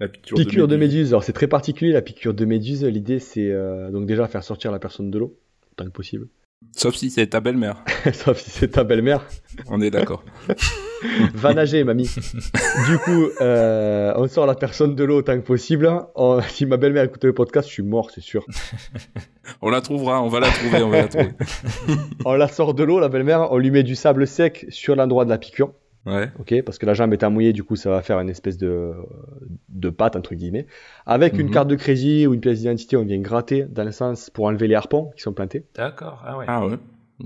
la 0.00 0.08
piqûre, 0.08 0.36
Piqûre 0.36 0.68
de 0.68 0.76
méduse 0.76 0.96
méduse, 0.96 1.08
alors 1.12 1.22
c'est 1.24 1.32
très 1.32 1.46
particulier 1.46 1.92
la 1.92 2.02
piqûre 2.02 2.34
de 2.34 2.44
méduse. 2.44 2.84
L'idée 2.84 3.18
c'est 3.18 3.50
euh, 3.50 3.90
donc 3.90 4.06
déjà 4.06 4.26
faire 4.26 4.42
sortir 4.44 4.72
la 4.72 4.78
personne 4.78 5.10
de 5.10 5.18
l'eau, 5.18 5.38
tant 5.76 5.84
que 5.84 5.90
possible. 5.90 6.28
Sauf 6.76 6.94
si 6.94 7.10
c'est 7.10 7.26
ta 7.28 7.40
belle-mère, 7.40 7.82
Sauf 8.12 8.38
si 8.38 8.50
c'est 8.50 8.68
ta 8.68 8.84
belle-mère. 8.84 9.26
on 9.68 9.80
est 9.80 9.90
d'accord. 9.90 10.22
Va 11.34 11.54
nager, 11.54 11.82
mamie. 11.84 12.10
du 12.86 12.98
coup, 12.98 13.28
euh, 13.40 14.12
on 14.16 14.28
sort 14.28 14.46
la 14.46 14.54
personne 14.54 14.94
de 14.94 15.02
l'eau 15.04 15.22
tant 15.22 15.36
que 15.40 15.44
possible. 15.46 15.90
On- 16.14 16.40
si 16.42 16.66
ma 16.66 16.76
belle-mère 16.76 17.04
écoute 17.04 17.24
le 17.24 17.32
podcast, 17.32 17.66
je 17.68 17.72
suis 17.72 17.82
mort, 17.82 18.10
c'est 18.14 18.20
sûr. 18.20 18.44
on 19.62 19.70
la 19.70 19.80
trouvera, 19.80 20.22
on 20.22 20.28
va 20.28 20.40
la 20.40 20.48
trouver, 20.50 20.82
on 20.82 20.90
va 20.90 20.98
la 21.02 21.08
trouver. 21.08 21.30
On 22.26 22.34
la 22.34 22.48
sort 22.48 22.74
de 22.74 22.84
l'eau, 22.84 23.00
la 23.00 23.08
belle-mère, 23.08 23.50
on 23.50 23.56
lui 23.58 23.70
met 23.70 23.82
du 23.82 23.96
sable 23.96 24.26
sec 24.26 24.66
sur 24.68 24.94
l'endroit 24.94 25.24
de 25.24 25.30
la 25.30 25.38
piqûre. 25.38 25.72
Ouais, 26.10 26.30
ok 26.38 26.62
Parce 26.64 26.78
que 26.78 26.86
la 26.86 26.94
jambe 26.94 27.12
étant 27.14 27.30
mouillée, 27.30 27.52
du 27.52 27.62
coup, 27.64 27.76
ça 27.76 27.88
va 27.90 28.02
faire 28.02 28.18
une 28.20 28.28
espèce 28.30 28.58
de, 28.58 28.92
de 29.68 29.90
pâte, 29.90 30.16
entre 30.16 30.34
guillemets. 30.34 30.66
Avec 31.06 31.38
une 31.38 31.46
Mhm. 31.46 31.52
carte 31.52 31.68
de 31.68 31.76
crédit 31.76 32.26
ou 32.26 32.34
une 32.34 32.40
pièce 32.40 32.58
d'identité, 32.58 32.96
on 32.96 33.04
vient 33.04 33.18
gratter 33.20 33.64
dans 33.64 33.84
le 33.84 33.92
sens 33.92 34.30
pour 34.30 34.46
enlever 34.46 34.66
les 34.68 34.74
harpons 34.74 35.10
qui 35.16 35.22
sont 35.22 35.32
plantés. 35.32 35.64
D'accord. 35.74 36.22
Ah 36.26 36.36
ouais. 36.38 36.44
ah 36.48 36.66
ouais. 36.66 36.76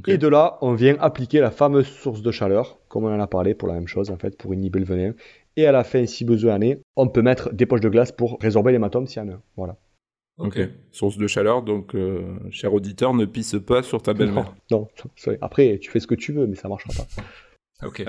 Et 0.09 0.19
de 0.19 0.27
là, 0.29 0.59
on 0.61 0.75
vient 0.75 0.97
appliquer 1.01 1.39
la 1.41 1.51
fameuse 1.53 1.87
source 1.87 2.21
de 2.21 2.31
chaleur, 2.33 2.79
comme 2.89 3.05
on 3.05 3.15
en 3.15 3.21
a 3.21 3.27
parlé 3.29 3.55
pour 3.55 3.69
la 3.69 3.75
même 3.75 3.87
chose, 3.87 4.11
en 4.11 4.17
fait, 4.17 4.37
pour 4.37 4.53
inhiber 4.53 4.81
le 4.81 4.85
venin. 4.85 5.13
Et 5.57 5.67
à 5.67 5.73
la 5.73 5.85
fin, 5.85 6.05
si 6.07 6.25
besoin 6.25 6.57
en 6.57 6.61
est, 6.63 6.81
on 6.97 7.07
peut 7.09 7.23
mettre 7.23 7.53
des 7.55 7.65
poches 7.65 7.81
de 7.81 7.89
glace 7.89 8.11
pour 8.11 8.39
résorber 8.41 8.73
l'hématome 8.73 9.07
s'il 9.07 9.23
y 9.23 9.27
en 9.27 9.33
a. 9.35 9.41
Voilà. 9.57 9.77
Ok. 10.39 10.59
Source 10.91 11.17
de 11.17 11.29
chaleur, 11.29 11.63
donc, 11.63 11.95
euh, 11.95 12.23
cher 12.51 12.75
auditeur, 12.75 13.15
ne 13.15 13.25
pisse 13.25 13.55
pas 13.65 13.85
sur 13.85 14.03
ta 14.03 14.15
belle-mère. 14.15 14.53
Non, 14.73 14.79
non, 14.81 15.09
sorry. 15.15 15.39
après, 15.41 15.79
tu 15.81 15.93
fais 15.93 16.01
ce 16.01 16.09
que 16.09 16.17
tu 16.17 16.33
veux, 16.33 16.49
mais 16.49 16.57
ça 16.57 16.69
marchera 16.69 16.93
pas. 16.97 17.07
Ok. 17.83 18.05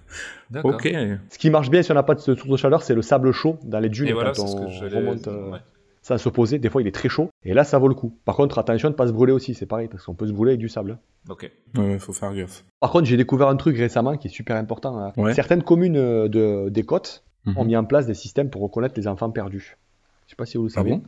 D'accord. 0.50 0.74
Ok. 0.74 0.92
Ce 1.28 1.38
qui 1.38 1.50
marche 1.50 1.70
bien 1.70 1.82
si 1.82 1.90
on 1.92 1.94
n'a 1.94 2.02
pas 2.02 2.14
de 2.14 2.20
source 2.20 2.46
de 2.46 2.56
chaleur, 2.56 2.82
c'est 2.82 2.94
le 2.94 3.02
sable 3.02 3.32
chaud 3.32 3.58
dans 3.64 3.78
les 3.80 3.88
dunes 3.88 4.08
Et 4.08 4.12
voilà, 4.12 4.32
quand 4.32 4.46
ce 4.46 4.56
on 4.56 4.66
que 4.66 4.94
remonte 4.94 5.28
euh, 5.28 5.50
ouais. 5.50 5.58
sans 6.02 6.18
se 6.18 6.28
poser. 6.28 6.58
Des 6.58 6.68
fois, 6.70 6.82
il 6.82 6.88
est 6.88 6.94
très 6.94 7.08
chaud. 7.08 7.28
Et 7.44 7.54
là, 7.54 7.62
ça 7.64 7.78
vaut 7.78 7.88
le 7.88 7.94
coup. 7.94 8.12
Par 8.24 8.34
contre, 8.36 8.58
attention 8.58 8.88
de 8.88 8.94
ne 8.94 8.96
pas 8.96 9.06
se 9.06 9.12
brûler 9.12 9.32
aussi, 9.32 9.54
c'est 9.54 9.66
pareil, 9.66 9.88
parce 9.88 10.04
qu'on 10.04 10.14
peut 10.14 10.26
se 10.26 10.32
brûler 10.32 10.52
avec 10.52 10.60
du 10.60 10.68
sable. 10.68 10.98
Ok. 11.28 11.50
Ouais, 11.76 11.98
faut 11.98 12.12
faire 12.12 12.34
gaffe. 12.34 12.64
Par 12.80 12.90
contre, 12.90 13.04
j'ai 13.04 13.16
découvert 13.16 13.48
un 13.48 13.56
truc 13.56 13.76
récemment 13.76 14.16
qui 14.16 14.28
est 14.28 14.30
super 14.30 14.56
important. 14.56 14.98
hein. 14.98 15.12
Ouais. 15.16 15.34
Certaines 15.34 15.62
communes 15.62 15.96
euh, 15.96 16.28
de, 16.28 16.68
des 16.70 16.82
côtes 16.82 17.22
Mhm. 17.46 17.56
ont 17.56 17.64
mis 17.64 17.74
en 17.76 17.84
place 17.86 18.06
des 18.06 18.12
systèmes 18.12 18.50
pour 18.50 18.60
reconnaître 18.60 18.94
les 18.98 19.08
enfants 19.08 19.30
perdus. 19.30 19.78
Je 20.26 20.32
sais 20.32 20.36
pas 20.36 20.44
si 20.44 20.58
vous 20.58 20.64
le 20.64 20.70
Ah 20.72 20.80
savez. 20.80 20.90
bon 20.90 21.02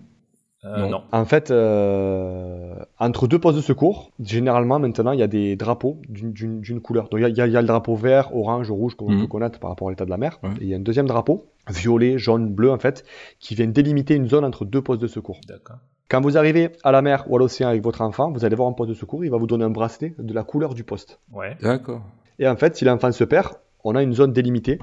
Non. 0.65 0.89
non. 0.89 1.03
En 1.11 1.25
fait, 1.25 1.51
euh, 1.51 2.75
entre 2.99 3.27
deux 3.27 3.39
postes 3.39 3.57
de 3.57 3.63
secours, 3.63 4.11
généralement 4.21 4.79
maintenant, 4.79 5.13
il 5.13 5.19
y 5.19 5.23
a 5.23 5.27
des 5.27 5.57
drapeaux 5.57 5.99
d'une- 6.09 6.81
couleur. 6.81 7.09
Donc 7.09 7.21
il 7.21 7.37
y 7.37 7.41
a- 7.41 7.47
y, 7.47 7.51
y 7.51 7.55
le 7.55 7.63
drapeau 7.65 7.97
vert, 7.97 8.35
orange, 8.37 8.71
rouge, 8.71 8.95
comme 8.95 9.09
on 9.09 9.13
Mhm. 9.13 9.21
peut 9.23 9.27
connaître 9.27 9.59
par 9.59 9.71
rapport 9.71 9.89
à 9.89 9.91
l'état 9.91 10.05
de 10.05 10.11
la 10.11 10.19
mer. 10.19 10.39
Ouais. 10.43 10.51
Et 10.61 10.65
il 10.65 10.69
y 10.69 10.75
a 10.75 10.77
un 10.77 10.81
deuxième 10.81 11.07
drapeau, 11.07 11.47
violet, 11.69 12.17
jaune, 12.19 12.49
bleu 12.49 12.71
en 12.71 12.79
fait, 12.79 13.05
qui 13.41 13.55
vient 13.57 13.67
délimiter 13.67 14.15
une 14.15 14.29
zone 14.29 14.45
entre 14.45 14.65
deux 14.65 14.83
postes 14.83 15.03
de 15.03 15.09
secours. 15.09 15.41
D'accord. 15.49 15.77
Quand 16.09 16.21
vous 16.21 16.37
arrivez 16.39 16.71
à 16.85 16.93
la 16.93 17.03
mer 17.03 17.25
ou 17.29 17.37
à 17.37 17.39
l'océan 17.39 17.69
avec 17.69 17.83
votre 17.83 18.01
enfant, 18.03 18.31
vous 18.31 18.45
allez 18.45 18.55
voir 18.55 18.69
un 18.69 18.73
poste 18.73 18.91
de 18.91 18.95
secours, 18.95 19.25
il 19.25 19.31
va 19.31 19.39
vous 19.39 19.47
donner 19.47 19.65
un 19.65 19.71
bracelet 19.71 20.15
de 20.19 20.33
la 20.35 20.45
couleur 20.45 20.75
du 20.75 20.85
poste. 20.85 21.19
Ouais. 21.33 21.57
D'accord. 21.63 22.03
Et 22.39 22.47
en 22.47 22.55
fait, 22.57 22.77
si 22.77 22.85
l'enfant 22.85 23.11
se 23.13 23.25
perd, 23.25 23.49
on 23.83 23.95
a 23.97 24.03
une 24.03 24.13
zone 24.13 24.33
délimitée 24.33 24.79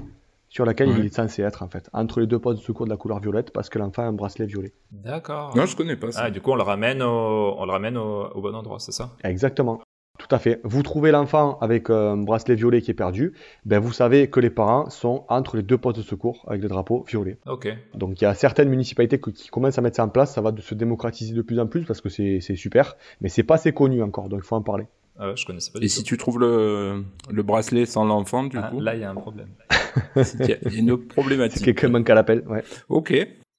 sur 0.50 0.66
laquelle 0.66 0.90
Ouais. 0.90 0.96
il 0.98 1.06
est 1.06 1.14
censé 1.14 1.40
être 1.42 1.62
en 1.62 1.68
fait, 1.68 1.88
entre 1.94 2.20
les 2.20 2.26
deux 2.26 2.38
postes 2.38 2.60
de 2.60 2.64
secours 2.64 2.84
de 2.84 2.90
la 2.90 2.96
couleur 2.98 3.20
violette 3.20 3.50
parce 3.52 3.70
que 3.70 3.78
l'enfant 3.78 4.02
a 4.02 4.06
un 4.06 4.12
bracelet 4.12 4.44
violet. 4.46 4.74
D'accord. 4.92 5.56
Non, 5.56 5.64
je 5.64 5.74
connais 5.74 5.96
pas 5.96 6.12
ça. 6.12 6.24
Ah, 6.24 6.30
du 6.30 6.42
coup, 6.42 6.50
on 6.50 6.56
le 6.56 6.62
ramène 6.62 7.00
au, 7.02 7.54
on 7.56 7.64
le 7.64 7.72
ramène 7.72 7.96
au, 7.96 8.26
au 8.34 8.42
bon 8.42 8.54
endroit, 8.54 8.78
c'est 8.80 8.92
ça? 8.92 9.12
Exactement. 9.24 9.80
Tout 10.18 10.34
à 10.34 10.38
fait. 10.38 10.60
Vous 10.64 10.82
trouvez 10.82 11.12
l'enfant 11.12 11.56
avec 11.62 11.88
euh, 11.88 12.10
un 12.12 12.18
bracelet 12.18 12.54
violet 12.54 12.82
qui 12.82 12.90
est 12.90 12.94
perdu, 12.94 13.32
ben 13.64 13.78
vous 13.78 13.92
savez 13.92 14.28
que 14.28 14.38
les 14.38 14.50
parents 14.50 14.90
sont 14.90 15.24
entre 15.30 15.56
les 15.56 15.62
deux 15.62 15.78
postes 15.78 15.96
de 15.96 16.02
secours 16.02 16.44
avec 16.46 16.60
le 16.60 16.68
drapeau 16.68 17.04
violet. 17.08 17.38
Ok. 17.46 17.68
Donc 17.94 18.20
il 18.20 18.24
y 18.24 18.26
a 18.26 18.34
certaines 18.34 18.68
municipalités 18.68 19.18
qui 19.18 19.48
commencent 19.48 19.78
à 19.78 19.80
mettre 19.80 19.96
ça 19.96 20.04
en 20.04 20.10
place, 20.10 20.34
ça 20.34 20.42
va 20.42 20.52
se 20.58 20.74
démocratiser 20.74 21.32
de 21.32 21.40
plus 21.40 21.58
en 21.58 21.66
plus 21.66 21.84
parce 21.86 22.02
que 22.02 22.10
c'est 22.10 22.40
c'est 22.42 22.56
super, 22.56 22.96
mais 23.22 23.30
c'est 23.30 23.44
pas 23.44 23.54
assez 23.54 23.72
connu 23.72 24.02
encore, 24.02 24.28
donc 24.28 24.40
il 24.42 24.46
faut 24.46 24.56
en 24.56 24.62
parler. 24.62 24.88
Ah 25.18 25.28
ouais, 25.28 25.36
je 25.36 25.44
connaissais 25.44 25.70
pas 25.72 25.78
Et 25.78 25.82
du 25.82 25.88
si 25.88 26.00
tout. 26.00 26.06
tu 26.08 26.16
trouves 26.16 26.38
le, 26.40 27.04
le 27.30 27.42
bracelet 27.42 27.84
sans 27.86 28.04
l'enfant, 28.04 28.44
du 28.44 28.56
Ah, 28.58 28.68
coup, 28.70 28.80
là, 28.80 28.94
il 28.94 29.00
y 29.00 29.04
a 29.04 29.10
un 29.10 29.14
problème. 29.14 29.48
il 30.16 30.46
y 30.48 30.52
a 30.52 30.56
une 30.72 30.96
C'est 30.98 31.08
problématique. 31.08 31.64
quelqu'un 31.64 31.88
manque 31.88 32.08
à 32.08 32.14
l'appel, 32.14 32.42
ouais. 32.48 32.62
Ok, 32.88 33.12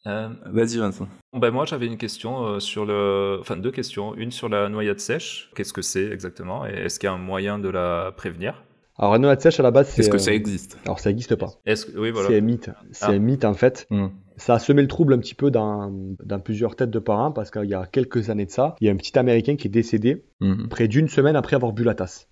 Euh, 0.08 0.30
vas-y 0.48 0.78
Vincent. 0.78 1.08
ben 1.34 1.52
moi, 1.52 1.66
j'avais 1.66 1.86
une 1.86 1.98
question 1.98 2.44
euh, 2.48 2.60
sur 2.60 2.86
le, 2.88 3.38
enfin 3.40 3.56
deux 3.58 3.70
questions. 3.72 4.16
Une 4.16 4.32
sur 4.32 4.50
la 4.50 4.68
noyade 4.70 5.00
sèche. 5.00 5.52
Qu'est-ce 5.56 5.74
que 5.74 5.84
c'est 5.84 6.06
exactement? 6.10 6.66
Et 6.66 6.72
est-ce 6.72 7.00
qu'il 7.00 7.06
y 7.08 7.12
a 7.12 7.14
un 7.14 7.20
moyen 7.20 7.60
de 7.60 7.70
la 7.70 8.12
prévenir? 8.18 8.64
Alors 8.98 9.12
la 9.14 9.20
noyade 9.20 9.42
sèche 9.42 9.60
à 9.60 9.64
la 9.64 9.70
base, 9.72 9.90
c'est 9.90 10.02
Est-ce 10.02 10.10
que 10.10 10.18
ça 10.18 10.34
existe? 10.34 10.78
Alors 10.86 11.00
ça 11.00 11.10
n'existe 11.10 11.36
pas. 11.36 11.50
Est-ce 11.68 11.86
que, 11.86 11.98
oui, 12.00 12.10
voilà. 12.12 12.30
C'est 12.30 12.38
un 12.38 12.42
mythe. 12.42 12.72
C'est 12.92 13.06
Ah. 13.06 13.10
un 13.12 13.20
mythe 13.20 13.46
en 13.46 13.54
fait. 13.54 13.86
Hmm. 13.92 14.08
Ça 14.42 14.56
a 14.56 14.60
semé 14.60 14.82
le 14.82 14.88
trouble 14.88 15.14
un 15.14 15.20
petit 15.20 15.36
peu 15.36 15.52
dans, 15.52 15.92
dans 16.26 16.40
plusieurs 16.40 16.76
têtes 16.76 16.90
de 16.90 17.00
parents 17.00 17.32
parce 17.32 17.52
qu'il 17.52 17.66
y 17.66 17.76
a 17.76 17.86
quelques 17.86 18.30
années 18.32 18.46
de 18.48 18.52
ça, 18.52 18.76
il 18.82 18.88
y 18.88 18.90
a 18.90 18.94
un 18.94 18.96
petit 18.98 19.18
Américain 19.20 19.56
qui 19.56 19.68
est 19.68 19.72
décédé 19.72 20.24
Mhm. 20.42 20.68
près 20.70 20.88
d'une 20.88 21.08
semaine 21.08 21.36
après 21.36 21.56
avoir 21.56 21.74
bu 21.74 21.84
la 21.84 21.94
tasse. 21.94 22.28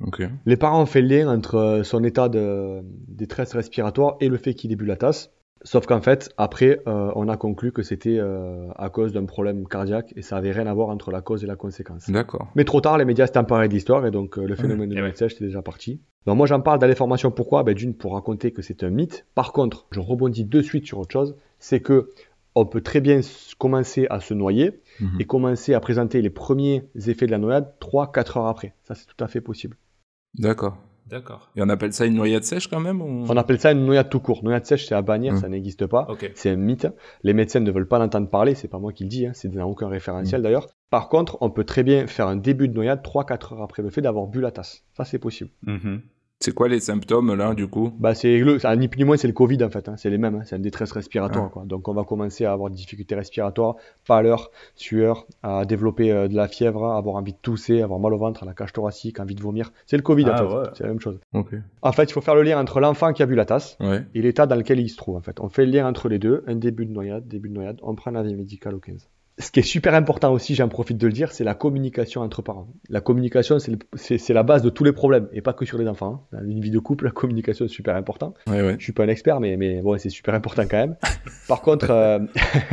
Ok. 0.00 0.22
Les 0.46 0.56
parents 0.56 0.82
ont 0.82 0.86
fait 0.86 1.00
le 1.02 1.08
lien 1.08 1.28
entre 1.28 1.82
son 1.84 2.02
état 2.04 2.28
de 2.28 2.80
détresse 3.08 3.52
respiratoire 3.54 4.16
et 4.20 4.28
le 4.28 4.36
fait 4.36 4.54
qu'il 4.54 4.70
ait 4.72 4.76
bu 4.76 4.84
la 4.84 4.96
tasse. 4.96 5.30
Sauf 5.62 5.84
qu'en 5.86 6.00
fait, 6.00 6.30
après, 6.38 6.80
euh, 6.86 7.12
on 7.16 7.28
a 7.28 7.36
conclu 7.36 7.70
que 7.70 7.82
c'était 7.82 8.16
euh, 8.18 8.68
à 8.76 8.88
cause 8.88 9.12
d'un 9.12 9.26
problème 9.26 9.68
cardiaque 9.68 10.12
et 10.16 10.22
ça 10.22 10.38
avait 10.38 10.52
rien 10.52 10.66
à 10.66 10.72
voir 10.72 10.88
entre 10.88 11.10
la 11.10 11.20
cause 11.20 11.44
et 11.44 11.46
la 11.46 11.56
conséquence. 11.56 12.08
D'accord. 12.10 12.48
Mais 12.54 12.64
trop 12.64 12.80
tard, 12.80 12.96
les 12.96 13.04
médias 13.04 13.26
s'étaient 13.26 13.38
emparés 13.40 13.68
de 13.68 13.74
l'histoire 13.74 14.06
et 14.06 14.10
donc 14.10 14.38
euh, 14.38 14.46
le 14.46 14.54
phénomène 14.56 14.88
de 14.88 14.94
Eh 14.94 14.98
noyade 14.98 15.12
ouais. 15.12 15.18
sèche 15.18 15.34
était 15.34 15.44
déjà 15.44 15.60
parti. 15.60 16.00
Donc 16.26 16.36
moi 16.38 16.46
j'en 16.46 16.60
parle 16.60 16.78
dans 16.78 16.86
les 16.86 16.94
formations 16.94 17.30
pourquoi? 17.30 17.62
Ben, 17.62 17.74
D'une 17.74 17.94
pour 17.94 18.14
raconter 18.14 18.52
que 18.52 18.62
c'est 18.62 18.82
un 18.84 18.90
mythe. 18.90 19.26
Par 19.34 19.52
contre, 19.52 19.86
je 19.90 20.00
rebondis 20.00 20.44
de 20.44 20.62
suite 20.62 20.86
sur 20.86 20.98
autre 20.98 21.12
chose, 21.12 21.36
c'est 21.58 21.80
que 21.80 22.10
on 22.54 22.64
peut 22.66 22.80
très 22.80 23.00
bien 23.00 23.20
commencer 23.58 24.06
à 24.10 24.20
se 24.20 24.32
noyer 24.34 24.80
Mhm. 25.00 25.20
et 25.20 25.24
commencer 25.26 25.74
à 25.74 25.80
présenter 25.80 26.20
les 26.22 26.30
premiers 26.30 26.84
effets 27.06 27.26
de 27.26 27.30
la 27.32 27.38
noyade 27.38 27.72
3-4 27.80 28.38
heures 28.38 28.46
après. 28.46 28.74
Ça 28.84 28.94
c'est 28.94 29.06
tout 29.06 29.22
à 29.22 29.28
fait 29.28 29.40
possible. 29.42 29.76
D'accord. 30.38 30.76
D'accord. 31.10 31.50
Et 31.56 31.62
on 31.62 31.68
appelle 31.68 31.92
ça 31.92 32.06
une 32.06 32.14
noyade 32.14 32.44
sèche 32.44 32.68
quand 32.68 32.78
même 32.80 33.02
ou... 33.02 33.24
On 33.28 33.36
appelle 33.36 33.58
ça 33.58 33.72
une 33.72 33.84
noyade 33.84 34.08
tout 34.08 34.20
court. 34.20 34.44
Noyade 34.44 34.64
sèche 34.64 34.86
c'est 34.86 34.94
à 34.94 35.02
bannir, 35.02 35.34
Mm. 35.34 35.36
ça 35.38 35.48
n'existe 35.48 35.86
pas. 35.86 36.06
C'est 36.34 36.50
un 36.50 36.56
mythe. 36.56 36.86
Les 37.22 37.32
médecins 37.34 37.60
ne 37.60 37.70
veulent 37.70 37.88
pas 37.88 37.98
l'entendre 37.98 38.28
parler, 38.30 38.54
c'est 38.54 38.68
pas 38.68 38.78
moi 38.78 38.92
qui 38.92 39.02
le 39.04 39.08
dis, 39.10 39.26
hein, 39.26 39.32
c'est 39.34 39.48
dans 39.48 39.64
aucun 39.68 39.88
référentiel 39.88 40.40
d'ailleurs. 40.42 40.68
Par 40.90 41.08
contre, 41.08 41.36
on 41.40 41.50
peut 41.50 41.64
très 41.64 41.82
bien 41.82 42.06
faire 42.06 42.28
un 42.28 42.36
début 42.36 42.68
de 42.68 42.74
noyade 42.74 43.02
3-4 43.02 43.54
heures 43.54 43.62
après 43.62 43.82
le 43.82 43.90
fait 43.90 44.02
d'avoir 44.02 44.26
bu 44.26 44.40
la 44.40 44.50
tasse. 44.52 44.84
Ça 44.96 45.04
c'est 45.04 45.18
possible. 45.18 45.50
Mhm. 45.66 46.02
C'est 46.42 46.54
quoi 46.54 46.68
les 46.68 46.80
symptômes 46.80 47.34
là 47.34 47.52
du 47.52 47.66
coup? 47.68 47.92
Bah 47.98 48.14
c'est 48.14 48.38
le, 48.38 48.58
ça, 48.58 48.74
ni 48.74 48.88
plus 48.88 48.96
ni 48.98 49.04
moins 49.04 49.18
c'est 49.18 49.26
le 49.26 49.34
Covid 49.34 49.62
en 49.62 49.68
fait, 49.68 49.90
hein, 49.90 49.96
c'est 49.98 50.08
les 50.08 50.16
mêmes, 50.16 50.36
hein, 50.36 50.42
c'est 50.46 50.56
une 50.56 50.62
détresse 50.62 50.90
respiratoire 50.92 51.44
Ah. 51.48 51.50
quoi. 51.52 51.64
Donc 51.66 51.86
on 51.86 51.92
va 51.92 52.02
commencer 52.04 52.46
à 52.46 52.52
avoir 52.52 52.70
des 52.70 52.76
difficultés 52.76 53.14
respiratoires, 53.14 53.76
pâleur, 54.06 54.50
sueur, 54.74 55.26
à 55.42 55.66
développer 55.66 56.10
euh, 56.10 56.28
de 56.28 56.34
la 56.34 56.48
fièvre, 56.48 56.86
à 56.86 56.96
avoir 56.96 57.16
envie 57.16 57.32
de 57.34 57.38
tousser, 57.42 57.82
avoir 57.82 58.00
mal 58.00 58.14
au 58.14 58.16
ventre, 58.16 58.42
à 58.42 58.46
la 58.46 58.54
cage 58.54 58.72
thoracique, 58.72 59.20
envie 59.20 59.34
de 59.34 59.42
vomir. 59.42 59.70
C'est 59.84 59.98
le 59.98 60.02
Covid 60.02 60.24
Ah 60.28 60.42
en 60.42 60.48
fait, 60.48 60.56
ouais. 60.56 60.64
c'est 60.72 60.84
la 60.84 60.88
même 60.88 61.00
chose. 61.00 61.20
Ok. 61.34 61.48
En 61.82 61.92
fait, 61.92 62.04
il 62.04 62.12
faut 62.14 62.22
faire 62.22 62.34
le 62.34 62.42
lien 62.42 62.58
entre 62.58 62.80
l'enfant 62.80 63.12
qui 63.12 63.22
a 63.22 63.26
bu 63.26 63.34
la 63.34 63.44
tasse 63.44 63.76
Ouais. 63.78 64.02
et 64.14 64.22
l'état 64.22 64.46
dans 64.46 64.56
lequel 64.56 64.80
il 64.80 64.88
se 64.88 64.96
trouve 64.96 65.16
en 65.16 65.20
fait. 65.20 65.40
On 65.40 65.50
fait 65.50 65.66
le 65.66 65.72
lien 65.72 65.86
entre 65.86 66.08
les 66.08 66.18
deux, 66.18 66.42
un 66.46 66.56
début 66.56 66.86
de 66.86 66.92
noyade, 66.92 67.28
début 67.28 67.50
de 67.50 67.54
noyade, 67.54 67.78
on 67.82 67.94
prend 67.94 68.12
l'avis 68.12 68.34
médical 68.34 68.74
au 68.74 68.78
15. 68.80 69.10
Ce 69.40 69.50
qui 69.50 69.60
est 69.60 69.64
super 69.64 69.94
important 69.94 70.32
aussi, 70.32 70.54
j'en 70.54 70.68
profite 70.68 70.98
de 70.98 71.06
le 71.06 71.12
dire, 71.12 71.32
c'est 71.32 71.44
la 71.44 71.54
communication 71.54 72.20
entre 72.20 72.42
parents. 72.42 72.68
La 72.90 73.00
communication, 73.00 73.56
c'est 73.58 74.32
la 74.32 74.42
base 74.42 74.62
de 74.62 74.68
tous 74.68 74.84
les 74.84 74.92
problèmes, 74.92 75.28
et 75.32 75.40
pas 75.40 75.54
que 75.54 75.64
sur 75.64 75.78
les 75.78 75.88
enfants. 75.88 76.26
hein. 76.32 76.38
Dans 76.40 76.48
une 76.48 76.60
vie 76.60 76.70
de 76.70 76.78
couple, 76.78 77.06
la 77.06 77.10
communication 77.10 77.64
est 77.64 77.68
super 77.68 77.96
important. 77.96 78.34
Ouais, 78.46 78.60
ouais. 78.60 78.76
Je 78.78 78.84
suis 78.84 78.92
pas 78.92 79.04
un 79.04 79.08
expert, 79.08 79.40
mais, 79.40 79.56
mais 79.56 79.80
bon, 79.80 79.98
c'est 79.98 80.10
super 80.10 80.34
important 80.34 80.62
quand 80.70 80.76
même. 80.76 80.96
Par 81.48 81.62
contre, 81.62 81.90
euh, 81.90 82.18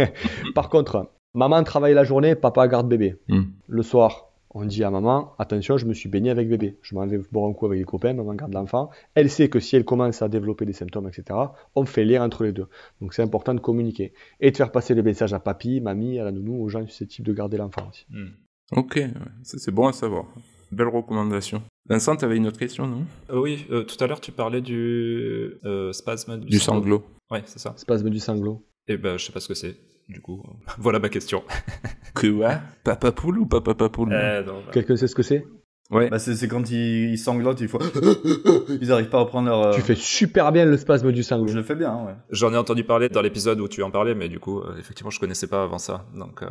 par 0.55 0.69
contre, 0.69 1.09
maman 1.33 1.63
travaille 1.63 1.93
la 1.93 2.03
journée, 2.03 2.35
papa 2.35 2.67
garde 2.67 2.89
bébé. 2.89 3.15
Hmm. 3.29 3.43
Le 3.67 3.83
soir, 3.83 4.26
on 4.51 4.65
dit 4.65 4.83
à 4.83 4.89
maman, 4.89 5.33
attention, 5.39 5.77
je 5.77 5.85
me 5.85 5.93
suis 5.93 6.09
baigné 6.09 6.29
avec 6.29 6.47
bébé. 6.47 6.77
Je 6.81 6.95
m'en 6.95 7.05
vais 7.05 7.19
boire 7.31 7.49
un 7.49 7.53
coup 7.53 7.65
avec 7.65 7.79
les 7.79 7.85
copains, 7.85 8.13
maman 8.13 8.33
garde 8.33 8.53
l'enfant. 8.53 8.89
Elle 9.13 9.29
sait 9.29 9.49
que 9.49 9.59
si 9.59 9.75
elle 9.75 9.85
commence 9.85 10.21
à 10.21 10.29
développer 10.29 10.65
des 10.65 10.73
symptômes, 10.73 11.07
etc., 11.07 11.39
on 11.75 11.85
fait 11.85 12.05
lien 12.05 12.23
entre 12.23 12.43
les 12.43 12.53
deux. 12.53 12.67
Donc 13.01 13.13
c'est 13.13 13.21
important 13.21 13.53
de 13.53 13.59
communiquer. 13.59 14.13
Et 14.39 14.51
de 14.51 14.57
faire 14.57 14.71
passer 14.71 14.95
le 14.95 15.03
message 15.03 15.33
à 15.33 15.39
papy, 15.39 15.81
mamie, 15.81 16.19
à 16.19 16.23
la 16.23 16.31
nounou, 16.31 16.63
aux 16.63 16.69
gens 16.69 16.85
susceptibles 16.85 17.27
de 17.27 17.33
garder 17.33 17.57
l'enfant 17.57 17.89
aussi. 17.89 18.05
Hmm. 18.09 18.29
Ok, 18.75 18.99
c'est 19.43 19.71
bon 19.71 19.87
à 19.87 19.93
savoir. 19.93 20.25
Belle 20.71 20.89
recommandation. 20.89 21.63
Vincent, 21.87 22.17
t'avais 22.17 22.35
une 22.35 22.47
autre 22.47 22.59
question, 22.59 22.85
non? 22.85 23.05
Euh, 23.29 23.39
oui, 23.39 23.65
euh, 23.71 23.83
tout 23.83 24.01
à 24.03 24.07
l'heure, 24.07 24.19
tu 24.19 24.33
parlais 24.33 24.59
du 24.59 25.53
euh, 25.63 25.93
spasme 25.93 26.39
Du 26.39 26.59
sanglot. 26.59 27.05
Ouais, 27.31 27.43
c'est 27.45 27.59
ça. 27.59 27.73
Spasme 27.77 28.09
du 28.09 28.19
sanglot. 28.19 28.61
Et 28.89 28.97
ben, 28.97 29.17
je 29.17 29.25
sais 29.25 29.31
pas 29.31 29.39
ce 29.39 29.47
que 29.47 29.53
c'est. 29.53 29.77
Du 30.09 30.21
coup, 30.21 30.41
voilà 30.77 30.99
ma 30.99 31.09
question. 31.09 31.43
Que 32.15 32.27
ouais 32.27 32.57
Papa 32.83 33.11
poule 33.11 33.37
ou 33.39 33.45
papa 33.45 33.75
papoule 33.75 34.11
Euh, 34.13 34.41
bah, 34.41 34.53
Quelqu'un 34.71 34.95
sait 34.95 35.07
ce 35.07 35.13
que 35.15 35.21
c'est 35.23 35.45
Ouais. 35.91 36.09
Bah, 36.09 36.19
c'est 36.19 36.47
quand 36.49 36.69
ils, 36.69 37.11
ils 37.11 37.17
sanglotent, 37.17 37.61
il 37.61 37.67
faut. 37.69 37.79
ils 38.81 38.91
arrivent 38.91 39.07
pas 39.09 39.19
à 39.19 39.21
reprendre 39.21 39.47
leur. 39.47 39.67
euh, 39.67 39.71
Tu 39.73 39.81
fais 39.81 39.95
super 39.95 40.51
bien 40.51 40.65
le 40.65 40.75
spasme 40.75 41.11
du 41.13 41.23
sanglot. 41.23 41.47
Je 41.47 41.55
le 41.55 41.63
fais 41.63 41.75
bien, 41.75 41.95
ouais. 42.05 42.13
J'en 42.29 42.51
ai 42.53 42.57
entendu 42.57 42.83
parler 42.83 43.07
dans 43.07 43.21
l'épisode 43.21 43.59
où 43.61 43.67
tu 43.69 43.81
en 43.83 43.91
parlais, 43.91 44.13
mais 44.15 44.27
du 44.27 44.39
coup, 44.39 44.59
euh, 44.59 44.75
effectivement, 44.79 45.11
je 45.11 45.19
connaissais 45.19 45.47
pas 45.47 45.63
avant 45.63 45.77
ça. 45.77 46.05
Donc, 46.13 46.41
euh, 46.43 46.47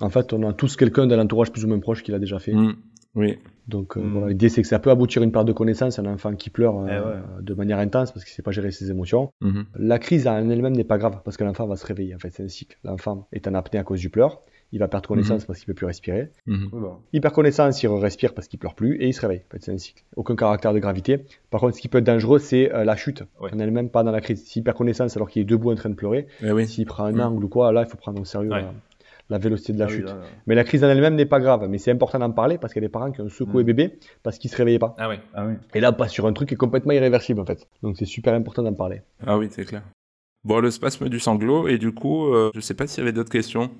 En 0.00 0.10
fait, 0.10 0.32
on 0.32 0.48
a 0.48 0.52
tous 0.52 0.74
quelqu'un 0.76 1.06
dans 1.06 1.16
l'entourage 1.16 1.52
plus 1.52 1.64
ou 1.64 1.68
moins 1.68 1.78
proche 1.78 2.02
qui 2.02 2.10
l'a 2.10 2.18
déjà 2.18 2.38
fait. 2.40 2.52
Hmm. 2.52 2.74
Oui. 3.14 3.38
Donc 3.68 3.96
euh, 3.96 4.00
Mm. 4.00 4.12
voilà, 4.12 4.28
l'idée 4.28 4.48
c'est 4.48 4.62
que 4.62 4.68
ça 4.68 4.78
peut 4.78 4.90
aboutir 4.90 5.22
à 5.22 5.24
une 5.24 5.32
part 5.32 5.44
de 5.44 5.52
connaissance, 5.52 5.98
un 5.98 6.06
enfant 6.06 6.34
qui 6.34 6.50
pleure 6.50 6.78
euh, 6.78 6.86
Eh 6.88 6.98
ouais. 7.38 7.42
de 7.42 7.54
manière 7.54 7.78
intense 7.78 8.12
parce 8.12 8.24
qu'il 8.24 8.34
sait 8.34 8.42
pas 8.42 8.50
gérer 8.52 8.70
ses 8.72 8.90
émotions. 8.90 9.32
Mhm. 9.40 9.64
La 9.78 9.98
crise 9.98 10.26
en 10.26 10.48
elle-même 10.48 10.74
n'est 10.76 10.84
pas 10.84 10.98
grave 10.98 11.20
parce 11.24 11.36
que 11.36 11.44
l'enfant 11.44 11.66
va 11.66 11.76
se 11.76 11.86
réveiller. 11.86 12.14
En 12.14 12.18
fait, 12.18 12.30
c'est 12.30 12.42
un 12.44 12.48
cycle. 12.48 12.78
L'enfant 12.84 13.28
est 13.32 13.46
en 13.48 13.54
apnée 13.54 13.78
à 13.78 13.84
cause 13.84 14.00
du 14.00 14.10
pleur. 14.10 14.40
Il 14.72 14.78
va 14.78 14.86
perdre 14.86 15.08
connaissance 15.08 15.44
parce 15.44 15.58
qu'il 15.58 15.66
peut 15.66 15.74
plus 15.74 15.86
respirer. 15.86 16.30
Mhm. 16.46 16.68
Bah. 16.72 16.98
Il 17.12 17.20
perd 17.20 17.34
connaissance, 17.34 17.82
il 17.82 17.88
respire 17.88 18.34
parce 18.34 18.46
qu'il 18.46 18.58
pleure 18.60 18.74
plus 18.76 18.96
et 19.02 19.08
il 19.08 19.12
se 19.12 19.20
réveille. 19.20 19.42
En 19.48 19.50
fait, 19.52 19.62
c'est 19.64 19.72
un 19.72 19.78
cycle. 19.78 20.04
Aucun 20.14 20.36
caractère 20.36 20.72
de 20.72 20.78
gravité. 20.78 21.24
Par 21.50 21.60
contre, 21.60 21.74
ce 21.74 21.80
qui 21.80 21.88
peut 21.88 21.98
être 21.98 22.04
dangereux, 22.04 22.38
c'est 22.38 22.72
euh, 22.72 22.84
la 22.84 22.94
chute. 22.94 23.24
Ouais. 23.40 23.50
En 23.52 23.58
elle-même, 23.58 23.90
pas 23.90 24.04
dans 24.04 24.12
la 24.12 24.20
crise. 24.20 24.44
S'il 24.44 24.62
perd 24.62 24.76
connaissance 24.76 25.16
alors 25.16 25.28
qu'il 25.28 25.42
est 25.42 25.44
debout 25.44 25.72
en 25.72 25.74
train 25.74 25.90
de 25.90 25.96
pleurer, 25.96 26.28
Eh 26.42 26.52
oui. 26.52 26.68
s'il 26.68 26.86
prend 26.86 27.04
un 27.04 27.18
angle 27.18 27.44
ou 27.44 27.48
quoi, 27.48 27.72
là, 27.72 27.82
il 27.84 27.90
faut 27.90 27.96
prendre 27.96 28.20
au 28.20 28.24
sérieux 28.24 28.50
Ouais. 28.50 28.64
La, 29.30 29.38
vélocité 29.38 29.72
de 29.72 29.78
la 29.78 29.86
Ah 29.86 29.88
oui, 29.88 29.94
chute. 29.96 30.06
là, 30.06 30.14
là. 30.14 30.20
Mais 30.46 30.54
la 30.54 30.64
crise 30.64 30.84
en 30.84 30.88
elle-même 30.88 31.14
n'est 31.14 31.26
pas 31.26 31.40
grave. 31.40 31.66
Mais 31.68 31.78
c'est 31.78 31.90
important 31.90 32.18
d'en 32.18 32.30
parler 32.32 32.58
parce 32.58 32.72
qu'il 32.72 32.82
y 32.82 32.84
a 32.84 32.88
des 32.88 32.92
parents 32.92 33.10
qui 33.12 33.20
ont 33.20 33.28
secoué 33.28 33.62
Mm. 33.62 33.66
bébé 33.66 33.98
parce 34.22 34.38
qu'il 34.38 34.50
se 34.50 34.56
réveillait 34.56 34.78
pas. 34.78 34.94
ah. 34.98 35.10
Ah 35.34 35.46
oui. 35.46 35.54
Et 35.74 35.80
là, 35.80 35.90
on 35.90 35.94
passe 35.94 36.12
sur 36.12 36.26
un 36.26 36.32
truc 36.32 36.48
qui 36.48 36.54
est 36.54 36.58
complètement 36.58 36.92
irréversible 36.92 37.40
en 37.40 37.46
fait. 37.46 37.68
Donc 37.82 37.96
c'est 37.98 38.04
super 38.04 38.34
important 38.34 38.62
d'en 38.62 38.74
parler. 38.74 39.02
Ah 39.26 39.38
oui, 39.38 39.48
c'est 39.50 39.64
clair. 39.64 39.82
Bon, 40.44 40.58
le 40.60 40.70
spasme 40.70 41.08
du 41.10 41.20
sanglot, 41.20 41.68
et 41.68 41.76
du 41.76 41.92
coup, 41.92 42.32
euh, 42.32 42.50
je 42.54 42.60
sais 42.60 42.72
pas 42.74 42.86
s'il 42.86 43.00
y 43.00 43.02
avait 43.02 43.12
d'autres 43.12 43.30
questions. 43.30 43.70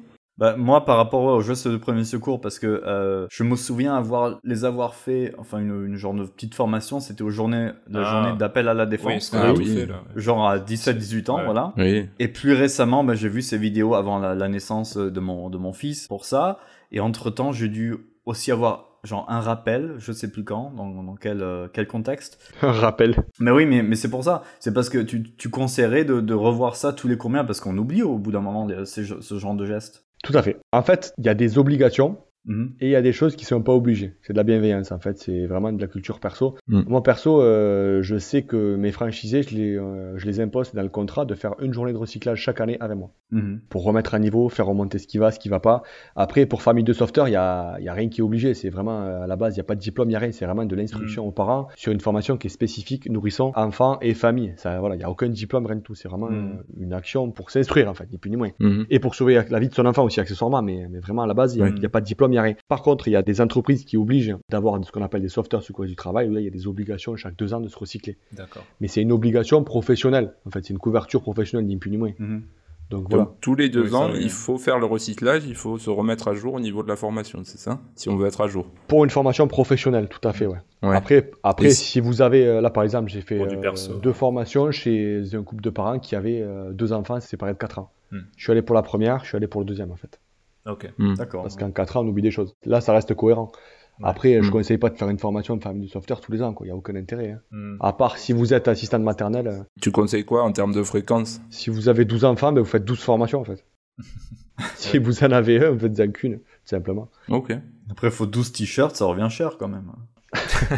Bah, 0.41 0.57
moi, 0.57 0.85
par 0.87 0.97
rapport 0.97 1.23
aux 1.23 1.41
gestes 1.43 1.69
de 1.69 1.77
premier 1.77 2.05
secours, 2.05 2.41
parce 2.41 2.59
que 2.59 2.67
euh, 2.67 3.27
je 3.31 3.45
me 3.45 3.55
souviens 3.57 3.95
avoir, 3.95 4.41
les 4.43 4.65
avoir 4.65 4.95
fait, 4.95 5.35
enfin, 5.39 5.59
une, 5.59 5.85
une 5.87 5.97
genre 5.97 6.15
de 6.15 6.25
petite 6.25 6.55
formation, 6.55 6.99
c'était 6.99 7.23
aux 7.23 7.31
journées, 7.31 7.71
la 7.89 8.01
Ah. 8.01 8.05
journée 8.25 8.39
d'appel 8.39 8.67
à 8.69 8.75
la 8.75 8.85
Oui, 8.85 8.91
défense. 8.91 9.25
ce 9.27 9.31
qu'on 9.33 9.37
Ah 9.39 9.49
a 9.51 9.53
oui. 9.53 9.67
fait, 9.67 9.87
là. 9.87 10.03
Genre 10.17 10.49
à 10.49 10.59
17-18 10.59 11.29
ans, 11.31 11.37
Ouais. 11.37 11.45
voilà. 11.45 11.73
Oui. 11.77 12.09
Et 12.19 12.29
plus 12.29 12.55
récemment, 12.55 13.05
bah, 13.05 13.15
j'ai 13.15 13.29
vu 13.29 13.43
ces 13.43 13.59
vidéos 13.59 13.95
avant 13.95 14.19
la, 14.19 14.35
la 14.35 14.49
naissance 14.49 14.97
de 14.97 15.21
mon, 15.21 15.51
de 15.51 15.59
mon 15.59 15.73
fils 15.75 16.09
pour 16.09 16.25
ça. 16.25 16.59
Et 16.91 17.01
entre-temps, 17.01 17.53
j'ai 17.53 17.69
dû 17.69 17.97
aussi 18.25 18.51
avoir 18.51 18.87
genre 19.05 19.25
un 19.31 19.41
rappel, 19.41 19.95
je 19.99 20.13
sais 20.13 20.31
plus 20.31 20.45
quand, 20.45 20.73
dans, 20.77 20.89
dans 21.03 21.15
quel, 21.17 21.43
euh, 21.43 21.69
quel 21.73 21.87
contexte. 21.87 22.39
Un 22.63 22.73
rappel. 22.73 23.17
Mais 23.39 23.51
oui, 23.51 23.65
mais, 23.67 23.83
mais 23.83 23.97
c'est 23.97 24.11
pour 24.11 24.25
ça. 24.25 24.43
C'est 24.59 24.75
parce 24.75 24.89
que 24.91 24.99
tu, 24.99 25.23
tu 25.37 25.49
conseillerais 25.49 26.05
de, 26.05 26.21
de 26.21 26.35
revoir 26.35 26.77
ça 26.77 26.93
tous 26.93 27.09
les 27.09 27.17
combien, 27.17 27.45
parce 27.45 27.61
qu'on 27.61 27.77
oublie 27.79 28.03
au 28.03 28.19
bout 28.19 28.31
d'un 28.33 28.41
moment 28.41 28.67
les- 28.67 28.85
ces- 28.85 29.05
ce 29.21 29.39
genre 29.39 29.55
de 29.55 29.65
gestes. 29.65 30.05
Tout 30.23 30.37
à 30.37 30.43
fait. 30.43 30.59
En 30.73 30.83
fait, 30.83 31.13
il 31.19 31.27
y 31.27 31.29
a 31.29 31.35
des 31.35 31.59
obligations 31.59 32.19
Mhm. 32.47 32.73
et 32.81 32.87
il 32.87 32.91
y 32.91 32.97
a 32.97 33.03
des 33.03 33.13
choses 33.13 33.37
qui 33.37 33.45
sont 33.45 33.63
pas 33.63 33.75
obligées. 33.75 34.15
C'est 34.23 34.33
de 34.33 34.39
la 34.39 34.45
bienveillance 34.45 34.93
en 34.93 34.99
fait. 34.99 35.19
C'est 35.19 35.47
vraiment 35.47 35.73
de 35.73 35.81
la 35.81 35.87
culture 35.87 36.21
perso. 36.21 36.57
Mm. 36.69 36.83
Moi 36.89 37.03
perso, 37.03 37.43
euh, 37.43 38.01
je 38.03 38.17
sais 38.17 38.43
que 38.43 38.77
mes 38.77 38.93
franchisés, 38.93 39.43
je 39.43 39.55
les, 39.55 39.77
euh, 39.77 40.17
je 40.17 40.27
les 40.27 40.41
impose 40.41 40.73
dans 40.73 40.83
le 40.83 40.89
contrat 40.89 41.27
de 41.27 41.35
faire 41.35 41.55
une 41.61 41.73
journée 41.75 41.93
de 41.93 41.99
recyclage 41.99 42.39
chaque 42.41 42.61
année 42.61 42.79
avec 42.81 42.97
moi. 42.97 43.11
Mhm. 43.33 43.61
pour 43.69 43.85
remettre 43.85 44.15
à 44.15 44.19
niveau, 44.19 44.49
faire 44.49 44.67
remonter 44.67 44.99
ce 44.99 45.07
qui 45.07 45.17
va, 45.19 45.31
ce 45.31 45.39
qui 45.39 45.49
va 45.49 45.61
pas. 45.61 45.83
Après, 46.17 46.47
pour 46.47 46.63
famille 46.63 46.83
de 46.83 46.93
sauveteurs, 46.93 47.29
il 47.29 47.31
y 47.31 47.37
a, 47.37 47.79
y 47.79 47.89
a 47.89 47.93
rien 47.95 48.09
qui 48.09 48.23
est 48.23 48.25
obligé. 48.25 48.55
C'est 48.55 48.71
vraiment 48.71 49.03
euh, 49.05 49.23
à 49.23 49.29
la 49.29 49.37
base, 49.37 49.55
il 49.55 49.59
y 49.59 49.61
a 49.61 49.65
pas 49.65 49.77
de 49.77 49.81
diplôme, 49.81 50.11
il 50.11 50.15
y 50.15 50.17
a 50.17 50.19
rien. 50.19 50.33
C'est 50.33 50.47
vraiment 50.47 50.65
de 50.65 50.75
l'instruction 50.75 51.25
aux 51.25 51.31
parents 51.31 51.69
sur 51.77 51.93
une 51.93 52.01
formation 52.01 52.37
qui 52.37 52.49
est 52.49 52.51
spécifique 52.51 53.09
nourrisson, 53.09 53.53
enfants 53.55 53.99
et 54.01 54.15
famille. 54.15 54.53
Ça, 54.57 54.81
voilà, 54.81 54.97
il 54.97 55.01
y 55.01 55.05
a 55.05 55.11
aucun 55.11 55.29
diplôme, 55.29 55.65
rien 55.67 55.77
de 55.77 55.81
tout. 55.83 55.95
C'est 55.95 56.09
vraiment 56.09 56.29
Mm. 56.29 56.63
une 56.81 56.93
action 56.93 57.31
pour 57.31 57.53
s'instruire 57.53 57.89
en 57.89 57.95
fait, 57.95 58.11
ni 58.11 58.19
plus 58.19 58.31
ni 58.31 58.37
moins. 58.37 58.51
Mhm. 58.59 58.87
Et 58.91 58.99
pour 58.99 59.15
sauver 59.15 59.41
la 59.49 59.61
vie 59.61 59.69
de 59.69 59.75
son 59.75 59.87
enfant 59.87 60.03
aussi 60.03 60.19
accessoirement, 60.19 60.61
mais, 60.63 60.89
mais 60.91 60.99
vraiment 60.99 61.23
à 61.23 61.27
la 61.29 61.35
base, 61.35 61.55
il 61.55 61.61
y 61.61 61.87
a, 61.87 61.89
pas 61.89 62.01
de 62.01 62.07
diplôme, 62.07 62.30
n'y 62.31 62.39
a 62.39 62.43
rien. 62.43 62.55
Par 62.69 62.83
contre, 62.83 63.09
il 63.09 63.13
y 63.13 63.17
a 63.17 63.23
des 63.23 63.41
entreprises 63.41 63.85
qui 63.85 63.97
obligent 63.97 64.37
d'avoir 64.49 64.83
ce 64.85 64.91
qu'on 64.93 65.03
appelle 65.03 65.23
des 65.23 65.29
sauveteurs 65.29 65.63
secouristes 65.63 65.91
du 65.91 65.97
travail, 65.97 66.29
où 66.29 66.33
là, 66.33 66.41
il 66.41 66.45
y 66.45 66.49
a 66.49 66.51
des 66.51 66.67
obligations 66.67 67.17
chaque 67.17 67.37
deux 67.37 67.53
ans 67.55 67.61
de 67.61 67.69
se 67.69 67.79
recycler. 67.79 68.17
D'accord. 68.33 68.65
Mais 68.81 68.89
c'est 68.89 69.03
une 69.03 69.13
obligation 69.13 69.63
professionnelle. 69.65 70.35
En 70.47 70.51
fait, 70.51 70.65
c'est 70.65 70.73
une 70.73 70.79
couverture 70.79 71.23
professionnelle, 71.23 71.67
ni 71.67 71.77
plus 71.77 71.91
ni 71.91 71.97
moins. 71.97 72.13
Mhm. 72.19 72.43
Donc 72.91 73.03
Donc, 73.03 73.11
voilà. 73.11 73.31
tous 73.41 73.55
les 73.55 73.69
deux 73.69 73.91
Oui, 73.91 73.95
ans, 73.95 74.11
il 74.15 74.31
faut 74.31 74.59
faire 74.59 74.81
le 74.81 74.85
recyclage, 74.87 75.45
il 75.47 75.55
faut 75.55 75.79
se 75.79 75.89
remettre 75.91 76.27
à 76.27 76.35
jour 76.35 76.55
au 76.55 76.61
niveau 76.61 76.83
de 76.83 76.89
la 76.89 76.97
formation, 76.97 77.43
c'est 77.45 77.59
ça? 77.59 77.79
Si 77.95 78.09
on 78.09 78.17
veut 78.17 78.27
être 78.27 78.41
à 78.41 78.49
jour. 78.49 78.67
Pour 78.89 79.05
une 79.05 79.11
formation 79.11 79.47
professionnelle, 79.47 80.09
tout 80.09 80.27
à 80.29 80.33
fait, 80.33 80.47
ouais. 80.47 80.59
Ouais. 80.83 80.97
Après, 80.97 81.31
après 81.45 81.71
si 81.71 82.01
vous 82.01 82.21
avez, 82.21 82.45
euh, 82.47 82.61
là 82.61 82.69
par 82.71 82.83
exemple, 82.83 83.09
j'ai 83.09 83.21
fait 83.21 83.39
euh, 83.41 83.99
deux 84.03 84.13
formations 84.13 84.73
chez 84.73 85.23
un 85.35 85.43
couple 85.45 85.63
de 85.63 85.71
parents 85.71 86.01
qui 86.01 86.17
avaient 86.17 86.43
euh, 86.43 86.73
deux 86.73 86.93
enfants 86.93 87.21
séparés 87.21 87.53
de 87.53 87.59
4 87.59 87.79
ans. 87.79 87.93
Hmm. 88.11 88.23
Je 88.37 88.43
suis 88.43 88.51
allé 88.51 88.63
pour 88.63 88.75
la 88.75 88.83
première, 88.83 89.21
je 89.23 89.29
suis 89.29 89.37
allé 89.37 89.47
pour 89.47 89.61
le 89.61 89.67
deuxième 89.67 89.93
en 89.93 89.97
fait. 89.97 90.20
Ok. 90.67 90.89
D'accord. 91.17 91.43
Parce 91.43 91.57
qu'en 91.57 91.71
4 91.71 91.97
ans, 91.97 92.05
on 92.05 92.09
oublie 92.09 92.23
des 92.23 92.31
choses. 92.31 92.55
Là, 92.65 92.81
ça 92.81 92.93
reste 92.93 93.15
cohérent. 93.15 93.51
Ouais. 93.99 94.09
Après, 94.09 94.43
je 94.43 94.49
Hmm. 94.49 94.51
conseille 94.51 94.79
pas 94.79 94.89
de 94.91 94.97
faire 94.97 95.09
une 95.11 95.19
formation 95.19 95.57
de 95.57 95.63
famille 95.63 95.83
du 95.83 95.89
sauveteur 95.89 96.21
tous 96.21 96.33
les 96.33 96.43
ans. 96.43 96.55
Il 96.61 96.65
n'y 96.65 96.71
a 96.71 96.77
aucun 96.77 96.95
intérêt. 96.97 97.33
hein. 97.33 97.41
Hmm. 97.51 97.77
À 97.81 97.93
part 97.93 98.19
si 98.19 98.33
vous 98.33 98.55
êtes 98.55 98.69
assistant 98.69 98.99
maternelle, 98.99 99.49
euh, 99.49 99.63
Tu 99.81 99.91
conseilles 99.93 100.25
quoi 100.25 100.43
en 100.43 100.53
termes 100.53 100.73
de 100.75 100.83
fréquence? 100.83 101.41
Si 101.51 101.71
vous 101.71 101.89
avez 101.89 102.05
12 102.05 102.25
enfants, 102.25 102.53
ben, 102.53 102.61
vous 102.61 102.67
faites 102.67 102.85
12 102.85 103.01
formations 103.01 103.41
en 103.41 103.45
fait. 103.45 103.65
si 104.77 104.99
vous 104.99 105.23
en 105.25 105.31
avez 105.33 105.65
un, 105.65 105.71
vous 105.71 105.79
faites-en 105.81 106.11
qu'une, 106.13 106.39
tout 106.39 106.45
simplement. 106.65 107.09
Ok. 107.29 107.53
Après, 107.91 108.09
il 108.09 108.13
faut 108.13 108.27
12 108.27 108.53
t-shirts, 108.53 108.97
ça 108.97 109.05
revient 109.07 109.29
cher 109.31 109.57
quand 109.59 109.69
même. 109.69 109.91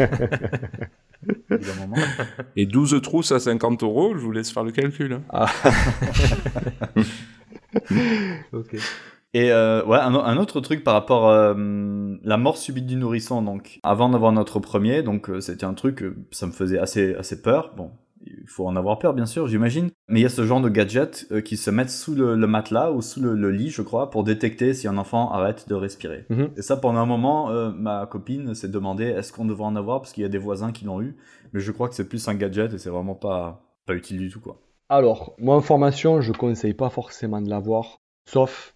Et 2.56 2.66
12 2.66 3.00
trousses 3.02 3.32
à 3.32 3.38
50 3.38 3.82
euros, 3.82 4.14
je 4.16 4.20
vous 4.20 4.32
laisse 4.32 4.50
faire 4.50 4.64
le 4.64 4.72
calcul. 4.72 5.20
hein. 5.32 5.46
Ok. 8.52 8.76
Et 9.34 9.50
euh, 9.50 9.84
ouais, 9.84 9.98
un, 9.98 10.14
un 10.14 10.36
autre 10.36 10.60
truc 10.60 10.84
par 10.84 10.94
rapport 10.94 11.30
à 11.30 11.54
la 11.54 12.36
mort 12.36 12.56
subite 12.56 12.86
du 12.86 12.96
nourrisson. 12.96 13.42
Donc, 13.42 13.80
avant 13.82 14.08
d'avoir 14.08 14.32
notre 14.32 14.60
premier, 14.60 15.02
donc 15.02 15.30
euh, 15.30 15.40
c'était 15.40 15.64
un 15.64 15.74
truc, 15.74 16.02
euh, 16.02 16.16
ça 16.30 16.46
me 16.46 16.52
faisait 16.52 16.78
assez 16.78 17.14
assez 17.14 17.40
peur. 17.40 17.72
Bon, 17.76 17.92
il 18.26 18.46
faut 18.46 18.66
en 18.66 18.76
avoir 18.76 18.98
peur, 18.98 19.14
bien 19.14 19.26
sûr, 19.26 19.46
j'imagine. 19.46 19.90
Mais 20.08 20.20
il 20.20 20.22
y 20.22 20.26
a 20.26 20.28
ce 20.28 20.44
genre 20.44 20.60
de 20.60 20.68
gadgets 20.68 21.26
euh, 21.32 21.40
qui 21.40 21.56
se 21.56 21.70
mettent 21.70 21.90
sous 21.90 22.14
le, 22.14 22.36
le 22.36 22.46
matelas 22.46 22.92
ou 22.92 23.00
sous 23.00 23.20
le, 23.20 23.34
le 23.34 23.50
lit, 23.50 23.70
je 23.70 23.82
crois, 23.82 24.10
pour 24.10 24.24
détecter 24.24 24.74
si 24.74 24.86
un 24.86 24.98
enfant 24.98 25.32
arrête 25.32 25.68
de 25.68 25.74
respirer. 25.74 26.26
Mhm. 26.28 26.50
Et 26.56 26.62
ça, 26.62 26.76
pendant 26.76 27.00
un 27.00 27.06
moment, 27.06 27.50
euh, 27.50 27.70
ma 27.70 28.06
copine 28.06 28.54
s'est 28.54 28.68
demandé 28.68 29.04
est-ce 29.04 29.32
qu'on 29.32 29.44
devrait 29.46 29.64
en 29.64 29.76
avoir 29.76 30.00
parce 30.00 30.12
qu'il 30.12 30.22
y 30.22 30.26
a 30.26 30.30
des 30.30 30.38
voisins 30.38 30.72
qui 30.72 30.84
l'ont 30.84 31.00
eu. 31.00 31.16
Mais 31.52 31.60
je 31.60 31.72
crois 31.72 31.88
que 31.88 31.94
c'est 31.94 32.08
plus 32.08 32.28
un 32.28 32.34
gadget 32.34 32.74
et 32.74 32.78
c'est 32.78 32.90
vraiment 32.90 33.14
pas 33.14 33.62
pas 33.86 33.94
utile 33.94 34.18
du 34.18 34.30
tout, 34.30 34.40
quoi. 34.40 34.60
Alors, 34.88 35.34
moi 35.38 35.56
en 35.56 35.60
formation, 35.60 36.20
je 36.20 36.32
conseille 36.32 36.74
pas 36.74 36.90
forcément 36.90 37.40
de 37.40 37.48
l'avoir, 37.48 37.96
sauf, 38.28 38.71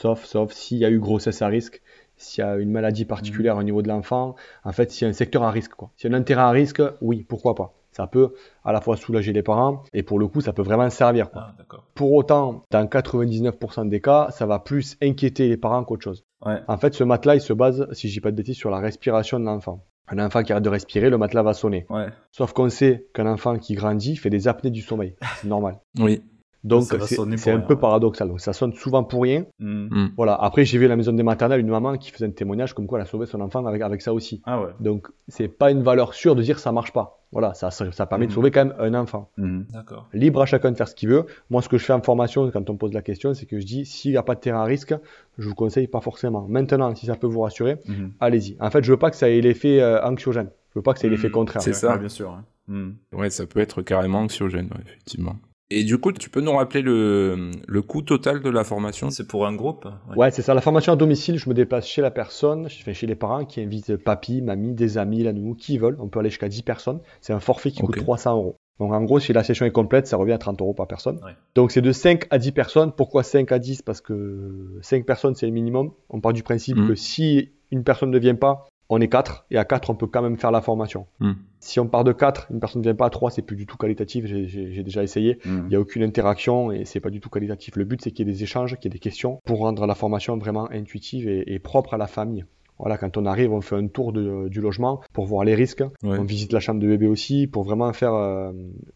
sauf, 0.00 0.24
sauf 0.24 0.52
s'il 0.52 0.78
y 0.78 0.84
a 0.84 0.90
eu 0.90 0.98
grossesse 0.98 1.42
à 1.42 1.48
risque, 1.48 1.82
s'il 2.16 2.44
y 2.44 2.46
a 2.46 2.56
une 2.56 2.70
maladie 2.70 3.04
particulière 3.04 3.56
au 3.56 3.62
niveau 3.62 3.82
de 3.82 3.88
l'enfant, 3.88 4.34
en 4.64 4.72
fait, 4.72 4.90
s'il 4.90 5.04
y 5.04 5.06
a 5.06 5.10
un 5.10 5.12
secteur 5.12 5.42
à 5.42 5.50
risque, 5.50 5.74
quoi. 5.74 5.90
S'il 5.96 6.10
y 6.10 6.14
a 6.14 6.16
un 6.16 6.20
intérêt 6.20 6.42
à 6.42 6.50
risque, 6.50 6.82
oui, 7.00 7.24
pourquoi 7.28 7.54
pas. 7.54 7.74
Ça 7.92 8.06
peut 8.06 8.34
à 8.64 8.72
la 8.72 8.80
fois 8.80 8.96
soulager 8.96 9.32
les 9.32 9.42
parents 9.42 9.82
et 9.92 10.04
pour 10.04 10.20
le 10.20 10.28
coup, 10.28 10.40
ça 10.40 10.52
peut 10.52 10.62
vraiment 10.62 10.88
servir. 10.88 11.30
quoi. 11.30 11.48
Ah. 11.58 11.76
Pour 11.94 12.12
autant, 12.12 12.62
dans 12.70 12.84
99% 12.84 13.88
des 13.88 14.00
cas, 14.00 14.28
ça 14.30 14.46
va 14.46 14.60
plus 14.60 14.96
inquiéter 15.02 15.48
les 15.48 15.56
parents 15.56 15.82
qu'autre 15.82 16.04
chose. 16.04 16.24
Ouais. 16.46 16.60
En 16.68 16.76
fait, 16.76 16.94
ce 16.94 17.02
matelas, 17.02 17.34
il 17.36 17.40
se 17.40 17.52
base, 17.52 17.88
si 17.92 18.08
je 18.08 18.14
dis 18.14 18.20
pas 18.20 18.30
de 18.30 18.36
bêtises, 18.36 18.56
sur 18.56 18.70
la 18.70 18.78
respiration 18.78 19.40
de 19.40 19.46
l'enfant. 19.46 19.84
Un 20.10 20.24
enfant 20.24 20.42
qui 20.42 20.52
arrête 20.52 20.64
de 20.64 20.68
respirer, 20.68 21.10
le 21.10 21.18
matelas 21.18 21.42
va 21.42 21.54
sonner. 21.54 21.86
Ouais. 21.90 22.06
Sauf 22.30 22.52
qu'on 22.52 22.68
sait 22.68 23.08
qu'un 23.14 23.26
enfant 23.26 23.58
qui 23.58 23.74
grandit 23.74 24.16
fait 24.16 24.30
des 24.30 24.46
apnées 24.46 24.70
du 24.70 24.80
sommeil. 24.80 25.16
C'est 25.40 25.48
normal. 25.48 25.80
Oui. 25.98 26.22
Donc 26.68 26.84
c'est 26.84 27.50
un 27.50 27.60
peu 27.60 27.74
ouais. 27.74 27.80
paradoxal. 27.80 28.28
Donc 28.28 28.40
ça 28.40 28.52
sonne 28.52 28.72
souvent 28.74 29.02
pour 29.04 29.22
rien. 29.22 29.44
Hmm. 29.58 29.86
Hmm. 29.90 30.08
Voilà. 30.16 30.34
Après 30.34 30.64
j'ai 30.64 30.78
vu 30.78 30.84
à 30.84 30.88
la 30.88 30.96
maison 30.96 31.12
des 31.12 31.22
maternelles 31.22 31.60
une 31.60 31.68
maman 31.68 31.96
qui 31.96 32.10
faisait 32.10 32.26
un 32.26 32.30
témoignage 32.30 32.74
comme 32.74 32.86
quoi 32.86 32.98
elle 32.98 33.02
a 33.02 33.06
sauvé 33.06 33.26
son 33.26 33.40
enfant 33.40 33.64
avec, 33.66 33.82
avec 33.82 34.02
ça 34.02 34.12
aussi. 34.14 34.40
Ah 34.44 34.60
ouais. 34.60 34.70
Donc 34.80 35.08
c'est 35.28 35.48
pas 35.48 35.70
une 35.70 35.82
valeur 35.82 36.14
sûre 36.14 36.34
de 36.36 36.42
dire 36.42 36.58
ça 36.58 36.70
marche 36.72 36.92
pas. 36.92 37.14
Voilà, 37.30 37.52
ça, 37.52 37.70
ça, 37.70 37.92
ça 37.92 38.06
permet 38.06 38.24
de 38.26 38.30
Mhm. 38.30 38.34
sauver 38.36 38.50
quand 38.50 38.64
même 38.64 38.74
un 38.78 38.94
enfant. 38.94 39.30
D'accord. 39.36 40.08
Libre 40.14 40.40
à 40.42 40.46
chacun 40.46 40.70
de 40.70 40.76
faire 40.76 40.88
ce 40.88 40.94
qu'il 40.94 41.08
veut. 41.10 41.26
Moi 41.50 41.60
ce 41.62 41.68
que 41.68 41.76
je 41.76 41.84
fais 41.84 41.92
en 41.92 42.00
formation 42.00 42.50
quand 42.50 42.70
on 42.70 42.72
me 42.74 42.78
pose 42.78 42.92
la 42.94 43.02
question 43.02 43.34
c'est 43.34 43.44
que 43.46 43.60
je 43.60 43.66
dis 43.66 43.84
s'il 43.84 44.12
n'y 44.12 44.16
a 44.16 44.22
pas 44.22 44.34
de 44.34 44.40
terrain 44.40 44.60
à 44.62 44.64
risque, 44.64 44.94
je 45.36 45.48
vous 45.48 45.54
conseille 45.54 45.88
pas 45.88 46.00
forcément. 46.00 46.46
Maintenant 46.48 46.94
si 46.94 47.06
ça 47.06 47.16
peut 47.16 47.26
vous 47.26 47.40
rassurer, 47.40 47.76
allez-y. 48.20 48.56
En 48.60 48.70
fait 48.70 48.82
je 48.84 48.90
veux 48.92 48.98
pas 48.98 49.10
que 49.10 49.16
ça 49.16 49.28
ait 49.28 49.40
l'effet 49.40 49.80
euh, 49.80 50.02
anxiogène. 50.02 50.48
Je 50.74 50.78
veux 50.78 50.82
pas 50.82 50.92
que 50.94 51.00
ça 51.00 51.06
ait 51.06 51.10
l'effet 51.10 51.30
contraire. 51.30 51.62
C'est 51.62 51.72
ça. 51.72 51.92
ouais, 51.92 51.98
bien 51.98 52.08
sûr. 52.08 52.30
ouais. 52.30 52.74
Hmm. 52.74 52.92
Ouais, 53.14 53.30
ça 53.30 53.46
peut 53.46 53.60
être 53.60 53.80
carrément 53.80 54.18
anxiogène, 54.20 54.66
ouais, 54.66 54.82
effectivement. 54.86 55.36
Et 55.70 55.84
du 55.84 55.98
coup, 55.98 56.12
tu 56.12 56.30
peux 56.30 56.40
nous 56.40 56.52
rappeler 56.52 56.80
le, 56.80 57.50
le 57.66 57.82
coût 57.82 58.00
total 58.00 58.40
de 58.40 58.48
la 58.48 58.64
formation? 58.64 59.10
C'est 59.10 59.26
pour 59.26 59.46
un 59.46 59.54
groupe 59.54 59.86
Ouais, 60.16 60.30
c'est 60.30 60.40
ça. 60.40 60.54
La 60.54 60.62
formation 60.62 60.94
à 60.94 60.96
domicile, 60.96 61.36
je 61.38 61.46
me 61.48 61.54
déplace 61.54 61.86
chez 61.86 62.00
la 62.00 62.10
personne, 62.10 62.70
je 62.70 62.82
fais 62.82 62.94
chez 62.94 63.06
les 63.06 63.14
parents 63.14 63.44
qui 63.44 63.60
invitent 63.60 63.96
papy, 63.96 64.40
mamie, 64.40 64.72
des 64.72 64.96
amis, 64.96 65.22
la 65.22 65.32
nounou, 65.34 65.54
qui 65.54 65.76
veulent. 65.76 65.96
On 66.00 66.08
peut 66.08 66.20
aller 66.20 66.30
jusqu'à 66.30 66.48
10 66.48 66.62
personnes. 66.62 67.00
C'est 67.20 67.34
un 67.34 67.40
forfait 67.40 67.70
qui 67.70 67.82
coûte 67.82 67.96
300 67.96 68.34
euros. 68.36 68.56
Donc 68.80 68.92
en 68.94 69.02
gros, 69.02 69.18
si 69.18 69.32
la 69.32 69.42
session 69.44 69.66
est 69.66 69.72
complète, 69.72 70.06
ça 70.06 70.16
revient 70.16 70.32
à 70.32 70.38
30 70.38 70.60
euros 70.62 70.72
par 70.72 70.86
personne. 70.86 71.16
Ouais. 71.16 71.32
Donc 71.54 71.72
c'est 71.72 71.82
de 71.82 71.92
5 71.92 72.26
à 72.30 72.38
10 72.38 72.52
personnes. 72.52 72.92
Pourquoi 72.92 73.22
5 73.22 73.50
à 73.52 73.58
10 73.58 73.82
Parce 73.82 74.00
que 74.00 74.78
5 74.82 75.04
personnes, 75.04 75.34
c'est 75.34 75.46
le 75.46 75.52
minimum. 75.52 75.90
On 76.10 76.20
part 76.20 76.32
du 76.32 76.42
principe 76.44 76.78
Mhm. 76.78 76.88
que 76.88 76.94
si 76.94 77.50
une 77.72 77.82
personne 77.84 78.10
ne 78.10 78.18
vient 78.18 78.36
pas, 78.36 78.67
on 78.90 79.00
est 79.00 79.08
4. 79.08 79.46
Et 79.50 79.58
à 79.58 79.64
4, 79.64 79.90
on 79.90 79.94
peut 79.94 80.06
quand 80.06 80.22
même 80.22 80.36
faire 80.38 80.50
la 80.50 80.60
formation. 80.62 81.06
Mhm. 81.20 81.36
Si 81.60 81.78
on 81.80 81.86
part 81.86 82.04
de 82.04 82.12
4, 82.12 82.46
une 82.50 82.60
personne 82.60 82.80
ne 82.80 82.84
vient 82.84 82.94
pas 82.94 83.06
à 83.06 83.10
3, 83.10 83.30
c'est 83.30 83.42
plus 83.42 83.56
du 83.56 83.66
tout 83.66 83.76
qualitatif. 83.76 84.24
J'ai- 84.26 84.82
déjà 84.82 85.02
essayé. 85.02 85.38
Hmm. 85.44 85.62
Il 85.64 85.68
n'y 85.70 85.76
a 85.76 85.80
aucune 85.80 86.02
interaction 86.02 86.70
et 86.72 86.84
c'est 86.84 87.00
pas 87.00 87.10
du 87.10 87.20
tout 87.20 87.28
qualitatif. 87.28 87.76
Le 87.76 87.84
but, 87.84 88.00
c'est 88.02 88.10
qu'il 88.12 88.26
y 88.26 88.30
ait 88.30 88.32
des 88.32 88.42
échanges, 88.42 88.76
qu'il 88.76 88.84
y 88.84 88.86
ait 88.88 88.96
des 88.96 88.98
questions 89.00 89.40
pour 89.44 89.58
rendre 89.58 89.84
la 89.86 89.94
formation 89.94 90.38
vraiment 90.38 90.70
intuitive 90.70 91.28
et, 91.28 91.52
et 91.52 91.58
propre 91.58 91.94
à 91.94 91.98
la 91.98 92.06
famille. 92.06 92.44
Voilà, 92.78 92.96
quand 92.96 93.16
on 93.16 93.26
arrive, 93.26 93.52
on 93.52 93.60
fait 93.60 93.74
un 93.74 93.88
tour 93.88 94.12
de- 94.12 94.48
du 94.48 94.60
logement 94.60 95.00
pour 95.12 95.26
voir 95.26 95.44
les 95.44 95.56
risques. 95.56 95.80
Ouais. 96.04 96.16
On 96.18 96.22
visite 96.22 96.52
la 96.52 96.60
chambre 96.60 96.80
de 96.80 96.86
bébé 96.86 97.08
aussi 97.08 97.48
pour 97.48 97.64
vraiment 97.64 97.92
faire 97.92 98.14
euh, 98.14 98.52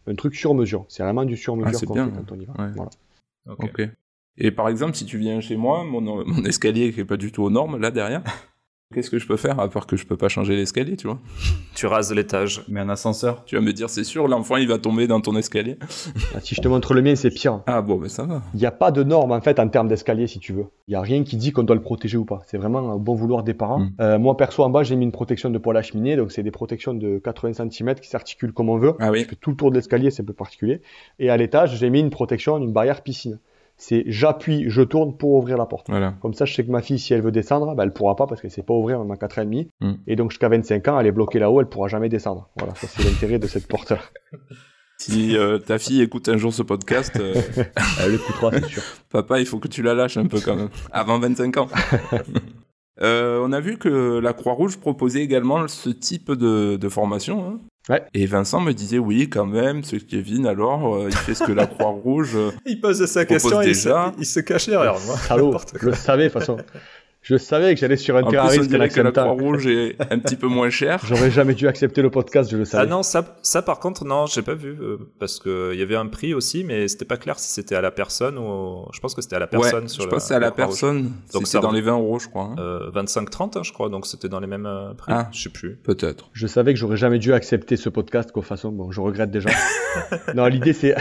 un 0.07 0.15
truc 0.15 0.35
sur 0.35 0.55
mesure. 0.55 0.85
C'est 0.87 1.03
vraiment 1.03 1.25
du 1.25 1.35
sur 1.35 1.53
Ah, 1.55 1.57
mesure 1.67 1.81
qu'on 1.87 1.93
fait 1.95 2.11
quand 2.15 2.31
on 2.31 2.39
y 2.39 2.45
va. 2.45 2.53
Ouais. 2.57 2.71
Voilà. 2.75 2.89
Ok. 3.59 3.81
Et 4.37 4.51
par 4.51 4.69
exemple, 4.69 4.95
si 4.95 5.05
tu 5.05 5.17
viens 5.17 5.41
chez 5.41 5.57
moi, 5.57 5.83
mon, 5.83 5.99
mon 6.01 6.43
escalier 6.45 6.93
qui 6.93 7.01
est 7.01 7.05
pas 7.05 7.17
du 7.17 7.31
tout 7.33 7.43
aux 7.43 7.49
normes, 7.51 7.77
là 7.77 7.91
derrière, 7.91 8.23
qu'est-ce 8.93 9.09
que 9.09 9.19
je 9.19 9.27
peux 9.27 9.37
faire 9.37 9.59
à 9.59 9.69
part 9.69 9.87
que 9.87 9.97
je 9.97 10.05
peux 10.05 10.17
pas 10.17 10.29
changer 10.29 10.55
l'escalier, 10.55 10.95
tu 10.95 11.07
vois? 11.07 11.19
Tu 11.75 11.85
rases 11.85 12.13
l'étage. 12.13 12.63
Mais 12.67 12.79
un 12.79 12.89
ascenseur? 12.89 13.43
Tu 13.45 13.55
vas 13.55 13.61
me 13.61 13.73
dire, 13.73 13.89
c'est 13.89 14.03
sûr, 14.03 14.27
l'enfant 14.27 14.57
il 14.57 14.67
va 14.67 14.77
tomber 14.77 15.07
dans 15.07 15.21
ton 15.21 15.35
escalier? 15.35 15.77
Ah, 16.35 16.39
Si 16.41 16.55
je 16.55 16.61
te 16.61 16.67
montre 16.67 16.93
le 16.93 17.01
mien, 17.01 17.15
c'est 17.15 17.29
pire. 17.29 17.61
Ah 17.67 17.81
bon, 17.81 17.97
mais 17.97 18.09
ça 18.09 18.23
va. 18.23 18.41
Il 18.53 18.59
n'y 18.59 18.65
a 18.65 18.71
pas 18.71 18.91
de 18.91 19.03
norme 19.03 19.31
en 19.31 19.41
fait 19.41 19.59
en 19.59 19.67
termes 19.67 19.87
d'escalier 19.87 20.27
si 20.27 20.39
tu 20.39 20.53
veux. 20.53 20.65
Il 20.87 20.91
n'y 20.91 20.95
a 20.95 21.01
rien 21.01 21.23
qui 21.23 21.37
dit 21.37 21.51
qu'on 21.51 21.63
doit 21.63 21.75
le 21.75 21.81
protéger 21.81 22.17
ou 22.17 22.25
pas. 22.25 22.41
C'est 22.45 22.57
vraiment 22.57 22.91
un 22.91 22.97
bon 22.97 23.15
vouloir 23.15 23.43
des 23.43 23.53
parents. 23.53 23.79
Mm. 23.79 23.91
Euh, 23.99 24.19
moi 24.19 24.37
perso 24.37 24.63
en 24.63 24.69
bas 24.69 24.83
j'ai 24.83 24.95
mis 24.95 25.05
une 25.05 25.11
protection 25.11 25.49
de 25.49 25.57
poêle 25.57 25.77
à 25.77 25.81
cheminée, 25.81 26.15
donc 26.15 26.31
c'est 26.31 26.43
des 26.43 26.51
protections 26.51 26.93
de 26.93 27.17
80 27.17 27.69
cm 27.69 27.95
qui 27.95 28.09
s'articulent 28.09 28.53
comme 28.53 28.69
on 28.69 28.77
veut. 28.77 28.93
Ah 28.99 29.11
oui. 29.11 29.25
Tout 29.41 29.49
le 29.49 29.55
tour 29.55 29.71
de 29.71 29.75
l'escalier, 29.75 30.11
c'est 30.11 30.21
un 30.21 30.25
peu 30.25 30.33
particulier. 30.33 30.81
Et 31.19 31.29
à 31.29 31.37
l'étage 31.37 31.75
j'ai 31.77 31.89
mis 31.89 31.99
une 31.99 32.09
protection, 32.09 32.57
une 32.57 32.71
barrière 32.71 33.01
piscine. 33.01 33.39
C'est 33.85 34.05
j'appuie, 34.07 34.69
je 34.69 34.81
tourne 34.81 35.17
pour 35.17 35.33
ouvrir 35.33 35.57
la 35.57 35.65
porte. 35.65 35.87
Voilà. 35.89 36.13
Comme 36.21 36.33
ça 36.33 36.45
je 36.45 36.53
sais 36.53 36.65
que 36.65 36.71
ma 36.71 36.81
fille 36.81 36.97
si 36.99 37.13
elle 37.13 37.21
veut 37.21 37.33
descendre, 37.33 37.75
bah, 37.75 37.83
elle 37.83 37.91
pourra 37.91 38.15
pas 38.15 38.27
parce 38.27 38.39
qu'elle 38.39 38.49
sait 38.49 38.63
pas 38.63 38.73
ouvrir 38.73 38.97
même 38.97 39.11
à 39.11 39.17
4 39.17 39.39
ans 39.39 39.41
et 39.41 39.45
demi. 39.45 39.69
Mm. 39.81 39.93
Et 40.07 40.15
donc 40.15 40.31
jusqu'à 40.31 40.47
25 40.47 40.87
ans 40.87 40.99
elle 41.01 41.07
est 41.07 41.11
bloquée 41.11 41.37
là-haut, 41.37 41.59
elle 41.59 41.67
pourra 41.67 41.89
jamais 41.89 42.07
descendre. 42.07 42.49
Voilà, 42.57 42.73
ça 42.75 42.87
c'est 42.87 43.03
l'intérêt 43.03 43.39
de 43.39 43.47
cette 43.47 43.67
porte. 43.67 43.91
Si 44.99 45.35
euh, 45.35 45.57
ta 45.57 45.79
fille 45.79 46.01
écoute 46.01 46.29
un 46.29 46.37
jour 46.37 46.53
ce 46.53 46.61
podcast, 46.61 47.17
euh, 47.19 47.33
Elle 47.99 48.11
l'écoutera 48.11 48.51
c'est 48.51 48.65
sûr. 48.67 48.83
papa, 49.09 49.39
il 49.39 49.45
faut 49.45 49.59
que 49.59 49.67
tu 49.67 49.81
la 49.81 49.95
lâches 49.95 50.15
un 50.15 50.27
peu 50.27 50.39
quand 50.39 50.55
même. 50.55 50.69
Avant 50.91 51.19
25 51.19 51.57
ans. 51.57 51.67
Euh, 53.01 53.41
on 53.43 53.51
a 53.51 53.59
vu 53.59 53.77
que 53.77 54.19
la 54.19 54.33
Croix-Rouge 54.33 54.77
proposait 54.77 55.21
également 55.21 55.67
ce 55.67 55.89
type 55.89 56.31
de, 56.31 56.77
de 56.77 56.89
formation. 56.89 57.45
hein. 57.45 57.59
Ouais. 57.89 58.01
Et 58.13 58.25
Vincent 58.25 58.61
me 58.61 58.71
disait 58.71 58.97
oui, 58.97 59.29
quand 59.29 59.45
même, 59.45 59.83
ce 59.83 59.97
Kevin, 59.97 60.47
alors, 60.47 60.95
euh, 60.95 61.07
il 61.09 61.15
fait 61.15 61.33
ce 61.33 61.43
que 61.43 61.51
la 61.51 61.67
Croix-Rouge. 61.67 62.31
euh, 62.35 62.51
Il 62.65 62.79
posait 62.79 63.07
sa 63.07 63.25
Propose 63.25 63.41
question 63.43 63.61
et 63.61 63.65
il 63.65 63.73
déjà. 63.73 64.13
se, 64.15 64.21
il 64.21 64.25
se 64.25 64.39
cache 64.39 64.69
derrière 64.69 64.95
moi. 65.05 65.15
N'importe 65.29 65.73
je 65.81 65.85
le 65.87 65.93
savais 65.93 66.23
de 66.23 66.29
toute 66.29 66.39
façon. 66.39 66.57
Je 67.23 67.37
savais 67.37 67.73
que 67.73 67.79
j'allais 67.79 67.95
sur 67.95 68.15
un 68.17 68.21
risque 68.21 68.67
dirait 68.67 68.89
que 68.89 68.99
la. 69.01 69.11
Croix-Rouge 69.11 69.65
est 69.67 69.95
un 70.11 70.19
petit 70.19 70.35
peu 70.35 70.47
moins 70.47 70.69
chère. 70.69 70.99
J'aurais 71.07 71.31
jamais 71.31 71.53
dû 71.53 71.67
accepter 71.69 72.01
le 72.01 72.09
podcast, 72.09 72.51
je 72.51 72.57
le 72.57 72.63
Ah 72.63 72.65
savais. 72.65 72.89
non, 72.89 73.01
ça, 73.01 73.23
ça 73.41 73.61
par 73.61 73.79
contre, 73.79 74.03
non, 74.03 74.25
j'ai 74.25 74.41
pas 74.41 74.55
vu. 74.55 74.77
euh, 74.81 74.97
parce 75.19 75.39
qu'il 75.39 75.75
y 75.75 75.81
avait 75.81 75.95
un 75.95 76.07
prix 76.07 76.33
aussi, 76.33 76.63
mais 76.65 76.87
c'était 76.89 77.05
pas 77.05 77.15
clair 77.17 77.39
si 77.39 77.49
c'était 77.49 77.75
à 77.75 77.81
la 77.81 77.91
personne 77.91 78.37
ou. 78.37 78.41
au- 78.43 78.89
Je 78.93 78.99
pense 78.99 79.15
que 79.15 79.21
c'était 79.21 79.37
à 79.37 79.39
la 79.39 79.47
personne 79.47 79.83
ouais, 79.83 79.87
sur 79.89 80.03
je 80.03 80.09
pense 80.09 80.23
que 80.23 80.27
c'est 80.27 80.33
à 80.35 80.39
la 80.39 80.51
personne. 80.51 81.11
Donc 81.33 81.47
ça 81.47 81.59
dans 81.59 81.71
les 81.71 81.81
20 81.81 81.93
euros, 81.93 82.19
je 82.19 82.27
crois. 82.27 82.43
hein. 82.43 82.55
Euh, 82.59 82.91
25-30, 82.91 83.57
hein, 83.57 83.61
je 83.63 83.71
crois, 83.71 83.87
donc 83.89 84.05
c'était 84.05 84.27
dans 84.29 84.41
les 84.41 84.47
mêmes 84.47 84.65
euh, 84.65 84.93
prix. 84.93 85.13
Ah. 85.15 85.29
Je 85.31 85.43
sais 85.43 85.49
plus. 85.49 85.77
Peut-être. 85.77 86.29
Je 86.33 86.45
savais 86.45 86.73
que 86.73 86.79
j'aurais 86.79 86.97
jamais 86.97 87.19
dû 87.19 87.31
accepter 87.33 87.77
ce 87.77 87.87
podcast, 87.87 88.31
quoi. 88.33 88.43
façon, 88.43 88.71
bon, 88.73 88.91
je 88.91 88.99
regrette 88.99 89.31
déjà. 89.31 89.49
non, 90.35 90.47
l'idée 90.47 90.73
c'est, 90.73 90.93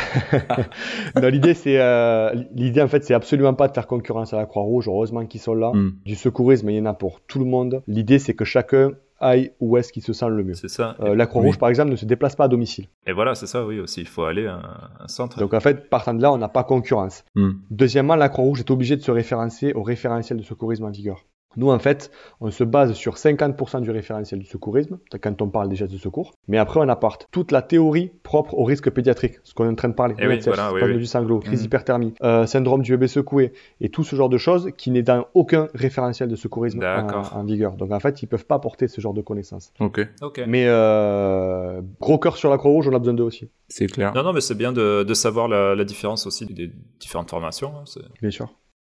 non, 1.21 1.29
l'idée 1.29 1.55
c'est, 1.55 1.81
euh, 1.81 2.33
l'idée 2.55 2.81
en 2.83 2.89
fait, 2.89 3.05
c'est 3.05 3.15
absolument 3.15 3.55
pas 3.55 3.67
de 3.69 3.75
faire 3.75 3.87
concurrence 3.87 4.33
à 4.33 4.37
la 4.37 4.47
Croix-Rouge. 4.47 4.87
Heureusement 4.89 5.27
qu'ils 5.27 5.41
sont 5.41 5.55
là. 5.55 5.73
Hmm. 5.73 5.93
Du 6.13 6.19
secourisme, 6.19 6.69
il 6.69 6.77
y 6.77 6.81
en 6.81 6.85
a 6.85 6.93
pour 6.93 7.23
tout 7.23 7.39
le 7.39 7.47
monde. 7.47 7.83
L'idée 7.87 8.19
c'est 8.19 8.35
que 8.35 8.45
chacun 8.45 8.91
aille 9.19 9.53
où 9.61 9.79
est-ce 9.79 9.95
qu'il 9.95 10.03
se 10.03 10.13
sent 10.13 10.29
le 10.29 10.45
mieux. 10.45 10.53
C'est 10.53 10.69
ça. 10.69 10.95
Euh, 11.01 11.15
la 11.15 11.25
Croix-Rouge, 11.27 11.55
Oui. 11.55 11.59
par 11.59 11.71
exemple, 11.71 11.91
ne 11.91 11.97
se 11.97 12.05
déplace 12.05 12.37
pas 12.37 12.45
à 12.45 12.49
domicile. 12.49 12.89
Et 13.07 13.13
voilà, 13.13 13.35
c'est 13.35 13.47
ça, 13.47 13.65
oui, 13.65 13.81
aussi. 13.81 14.01
Il 14.03 14.07
faut 14.07 14.25
aller 14.25 14.47
à 14.47 14.57
un, 14.57 14.91
un 15.05 15.09
centre. 15.09 15.39
Donc 15.39 15.55
en 15.55 15.61
fait, 15.61 15.89
partant 15.89 16.13
de 16.13 16.21
là, 16.21 16.31
on 16.31 16.37
n'a 16.37 16.51
pas 16.51 16.65
concurrence. 16.65 17.25
Hmm. 17.35 17.53
Deuxièmement, 17.71 18.15
la 18.17 18.29
Croix-Rouge 18.29 18.61
est 18.61 18.71
obligée 18.71 18.97
de 18.97 19.01
se 19.01 19.11
référencer 19.11 19.73
au 19.73 19.83
référentiel 19.83 20.39
de 20.39 20.43
secourisme 20.45 20.85
en 20.85 20.91
vigueur. 20.91 21.25
Nous, 21.57 21.71
en 21.71 21.79
fait, 21.79 22.11
on 22.41 22.51
se 22.51 22.65
base 22.65 22.93
sur 22.95 23.15
50% 23.17 23.81
du 23.81 23.91
référentiel 23.91 24.41
du 24.41 24.47
secourisme, 24.47 24.99
quand 25.21 25.43
on 25.43 25.49
parle 25.49 25.69
des 25.69 25.77
gestes 25.77 25.93
de 25.93 25.99
secours. 25.99 26.33
Mais 26.49 26.59
après, 26.59 26.81
on 26.81 26.89
apporte 26.89 27.29
toute 27.31 27.53
la 27.53 27.63
théorie 27.63 28.11
propre 28.23 28.55
au 28.55 28.65
risque 28.65 28.91
pédiatrique, 28.91 29.35
ce 29.45 29.55
qu'on 29.55 29.65
est 29.67 29.69
en 29.69 29.75
train 29.75 29.89
de 29.89 29.95
parler. 29.95 30.15
Eh 30.19 30.27
oui, 30.27 30.41
voilà, 30.45 30.73
oui, 30.73 30.81
oui. 30.85 30.97
du 30.99 31.07
sanglot, 31.07 31.41
crise 31.41 31.61
Mhm. 31.61 31.67
hyperthermie, 31.67 32.15
euh, 32.23 32.47
syndrome 32.47 32.83
du 32.83 32.93
bébé 32.93 33.09
secoué, 33.09 33.53
et 33.81 33.89
tout 33.89 34.05
ce 34.05 34.17
genre 34.17 34.29
de 34.29 34.39
choses 34.39 34.71
qui 34.77 34.91
n'est 34.91 35.03
dans 35.03 35.27
aucun 35.35 35.69
référentiel 35.75 36.29
de 36.29 36.37
secourisme 36.37 36.81
en, 36.83 37.39
en 37.39 37.45
vigueur. 37.45 37.75
Donc, 37.77 37.93
en 37.93 38.01
fait, 38.01 38.23
ils 38.23 38.27
peuvent 38.27 38.47
pas 38.47 38.59
porter 38.59 38.89
ce 38.89 39.01
genre 39.01 39.15
de 39.15 39.23
connaissances. 39.23 39.73
Ok, 39.81 40.07
Ok. 40.23 40.43
Mais 40.47 40.65
euh, 40.67 41.81
gros 42.01 42.19
cœur 42.19 42.37
sur 42.37 42.51
la 42.51 42.59
Croix-Rouge, 42.59 42.89
on 42.89 42.95
a 42.95 42.99
besoin 42.99 43.15
d'eux 43.15 43.23
aussi, 43.25 43.49
c'est 43.69 43.87
clair. 43.87 44.13
Non, 44.15 44.23
non, 44.23 44.33
mais 44.33 44.41
c'est 44.41 44.55
bien 44.55 44.73
de, 44.73 45.03
de 45.03 45.15
savoir 45.15 45.49
la, 45.49 45.75
la 45.75 45.85
différence 45.85 46.27
aussi 46.27 46.47
des 46.47 46.71
différentes 47.01 47.31
formations. 47.31 47.73
hein, 47.77 47.85
bien 48.21 48.31
sûr. 48.31 48.49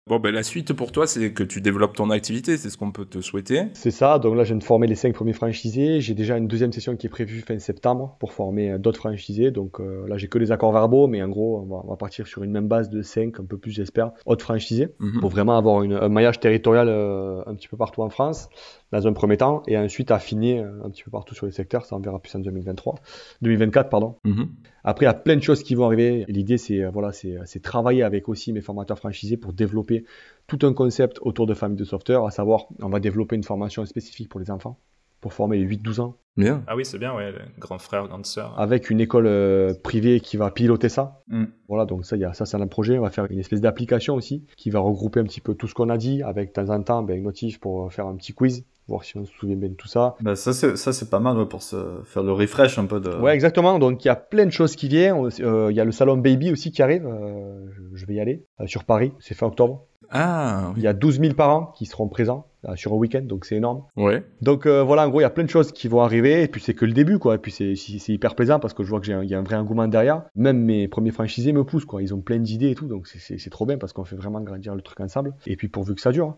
Bon, 0.07 0.19
ben 0.19 0.35
la 0.35 0.43
suite 0.43 0.75
pour 0.75 0.93
toi, 0.93 1.07
c'est 1.07 1.33
que 1.33 1.43
tu 1.43 1.63
développes 1.63 1.97
ton 1.97 2.11
activité, 2.11 2.59
c'est 2.59 2.69
ce 2.69 2.77
qu'on 2.77 2.93
peut 2.93 3.07
te 3.07 3.23
souhaiter. 3.23 3.69
C'est 3.73 3.91
ça, 3.91 4.19
donc 4.19 4.37
là 4.37 4.45
je 4.45 4.49
viens 4.49 4.59
de 4.59 4.63
former 4.63 4.87
les 4.87 4.97
cinq 4.97 5.15
premiers 5.15 5.33
franchisés, 5.33 6.03
j'ai 6.03 6.13
déjà 6.13 6.37
une 6.37 6.47
deuxième 6.47 6.73
session 6.75 6.95
qui 6.95 7.07
est 7.07 7.09
prévue 7.11 7.41
fin 7.41 7.59
septembre 7.59 8.15
pour 8.21 8.35
former 8.35 8.73
euh, 8.73 8.77
d'autres 8.79 8.99
franchisés, 8.99 9.51
donc 9.51 9.81
euh, 9.81 10.07
là 10.07 10.19
j'ai 10.19 10.29
que 10.29 10.37
les 10.37 10.53
accords 10.53 10.73
verbaux, 10.75 11.07
mais 11.07 11.23
en 11.23 11.29
gros 11.31 11.59
on 11.61 11.65
va, 11.75 11.81
on 11.87 11.89
va 11.89 11.97
partir 11.97 12.27
sur 12.27 12.43
une 12.45 12.51
même 12.51 12.69
base 12.69 12.91
de 12.91 13.01
5, 13.01 13.41
un 13.41 13.47
peu 13.47 13.57
plus 13.57 13.71
j'espère, 13.71 14.11
autres 14.27 14.45
franchisés, 14.45 14.89
Mhm. 15.01 15.21
pour 15.21 15.31
vraiment 15.31 15.57
avoir 15.57 15.83
une- 15.83 15.95
un 15.95 16.11
maillage 16.11 16.39
territorial 16.39 16.89
euh, 16.91 17.41
un 17.47 17.55
petit 17.55 17.69
peu 17.69 17.79
partout 17.79 18.03
en 18.03 18.11
France, 18.11 18.51
dans 18.95 19.09
un 19.09 19.13
premier 19.13 19.37
temps, 19.37 19.63
et 19.67 19.77
ensuite 19.77 20.13
affiner 20.13 20.61
euh, 20.61 20.85
un 20.85 20.91
petit 20.91 21.03
peu 21.03 21.11
partout 21.11 21.35
sur 21.35 21.47
les 21.47 21.53
secteurs, 21.53 21.85
ça 21.85 21.97
on 21.97 21.99
verra 21.99 22.21
plus 22.21 22.35
en 22.37 22.39
2023, 22.39 22.95
2024 23.43 23.91
pardon. 23.91 24.17
Mhm. 24.25 24.49
Après, 24.85 25.07
il 25.07 25.09
y 25.09 25.11
a 25.11 25.15
plein 25.15 25.35
de 25.35 25.43
choses 25.43 25.63
qui 25.65 25.75
vont 25.75 25.87
arriver. 25.87 26.25
L'idée, 26.29 26.59
c'est 26.59 26.83
euh, 26.83 26.91
voilà, 26.91 27.13
c'est 27.13 27.37
c'est 27.45 27.61
travailler 27.61 28.05
avec 28.05 28.29
aussi 28.29 28.53
mes 28.53 28.61
formateurs 28.61 28.99
franchisés 28.99 29.37
pour 29.37 29.53
développer 29.53 30.05
tout 30.47 30.59
un 30.63 30.73
concept 30.73 31.19
autour 31.23 31.47
de 31.47 31.55
famille 31.55 31.77
de 31.77 31.85
sauveteurs, 31.85 32.25
à 32.25 32.31
savoir, 32.31 32.67
on 32.81 32.89
va 32.89 33.01
développer 33.01 33.35
une 33.35 33.43
formation 33.43 33.85
spécifique 33.85 34.29
pour 34.29 34.39
les 34.39 34.51
enfants, 34.51 34.79
pour 35.21 35.33
former 35.33 35.59
les 35.59 35.77
8-12 35.77 36.01
ans, 36.01 36.17
Bien. 36.37 36.65
Ah 36.67 36.75
oui, 36.75 36.85
c'est 36.85 36.99
bien, 36.99 37.15
ouais, 37.15 37.31
les 37.31 37.39
grands 37.59 37.79
frères, 37.79 38.09
grandes 38.09 38.27
sœurs. 38.27 38.59
avec 38.59 38.91
une 38.91 39.01
école 39.01 39.29
euh, 39.29 39.73
privée 39.73 40.19
qui 40.19 40.37
va 40.37 40.51
piloter 40.51 40.89
ça. 40.89 41.23
Mm. 41.29 41.45
Voilà, 41.69 41.85
donc 41.85 42.05
ça, 42.05 42.17
y 42.17 42.25
a, 42.25 42.33
ça 42.35 42.45
c'est 42.45 42.57
un 42.57 42.67
projet. 42.67 42.99
On 42.99 43.03
va 43.03 43.11
faire 43.11 43.31
une 43.31 43.39
espèce 43.39 43.61
d'application 43.61 44.17
aussi 44.17 44.45
qui 44.57 44.71
va 44.71 44.81
regrouper 44.81 45.21
un 45.21 45.25
petit 45.25 45.41
peu 45.41 45.55
tout 45.55 45.69
ce 45.69 45.75
qu'on 45.75 45.91
a 45.91 45.97
dit, 45.97 46.23
avec 46.23 46.49
de 46.49 46.53
temps 46.55 46.75
en 46.75 46.83
temps 46.83 47.03
ben, 47.05 47.17
une 47.17 47.25
notif 47.25 47.61
pour 47.61 47.93
faire 47.93 48.07
un 48.07 48.17
petit 48.17 48.33
quiz, 48.33 48.65
voir 48.89 49.03
si 49.05 49.17
on 49.17 49.25
se 49.25 49.33
souvient 49.35 49.57
bien 49.57 49.69
de 49.71 49.75
tout 49.75 49.89
ça. 49.89 50.15
Bah, 50.21 50.37
ça, 50.37 50.53
c'est, 50.53 50.77
ça, 50.77 50.93
c'est 50.93 51.09
pas 51.11 51.21
mal 51.21 51.47
pour 51.49 51.63
se 51.63 52.01
faire 52.05 52.23
le 52.23 52.33
refresh 52.33 52.79
un 52.79 52.87
peu 52.87 53.01
de. 53.01 53.11
Ouais, 53.17 53.35
exactement. 53.35 53.79
Donc 53.79 54.05
il 54.05 54.09
y 54.09 54.11
a 54.11 54.17
plein 54.17 54.45
de 54.47 54.51
choses 54.53 54.77
qui 54.77 54.89
viennent. 54.89 55.15
On- 55.15 55.29
euh, 55.41 55.69
Il 55.71 55.77
y 55.77 55.81
a 55.81 55.85
le 55.85 55.93
salon 55.93 56.17
Baby 56.17 56.53
aussi 56.53 56.71
qui 56.71 56.83
arrive. 56.83 57.07
euh, 57.07 57.67
je, 57.95 58.07
vais 58.07 58.15
y 58.15 58.21
aller 58.21 58.45
euh, 58.61 58.67
sur 58.67 58.85
Paris. 58.85 59.13
C'est 59.21 59.35
fin 59.35 59.47
octobre. 59.47 59.87
Ah, 60.11 60.73
Il 60.77 60.83
y 60.83 60.87
a 60.87 60.93
12 60.93 61.19
000 61.19 61.35
parents 61.35 61.73
qui 61.77 61.87
seront 61.87 62.09
présents 62.09 62.47
euh, 62.69 62.77
sur 62.77 62.93
un 62.93 62.97
week-end, 62.97 63.23
donc 63.23 63.47
c'est 63.47 63.57
énorme. 63.57 63.85
ouais. 63.97 64.23
Donc 64.43 64.67
euh, 64.67 64.83
voilà, 64.83 65.07
en 65.07 65.09
gros, 65.09 65.21
il 65.21 65.23
y 65.23 65.27
a 65.27 65.31
plein 65.31 65.45
de 65.45 65.51
choses 65.51 65.73
qui 65.73 65.89
vont 65.89 66.03
arriver, 66.03 66.43
et 66.43 66.49
puis 66.49 66.61
c'est 66.61 66.75
que 66.75 66.85
le 66.85 66.93
début, 66.93 67.19
quoi. 67.19 67.37
Et 67.37 67.39
puis 67.39 67.51
c'est 67.51 67.75
hyper 68.13 68.35
plaisant 68.35 68.61
parce 68.61 68.75
que 68.75 68.85
je 68.85 68.91
vois 68.91 69.01
qu'il 69.01 69.13
y 69.25 69.35
a 69.35 69.39
un 69.39 69.43
vrai 69.43 69.57
engouement 69.57 69.89
derrière. 69.89 70.25
Même 70.37 70.59
mes 70.59 70.89
premiers 70.89 71.11
franchisés 71.11 71.53
me 71.55 71.65
poussent, 71.65 71.87
quoi. 71.87 72.03
Ils 72.03 72.13
ont 72.15 72.21
plein 72.21 72.39
d'idées 72.39 72.71
et 72.71 72.75
tout, 72.75 72.87
donc 72.87 73.07
c'est- 73.07 73.19
c'est 73.19 73.39
c'est 73.39 73.51
trop 73.51 73.65
bien 73.65 73.79
parce 73.79 73.93
qu'on 73.95 74.05
fait 74.05 74.15
vraiment 74.17 74.43
grandir 74.43 74.75
le 74.75 74.83
truc 74.83 75.01
ensemble. 75.01 75.35
Et 75.47 75.57
puis 75.57 75.69
pourvu 75.69 75.95
que 75.95 76.01
ça 76.03 76.13
dure. 76.13 76.37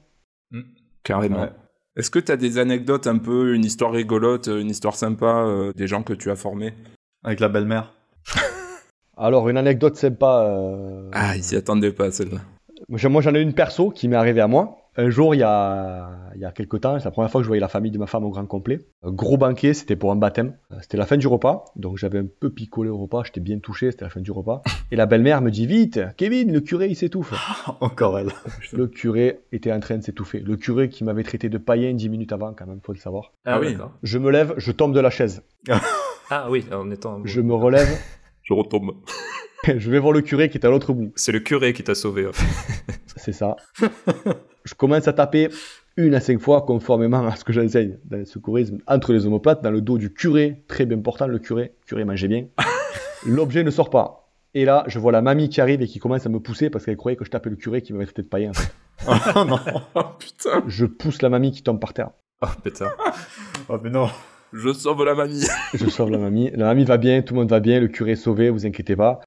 hein. 0.55 0.63
Carrément. 1.03 1.43
Ouais. 1.43 1.51
Est-ce 1.97 2.11
que 2.11 2.19
tu 2.19 2.31
as 2.31 2.37
des 2.37 2.59
anecdotes 2.59 3.07
un 3.07 3.17
peu, 3.17 3.55
une 3.55 3.65
histoire 3.65 3.93
rigolote, 3.93 4.49
une 4.49 4.69
histoire 4.69 4.95
sympa 4.97 5.45
euh, 5.47 5.73
des 5.75 5.87
gens 5.87 6.03
que 6.03 6.13
tu 6.13 6.31
as 6.31 6.37
formés? 6.37 6.75
Avec 7.25 7.41
la 7.41 7.49
belle-mère. 7.49 7.95
Alors, 9.17 9.49
une 9.49 9.57
anecdote 9.57 9.97
sympa. 9.97 10.45
euh, 10.47 11.09
Ah, 11.15 11.37
ils 11.37 11.43
s'y 11.43 11.57
attendaient 11.57 11.93
pas 11.93 12.11
celle-là. 12.11 12.41
Moi, 12.91 13.01
moi, 13.09 13.23
j'en 13.23 13.35
ai 13.35 13.41
une 13.41 13.55
perso 13.55 13.91
qui 13.91 14.09
m'est 14.09 14.17
arrivée 14.17 14.43
à 14.43 14.47
moi. 14.47 14.86
Un 14.99 15.11
jour, 15.11 15.35
il 15.35 15.39
y 15.39 15.43
a, 15.43 16.11
il 16.35 16.41
y 16.41 16.45
a 16.47 16.53
quelques 16.53 16.81
temps, 16.81 16.99
c'est 16.99 17.05
la 17.05 17.11
première 17.11 17.31
fois 17.31 17.41
que 17.41 17.45
je 17.45 17.49
voyais 17.49 17.61
la 17.61 17.69
famille 17.69 17.91
de 17.93 17.99
ma 17.99 18.07
femme 18.07 18.25
au 18.25 18.31
grand 18.31 18.47
complet. 18.47 18.81
Un 19.03 19.11
gros 19.13 19.37
banquet, 19.37 19.75
c'était 19.75 19.95
pour 19.97 20.11
un 20.11 20.17
baptême. 20.17 20.57
Euh, 20.73 20.77
C'était 20.81 20.97
la 20.97 21.05
fin 21.05 21.17
du 21.19 21.27
repas, 21.27 21.65
donc 21.77 21.99
j'avais 21.99 22.19
un 22.19 22.27
peu 22.41 22.49
picolé 22.51 22.89
au 22.89 22.97
repas, 22.97 23.23
j'étais 23.25 23.41
bien 23.41 23.59
touché, 23.59 23.91
c'était 23.91 24.05
la 24.07 24.11
fin 24.11 24.21
du 24.21 24.31
repas. 24.33 24.63
Et 24.91 24.97
la 24.97 25.05
belle-mère 25.07 25.43
me 25.43 25.51
dit 25.51 25.67
Vite, 25.67 26.01
Kevin, 26.17 26.51
le 26.53 26.61
curé, 26.61 26.87
il 26.89 26.97
s'étouffe. 26.97 27.35
Encore 27.81 28.19
elle. 28.19 28.31
Le 28.73 28.87
curé 28.87 29.41
était 29.53 29.71
en 29.73 29.81
train 29.81 29.99
de 29.99 30.03
s'étouffer. 30.03 30.41
Le 30.41 30.57
curé 30.57 30.89
qui 30.89 31.05
m'avait 31.05 31.25
traité 31.25 31.49
de 31.51 31.59
païen 31.59 31.93
dix 31.93 32.09
minutes 32.09 32.33
avant, 32.33 32.55
quand 32.55 32.67
même, 32.67 32.81
faut 32.83 32.93
le 32.93 32.99
savoir. 32.99 33.33
Ah 33.45 33.61
oui. 33.61 33.73
d'accord. 33.73 33.93
Je 34.03 34.19
me 34.19 34.31
lève, 34.31 34.55
je 34.57 34.73
tombe 34.73 34.95
de 34.95 35.01
la 35.01 35.11
chaise. 35.11 35.43
Ah 36.29 36.49
oui, 36.51 36.65
en 36.73 36.91
étant. 36.91 37.21
Je 37.25 37.41
me 37.41 37.55
relève, 37.55 37.87
Je 38.43 38.53
retombe. 38.53 38.97
je 39.65 39.91
vais 39.91 40.01
voir 40.01 40.13
le 40.13 40.23
curé 40.23 40.49
qui 40.49 40.59
est 40.59 40.67
à 40.67 40.71
l'autre 40.71 40.93
bout. 40.93 41.13
C'est 41.15 41.31
le 41.31 41.39
curé 41.39 41.73
qui 41.73 41.85
t'a 41.85 41.95
sauvé. 41.95 42.27
en 42.27 42.33
fait. 42.33 42.99
C'est 43.15 43.31
ça. 43.33 43.55
Je 44.67 44.75
commence 44.75 45.09
à 45.09 45.13
taper 45.13 45.49
une 45.97 46.15
à 46.15 46.21
cinq 46.21 46.41
fois, 46.41 46.63
conformément 46.63 47.27
à 47.27 47.37
ce 47.37 47.45
que 47.45 47.53
j'enseigne 47.53 47.99
dans 48.05 48.19
le 48.19 48.25
secourisme, 48.27 48.79
entre 48.87 49.13
les 49.13 49.27
omoplates, 49.27 49.63
dans 49.63 49.71
le 49.71 49.81
dos 49.81 49.97
du 49.97 50.13
curé, 50.13 50.63
très 50.69 50.85
bien 50.85 50.99
portant, 50.99 51.27
le 51.27 51.39
curé. 51.39 51.73
Le 51.81 51.87
curé 51.87 52.05
mangeait 52.05 52.29
bien. 52.29 52.47
L'objet 53.27 53.65
ne 53.65 53.71
sort 53.71 53.89
pas. 53.89 54.29
Et 54.53 54.65
là, 54.65 54.85
je 54.89 54.99
vois 54.99 55.13
la 55.13 55.23
mamie 55.23 55.49
qui 55.49 55.61
arrive 55.61 55.83
et 55.83 55.87
qui 55.87 55.99
commence 55.99 56.27
à 56.27 56.29
me 56.29 56.41
pousser 56.41 56.71
parce 56.71 56.85
qu'elle 56.85 56.97
croyait 56.97 57.17
que 57.17 57.25
je 57.25 57.31
tapais 57.31 57.51
le 57.51 57.57
curé 57.57 57.83
qui 57.83 57.93
m'avait 57.93 58.05
traité 58.07 58.23
de 58.23 58.29
païen. 58.29 58.53
oh 59.09 59.45
non. 59.45 59.59
Oh 59.95 60.03
putain, 60.19 60.63
Je 60.67 60.87
pousse 60.87 61.23
la 61.23 61.29
mamie 61.29 61.53
qui 61.53 61.63
tombe 61.63 61.81
par 61.81 61.93
terre. 61.95 62.11
Oh 62.43 62.47
putain. 62.63 62.89
Oh 63.69 63.79
mais 63.83 63.91
non. 63.91 64.09
Je 64.53 64.73
sauve 64.73 65.05
la 65.05 65.15
mamie. 65.15 65.45
Je 65.75 65.87
sauve 65.89 66.11
la 66.11 66.19
mamie. 66.19 66.51
La 66.55 66.67
mamie 66.67 66.85
va 66.85 66.97
bien, 66.97 67.23
tout 67.23 67.35
le 67.35 67.41
monde 67.41 67.51
va 67.51 67.61
bien, 67.61 67.81
le 67.81 67.89
curé 67.89 68.13
est 68.13 68.17
sauvé, 68.17 68.51
vous 68.51 68.67
inquiétez 68.67 68.97
pas. 68.97 69.21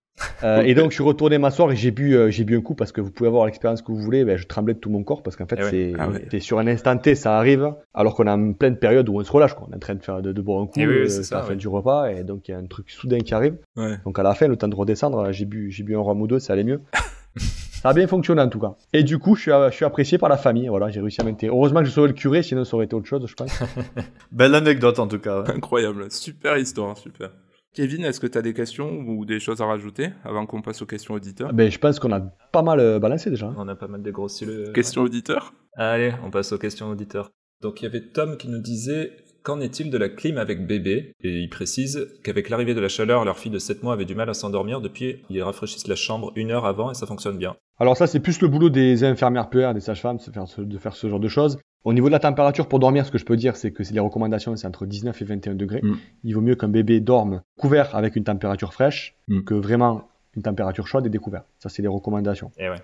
Euh, 0.44 0.62
et 0.64 0.74
donc 0.74 0.92
je 0.92 0.96
suis 0.96 1.04
retourné 1.04 1.38
m'asseoir 1.38 1.72
et 1.72 1.78
j'ai 1.78 1.92
bu, 1.92 2.14
euh, 2.16 2.30
j'ai 2.30 2.44
bu 2.44 2.58
un 2.58 2.62
coup 2.62 2.76
parce 2.76 2.92
que 2.92 3.00
vous 3.00 3.10
pouvez 3.10 3.28
avoir 3.30 3.46
l'expérience 3.46 3.82
que 3.82 3.92
vous 3.92 4.00
voulez. 4.00 4.26
Ben, 4.26 4.38
je 4.38 4.46
tremblais 4.48 4.74
de 4.74 4.80
tout 4.80 4.90
mon 4.90 5.02
corps 5.04 5.24
parce 5.24 5.38
qu'en 5.38 5.46
fait 5.46 5.56
Eh 5.60 5.64
ouais. 5.64 5.70
c'est, 5.70 5.94
Ah 5.98 6.10
ouais. 6.10 6.26
c'est 6.30 6.40
sur 6.42 6.60
un 6.60 6.68
instant 6.68 6.98
T, 6.98 7.16
ça 7.16 7.38
arrive, 7.38 7.74
alors 7.94 8.16
qu'on 8.16 8.28
est 8.28 8.30
en 8.32 8.52
pleine 8.54 8.78
période 8.78 9.08
où 9.08 9.18
on 9.20 9.24
se 9.24 9.32
relâche. 9.32 9.54
Quoi. 9.54 9.68
On 9.70 9.74
est 9.74 9.76
en 9.78 9.80
train 9.80 9.96
de 9.96 10.04
faire 10.04 10.22
de, 10.22 10.34
de 10.34 10.42
boire 10.42 10.62
un 10.62 10.66
coup, 10.66 10.74
Eh 10.78 10.88
oui, 10.88 10.94
euh, 10.94 11.08
c'est 11.08 11.32
la 11.34 11.42
fin 11.44 11.50
ouais. 11.52 11.56
du 11.56 11.68
repas 11.70 12.10
et 12.12 12.24
donc 12.26 12.48
il 12.50 12.52
y 12.52 12.54
a 12.54 12.58
un 12.58 12.66
truc 12.66 12.90
soudain 12.90 13.20
qui 13.20 13.34
arrive. 13.34 13.56
Ouais. 13.78 13.96
Donc 14.06 14.20
à 14.20 14.24
la 14.24 14.34
fin, 14.36 14.48
le 14.48 14.58
temps 14.58 14.68
de 14.68 14.76
redescendre, 14.76 15.32
j'ai 15.32 15.46
bu, 15.46 15.72
j'ai 15.72 15.84
bu 15.84 15.96
un 15.96 16.00
rhum 16.02 16.22
ou 16.22 16.28
deux, 16.28 16.40
ça 16.40 16.52
allait 16.54 16.66
mieux. 16.66 16.82
ça 17.82 17.90
a 17.90 17.94
bien 17.94 18.08
fonctionné 18.08 18.42
en 18.42 18.50
tout 18.50 18.60
cas. 18.60 18.76
Et 18.94 19.04
du 19.04 19.20
coup, 19.20 19.36
je 19.36 19.42
suis, 19.42 19.52
je 19.52 19.76
suis 19.76 19.86
apprécié 19.86 20.18
par 20.18 20.30
la 20.30 20.38
famille. 20.38 20.68
Voilà, 20.68 20.90
j'ai 20.90 21.00
réussi 21.02 21.22
à 21.22 21.24
m'intéresser. 21.24 21.56
Heureusement 21.56 21.80
que 21.80 21.86
j'ai 21.86 21.92
sauvé 21.92 22.08
le 22.10 22.14
curé, 22.14 22.44
sinon 22.44 22.64
ça 22.66 22.76
aurait 22.76 22.86
été 22.86 22.96
autre 22.96 23.08
chose, 23.08 23.26
je 23.28 23.34
pense. 23.36 23.52
Belle 24.32 24.56
anecdote 24.56 25.00
en 25.00 25.08
tout 25.08 25.20
cas. 25.20 25.42
ouais. 25.44 25.52
Incroyable, 25.56 26.12
super 26.12 26.58
histoire, 26.58 26.98
super. 26.98 27.32
Kevin, 27.74 28.04
est-ce 28.04 28.20
que 28.20 28.26
tu 28.28 28.38
as 28.38 28.42
des 28.42 28.54
questions 28.54 28.90
ou 29.08 29.26
des 29.26 29.40
choses 29.40 29.62
à 29.62 29.66
rajouter 29.66 30.10
avant 30.24 30.46
qu'on 30.48 30.62
passe 30.62 30.82
aux 30.82 30.86
questions 30.88 31.14
auditeurs? 31.14 31.54
Ben, 31.54 31.70
je 31.70 31.78
pense 31.78 32.00
qu'on 32.00 32.12
a 32.12 32.20
pas 32.52 32.64
mal 32.64 32.80
euh, 32.80 33.00
balancé 33.00 33.30
déjà. 33.30 33.46
hein. 33.48 33.56
On 33.58 33.68
a 33.68 33.76
pas 33.76 33.88
mal 33.88 34.02
dégrossi 34.02 34.46
le. 34.46 34.72
Questions 34.72 35.04
auditeurs? 35.04 35.54
Allez, 35.76 36.12
on 36.26 36.32
passe 36.32 36.52
aux 36.52 36.58
questions 36.58 36.90
auditeurs. 36.90 37.30
Donc 37.62 37.82
il 37.82 37.84
y 37.84 37.88
avait 37.88 38.02
Tom 38.10 38.38
qui 38.38 38.48
nous 38.50 38.60
disait 38.62 39.12
Qu'en 39.44 39.60
est-il 39.62 39.90
de 39.90 39.98
la 39.98 40.10
clim 40.10 40.38
avec 40.38 40.68
bébé 40.68 41.14
Et 41.24 41.40
il 41.40 41.50
précise 41.50 42.08
qu'avec 42.24 42.50
l'arrivée 42.50 42.74
de 42.74 42.82
la 42.82 42.90
chaleur, 42.90 43.24
leur 43.26 43.38
fille 43.38 43.52
de 43.52 43.60
7 43.60 43.84
mois 43.84 43.94
avait 43.94 44.06
du 44.06 44.16
mal 44.16 44.30
à 44.30 44.34
s'endormir. 44.34 44.82
Depuis, 44.82 45.24
ils 45.30 45.42
rafraîchissent 45.42 45.88
la 45.88 45.96
chambre 45.96 46.32
une 46.36 46.52
heure 46.52 46.66
avant 46.66 46.92
et 46.92 46.94
ça 46.94 47.06
fonctionne 47.08 47.38
bien. 47.38 47.56
Alors 47.80 47.96
ça, 47.96 48.08
c'est 48.08 48.20
plus 48.20 48.42
le 48.42 48.48
boulot 48.50 48.70
des 48.70 49.04
infirmières 49.04 49.50
PR, 49.50 49.74
des 49.74 49.80
sages-femmes, 49.80 50.18
de 50.18 50.32
faire, 50.32 50.48
ce, 50.48 50.62
de 50.62 50.78
faire 50.78 50.96
ce 50.96 51.08
genre 51.08 51.20
de 51.22 51.30
choses. 51.30 51.58
Au 51.86 51.94
niveau 51.94 52.08
de 52.08 52.12
la 52.12 52.20
température 52.20 52.68
pour 52.68 52.80
dormir, 52.80 53.06
ce 53.06 53.12
que 53.12 53.18
je 53.18 53.24
peux 53.24 53.38
dire, 53.38 53.56
c'est 53.56 53.72
que 53.72 53.84
les 53.84 54.00
recommandations, 54.02 54.54
c'est 54.58 54.68
entre 54.68 54.86
19 54.86 55.22
et 55.22 55.26
21 55.26 55.56
degrés. 55.56 55.80
Mm. 55.82 55.96
Il 56.26 56.34
vaut 56.36 56.42
mieux 56.42 56.56
qu'un 56.56 56.68
bébé 56.68 57.00
dorme 57.00 57.42
couvert 57.58 57.96
avec 57.96 58.18
une 58.18 58.26
température 58.26 58.74
fraîche 58.74 59.16
Mm. 59.30 59.44
que 59.44 59.54
vraiment 59.54 60.10
une 60.36 60.42
température 60.44 60.88
chaude 60.88 61.06
et 61.06 61.10
découvert. 61.10 61.44
Ça, 61.60 61.70
c'est 61.70 61.82
les 61.82 61.88
recommandations. 61.88 62.52
Et 62.58 62.70
ouais. 62.70 62.82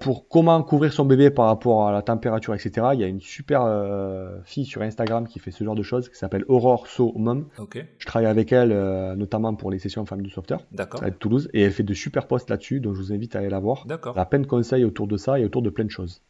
Pour 0.00 0.28
comment 0.28 0.62
couvrir 0.62 0.92
son 0.92 1.04
bébé 1.04 1.30
par 1.30 1.46
rapport 1.46 1.86
à 1.86 1.92
la 1.92 2.02
température, 2.02 2.54
etc., 2.54 2.88
il 2.94 3.00
y 3.00 3.04
a 3.04 3.06
une 3.06 3.20
super 3.20 3.62
euh, 3.62 4.38
fille 4.44 4.64
sur 4.64 4.82
Instagram 4.82 5.28
qui 5.28 5.38
fait 5.38 5.50
ce 5.50 5.62
genre 5.64 5.74
de 5.74 5.82
choses, 5.82 6.08
qui 6.08 6.16
s'appelle 6.16 6.44
Aurore 6.48 6.86
So 6.86 7.12
Mom. 7.16 7.48
Ok, 7.58 7.84
Je 7.98 8.06
travaille 8.06 8.26
avec 8.28 8.52
elle, 8.52 8.72
euh, 8.72 9.14
notamment 9.14 9.54
pour 9.54 9.70
les 9.70 9.78
sessions 9.78 10.04
Femmes 10.06 10.22
du 10.22 10.30
Sauveteur, 10.30 10.66
d'accord. 10.72 11.02
à 11.04 11.10
Toulouse, 11.10 11.48
et 11.52 11.62
elle 11.62 11.72
fait 11.72 11.82
de 11.82 11.94
super 11.94 12.26
posts 12.26 12.50
là-dessus, 12.50 12.80
donc 12.80 12.94
je 12.94 13.00
vous 13.00 13.12
invite 13.12 13.36
à 13.36 13.40
aller 13.40 13.50
la 13.50 13.60
voir. 13.60 13.86
D'accord. 13.86 14.14
Elle 14.16 14.22
a 14.22 14.26
plein 14.26 14.40
de 14.40 14.46
conseils 14.46 14.84
autour 14.84 15.06
de 15.06 15.16
ça 15.16 15.38
et 15.38 15.44
autour 15.44 15.62
de 15.62 15.70
plein 15.70 15.84
de 15.84 15.90
choses. 15.90 16.22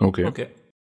Ok. 0.00 0.20
Ok. 0.26 0.48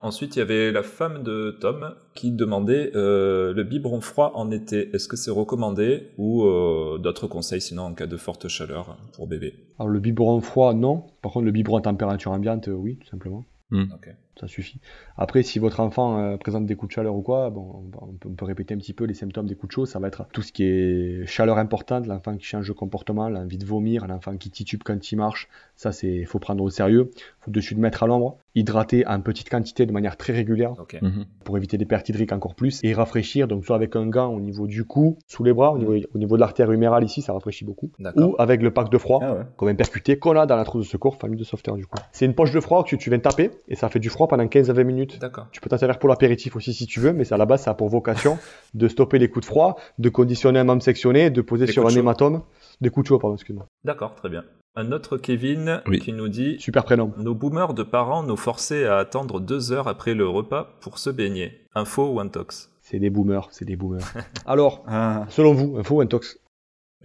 Ensuite, 0.01 0.35
il 0.35 0.39
y 0.39 0.41
avait 0.41 0.71
la 0.71 0.83
femme 0.83 1.23
de 1.23 1.57
Tom 1.59 1.95
qui 2.13 2.31
demandait 2.31 2.91
euh, 2.95 3.53
le 3.53 3.63
biberon 3.63 4.01
froid 4.01 4.33
en 4.35 4.51
été. 4.51 4.93
Est-ce 4.93 5.07
que 5.07 5.17
c'est 5.17 5.31
recommandé 5.31 6.11
ou 6.17 6.43
euh, 6.43 6.99
d'autres 6.99 7.27
conseils 7.27 7.61
sinon 7.61 7.83
en 7.83 7.93
cas 7.93 8.05
de 8.05 8.17
forte 8.17 8.47
chaleur 8.47 8.97
pour 9.13 9.25
bébé? 9.27 9.55
Alors 9.79 9.89
le 9.89 9.99
biberon 9.99 10.41
froid, 10.41 10.73
non. 10.73 11.05
Par 11.21 11.31
contre, 11.31 11.45
le 11.45 11.51
biberon 11.51 11.77
à 11.77 11.81
température 11.81 12.31
ambiante, 12.31 12.67
euh, 12.67 12.73
oui, 12.73 12.97
tout 12.97 13.07
simplement. 13.07 13.45
Ok. 13.71 14.13
Ça 14.39 14.47
suffit. 14.47 14.79
Après, 15.17 15.43
si 15.43 15.59
votre 15.59 15.79
enfant 15.79 16.19
euh, 16.19 16.37
présente 16.37 16.65
des 16.65 16.75
coups 16.75 16.89
de 16.89 16.93
chaleur 16.93 17.15
ou 17.15 17.21
quoi, 17.21 17.49
bon, 17.49 17.89
on 17.93 18.13
peut, 18.13 18.29
on 18.29 18.33
peut 18.33 18.45
répéter 18.45 18.73
un 18.73 18.77
petit 18.77 18.93
peu 18.93 19.05
les 19.05 19.13
symptômes 19.13 19.47
des 19.47 19.55
coups 19.55 19.69
de 19.69 19.73
chaud. 19.73 19.85
Ça 19.85 19.99
va 19.99 20.07
être 20.07 20.27
tout 20.31 20.41
ce 20.41 20.51
qui 20.51 20.63
est 20.63 21.25
chaleur 21.25 21.57
importante, 21.57 22.05
l'enfant 22.05 22.35
qui 22.37 22.45
change 22.45 22.67
de 22.67 22.73
comportement, 22.73 23.27
l'envie 23.27 23.57
de 23.57 23.65
vomir, 23.65 24.07
l'enfant 24.07 24.37
qui 24.37 24.49
titube 24.51 24.81
quand 24.83 25.11
il 25.11 25.15
marche. 25.15 25.49
Ça, 25.75 25.91
c'est, 25.91 26.25
faut 26.25 26.39
prendre 26.39 26.63
au 26.63 26.69
sérieux. 26.69 27.11
Faut 27.39 27.51
de 27.51 27.59
suite 27.61 27.79
mettre 27.79 28.03
à 28.03 28.07
l'ombre. 28.07 28.37
Hydrater 28.55 29.05
en 29.07 29.19
petite 29.21 29.49
quantité 29.49 29.85
de 29.85 29.91
manière 29.91 30.17
très 30.17 30.33
régulière. 30.33 30.73
Mhm. 31.01 31.25
pour 31.43 31.57
éviter 31.57 31.77
les 31.77 31.85
pertes 31.85 32.09
hydriques 32.09 32.31
encore 32.31 32.55
plus 32.55 32.79
et 32.83 32.93
rafraîchir, 32.93 33.47
donc 33.47 33.65
soit 33.65 33.75
avec 33.75 33.95
un 33.95 34.07
gant 34.07 34.29
au 34.33 34.39
niveau 34.39 34.65
du 34.67 34.83
cou, 34.85 35.17
sous 35.27 35.43
les 35.43 35.53
bras, 35.53 35.71
au 35.73 35.77
niveau, 35.77 35.95
au 36.13 36.17
niveau 36.17 36.35
de 36.35 36.39
l'artère 36.41 36.71
humérale 36.71 37.03
ici, 37.03 37.21
ça 37.21 37.33
rafraîchit 37.33 37.65
beaucoup, 37.65 37.91
D'accord. 37.99 38.29
ou 38.31 38.35
avec 38.39 38.61
le 38.63 38.71
pack 38.71 38.89
de 38.89 38.97
froid, 38.97 39.19
Ah 39.21 39.33
ouais. 39.33 39.41
comme 39.57 39.67
un 39.67 39.75
percuté 39.75 40.17
qu'on 40.17 40.35
a 40.37 40.45
dans 40.45 40.55
la 40.55 40.63
trousse 40.63 40.85
de 40.85 40.89
secours, 40.89 41.17
famille 41.17 41.37
de 41.39 41.43
sauveteurs 41.43 41.75
du 41.75 41.85
coup. 41.85 41.97
C'est 42.11 42.25
une 42.25 42.33
poche 42.33 42.51
de 42.51 42.59
froid 42.59 42.83
que 42.83 42.95
tu 42.95 43.09
viens 43.09 43.19
taper 43.19 43.51
et 43.67 43.75
ça 43.75 43.89
fait 43.89 43.99
du 43.99 44.09
froid 44.09 44.27
pendant 44.27 44.47
15 44.47 44.69
à 44.69 44.73
20 44.73 44.83
minutes. 44.85 45.19
D'accord. 45.19 45.47
Tu 45.51 45.61
peux 45.61 45.69
t'en 45.69 45.77
servir 45.77 45.99
pour 45.99 46.09
l'apéritif 46.09 46.55
aussi 46.55 46.73
si 46.73 46.85
tu 46.87 46.99
veux, 46.99 47.13
mais 47.13 47.25
c'est 47.25 47.35
à 47.35 47.37
la 47.37 47.45
base, 47.45 47.61
ça 47.63 47.71
a 47.71 47.73
pour 47.75 47.89
vocation 47.89 48.37
de 48.73 48.87
stopper 48.87 49.19
les 49.19 49.29
coups 49.29 49.45
de 49.45 49.49
froid, 49.49 49.77
de 49.99 50.09
conditionner 50.09 50.59
un 50.59 50.63
membre 50.63 50.81
sectionné, 50.83 51.29
de 51.29 51.41
poser 51.41 51.65
Des 51.65 51.71
sur 51.73 51.85
un 51.85 51.89
chaud. 51.89 51.99
hématome. 51.99 52.41
Des 52.81 52.89
coups 52.89 53.03
de 53.05 53.07
chaud, 53.09 53.19
pardon, 53.19 53.35
excuse-moi. 53.35 53.65
D'accord, 53.83 54.15
très 54.15 54.29
bien. 54.29 54.43
Un 54.77 54.91
autre 54.91 55.17
Kevin 55.17 55.81
Oui. 55.87 55.99
qui 55.99 56.11
nous 56.11 56.27
dit 56.27 56.57
Super 56.59 56.83
prénom. 56.83 57.13
Nos 57.17 57.33
boomers 57.33 57.73
de 57.73 57.83
parents 57.83 58.23
nous 58.23 58.35
forçaient 58.35 58.85
à 58.85 58.97
attendre 58.97 59.39
deux 59.39 59.71
heures 59.71 59.87
après 59.87 60.13
le 60.13 60.27
repas 60.27 60.75
pour 60.81 60.97
se 60.99 61.09
baigner. 61.09 61.61
Info 61.75 62.11
ou 62.13 62.19
intox? 62.19 62.71
C'est 62.81 62.99
des 62.99 63.09
boomers, 63.09 63.47
c'est 63.51 63.65
des 63.65 63.75
boomers. 63.77 64.03
Alors, 64.45 64.83
Ah, 64.87 65.25
selon 65.29 65.53
vous, 65.53 65.77
info 65.77 65.95
ou 65.95 66.01
intox? 66.01 66.39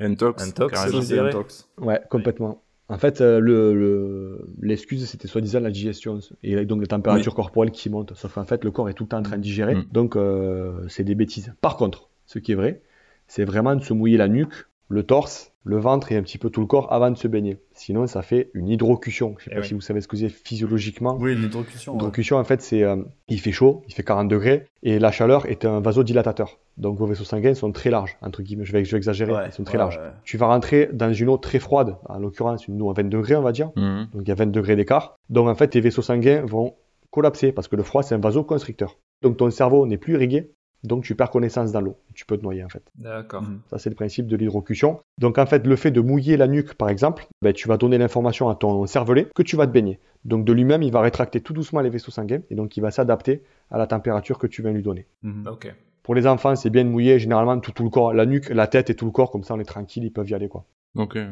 Intox. 0.01 0.43
Intox, 0.49 0.73
carrément. 0.75 1.01
je 1.01 1.07
dirais. 1.07 1.29
un 1.29 1.33
tox. 1.33 1.68
Ouais, 1.79 2.01
complètement. 2.11 2.62
En 2.89 2.99
fait, 2.99 3.21
euh, 3.21 3.39
le- 3.39 3.73
le- 3.73 4.49
l'excuse, 4.61 5.07
c'était 5.09 5.29
soi-disant 5.29 5.61
la 5.61 5.71
digestion 5.71 6.18
et 6.43 6.64
donc 6.66 6.81
la 6.81 6.89
température 6.89 7.37
corporelle 7.37 7.71
qui 7.71 7.89
monte. 7.89 8.14
Sauf 8.16 8.35
qu'en 8.35 8.45
fait, 8.45 8.64
le 8.64 8.73
corps 8.73 8.89
est 8.89 8.95
tout 8.95 9.05
le 9.05 9.09
temps 9.11 9.18
en 9.18 9.23
train 9.23 9.37
de 9.37 9.43
digérer, 9.43 9.77
Mm. 9.77 9.85
donc 9.93 10.16
euh, 10.16 10.73
c'est 10.89 11.05
des 11.05 11.14
bêtises. 11.14 11.55
Par 11.61 11.77
contre, 11.77 12.09
ce 12.27 12.41
qui 12.41 12.51
est 12.51 12.57
vrai, 12.57 12.83
c'est 13.29 13.45
vraiment 13.45 13.77
de 13.77 13.85
se 13.85 13.93
mouiller 13.93 14.16
la 14.16 14.27
nuque, 14.27 14.66
le 14.89 15.05
torse, 15.05 15.49
le 15.65 15.77
ventre 15.79 16.11
et 16.11 16.17
un 16.17 16.23
petit 16.23 16.39
peu 16.39 16.49
tout 16.49 16.61
le 16.61 16.67
corps 16.67 16.91
avant 16.93 17.11
de 17.11 17.17
se 17.17 17.29
baigner. 17.29 17.59
Sinon, 17.75 18.07
ça 18.07 18.23
fait 18.23 18.51
une 18.55 18.69
hydrocution. 18.69 19.35
Je 19.39 19.45
sais 19.45 19.51
Eh 19.53 19.55
pas 19.57 19.61
oui. 19.61 19.67
si 19.69 19.75
vous 19.75 19.81
savez 19.83 20.01
ce 20.01 20.09
que 20.09 20.17
c'est 20.17 20.31
physiologiquement. 20.31 21.17
Oui, 21.21 21.35
l'hydrocution. 21.37 21.93
ouais. 21.93 21.99
L'hydrocution, 21.99 22.37
en 22.39 22.45
fait, 22.45 22.63
c'est 22.63 22.83
euh, 22.83 22.97
il 23.29 23.41
fait 23.41 23.53
chaud, 23.53 23.83
il 23.87 23.95
fait 23.95 24.03
40 24.03 24.29
degrés, 24.29 24.67
et 24.83 24.99
la 24.99 25.11
chaleur 25.13 25.47
est 25.47 25.65
un 25.65 25.81
vasodilatateur. 25.81 26.59
Donc 26.79 26.97
vos 26.99 27.07
vaisseaux 27.07 27.25
sanguins 27.25 27.55
sont 27.55 27.73
très 27.73 27.91
larges, 27.91 28.17
entre 28.23 28.43
guillemets, 28.43 28.65
je 28.65 28.73
vais, 28.73 28.85
je 28.85 28.91
vais 28.91 28.97
exagérer, 28.97 29.33
Ouais, 29.33 29.47
ils 29.49 29.53
sont 29.53 29.65
très 29.65 29.75
ouais, 29.75 29.79
larges. 29.79 29.97
ouais. 29.99 30.11
Tu 30.25 30.39
vas 30.39 30.47
rentrer 30.47 30.89
dans 30.93 31.13
une 31.13 31.29
eau 31.29 31.37
très 31.37 31.59
froide, 31.59 31.97
en 32.09 32.19
l'occurrence 32.19 32.67
une 32.67 32.81
eau 32.81 32.91
à 32.91 32.95
20 32.95 33.09
degrés, 33.11 33.37
on 33.37 33.43
va 33.43 33.53
dire. 33.53 33.71
Mhm. 33.77 34.09
Donc 34.15 34.23
il 34.23 34.29
y 34.29 34.33
a 34.33 34.35
20 34.37 34.47
degrés 34.51 34.77
d'écart. 34.77 35.17
Donc 35.29 35.49
en 35.49 35.55
fait, 35.55 35.69
tes 35.69 35.81
vaisseaux 35.81 36.01
sanguins 36.03 36.43
vont 36.47 36.75
collapser 37.11 37.53
parce 37.53 37.69
que 37.69 37.77
le 37.77 37.83
froid, 37.83 38.03
c'est 38.03 38.15
un 38.15 38.19
vasoconstricteur. 38.19 38.97
Donc 39.23 39.37
ton 39.37 39.51
cerveau 39.51 39.85
n'est 39.87 39.99
plus 39.99 40.15
irrigué, 40.15 40.53
donc 40.85 41.05
tu 41.05 41.14
perds 41.14 41.31
connaissance 41.31 41.72
dans 41.72 41.81
l'eau. 41.81 41.97
Tu 42.14 42.24
peux 42.26 42.37
te 42.37 42.43
noyer 42.43 42.64
en 42.64 42.68
fait. 42.68 42.83
D'accord. 42.97 43.43
Mhm. 43.43 43.61
Ça, 43.70 43.78
c'est 43.78 43.91
le 43.91 43.97
principe 43.97 44.26
de 44.26 44.37
l'hydrocution. 44.37 45.01
Donc, 45.18 45.39
en 45.39 45.47
fait, 45.47 45.66
le 45.66 45.76
fait 45.76 45.91
de 45.91 46.01
mouiller 46.01 46.37
la 46.37 46.47
nuque, 46.47 46.74
par 46.74 46.89
exemple, 46.89 47.26
ben, 47.43 47.53
tu 47.53 47.68
vas 47.68 47.76
donner 47.76 47.99
l'information 47.99 48.49
à 48.49 48.55
ton 48.55 48.87
cervelet 48.87 49.28
que 49.35 49.43
tu 49.43 49.57
vas 49.57 49.66
te 49.66 49.72
baigner. 49.72 49.99
Donc, 50.24 50.45
de 50.45 50.53
lui-même, 50.53 50.83
il 50.83 50.93
va 50.93 51.01
rétracter 51.01 51.41
tout 51.41 51.53
doucement 51.53 51.81
les 51.81 51.91
vaisseaux 51.91 52.11
sanguins 52.11 52.41
et 52.51 52.55
donc 52.55 52.76
il 52.76 52.81
va 52.81 52.91
s'adapter 52.91 53.43
à 53.70 53.78
la 53.78 53.87
température 53.87 54.39
que 54.39 54.47
tu 54.47 54.62
viens 54.62 54.72
lui 54.72 54.83
donner. 54.83 55.07
Mhm. 55.22 55.47
Ok. 55.47 55.74
Pour 56.03 56.14
les 56.14 56.26
enfants, 56.26 56.57
c'est 56.57 56.70
bien 56.70 56.84
de 56.84 56.90
mouiller 56.90 57.18
généralement 57.18 57.59
tout, 57.61 57.72
tout 57.72 57.84
le 57.84 57.90
corps, 57.90 58.12
la 58.12 58.26
nuque, 58.26 58.48
la 58.48 58.66
tête 58.66 58.90
et 58.90 58.94
tout 58.94 59.07
le 59.07 59.12
corps, 59.12 59.30
comme 59.30 59.44
ça 59.44 59.55
on 59.55 59.61
est 59.61 59.64
tranquille, 59.64 60.05
ils 60.05 60.12
peuvent 60.12 60.28
y 60.28 60.34
aller 60.34 60.48
quoi. 60.48 60.64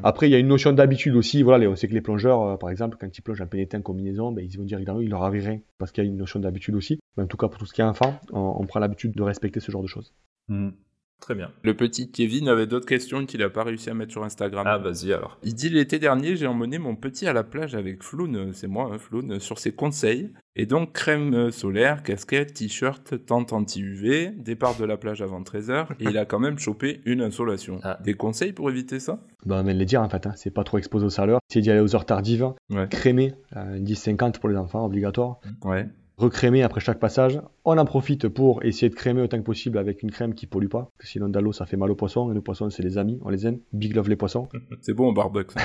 Après, 0.05 0.29
il 0.29 0.33
y 0.33 0.35
a 0.35 0.39
une 0.39 0.47
notion 0.47 0.73
d'habitude 0.73 1.17
aussi. 1.17 1.43
Voilà, 1.43 1.69
on 1.69 1.75
sait 1.75 1.89
que 1.89 1.95
les 1.95 2.01
plongeurs, 2.01 2.43
euh, 2.43 2.57
par 2.57 2.71
exemple, 2.71 2.97
quand 3.01 3.17
ils 3.17 3.23
plongent 3.23 3.41
en 3.41 3.47
pénétrant 3.47 3.81
combinaison, 3.81 4.31
ben, 4.31 4.45
ils 4.45 4.57
vont 4.57 4.65
dire 4.65 4.79
il 4.79 5.09
leur 5.11 5.25
arrive 5.25 5.47
rien. 5.47 5.61
Parce 5.79 5.91
qu'il 5.91 6.05
y 6.05 6.07
a 6.07 6.11
une 6.11 6.17
notion 6.17 6.39
d'habitude 6.39 6.77
aussi. 6.77 7.01
Mais 7.17 7.25
en 7.25 7.27
tout 7.27 7.37
cas, 7.37 7.49
pour 7.49 7.59
tout 7.59 7.67
ce 7.67 7.73
qui 7.73 7.81
est 7.81 7.85
enfant, 7.85 8.21
on, 8.33 8.57
on 8.61 8.67
prend 8.67 8.79
l'habitude 8.79 9.13
de 9.13 9.23
respecter 9.23 9.59
ce 9.61 9.73
genre 9.73 9.83
de 9.83 9.89
choses. 9.89 10.13
Mhm. 10.49 10.73
Très 11.21 11.35
bien. 11.35 11.51
Le 11.63 11.75
petit 11.75 12.11
Kevin 12.11 12.49
avait 12.49 12.67
d'autres 12.67 12.87
questions 12.87 13.27
qu'il 13.27 13.41
n'a 13.41 13.51
pas 13.51 13.65
réussi 13.65 13.91
à 13.91 13.95
mettre 13.95 14.13
sur 14.13 14.25
Instagram. 14.25 14.65
Ah, 14.67 14.79
vas-y 14.79 15.13
alors. 15.13 15.39
Il 15.43 15.55
dit 15.55 15.69
l'été 15.69 15.99
dernier, 15.99 16.37
j'ai 16.37 16.47
emmené 16.47 16.79
mon 16.79 16.95
petit 16.97 17.27
à 17.27 17.33
la 17.33 17.45
plage 17.45 17.75
avec 17.75 18.03
Floun, 18.03 18.37
euh, 18.37 18.53
c'est 18.53 18.69
moi, 18.69 18.91
hein, 18.93 18.99
Floun, 18.99 19.33
euh, 19.33 19.39
sur 19.41 19.59
ses 19.59 19.73
conseils. 19.73 20.31
Et 20.57 20.65
donc 20.67 20.93
crème 20.93 21.35
euh, 21.35 21.51
solaire, 21.51 22.03
casquette, 22.03 22.55
t-shirt, 22.55 23.25
tente 23.27 23.53
anti-UV, 23.53 24.33
départ 24.39 24.77
de 24.77 24.85
la 24.85 24.97
plage 24.97 25.21
avant 25.21 25.43
13h, 25.43 25.89
et 26.01 26.05
il 26.05 26.19
a 26.19 26.25
quand 26.25 26.39
même 26.41 26.59
chopé 26.59 27.01
une 27.05 27.21
insolation. 27.21 27.79
Ah. 27.83 27.99
Des 28.03 28.15
conseils 28.15 28.53
pour 28.53 28.71
éviter 28.71 28.99
ça? 28.99 29.21
Ben, 29.45 29.63
mais 29.63 29.75
le 29.75 29.85
dire 29.85 30.01
en 30.03 30.09
fait, 30.09 30.27
hein, 30.27 30.33
c'est 30.37 30.51
pas 30.51 30.65
trop 30.65 30.79
exposé 30.79 31.05
aux 31.07 31.11
chaleurs. 31.11 31.41
C'est 31.49 31.61
d'y 31.61 31.71
aller 31.71 31.81
aux 31.81 31.95
heures 31.95 32.07
tardives, 32.07 32.47
Ouais. 32.71 32.89
crémer, 32.89 33.35
euh, 33.57 33.79
10-50 33.79 34.39
pour 34.41 34.49
les 34.49 34.57
enfants, 34.57 34.85
obligatoire. 34.85 35.41
Ouais. 35.65 35.87
Recrémer 36.19 36.63
après 36.65 36.81
chaque 36.81 36.99
passage. 36.99 37.41
On 37.65 37.79
en 37.79 37.85
profite 37.85 38.29
pour 38.29 38.65
essayer 38.65 38.91
de 38.91 38.95
crémer 38.95 39.23
autant 39.23 39.39
que 39.39 39.45
possible 39.45 39.79
avec 39.79 40.03
une 40.03 40.11
crème 40.11 40.35
qui 40.35 40.47
pollue 40.47 40.67
pas. 40.69 40.91
Parce 40.99 40.99
que 40.99 41.07
sinon, 41.07 41.29
dans 41.29 41.41
l'eau, 41.41 41.53
ça 41.53 41.65
fait 41.65 41.77
mal 41.77 41.91
aux 41.91 41.95
poissons. 41.95 42.31
Et 42.31 42.35
nos 42.35 42.43
poissons, 42.43 42.69
c'est 42.71 42.83
les 42.83 42.99
amis, 42.99 43.19
on 43.25 43.29
les 43.31 43.47
aime. 43.47 43.61
Big 43.73 43.95
love 43.95 44.09
les 44.09 44.17
poissons. 44.17 44.49
C'est 44.83 44.95
bon 44.95 45.09
au 45.09 45.13
barbecue. 45.13 45.55
ça. 45.59 45.61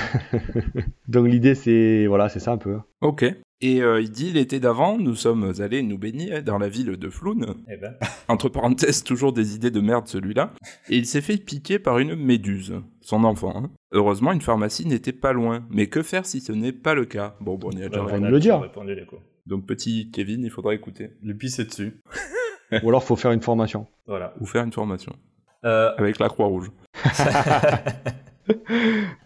Donc 1.08 1.26
l'idée, 1.28 1.54
c'est 1.54 2.06
voilà, 2.06 2.28
c'est 2.28 2.40
ça 2.40 2.52
un 2.52 2.58
peu. 2.58 2.74
hein. 2.74 2.84
ok. 3.00 3.24
Et 3.60 3.80
euh, 3.82 4.00
il 4.02 4.10
dit 4.10 4.30
l'été 4.32 4.60
d'avant, 4.60 4.98
nous 4.98 5.14
sommes 5.14 5.52
allés 5.60 5.82
nous 5.82 5.96
baigner 5.96 6.42
dans 6.42 6.58
la 6.58 6.68
ville 6.68 6.96
de 6.98 7.08
Floun. 7.08 7.46
Eh 7.70 7.76
ben. 7.76 7.94
Entre 8.28 8.48
parenthèses, 8.48 9.04
toujours 9.04 9.32
des 9.32 9.54
idées 9.54 9.70
de 9.70 9.80
merde 9.80 10.06
celui-là. 10.06 10.52
Et 10.90 10.96
il 10.98 11.06
s'est 11.06 11.20
fait 11.22 11.36
piquer 11.38 11.78
par 11.78 11.98
une 11.98 12.14
méduse, 12.14 12.74
son 13.00 13.24
enfant. 13.24 13.54
hein. 13.56 13.70
Heureusement, 13.92 14.32
une 14.32 14.40
pharmacie 14.42 14.86
n'était 14.86 15.12
pas 15.12 15.32
loin. 15.32 15.64
Mais 15.70 15.86
que 15.86 16.02
faire 16.02 16.26
si 16.26 16.40
ce 16.40 16.52
n'est 16.52 16.72
pas 16.72 16.94
le 16.94 17.06
cas? 17.06 17.36
Bon, 17.40 17.56
bon, 17.56 17.70
on 17.72 17.76
y 17.76 17.82
a 17.82 17.88
déjà 17.88 18.00
va 18.00 18.06
répondu. 18.06 18.24
nous 18.26 18.30
le 18.32 18.40
dire. 18.40 18.60
Répondu, 18.60 18.94
du 18.96 19.06
coup. 19.06 19.16
Donc 19.46 19.66
petit 19.66 20.10
Kevin, 20.10 20.42
il 20.44 20.50
faudra 20.50 20.74
écouter. 20.74 21.10
Lui 21.22 21.34
pisser 21.34 21.64
dessus. 21.64 22.00
Ou 22.82 22.88
alors, 22.88 23.04
faut 23.04 23.16
faire 23.16 23.32
une 23.32 23.42
formation. 23.42 23.86
Voilà. 24.06 24.34
Ou 24.40 24.46
faire 24.46 24.64
une 24.64 24.72
formation. 24.72 25.14
Euh, 25.64 25.92
Avec 25.96 26.18
la 26.18 26.28
Croix-Rouge. 26.28 26.70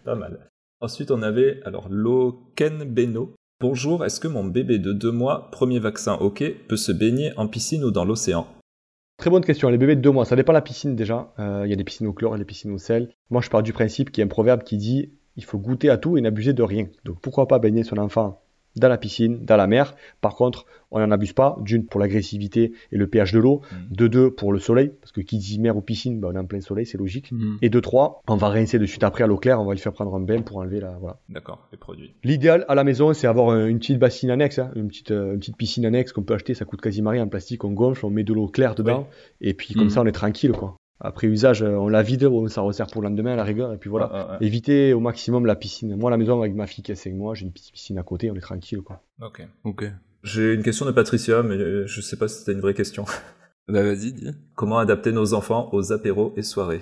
Pas 0.05 0.15
mal. 0.15 0.49
Ensuite, 0.81 1.11
on 1.11 1.21
avait 1.21 1.61
alors 1.65 1.87
Loken 1.89 2.83
Beno. 2.83 3.33
Bonjour, 3.61 4.05
est-ce 4.05 4.19
que 4.19 4.27
mon 4.27 4.45
bébé 4.45 4.79
de 4.79 4.93
deux 4.93 5.11
mois, 5.11 5.49
premier 5.51 5.79
vaccin 5.79 6.13
ok, 6.13 6.43
peut 6.67 6.77
se 6.77 6.93
baigner 6.93 7.31
en 7.37 7.47
piscine 7.47 7.83
ou 7.83 7.91
dans 7.91 8.05
l'océan? 8.05 8.47
Très 9.17 9.29
bonne 9.29 9.43
question. 9.43 9.69
Les 9.69 9.77
bébés 9.77 9.97
de 9.97 10.01
deux 10.01 10.11
mois, 10.11 10.23
ça 10.23 10.37
dépend 10.37 10.53
de 10.53 10.57
la 10.57 10.61
piscine 10.61 10.95
déjà. 10.95 11.33
Euh, 11.39 11.63
Il 11.65 11.69
y 11.69 11.73
a 11.73 11.75
des 11.75 11.83
piscines 11.83 12.07
au 12.07 12.13
chlore 12.13 12.35
et 12.35 12.39
des 12.39 12.45
piscines 12.45 12.71
au 12.71 12.77
sel. 12.77 13.11
Moi, 13.29 13.41
je 13.41 13.49
pars 13.49 13.63
du 13.63 13.73
principe 13.73 14.11
qu'il 14.11 14.21
y 14.21 14.23
a 14.23 14.25
un 14.25 14.29
proverbe 14.29 14.63
qui 14.63 14.77
dit 14.77 15.11
il 15.35 15.43
faut 15.43 15.57
goûter 15.57 15.89
à 15.89 15.97
tout 15.97 16.17
et 16.17 16.21
n'abuser 16.21 16.53
de 16.53 16.63
rien. 16.63 16.87
Donc 17.03 17.19
pourquoi 17.21 17.47
pas 17.47 17.59
baigner 17.59 17.83
son 17.83 17.97
enfant 17.97 18.41
dans 18.75 18.87
la 18.89 18.97
piscine, 18.97 19.43
dans 19.45 19.57
la 19.57 19.67
mer. 19.67 19.95
Par 20.21 20.35
contre, 20.35 20.65
on 20.91 20.99
n'en 20.99 21.11
abuse 21.11 21.33
pas. 21.33 21.57
D'une, 21.61 21.85
pour 21.85 21.99
l'agressivité 21.99 22.71
et 22.91 22.97
le 22.97 23.07
pH 23.07 23.31
de 23.33 23.39
l'eau. 23.39 23.61
Mm. 23.71 23.95
De 23.95 24.07
deux, 24.07 24.31
pour 24.31 24.51
le 24.53 24.59
soleil. 24.59 24.91
Parce 25.01 25.11
que 25.11 25.21
qui 25.21 25.37
dit 25.37 25.59
mer 25.59 25.77
ou 25.77 25.81
piscine, 25.81 26.19
bah, 26.19 26.29
on 26.31 26.35
est 26.35 26.39
en 26.39 26.45
plein 26.45 26.61
soleil, 26.61 26.85
c'est 26.85 26.97
logique. 26.97 27.31
Mhm. 27.31 27.57
Et 27.61 27.69
de 27.69 27.79
trois, 27.79 28.21
on 28.27 28.35
va 28.35 28.49
rincer 28.49 28.79
de 28.79 28.85
suite 28.85 29.03
après 29.03 29.23
à 29.23 29.27
l'eau 29.27 29.37
claire. 29.37 29.59
On 29.61 29.65
va 29.65 29.73
lui 29.73 29.79
faire 29.79 29.93
prendre 29.93 30.15
un 30.15 30.19
bain 30.19 30.41
pour 30.41 30.57
enlever 30.57 30.79
la. 30.79 30.97
Voilà. 30.99 31.17
D'accord, 31.29 31.67
les 31.71 31.77
produits. 31.77 32.13
L'idéal 32.23 32.65
à 32.67 32.75
la 32.75 32.83
maison, 32.83 33.13
c'est 33.13 33.27
avoir 33.27 33.55
une 33.67 33.79
petite 33.79 33.99
bassine 33.99 34.29
annexe, 34.31 34.59
hein, 34.59 34.71
une, 34.75 34.87
petite, 34.87 35.11
euh, 35.11 35.33
une 35.33 35.39
petite 35.39 35.57
piscine 35.57 35.85
annexe 35.85 36.11
qu'on 36.13 36.23
peut 36.23 36.33
acheter, 36.33 36.53
ça 36.53 36.65
coûte 36.65 36.81
quasiment 36.81 37.11
rien 37.11 37.23
en 37.23 37.27
plastique, 37.27 37.63
on 37.63 37.71
gonfle, 37.71 38.05
on 38.05 38.09
met 38.09 38.23
de 38.23 38.33
l'eau 38.33 38.47
claire 38.47 38.75
dedans, 38.75 39.07
et 39.41 39.53
puis 39.53 39.73
comme 39.73 39.85
Mhm. 39.85 39.89
ça 39.89 40.01
on 40.01 40.05
est 40.05 40.11
tranquille 40.11 40.51
quoi. 40.53 40.75
Après 41.01 41.27
usage, 41.27 41.63
euh, 41.63 41.75
on 41.77 41.87
la 41.87 42.03
vide, 42.03 42.25
on- 42.25 42.47
ça 42.49 42.61
resserre 42.61 42.87
pour 42.87 43.01
le 43.01 43.07
lendemain 43.07 43.33
à 43.33 43.35
la 43.35 43.43
rigueur, 43.43 43.71
et 43.73 43.77
puis 43.77 43.89
voilà. 43.89 44.09
Ah, 44.11 44.27
ah, 44.31 44.37
ah. 44.39 44.43
Éviter 44.43 44.93
au 44.93 44.99
maximum 44.99 45.45
la 45.45 45.55
piscine. 45.55 45.95
Moi 45.95 46.09
à 46.09 46.11
la 46.11 46.17
maison 46.17 46.39
avec 46.39 46.53
ma 46.53 46.67
fille 46.67 46.83
qui 46.83 46.91
a 46.91 46.95
5 46.95 47.13
mois, 47.13 47.33
j'ai 47.35 47.45
une 47.45 47.51
petite 47.53 47.71
piscine 47.71 47.97
à 47.97 48.03
côté, 48.03 48.29
on 48.31 48.35
est 48.35 48.41
tranquille 48.41 48.81
quoi. 48.81 49.01
Ok. 49.21 49.41
Ok. 49.63 49.85
J'ai 50.23 50.53
une 50.53 50.63
question 50.63 50.85
de 50.85 50.91
Patricia, 50.91 51.41
mais 51.43 51.55
euh, 51.55 51.87
je 51.87 52.01
sais 52.01 52.17
pas 52.17 52.27
si 52.27 52.39
c'était 52.39 52.51
une 52.51 52.59
vraie 52.61 52.73
question. 52.73 53.05
Bah 53.69 53.83
vas-y, 53.83 54.11
dis. 54.13 54.31
Comment 54.55 54.79
adapter 54.79 55.11
nos 55.11 55.33
enfants 55.35 55.69
aux 55.73 55.93
apéros 55.93 56.33
et 56.35 56.41
soirées? 56.41 56.81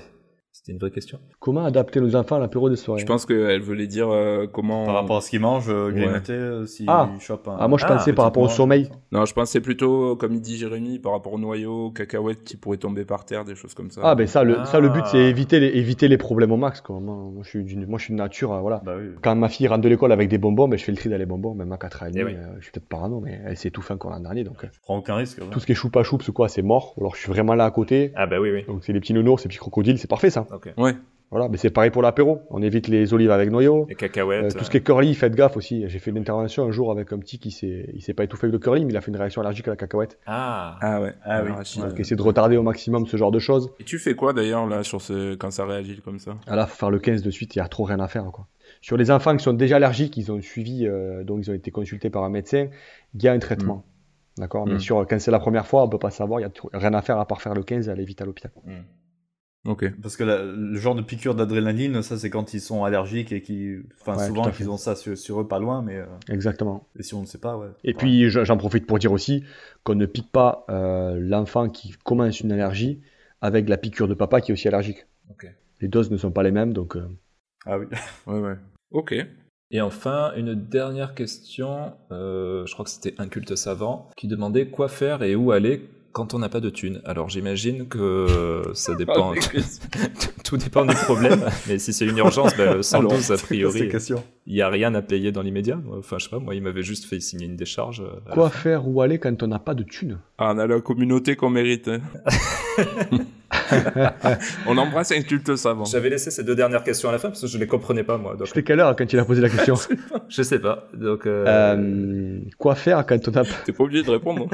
C'était 0.57 0.71
une 0.71 0.79
vraie 0.79 0.89
question 0.89 1.19
Comment 1.39 1.63
adapter 1.65 2.01
nos 2.01 2.15
enfants 2.15 2.37
à 2.37 2.39
l'apéro 2.39 2.67
de 2.67 2.75
soirée 2.75 2.99
Je 2.99 3.05
pense 3.05 3.27
qu'elle 3.27 3.61
voulait 3.61 3.85
dire 3.85 4.09
euh, 4.09 4.47
comment... 4.51 4.85
Par 4.85 4.95
rapport 4.95 5.17
à 5.17 5.21
ce 5.21 5.29
qu'il 5.29 5.39
mange, 5.39 5.69
euh, 5.69 5.91
grignoter, 5.91 6.33
euh, 6.33 6.65
s'il 6.65 6.87
Ah. 6.89 7.09
chope 7.19 7.47
un. 7.47 7.57
Ah, 7.59 7.67
moi 7.67 7.77
je 7.77 7.85
Ah, 7.85 7.89
pensais 7.89 8.11
par 8.11 8.25
rapport 8.25 8.41
au 8.41 8.49
sommeil. 8.49 8.89
Non, 9.11 9.25
je 9.25 9.33
c'est 9.45 9.61
plutôt, 9.61 10.15
comme 10.15 10.33
il 10.33 10.41
dit 10.41 10.57
Jérémy, 10.57 10.97
par 10.97 11.11
rapport 11.11 11.33
au 11.33 11.37
noyau, 11.37 11.91
cacahuètes 11.91 12.43
qui 12.43 12.57
pourraient 12.57 12.77
tomber 12.77 13.05
par 13.05 13.23
terre, 13.25 13.45
des 13.45 13.53
choses 13.53 13.75
comme 13.75 13.91
ça. 13.91 14.01
Ah 14.03 14.15
ben 14.15 14.25
ça 14.25 14.43
le, 14.43 14.57
ça, 14.65 14.79
le 14.79 14.89
but 14.89 15.03
Ah. 15.05 15.09
c'est 15.11 15.19
éviter 15.19 15.59
les, 15.59 15.67
éviter 15.67 16.07
les 16.07 16.17
problèmes 16.17 16.51
au 16.51 16.57
max 16.57 16.81
quoi. 16.81 16.99
Moi, 16.99 17.15
moi, 17.15 17.43
je 17.43 17.49
suis 17.49 17.63
d'une 17.63 17.85
moi 17.85 17.99
je 17.99 18.05
suis 18.05 18.13
de 18.13 18.17
nature, 18.17 18.51
euh, 18.51 18.59
voilà. 18.61 18.81
Bah 18.83 18.95
oui. 18.97 19.09
Quand 19.21 19.35
ma 19.35 19.49
fille 19.49 19.67
rentre 19.67 19.81
de 19.81 19.89
l'école 19.89 20.11
avec 20.11 20.27
des 20.27 20.39
bonbons, 20.39 20.67
ben, 20.67 20.77
je 20.79 20.83
fais 20.83 20.91
le 20.91 20.97
tri 20.97 21.07
dans 21.09 21.17
les 21.17 21.27
bonbons, 21.27 21.53
même 21.53 21.71
à 21.71 21.77
4 21.77 22.01
ans 22.03 22.07
Eh 22.15 22.23
oui. 22.23 22.33
euh, 22.33 22.55
je 22.57 22.63
suis 22.63 22.71
peut-être 22.71 22.87
parano, 22.89 23.19
mais 23.19 23.39
elle 23.45 23.57
s'est 23.57 23.67
étouffée 23.69 23.93
encore 23.93 24.09
l'an 24.09 24.19
dernier, 24.21 24.43
donc 24.43 24.63
euh, 24.63 24.67
Je 24.73 24.79
prends 24.81 24.97
aucun 24.97 25.15
risque. 25.15 25.37
ouais. 25.39 25.45
tout 25.51 25.59
ce 25.59 25.67
qui 25.67 25.73
est 25.73 25.75
choupa 25.75 26.01
choups 26.01 26.27
ou 26.27 26.33
quoi, 26.33 26.49
c'est 26.49 26.63
mort. 26.63 26.93
Ou 26.97 27.01
alors 27.01 27.15
je 27.15 27.21
suis 27.21 27.29
vraiment 27.31 27.53
là 27.53 27.65
à 27.65 27.71
côté, 27.71 28.11
Ah 28.15 28.25
bah 28.25 28.37
oui, 28.41 28.49
oui. 28.51 28.63
donc 28.67 28.83
c'est 28.83 28.91
les 28.93 28.99
petits 28.99 29.13
nounours, 29.13 29.43
ces 29.43 29.49
petits 29.49 29.59
crocodiles, 29.59 29.99
c'est 29.99 30.09
parfait 30.09 30.31
ça. 30.31 30.45
Ouais. 30.77 30.95
Voilà, 31.29 31.49
mais 31.49 31.57
c'est 31.57 31.71
pareil 31.71 31.91
pour 31.91 32.01
l'apéro. 32.01 32.39
On 32.51 32.61
évite 32.61 32.87
les 32.87 33.13
olives 33.13 33.31
avec 33.31 33.51
noyau. 33.51 33.85
Les 33.89 33.95
Euh, 33.95 33.97
cacahuètes. 33.97 34.55
tout 34.57 34.63
ce 34.63 34.69
qui 34.69 34.77
est 34.77 34.81
curly, 34.81 35.13
faites 35.13 35.35
gaffe 35.35 35.57
aussi. 35.57 35.83
J'ai 35.89 35.99
fait 35.99 36.09
une 36.11 36.19
intervention 36.19 36.63
un 36.65 36.71
jour 36.71 36.89
avec 36.89 37.11
un 37.11 37.19
petit 37.19 37.37
qui 37.37 37.51
s'est, 37.51 37.89
il 37.93 38.01
s'est 38.01 38.13
pas 38.13 38.23
étouffé 38.23 38.45
avec 38.45 38.53
le 38.53 38.59
curly, 38.59 38.85
mais 38.85 38.93
il 38.93 38.95
a 38.97 39.01
fait 39.01 39.11
une 39.11 39.17
réaction 39.17 39.41
allergique 39.41 39.67
à 39.67 39.71
la 39.71 39.75
cacahuète. 39.75 40.17
Ah. 40.25 40.77
Ah 40.79 41.01
ouais. 41.01 41.13
Ah 41.25 41.41
oui. 41.43 41.49
Arachide. 41.51 41.83
Donc 41.83 41.99
essayez 41.99 42.15
de 42.15 42.21
retarder 42.21 42.55
au 42.55 42.63
maximum 42.63 43.05
ce 43.07 43.17
genre 43.17 43.31
de 43.31 43.39
choses. 43.39 43.69
Et 43.81 43.83
tu 43.83 43.99
fais 43.99 44.15
quoi 44.15 44.31
d'ailleurs 44.31 44.67
là 44.67 44.83
sur 44.83 45.01
ce 45.01 45.35
quand 45.35 45.51
ça 45.51 45.65
réagit 45.65 45.99
comme 45.99 46.19
ça? 46.19 46.37
Ah 46.47 46.55
là, 46.55 46.65
faut 46.65 46.77
faire 46.77 46.91
le 46.91 46.99
15 46.99 47.21
de 47.23 47.29
suite, 47.29 47.55
il 47.57 47.59
y 47.59 47.61
a 47.61 47.67
trop 47.67 47.83
rien 47.83 47.99
à 47.99 48.07
faire 48.07 48.23
quoi. 48.31 48.47
Sur 48.79 48.95
les 48.95 49.11
enfants 49.11 49.35
qui 49.35 49.43
sont 49.43 49.51
déjà 49.51 49.75
allergiques, 49.75 50.15
ils 50.15 50.31
ont 50.31 50.41
suivi, 50.41 50.87
euh, 50.87 51.25
donc 51.25 51.39
ils 51.45 51.51
ont 51.51 51.55
été 51.55 51.71
consultés 51.71 52.09
par 52.09 52.23
un 52.23 52.29
médecin, 52.29 52.67
il 53.15 53.21
y 53.21 53.27
a 53.27 53.33
un 53.33 53.39
traitement. 53.39 53.83
D'accord? 54.37 54.65
Mais 54.67 54.75
Mm. 54.75 54.79
sur, 54.79 55.05
quand 55.07 55.19
c'est 55.19 55.31
la 55.31 55.39
première 55.39 55.65
fois, 55.67 55.83
on 55.83 55.89
peut 55.89 55.97
pas 55.99 56.11
savoir, 56.11 56.39
il 56.39 56.43
y 56.43 56.45
a 56.45 56.49
tout- 56.49 56.69
rien 56.71 56.93
à 56.93 57.01
faire 57.01 57.19
à 57.19 57.25
part 57.27 57.41
faire 57.41 57.53
le 57.55 57.63
15 57.63 57.89
et 57.89 57.91
aller 57.91 58.05
vite 58.05 58.21
à 58.21 58.25
l'hôpital. 58.25 58.51
Hmm. 58.65 58.83
Ok. 59.67 59.91
Parce 60.01 60.15
que 60.17 60.23
la- 60.23 60.43
le 60.43 60.75
genre 60.77 60.95
de 60.95 61.01
piqûre 61.01 61.35
d'adrénaline, 61.35 62.01
ça 62.01 62.17
c'est 62.17 62.29
quand 62.29 62.53
ils 62.53 62.61
sont 62.61 62.83
allergiques 62.85 63.31
et 63.31 63.41
qui, 63.41 63.75
enfin 64.01 64.17
Ouais, 64.17 64.27
souvent 64.27 64.49
qu'ils 64.49 64.69
ont 64.69 64.77
ça 64.77 64.95
sur, 64.95 65.15
sur 65.17 65.41
eux 65.41 65.47
pas 65.47 65.59
loin, 65.59 65.81
mais 65.81 65.97
euh, 65.97 66.05
Exactement. 66.29 66.87
et 66.97 67.03
si 67.03 67.13
on 67.13 67.21
ne 67.21 67.25
sait 67.25 67.37
pas, 67.37 67.57
ouais. 67.57 67.67
Et 67.83 67.89
Ouais. 67.89 67.93
puis 67.93 68.29
je- 68.29 68.43
j'en 68.45 68.57
profite 68.57 68.87
pour 68.87 68.97
dire 68.97 69.11
aussi 69.11 69.43
qu'on 69.83 69.95
ne 69.95 70.05
pique 70.05 70.31
pas 70.31 70.65
euh, 70.69 71.19
l'enfant 71.19 71.69
qui 71.69 71.93
commence 72.05 72.39
une 72.39 72.51
allergie 72.53 73.01
avec 73.41 73.67
la 73.69 73.77
piqûre 73.77 74.07
de 74.07 74.13
papa 74.15 74.41
qui 74.41 74.51
est 74.51 74.53
aussi 74.53 74.67
allergique. 74.69 75.05
Ok. 75.29 75.45
Les 75.81 75.87
doses 75.89 76.09
ne 76.11 76.17
sont 76.17 76.31
pas 76.31 76.43
les 76.43 76.51
mêmes, 76.51 76.73
donc 76.73 76.95
euh, 76.95 77.05
ah 77.65 77.77
oui. 77.77 77.85
Ouais, 78.25 78.39
ouais. 78.39 78.55
Ok. 78.91 79.13
Et 79.69 79.81
enfin, 79.81 80.31
une 80.37 80.55
dernière 80.55 81.13
question, 81.13 81.91
euh, 82.13 82.65
je 82.65 82.71
crois 82.71 82.85
que 82.85 82.89
c'était 82.91 83.15
un 83.17 83.27
culte 83.27 83.53
savant, 83.57 84.09
qui 84.15 84.29
demandait 84.29 84.67
quoi 84.69 84.87
faire 84.87 85.23
et 85.23 85.35
où 85.35 85.51
aller 85.51 85.89
quand 86.17 86.33
on 86.33 86.39
n'a 86.39 86.49
pas 86.49 86.61
de 86.61 86.71
thunes. 86.71 86.99
Alors 87.05 87.29
j'imagine 87.29 87.87
que 87.87 88.71
ça 88.73 88.95
dépend, 88.95 89.35
tout 90.47 90.57
dépend 90.57 90.85
du 90.85 90.95
problème, 90.95 91.41
mais 91.67 91.77
si 91.77 91.91
c'est 91.93 92.05
une 92.05 92.17
urgence, 92.17 92.55
ben, 92.55 92.75
le 92.75 92.81
112 92.83 93.31
a 93.31 93.37
priori, 93.37 93.89
il 94.45 94.53
n'y 94.53 94.61
a 94.61 94.69
rien 94.69 94.95
à 94.95 95.01
payer 95.01 95.31
dans 95.31 95.41
l'immédiat. 95.41 95.79
Enfin, 95.97 96.17
je 96.19 96.23
sais 96.25 96.29
pas, 96.29 96.39
moi 96.39 96.55
il 96.55 96.61
m'avait 96.63 96.83
juste 96.83 97.05
fait 97.05 97.19
signer 97.19 97.45
une 97.45 97.55
décharge. 97.57 98.01
euh, 98.01 98.31
quoi 98.33 98.49
fin. 98.49 98.57
faire 98.59 98.87
ou 98.87 99.01
aller 99.01 99.19
quand 99.19 99.43
on 99.43 99.47
n'a 99.47 99.59
pas 99.59 99.73
de 99.73 99.83
thunes 99.83 100.19
Ah, 100.37 100.53
on 100.55 100.57
a 100.59 100.65
la 100.67 100.79
communauté 100.79 101.35
qu'on 101.35 101.49
mérite. 101.49 101.89
hein. 101.89 101.99
on 104.67 104.77
embrasse 104.77 105.11
un 105.11 105.21
culte 105.21 105.55
savant. 105.55 105.85
J'avais 105.85 106.09
laissé 106.09 106.31
ces 106.31 106.43
deux 106.43 106.55
dernières 106.55 106.83
questions 106.83 107.09
à 107.09 107.11
la 107.11 107.17
fin 107.19 107.29
parce 107.29 107.41
que 107.41 107.47
je 107.47 107.57
les 107.57 107.67
comprenais 107.67 108.03
pas 108.03 108.17
moi. 108.17 108.35
Donc 108.35 108.47
C'était 108.47 108.63
quelle 108.63 108.79
heure 108.79 108.95
quand 108.95 109.11
il 109.11 109.19
a 109.19 109.25
posé 109.25 109.41
la 109.41 109.49
question 109.49 109.75
je 110.29 110.41
sais 110.41 110.59
pas. 110.59 110.87
Donc 110.93 111.25
euh, 111.25 111.45
Euh, 111.47 112.39
Quoi 112.57 112.75
faire 112.75 113.05
quand 113.05 113.27
on 113.27 113.31
n'a 113.31 113.43
pas... 113.43 113.49
T'es 113.65 113.73
pas 113.73 113.83
obligé 113.83 114.03
de 114.03 114.11
répondre. 114.11 114.47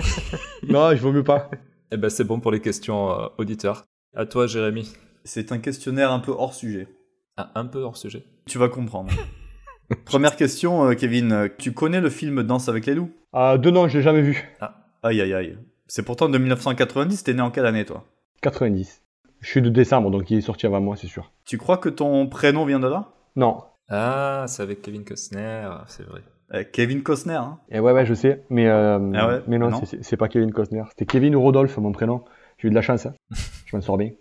Non, 0.68 0.92
je 0.96 1.02
vaut 1.02 1.12
mieux 1.12 1.24
pas. 1.24 1.50
eh 1.92 1.98
ben, 1.98 2.10
c'est 2.10 2.24
bon 2.24 2.40
pour 2.40 2.52
les 2.52 2.60
questions 2.60 3.12
euh, 3.12 3.28
auditeurs. 3.38 3.86
À 4.16 4.26
toi, 4.26 4.48
Jérémy. 4.48 4.92
C'est 5.24 5.52
un 5.52 5.58
questionnaire 5.60 6.12
un 6.12 6.20
peu 6.20 6.32
hors 6.32 6.54
sujet. 6.54 6.88
Ah, 7.38 7.52
un 7.56 7.66
peu 7.66 7.80
hors 7.80 7.98
sujet. 7.98 8.24
Tu 8.46 8.58
vas 8.58 8.70
comprendre. 8.70 9.12
Première 10.06 10.36
question, 10.36 10.86
euh, 10.90 10.94
Kevin. 10.96 11.50
Tu 11.58 11.72
connais 11.74 12.02
le 12.02 12.10
film 12.10 12.44
Danse 12.44 12.70
avec 12.70 12.86
les 12.86 12.96
loups? 12.96 13.12
Ah, 13.32 13.58
deux 13.58 13.72
noms, 13.72 13.88
je 13.88 13.98
l'ai 13.98 14.04
jamais 14.04 14.22
vu. 14.22 14.44
Aïe 15.04 15.22
aïe 15.22 15.34
aïe. 15.34 15.58
C'est 15.88 16.04
pourtant 16.04 16.30
de 16.30 16.38
1990. 16.38 17.24
T'es 17.24 17.34
né 17.34 17.42
en 17.42 17.52
quelle 17.52 17.66
année, 17.66 17.86
toi? 17.86 18.06
90. 18.42 19.02
Je 19.40 19.48
suis 19.50 19.62
de 19.62 19.70
décembre, 19.70 20.10
donc 20.12 20.30
il 20.32 20.38
est 20.38 20.42
sorti 20.42 20.66
avant 20.66 20.80
moi, 20.82 20.96
c'est 20.96 21.08
sûr. 21.08 21.32
Tu 21.46 21.58
crois 21.58 21.78
que 21.78 21.90
ton 21.90 22.28
prénom 22.28 22.66
vient 22.66 22.80
de 22.80 22.88
là? 22.88 23.10
Non. 23.36 23.64
Ah, 23.90 24.46
c'est 24.48 24.64
avec 24.64 24.82
Kevin 24.82 25.04
Costner, 25.04 25.68
c'est 25.88 26.04
vrai. 26.04 26.22
Euh, 26.54 26.64
Kevin 26.72 27.04
Costner, 27.04 27.34
hein 27.36 27.60
Et 27.70 27.80
ouais, 27.80 27.92
ouais, 27.92 28.06
je 28.06 28.14
sais, 28.14 28.44
mais, 28.50 28.68
euh, 28.68 29.00
Ah 29.16 29.28
ouais 29.28 29.42
mais 29.48 29.58
non, 29.58 29.70
Non. 29.70 29.84
c'est- 29.84 30.02
c'est 30.04 30.18
pas 30.18 30.30
Kevin 30.30 30.52
Costner. 30.54 30.84
C'était 30.90 31.06
Kevin 31.06 31.36
ou 31.36 31.42
Rodolphe, 31.42 31.78
mon 31.78 31.92
prénom. 31.92 32.24
J'ai 32.58 32.68
eu 32.68 32.72
de 32.72 32.76
la 32.76 32.82
chance, 32.82 33.06
hein. 33.06 33.14
je 33.66 33.76
m'en 33.76 33.82
sors 33.82 33.98
bien. 33.98 34.12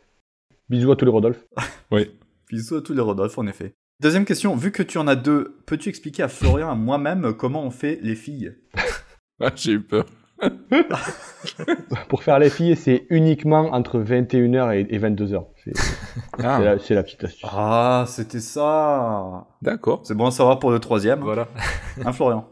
Bisous 0.72 0.90
à 0.90 0.96
tous 0.96 1.04
les 1.04 1.10
Rodolphe. 1.10 1.44
Oui. 1.90 2.10
Bisous 2.50 2.76
à 2.76 2.80
tous 2.80 2.94
les 2.94 3.02
Rodolphe, 3.02 3.36
en 3.36 3.46
effet. 3.46 3.74
Deuxième 4.00 4.24
question, 4.24 4.56
vu 4.56 4.72
que 4.72 4.82
tu 4.82 4.96
en 4.96 5.06
as 5.06 5.16
deux, 5.16 5.58
peux-tu 5.66 5.90
expliquer 5.90 6.22
à 6.22 6.28
Florian 6.28 6.70
à 6.70 6.74
moi-même 6.74 7.34
comment 7.34 7.62
on 7.62 7.70
fait 7.70 7.98
les 8.02 8.14
filles? 8.14 8.54
Ah, 9.38 9.50
j'ai 9.54 9.72
eu 9.72 9.82
peur. 9.82 10.06
Pour 12.08 12.22
faire 12.22 12.38
les 12.38 12.48
filles, 12.48 12.74
c'est 12.74 13.06
uniquement 13.10 13.70
entre 13.74 14.00
21h 14.00 14.74
et, 14.74 14.94
et 14.94 14.98
22h. 14.98 15.44
C'est 15.62 15.72
Ah, 16.42 16.56
c'est 16.58 16.64
la, 16.64 16.78
c'est 16.78 16.94
la 16.94 17.02
petite 17.02 17.24
astuce. 17.24 17.46
Ah, 17.52 18.06
c'était 18.08 18.40
ça 18.40 19.46
d'accord. 19.60 20.00
C'est 20.04 20.14
bon 20.14 20.26
à 20.26 20.30
savoir 20.30 20.58
pour 20.58 20.70
le 20.70 20.78
troisième, 20.80 21.20
Voilà. 21.20 21.48
hein 22.04 22.12
Florian? 22.12 22.48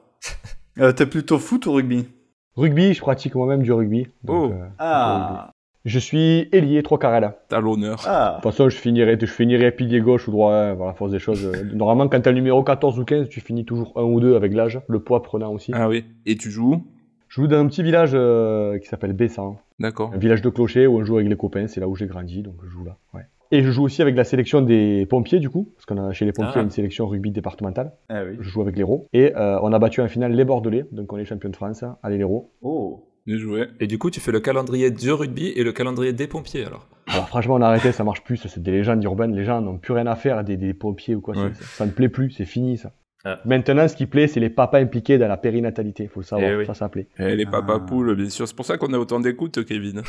Euh, 0.79 0.93
T'es 0.93 1.07
plutôt 1.07 1.39
foot 1.39 1.65
ou 1.67 1.73
rugby? 1.73 2.07
Rugby, 2.55 2.93
je 2.93 3.01
pratique 3.01 3.35
moi-même 3.35 3.63
du 3.63 3.73
rugby. 3.73 4.09
donc, 4.23 4.53
Oh. 4.53 4.55
euh, 4.55 4.69
Ah 4.79 5.51
je 5.85 5.99
suis 5.99 6.49
ailier, 6.53 6.83
trois 6.83 6.99
carrés 6.99 7.21
là. 7.21 7.39
T'as 7.49 7.61
l'honneur. 7.61 8.03
Ah 8.07 8.37
De 8.39 8.43
toute 8.43 8.53
façon, 8.53 8.69
je 8.69 8.77
finirai, 8.77 9.17
je 9.21 9.27
finirai 9.27 9.71
pilier 9.73 10.01
gauche 10.01 10.29
ou 10.29 10.31
droit, 10.31 10.53
hein, 10.55 10.75
voilà, 10.75 10.93
force 10.95 11.11
des 11.11 11.19
choses. 11.19 11.45
Euh, 11.47 11.65
Normalement, 11.75 12.09
quand 12.09 12.21
t'as 12.21 12.31
le 12.31 12.37
numéro 12.37 12.63
14 12.63 12.99
ou 12.99 13.05
15, 13.05 13.29
tu 13.29 13.41
finis 13.41 13.65
toujours 13.65 13.93
un 13.97 14.03
ou 14.05 14.21
deux 14.21 14.37
avec 14.37 14.53
l'âge, 14.53 14.81
le 14.89 15.01
poids 15.01 15.23
prenant 15.23 15.53
aussi. 15.53 15.73
Ah 15.75 15.89
oui. 15.89 16.05
Et 16.27 16.37
tu 16.37 16.51
joues? 16.51 16.85
Je 17.29 17.41
joue 17.43 17.47
dans 17.47 17.59
un 17.59 17.67
petit 17.67 17.83
village 17.83 18.11
euh, 18.15 18.79
qui 18.79 18.89
s'appelle 18.89 19.13
Bessan, 19.13 19.57
D'accord. 19.79 20.11
un 20.13 20.19
village 20.19 20.43
de 20.43 20.49
clochers 20.51 20.87
où 20.89 20.99
on 20.99 21.05
joue 21.05 21.17
avec 21.17 21.29
les 21.29 21.37
copains, 21.37 21.69
c'est 21.69 21.81
là 21.81 21.87
où 21.89 21.95
j'ai 21.95 22.07
grandi, 22.07 22.43
donc 22.43 22.55
je 22.65 22.69
joue 22.69 22.85
là. 22.85 22.97
Ouais. 23.15 23.23
Et 23.53 23.63
je 23.63 23.71
joue 23.71 23.83
aussi 23.85 24.01
avec 24.03 24.17
la 24.17 24.23
sélection 24.25 24.61
des 24.63 25.07
pompiers, 25.07 25.39
du 25.41 25.49
coup, 25.51 25.73
parce 25.77 25.87
qu'on 25.87 25.97
a 25.97 26.13
chez 26.13 26.25
les 26.25 26.33
pompiers 26.33 26.53
Ah. 26.57 26.63
une 26.63 26.71
sélection 26.71 27.07
rugby 27.07 27.31
départementale. 27.31 27.93
Ah 28.09 28.23
oui. 28.25 28.37
Je 28.41 28.49
joue 28.49 28.61
avec 28.63 28.77
l'Hérault. 28.77 29.07
Et 29.13 29.35
euh, 29.37 29.59
on 29.63 29.73
a 29.73 29.79
battu 29.79 30.01
en 30.03 30.09
finale 30.09 30.33
les 30.33 30.45
Bordelais, 30.45 30.85
donc 30.93 31.13
on 31.13 31.19
est 31.19 31.25
champion 31.25 31.51
de 31.51 31.57
France, 31.57 31.85
allez 32.03 32.19
l'Hérault. 32.19 32.51
Oh 32.63 33.05
Bien 33.31 33.39
joué. 33.39 33.69
Et 33.79 33.87
du 33.87 33.97
coup, 33.97 34.11
tu 34.11 34.19
fais 34.19 34.33
le 34.33 34.41
calendrier 34.41 34.91
du 34.91 35.13
rugby 35.13 35.53
et 35.55 35.63
le 35.63 35.71
calendrier 35.71 36.13
des 36.13 36.27
pompiers 36.27 36.65
alors. 36.65 36.89
Alors 37.07 37.29
franchement, 37.29 37.55
on 37.55 37.63
a 37.63 37.67
arrêté, 37.69 37.93
ça 37.93 38.03
marche 38.03 38.25
plus, 38.25 38.39
c'est 38.39 38.61
des 38.61 38.73
légendes 38.73 39.05
urbaines, 39.05 39.37
les 39.37 39.45
gens 39.45 39.61
n'ont 39.61 39.79
plus 39.79 39.93
rien 39.93 40.09
à 40.09 40.17
faire 40.17 40.43
des, 40.43 40.57
des 40.57 40.75
pompiers 40.75 41.15
ou 41.15 41.21
quoi, 41.21 41.37
Ouais. 41.37 41.51
ça, 41.55 41.65
ça 41.65 41.87
ne 41.87 41.93
plaît 41.93 42.09
plus, 42.09 42.33
c'est 42.33 42.45
fini 42.45 42.77
ça. 42.77 42.91
Ah. 43.25 43.39
Maintenant, 43.45 43.87
ce 43.87 43.95
qui 43.95 44.07
plaît, 44.07 44.27
c'est 44.27 44.41
les 44.41 44.51
papas 44.51 44.79
impliqués 44.81 45.17
dans 45.17 45.29
la 45.29 45.37
périnatalité, 45.37 46.09
faut 46.09 46.21
le 46.21 46.25
savoir, 46.27 46.51
Eh 46.51 46.57
oui. 46.57 46.67
ça, 46.67 46.75
ça 46.75 46.89
plaît. 46.89 47.07
Eh, 47.21 47.37
les 47.37 47.45
Ah. 47.47 47.51
papa 47.53 47.79
poules, 47.79 48.17
bien 48.17 48.29
sûr. 48.31 48.49
C'est 48.49 48.57
pour 48.57 48.65
ça 48.67 48.79
qu'on 48.79 48.93
a 48.95 48.99
autant 48.99 49.21
d'écoute, 49.21 49.65
Kevin. 49.65 50.03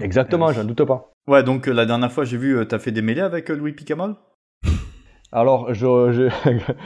Exactement, 0.00 0.50
j'en 0.52 0.64
doute 0.64 0.84
pas. 0.84 1.12
Ouais, 1.26 1.42
donc 1.42 1.68
euh, 1.68 1.72
la 1.72 1.84
dernière 1.84 2.10
fois, 2.12 2.24
j'ai 2.24 2.38
vu, 2.38 2.56
euh, 2.56 2.64
t'as 2.64 2.78
fait 2.78 2.92
des 2.92 3.02
mêlées 3.02 3.20
avec 3.20 3.50
euh, 3.50 3.56
Louis 3.56 3.72
Picamol? 3.72 4.14
Alors, 5.32 5.74
je, 5.74 5.84
je- 6.12 6.28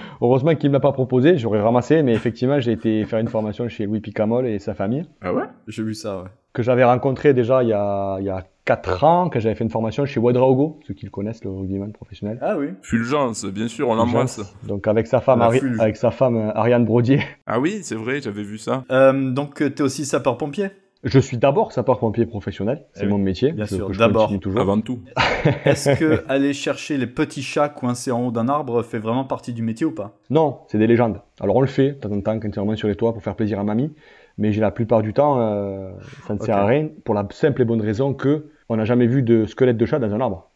heureusement 0.21 0.55
qu'il 0.55 0.71
ne 0.71 0.73
m'a 0.73 0.81
pas 0.81 0.93
proposé, 0.93 1.39
j'aurais 1.39 1.61
ramassé, 1.61 2.03
mais 2.03 2.13
effectivement, 2.13 2.59
j'ai 2.61 2.73
été 2.73 3.05
faire 3.05 3.19
une 3.21 3.29
formation 3.29 3.69
chez 3.69 3.87
Louis 3.87 4.01
Picamol 4.01 4.47
et 4.47 4.59
sa 4.59 4.75
famille, 4.75 5.05
Ah 5.21 5.33
ouais? 5.33 5.45
J'ai 5.69 5.83
vu 5.85 5.95
ça, 5.95 6.23
ouais. 6.23 6.29
que 6.53 6.63
j'avais 6.63 6.85
rencontré 6.85 7.35
déjà 7.35 7.63
il 7.63 7.69
y 7.69 7.73
a, 7.73 8.17
il 8.19 8.25
y 8.25 8.31
a 8.31 8.45
4 8.65 9.05
ans, 9.05 9.29
quand 9.29 9.39
j'avais 9.41 9.55
fait 9.55 9.65
une 9.65 9.71
formation 9.71 10.05
chez 10.07 10.19
Ouedraogo, 10.21 10.79
ceux 10.87 10.95
qui 10.95 11.05
le 11.05 11.11
connaissent, 11.11 11.45
le 11.45 11.51
rugbyman 11.51 11.93
professionnel. 11.93 12.39
Ah 12.43 12.57
oui 12.59 12.69
Fulgence, 12.83 13.45
bien 13.45 13.67
sûr, 13.69 13.89
on 13.89 13.95
l'embrasse. 13.95 14.41
Donc 14.67 14.87
avec 14.89 15.07
sa 15.07 15.21
femme, 15.21 15.41
La 15.41 15.47
Ari- 15.47 15.61
avec 15.81 15.97
sa 15.97 16.11
femme 16.11 16.37
euh, 16.37 16.51
Ariane 16.55 16.85
Brodier. 16.85 17.21
Ah 17.47 17.59
oui, 17.61 17.81
c'est 17.83 17.97
vrai, 17.97 18.21
j'avais 18.21 18.43
vu 18.45 18.59
ça. 18.59 18.85
Euh, 18.91 19.31
Donc, 19.33 19.63
euh, 19.63 19.71
t'es 19.71 19.83
aussi 19.83 20.05
sapeur-pompier? 20.05 20.69
Je 21.05 21.19
suis 21.19 21.37
d'abord 21.37 21.73
sapeur-pompier 21.73 22.27
professionnel, 22.27 22.85
c'est 22.93 23.03
Eh 23.03 23.07
oui. 23.07 23.11
mon 23.13 23.19
métier. 23.19 23.51
Bien 23.53 23.67
sûr, 23.67 23.89
que 23.89 23.93
je 23.93 23.99
d'abord. 23.99 24.33
Avant 24.57 24.81
tout. 24.81 25.01
Est-ce 25.65 25.99
que 25.99 26.23
aller 26.29 26.53
chercher 26.53 26.97
les 26.97 27.09
petits 27.09 27.43
chats 27.43 27.69
coincés 27.69 28.13
en 28.13 28.27
haut 28.27 28.31
d'un 28.31 28.49
arbre 28.49 28.83
fait 28.85 29.01
vraiment 29.01 29.25
partie 29.25 29.53
du 29.53 29.63
métier 29.63 29.85
ou 29.85 29.91
pas? 29.93 30.17
Non, 30.31 30.59
c'est 30.69 30.79
des 30.79 30.87
légendes. 30.87 31.21
Alors 31.41 31.57
on 31.57 31.61
le 31.61 31.67
fait 31.67 31.89
de 31.93 31.95
temps 31.95 32.13
en 32.13 32.21
temps 32.21 32.39
quand 32.39 32.57
on 32.57 32.61
remonte 32.63 32.77
sur 32.77 32.87
les 32.87 32.95
toits 32.95 33.13
pour 33.13 33.23
faire 33.23 33.35
plaisir 33.35 33.59
à 33.59 33.65
mamie, 33.65 33.93
mais 34.39 34.53
j'ai 34.53 34.61
la 34.61 34.71
plupart 34.71 35.03
du 35.03 35.13
temps, 35.13 35.41
euh, 35.41 35.91
ça 36.29 36.35
ne 36.35 36.39
sert 36.39 36.57
à 36.57 36.67
rien 36.67 36.89
pour 37.05 37.15
la 37.17 37.27
simple 37.33 37.63
et 37.63 37.65
bonne 37.65 37.81
raison 37.83 38.15
que 38.15 38.47
on 38.69 38.77
n'a 38.77 38.85
jamais 38.85 39.09
vu 39.09 39.23
de 39.23 39.45
squelette 39.47 39.77
de 39.77 39.87
chat 39.87 39.99
dans 39.99 40.15
un 40.15 40.21
arbre. 40.21 40.51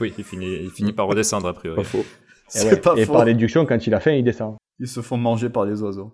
Oui, 0.00 0.12
il 0.18 0.24
finit, 0.24 0.52
il 0.64 0.70
finit 0.70 0.92
par 0.92 1.06
redescendre 1.06 1.46
a 1.48 1.54
priori. 1.54 1.76
Pas 1.76 1.84
faux. 1.84 1.98
Et, 1.98 2.04
C'est 2.48 2.70
ouais. 2.72 2.76
pas 2.80 2.94
Et 2.96 3.04
faux. 3.06 3.12
par 3.14 3.24
déduction, 3.24 3.64
quand 3.64 3.86
il 3.86 3.94
a 3.94 4.00
faim, 4.00 4.12
il 4.12 4.24
descend. 4.24 4.56
Ils 4.80 4.86
se 4.88 5.00
font 5.00 5.16
manger 5.16 5.48
par 5.48 5.64
les 5.64 5.80
oiseaux. 5.82 6.12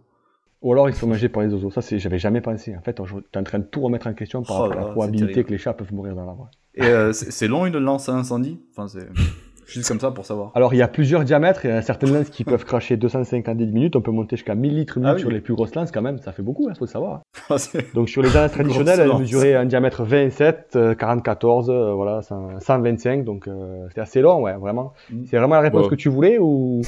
Ou 0.64 0.72
alors 0.72 0.88
ils 0.88 0.94
sont 0.94 1.06
mangés 1.06 1.28
par 1.28 1.42
les 1.42 1.52
oiseaux. 1.52 1.70
Ça, 1.70 1.82
c'est, 1.82 1.98
j'avais 1.98 2.18
jamais 2.18 2.40
pensé. 2.40 2.74
En 2.76 2.80
fait, 2.80 2.94
tu 2.94 3.02
es 3.02 3.38
en 3.38 3.42
train 3.44 3.58
de 3.60 3.64
tout 3.64 3.80
remettre 3.82 4.06
en 4.08 4.14
question 4.14 4.42
par 4.42 4.56
Oh 4.56 4.62
rapport 4.62 4.72
à 4.72 4.80
la 4.80 4.86
c'est 4.86 4.92
probabilité 4.92 5.44
que 5.44 5.50
les 5.50 5.58
chats 5.58 5.74
peuvent 5.74 5.92
mourir 5.94 6.14
dans 6.16 6.24
l'arbre. 6.24 6.48
Et 6.74 6.84
euh, 6.86 7.12
c'est 7.12 7.30
c'est 7.30 7.48
long 7.48 7.66
une 7.66 7.78
lance 7.78 8.08
à 8.08 8.12
incendie? 8.14 8.58
Enfin, 8.72 8.88
c'est 8.88 9.06
juste 9.66 9.86
comme 9.88 10.00
ça 10.00 10.10
pour 10.10 10.24
savoir. 10.24 10.52
Alors 10.54 10.72
il 10.72 10.78
y 10.78 10.82
a 10.82 10.88
plusieurs 10.88 11.22
diamètres, 11.24 11.66
il 11.66 11.68
y 11.68 11.72
a 11.72 11.82
certaines 11.82 12.14
lances 12.14 12.30
qui 12.30 12.44
peuvent 12.44 12.64
cracher 12.64 12.96
250 12.96 13.58
litres 13.58 13.72
minutes, 13.74 13.94
on 13.96 14.00
peut 14.00 14.10
monter 14.10 14.36
jusqu'à 14.36 14.54
1000 14.54 14.74
litres 14.74 14.98
minute 14.98 15.10
Ah 15.12 15.14
oui. 15.16 15.20
sur 15.20 15.30
les 15.30 15.40
plus 15.42 15.54
grosses 15.54 15.74
lances 15.74 15.90
quand 15.92 16.02
même, 16.02 16.18
ça 16.18 16.32
fait 16.32 16.42
beaucoup, 16.42 16.68
il 16.70 16.74
faut 16.76 16.86
le 16.86 16.90
savoir. 16.90 17.20
Ah, 17.50 17.58
c'est- 17.58 17.94
Donc 17.94 18.08
sur 18.08 18.22
les 18.22 18.30
lances 18.34 18.52
traditionnelles, 18.52 19.00
elles 19.00 19.18
mesuraient 19.18 19.54
un 19.54 19.66
diamètre 19.66 20.02
27, 20.02 20.72
euh, 20.76 20.94
44, 20.94 21.68
euh, 21.68 21.92
voilà, 21.92 22.22
100 22.22 22.58
125, 22.60 23.22
donc 23.24 23.48
euh, 23.48 23.84
c'était 23.88 24.00
assez 24.00 24.22
long, 24.22 24.40
ouais, 24.42 24.54
vraiment. 24.54 24.94
Mm. 25.10 25.24
C'est 25.26 25.36
vraiment 25.36 25.56
la 25.56 25.60
réponse 25.60 25.88
que 25.88 25.94
tu 25.94 26.08
voulais 26.08 26.38
ou 26.40 26.80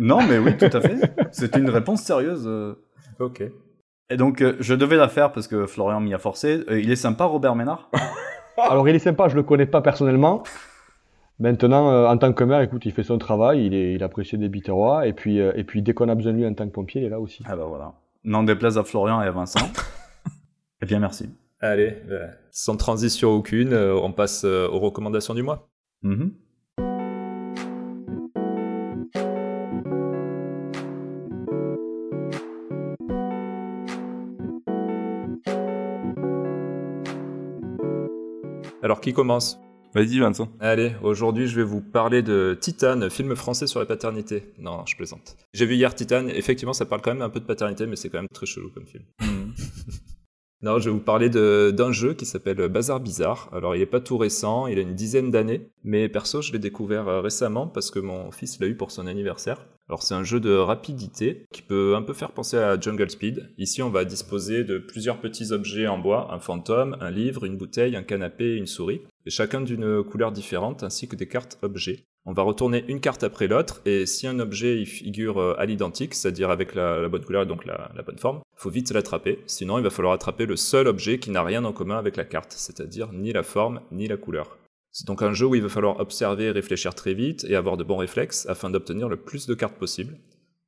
non, 0.00 0.18
mais 0.28 0.38
oui, 0.38 0.56
tout 0.56 0.76
à 0.76 0.80
fait. 0.80 0.96
C'était 1.30 1.60
une 1.60 1.70
réponse 1.70 2.02
sérieuse. 2.02 2.48
Ok. 3.18 3.42
Et 4.10 4.16
donc, 4.16 4.42
euh, 4.42 4.56
je 4.60 4.74
devais 4.74 4.96
la 4.96 5.08
faire 5.08 5.32
parce 5.32 5.48
que 5.48 5.66
Florian 5.66 6.00
m'y 6.00 6.14
a 6.14 6.18
forcé. 6.18 6.64
Euh, 6.68 6.80
il 6.80 6.90
est 6.90 6.96
sympa, 6.96 7.24
Robert 7.24 7.54
Ménard? 7.54 7.90
Alors 8.58 8.88
il 8.88 8.94
est 8.94 9.00
sympa, 9.00 9.28
je 9.28 9.34
le 9.34 9.42
connais 9.42 9.66
pas 9.66 9.82
personnellement. 9.82 10.42
Maintenant, 11.40 11.90
euh, 11.90 12.06
en 12.06 12.16
tant 12.16 12.32
que 12.32 12.44
maire, 12.44 12.60
écoute, 12.60 12.86
il 12.86 12.92
fait 12.92 13.02
son 13.02 13.18
travail, 13.18 13.66
il, 13.66 13.74
est, 13.74 13.94
il 13.94 14.02
apprécie 14.04 14.38
des 14.38 14.48
biterrois, 14.48 15.06
et 15.06 15.12
puis, 15.12 15.40
euh, 15.40 15.52
et 15.56 15.64
puis 15.64 15.82
dès 15.82 15.92
qu'on 15.92 16.08
a 16.08 16.14
besoin 16.14 16.32
de 16.32 16.38
lui 16.38 16.46
en 16.46 16.54
tant 16.54 16.66
que 16.66 16.72
pompier, 16.72 17.00
il 17.00 17.04
est 17.06 17.10
là 17.10 17.18
aussi. 17.18 17.42
Ah 17.46 17.56
bah 17.56 17.64
voilà. 17.66 17.94
N'en 18.22 18.44
déplaise 18.44 18.78
à 18.78 18.84
Florian 18.84 19.20
et 19.20 19.26
à 19.26 19.32
Vincent. 19.32 19.66
eh 20.82 20.86
bien, 20.86 21.00
merci. 21.00 21.28
Allez, 21.60 21.96
euh, 22.10 22.28
sans 22.50 22.76
transition 22.76 23.30
aucune, 23.30 23.72
euh, 23.72 23.94
on 23.96 24.12
passe 24.12 24.44
euh, 24.44 24.68
aux 24.68 24.78
recommandations 24.78 25.34
du 25.34 25.42
mois. 25.42 25.68
Mhm. 26.02 26.32
Alors 26.32 26.43
qui 39.04 39.12
commence 39.12 39.60
Vas-y, 39.94 40.18
Vincent. 40.18 40.48
Allez, 40.60 40.92
aujourd'hui 41.02 41.46
je 41.46 41.54
vais 41.56 41.62
vous 41.62 41.82
parler 41.82 42.22
de 42.22 42.56
Titan, 42.58 43.08
film 43.10 43.36
français 43.36 43.66
sur 43.66 43.78
la 43.78 43.86
paternité. 43.86 44.54
Non, 44.58 44.84
je 44.86 44.96
plaisante. 44.96 45.36
J'ai 45.52 45.66
vu 45.66 45.74
hier 45.74 45.94
Titan, 45.94 46.26
effectivement 46.26 46.72
ça 46.72 46.86
parle 46.86 47.02
quand 47.02 47.12
même 47.12 47.22
un 47.22 47.28
peu 47.28 47.38
de 47.38 47.44
paternité, 47.44 47.86
mais 47.86 47.96
c'est 47.96 48.08
quand 48.08 48.18
même 48.18 48.28
très 48.32 48.46
chelou 48.46 48.70
comme 48.70 48.86
film. 48.86 49.04
Mhm. 49.20 49.54
Non, 50.62 50.78
je 50.78 50.86
vais 50.86 50.92
vous 50.92 51.00
parler 51.00 51.28
d'un 51.28 51.92
jeu 51.92 52.14
qui 52.14 52.24
s'appelle 52.24 52.56
Bazar 52.68 52.98
Bizarre. 52.98 53.50
Alors, 53.52 53.76
il 53.76 53.82
est 53.82 53.86
pas 53.86 54.00
tout 54.00 54.16
récent, 54.16 54.66
il 54.66 54.78
a 54.78 54.80
une 54.80 54.94
dizaine 54.94 55.30
d'années, 55.30 55.68
mais 55.82 56.08
perso, 56.08 56.40
je 56.40 56.52
l'ai 56.52 56.58
découvert 56.58 57.06
euh, 57.06 57.20
récemment 57.20 57.66
parce 57.66 57.90
que 57.90 57.98
mon 57.98 58.30
fils 58.30 58.58
l'a 58.60 58.66
eu 58.66 58.74
pour 58.74 58.90
son 58.90 59.06
anniversaire. 59.06 59.66
Alors, 59.88 60.02
c'est 60.02 60.14
un 60.14 60.24
jeu 60.24 60.40
de 60.40 60.54
rapidité 60.54 61.46
qui 61.52 61.60
peut 61.60 61.94
un 61.94 62.02
peu 62.02 62.14
faire 62.14 62.32
penser 62.32 62.56
à 62.56 62.80
Jungle 62.80 63.10
Speed. 63.10 63.50
Ici, 63.58 63.82
on 63.82 63.90
va 63.90 64.06
disposer 64.06 64.64
de 64.64 64.78
plusieurs 64.78 65.20
petits 65.20 65.52
objets 65.52 65.86
en 65.86 65.98
bois, 65.98 66.32
un 66.32 66.38
fantôme, 66.38 66.96
un 67.00 67.10
livre, 67.10 67.44
une 67.44 67.58
bouteille, 67.58 67.94
un 67.94 68.02
canapé 68.02 68.56
une 68.56 68.66
souris, 68.66 69.02
et 69.26 69.30
chacun 69.30 69.60
d'une 69.60 70.02
couleur 70.02 70.32
différente, 70.32 70.82
ainsi 70.82 71.06
que 71.06 71.16
des 71.16 71.28
cartes 71.28 71.58
objets. 71.60 72.06
On 72.26 72.32
va 72.32 72.42
retourner 72.42 72.82
une 72.88 73.00
carte 73.00 73.22
après 73.22 73.48
l'autre, 73.48 73.82
et 73.84 74.06
si 74.06 74.26
un 74.26 74.38
objet 74.38 74.80
il 74.80 74.86
figure 74.86 75.38
euh, 75.38 75.54
à 75.58 75.66
l'identique, 75.66 76.14
c'est-à-dire 76.14 76.48
avec 76.48 76.74
la, 76.74 77.06
bonne 77.10 77.22
couleur 77.22 77.42
et 77.42 77.46
donc 77.46 77.66
la, 77.66 77.90
bonne 78.06 78.18
forme, 78.18 78.40
il 78.56 78.60
faut 78.60 78.70
vite 78.70 78.92
l'attraper, 78.92 79.40
sinon 79.46 79.76
il 79.76 79.84
va 79.84 79.90
falloir 79.90 80.14
attraper 80.14 80.46
le 80.46 80.56
seul 80.56 80.88
objet 80.88 81.18
qui 81.18 81.30
n'a 81.30 81.42
rien 81.42 81.66
en 81.66 81.72
commun 81.72 81.98
avec 81.98 82.16
la 82.16 82.24
carte, 82.24 82.52
c'est-à-dire 82.52 83.12
ni 83.12 83.34
la 83.34 83.42
forme 83.42 83.82
ni 83.92 84.08
la 84.08 84.16
couleur. 84.16 84.56
C'est 84.96 85.08
donc 85.08 85.22
un 85.22 85.32
jeu 85.32 85.46
où 85.46 85.56
il 85.56 85.62
va 85.62 85.68
falloir 85.68 85.98
observer 85.98 86.52
réfléchir 86.52 86.94
très 86.94 87.14
vite 87.14 87.44
et 87.48 87.56
avoir 87.56 87.76
de 87.76 87.82
bons 87.82 87.96
réflexes 87.96 88.46
afin 88.46 88.70
d'obtenir 88.70 89.08
le 89.08 89.16
plus 89.16 89.48
de 89.48 89.54
cartes 89.54 89.74
possible. 89.74 90.16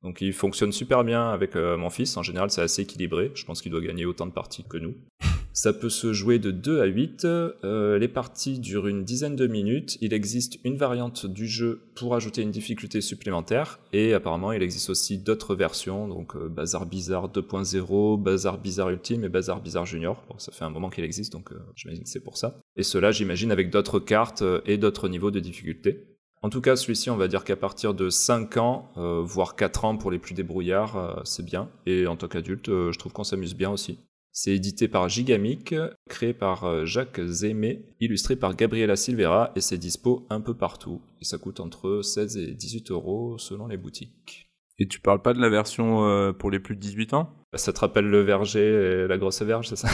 Donc 0.02 0.20
il 0.20 0.32
fonctionne 0.32 0.72
super 0.72 1.04
bien 1.04 1.30
avec 1.30 1.56
euh, 1.56 1.76
mon 1.76 1.90
fils, 1.90 2.16
en 2.16 2.22
général 2.22 2.50
c'est 2.50 2.62
assez 2.62 2.82
équilibré, 2.82 3.32
je 3.34 3.44
pense 3.44 3.62
qu'il 3.62 3.72
doit 3.72 3.80
gagner 3.80 4.04
autant 4.06 4.26
de 4.26 4.32
parties 4.32 4.64
que 4.64 4.76
nous. 4.76 4.94
Ça 5.52 5.72
peut 5.72 5.88
se 5.88 6.12
jouer 6.12 6.38
de 6.38 6.50
2 6.50 6.82
à 6.82 6.84
8. 6.84 7.24
Euh, 7.24 7.98
les 7.98 8.08
parties 8.08 8.58
durent 8.58 8.88
une 8.88 9.04
dizaine 9.04 9.36
de 9.36 9.46
minutes. 9.46 9.96
Il 10.02 10.12
existe 10.12 10.58
une 10.64 10.76
variante 10.76 11.24
du 11.24 11.48
jeu 11.48 11.80
pour 11.94 12.14
ajouter 12.14 12.42
une 12.42 12.50
difficulté 12.50 13.00
supplémentaire. 13.00 13.80
Et 13.94 14.12
apparemment, 14.12 14.52
il 14.52 14.62
existe 14.62 14.90
aussi 14.90 15.16
d'autres 15.16 15.54
versions. 15.54 16.08
Donc 16.08 16.36
euh, 16.36 16.50
Bazar 16.50 16.84
Bizarre 16.84 17.30
2.0, 17.30 18.22
Bazar 18.22 18.58
Bizarre 18.58 18.90
Ultime 18.90 19.24
et 19.24 19.30
Bazar 19.30 19.62
Bizarre 19.62 19.86
Junior. 19.86 20.22
Bon, 20.28 20.38
ça 20.38 20.52
fait 20.52 20.66
un 20.66 20.70
moment 20.70 20.90
qu'il 20.90 21.04
existe, 21.04 21.32
donc 21.32 21.48
j'imagine 21.74 22.02
que 22.02 22.10
c'est 22.10 22.22
pour 22.22 22.36
ça. 22.36 22.60
Et 22.76 22.82
cela, 22.82 23.10
j'imagine, 23.10 23.50
avec 23.50 23.70
d'autres 23.70 23.98
cartes 23.98 24.44
et 24.66 24.76
d'autres 24.76 25.08
niveaux 25.08 25.30
de 25.30 25.40
difficulté. 25.40 26.15
En 26.42 26.50
tout 26.50 26.60
cas, 26.60 26.76
celui-ci, 26.76 27.10
on 27.10 27.16
va 27.16 27.28
dire 27.28 27.44
qu'à 27.44 27.56
partir 27.56 27.94
de 27.94 28.08
5 28.08 28.56
ans, 28.58 28.90
voire 28.94 29.56
4 29.56 29.84
ans 29.84 29.96
pour 29.96 30.10
les 30.10 30.18
plus 30.18 30.34
débrouillards, 30.34 31.22
c'est 31.24 31.44
bien. 31.44 31.68
Et 31.86 32.06
en 32.06 32.14
tant 32.14 32.28
qu'adulte, 32.28 32.68
je 32.68 32.98
trouve 32.98 33.12
qu'on 33.12 33.24
s'amuse 33.24 33.54
bien 33.54 33.70
aussi. 33.70 33.98
C'est 34.38 34.50
édité 34.50 34.86
par 34.86 35.08
Gigamic, 35.08 35.74
créé 36.10 36.34
par 36.34 36.64
euh, 36.64 36.84
Jacques 36.84 37.22
Zémé, 37.24 37.86
illustré 38.00 38.36
par 38.36 38.54
Gabriela 38.54 38.94
Silvera 38.94 39.50
et 39.56 39.62
c'est 39.62 39.78
dispo 39.78 40.26
un 40.28 40.42
peu 40.42 40.52
partout. 40.52 41.00
Et 41.22 41.24
ça 41.24 41.38
coûte 41.38 41.58
entre 41.58 42.02
16 42.02 42.36
et 42.36 42.52
18 42.52 42.90
euros 42.90 43.38
selon 43.38 43.66
les 43.66 43.78
boutiques. 43.78 44.50
Et 44.78 44.86
tu 44.88 45.00
parles 45.00 45.22
pas 45.22 45.32
de 45.32 45.40
la 45.40 45.48
version 45.48 46.04
euh, 46.04 46.34
pour 46.34 46.50
les 46.50 46.60
plus 46.60 46.76
de 46.76 46.80
18 46.80 47.14
ans? 47.14 47.32
Ça 47.54 47.72
te 47.72 47.80
rappelle 47.80 48.04
le 48.04 48.20
verger 48.20 48.60
et 48.60 49.06
la 49.08 49.16
grosse 49.16 49.40
verge, 49.40 49.68
c'est 49.70 49.76
ça? 49.76 49.88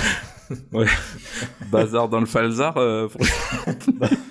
Ouais. 0.72 0.88
Bazar 1.70 2.09
dans 2.09 2.18
le 2.18 2.26
falzar. 2.26 2.76
Euh, 2.78 3.07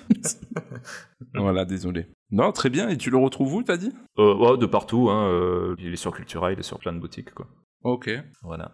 voilà, 1.34 1.64
désolé. 1.64 2.08
Non, 2.30 2.52
très 2.52 2.70
bien. 2.70 2.88
Et 2.88 2.96
tu 2.96 3.10
le 3.10 3.16
retrouves 3.18 3.54
où, 3.54 3.62
t'as 3.62 3.76
dit? 3.76 3.92
Euh, 4.18 4.56
De 4.56 4.66
partout. 4.66 5.10
Hein, 5.10 5.74
il 5.78 5.92
est 5.92 5.96
sur 5.96 6.12
Cultura, 6.14 6.52
il 6.52 6.58
est 6.58 6.62
sur 6.62 6.78
plein 6.78 6.92
de 6.92 6.98
boutiques, 6.98 7.32
quoi. 7.34 7.46
Ok. 7.84 8.10
Voilà. 8.42 8.72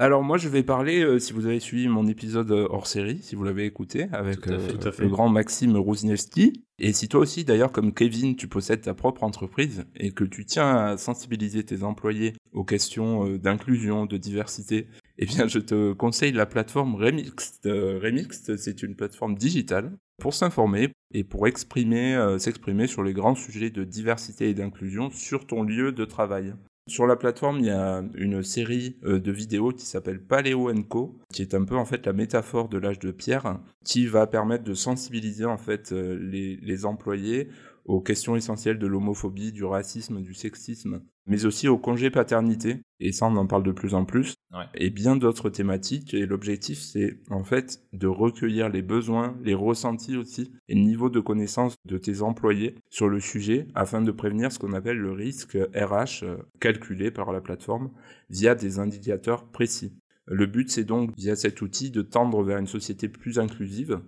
Alors 0.00 0.22
moi 0.22 0.38
je 0.38 0.48
vais 0.48 0.62
parler, 0.62 1.02
euh, 1.02 1.18
si 1.18 1.32
vous 1.32 1.46
avez 1.46 1.58
suivi 1.58 1.88
mon 1.88 2.06
épisode 2.06 2.52
euh, 2.52 2.68
hors 2.70 2.86
série, 2.86 3.18
si 3.20 3.34
vous 3.34 3.42
l'avez 3.42 3.64
écouté, 3.64 4.06
avec 4.12 4.46
euh, 4.46 4.60
le 4.96 5.08
grand 5.08 5.28
Maxime 5.28 5.76
Rosinewski, 5.76 6.62
et 6.78 6.92
si 6.92 7.08
toi 7.08 7.18
aussi 7.18 7.44
d'ailleurs 7.44 7.72
comme 7.72 7.92
Kevin 7.92 8.36
tu 8.36 8.46
possèdes 8.46 8.82
ta 8.82 8.94
propre 8.94 9.24
entreprise 9.24 9.86
et 9.96 10.12
que 10.12 10.22
tu 10.22 10.44
tiens 10.44 10.76
à 10.76 10.96
sensibiliser 10.98 11.64
tes 11.64 11.82
employés 11.82 12.34
aux 12.52 12.62
questions 12.62 13.28
d'inclusion, 13.38 14.06
de 14.06 14.16
diversité, 14.18 14.86
eh 15.18 15.26
bien 15.26 15.48
je 15.48 15.58
te 15.58 15.92
conseille 15.94 16.30
la 16.30 16.46
plateforme 16.46 16.94
Remixed. 16.94 17.66
Remixed 17.66 18.56
c'est 18.56 18.84
une 18.84 18.94
plateforme 18.94 19.34
digitale 19.34 19.90
pour 20.22 20.32
s'informer 20.32 20.92
et 21.12 21.24
pour 21.24 21.48
exprimer, 21.48 22.36
s'exprimer 22.38 22.86
sur 22.86 23.02
les 23.02 23.14
grands 23.14 23.34
sujets 23.34 23.70
de 23.70 23.82
diversité 23.82 24.48
et 24.48 24.54
d'inclusion 24.54 25.10
sur 25.10 25.44
ton 25.44 25.64
lieu 25.64 25.90
de 25.90 26.04
travail. 26.04 26.54
Sur 26.88 27.06
la 27.06 27.16
plateforme, 27.16 27.58
il 27.58 27.66
y 27.66 27.70
a 27.70 28.02
une 28.14 28.42
série 28.42 28.96
euh, 29.04 29.20
de 29.20 29.30
vidéos 29.30 29.72
qui 29.72 29.84
s'appelle 29.84 30.20
Paléo 30.20 30.72
Co, 30.88 31.18
qui 31.30 31.42
est 31.42 31.54
un 31.54 31.64
peu 31.64 31.76
en 31.76 31.84
fait 31.84 32.06
la 32.06 32.14
métaphore 32.14 32.70
de 32.70 32.78
l'âge 32.78 32.98
de 32.98 33.10
pierre, 33.10 33.60
qui 33.84 34.06
va 34.06 34.26
permettre 34.26 34.64
de 34.64 34.72
sensibiliser 34.72 35.44
en 35.44 35.58
fait 35.58 35.92
euh, 35.92 36.18
les, 36.18 36.56
les 36.56 36.86
employés 36.86 37.48
aux 37.88 38.00
questions 38.00 38.36
essentielles 38.36 38.78
de 38.78 38.86
l'homophobie, 38.86 39.50
du 39.50 39.64
racisme, 39.64 40.20
du 40.20 40.34
sexisme, 40.34 41.00
mais 41.26 41.46
aussi 41.46 41.68
au 41.68 41.78
congé 41.78 42.10
paternité, 42.10 42.82
et 43.00 43.12
ça 43.12 43.26
on 43.26 43.36
en 43.36 43.46
parle 43.46 43.62
de 43.62 43.72
plus 43.72 43.94
en 43.94 44.04
plus, 44.04 44.34
et 44.74 44.90
bien 44.90 45.16
d'autres 45.16 45.48
thématiques, 45.48 46.12
et 46.12 46.26
l'objectif 46.26 46.78
c'est 46.78 47.18
en 47.30 47.44
fait 47.44 47.80
de 47.94 48.06
recueillir 48.06 48.68
les 48.68 48.82
besoins, 48.82 49.36
les 49.42 49.54
ressentis 49.54 50.16
aussi, 50.16 50.52
et 50.68 50.74
le 50.74 50.82
niveau 50.82 51.08
de 51.08 51.20
connaissance 51.20 51.76
de 51.86 51.96
tes 51.96 52.20
employés 52.22 52.74
sur 52.90 53.08
le 53.08 53.20
sujet, 53.20 53.66
afin 53.74 54.02
de 54.02 54.12
prévenir 54.12 54.52
ce 54.52 54.58
qu'on 54.58 54.74
appelle 54.74 54.98
le 54.98 55.12
risque 55.12 55.56
RH 55.74 56.24
euh, 56.24 56.36
calculé 56.60 57.10
par 57.10 57.32
la 57.32 57.40
plateforme 57.40 57.90
via 58.28 58.54
des 58.54 58.78
indicateurs 58.78 59.46
précis. 59.46 59.94
Le 60.30 60.44
but, 60.44 60.70
c'est 60.70 60.84
donc, 60.84 61.16
via 61.16 61.36
cet 61.36 61.62
outil, 61.62 61.90
de 61.90 62.02
tendre 62.02 62.42
vers 62.42 62.58
une 62.58 62.66
société 62.66 63.08
plus 63.08 63.38
inclusive 63.38 64.00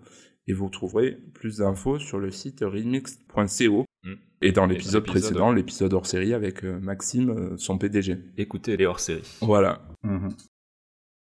et 0.51 0.53
vous 0.53 0.68
trouverez 0.68 1.16
plus 1.32 1.59
d'infos 1.59 2.01
sur 2.01 2.18
le 2.18 2.32
site 2.32 2.61
remix.co. 2.62 3.84
Mm. 4.03 4.14
Et 4.42 4.51
dans 4.51 4.66
l'épisode 4.66 5.07
précédent, 5.07 5.53
l'épisode 5.53 5.92
hors 5.92 6.07
série 6.07 6.34
avec 6.34 6.64
euh, 6.64 6.80
Maxime, 6.80 7.30
euh, 7.30 7.57
son 7.57 7.78
PDG. 7.78 8.18
Écoutez 8.36 8.76
les 8.76 8.84
hors 8.84 8.98
série. 8.98 9.22
Voilà. 9.40 9.80
Mm-hmm. 10.05 10.30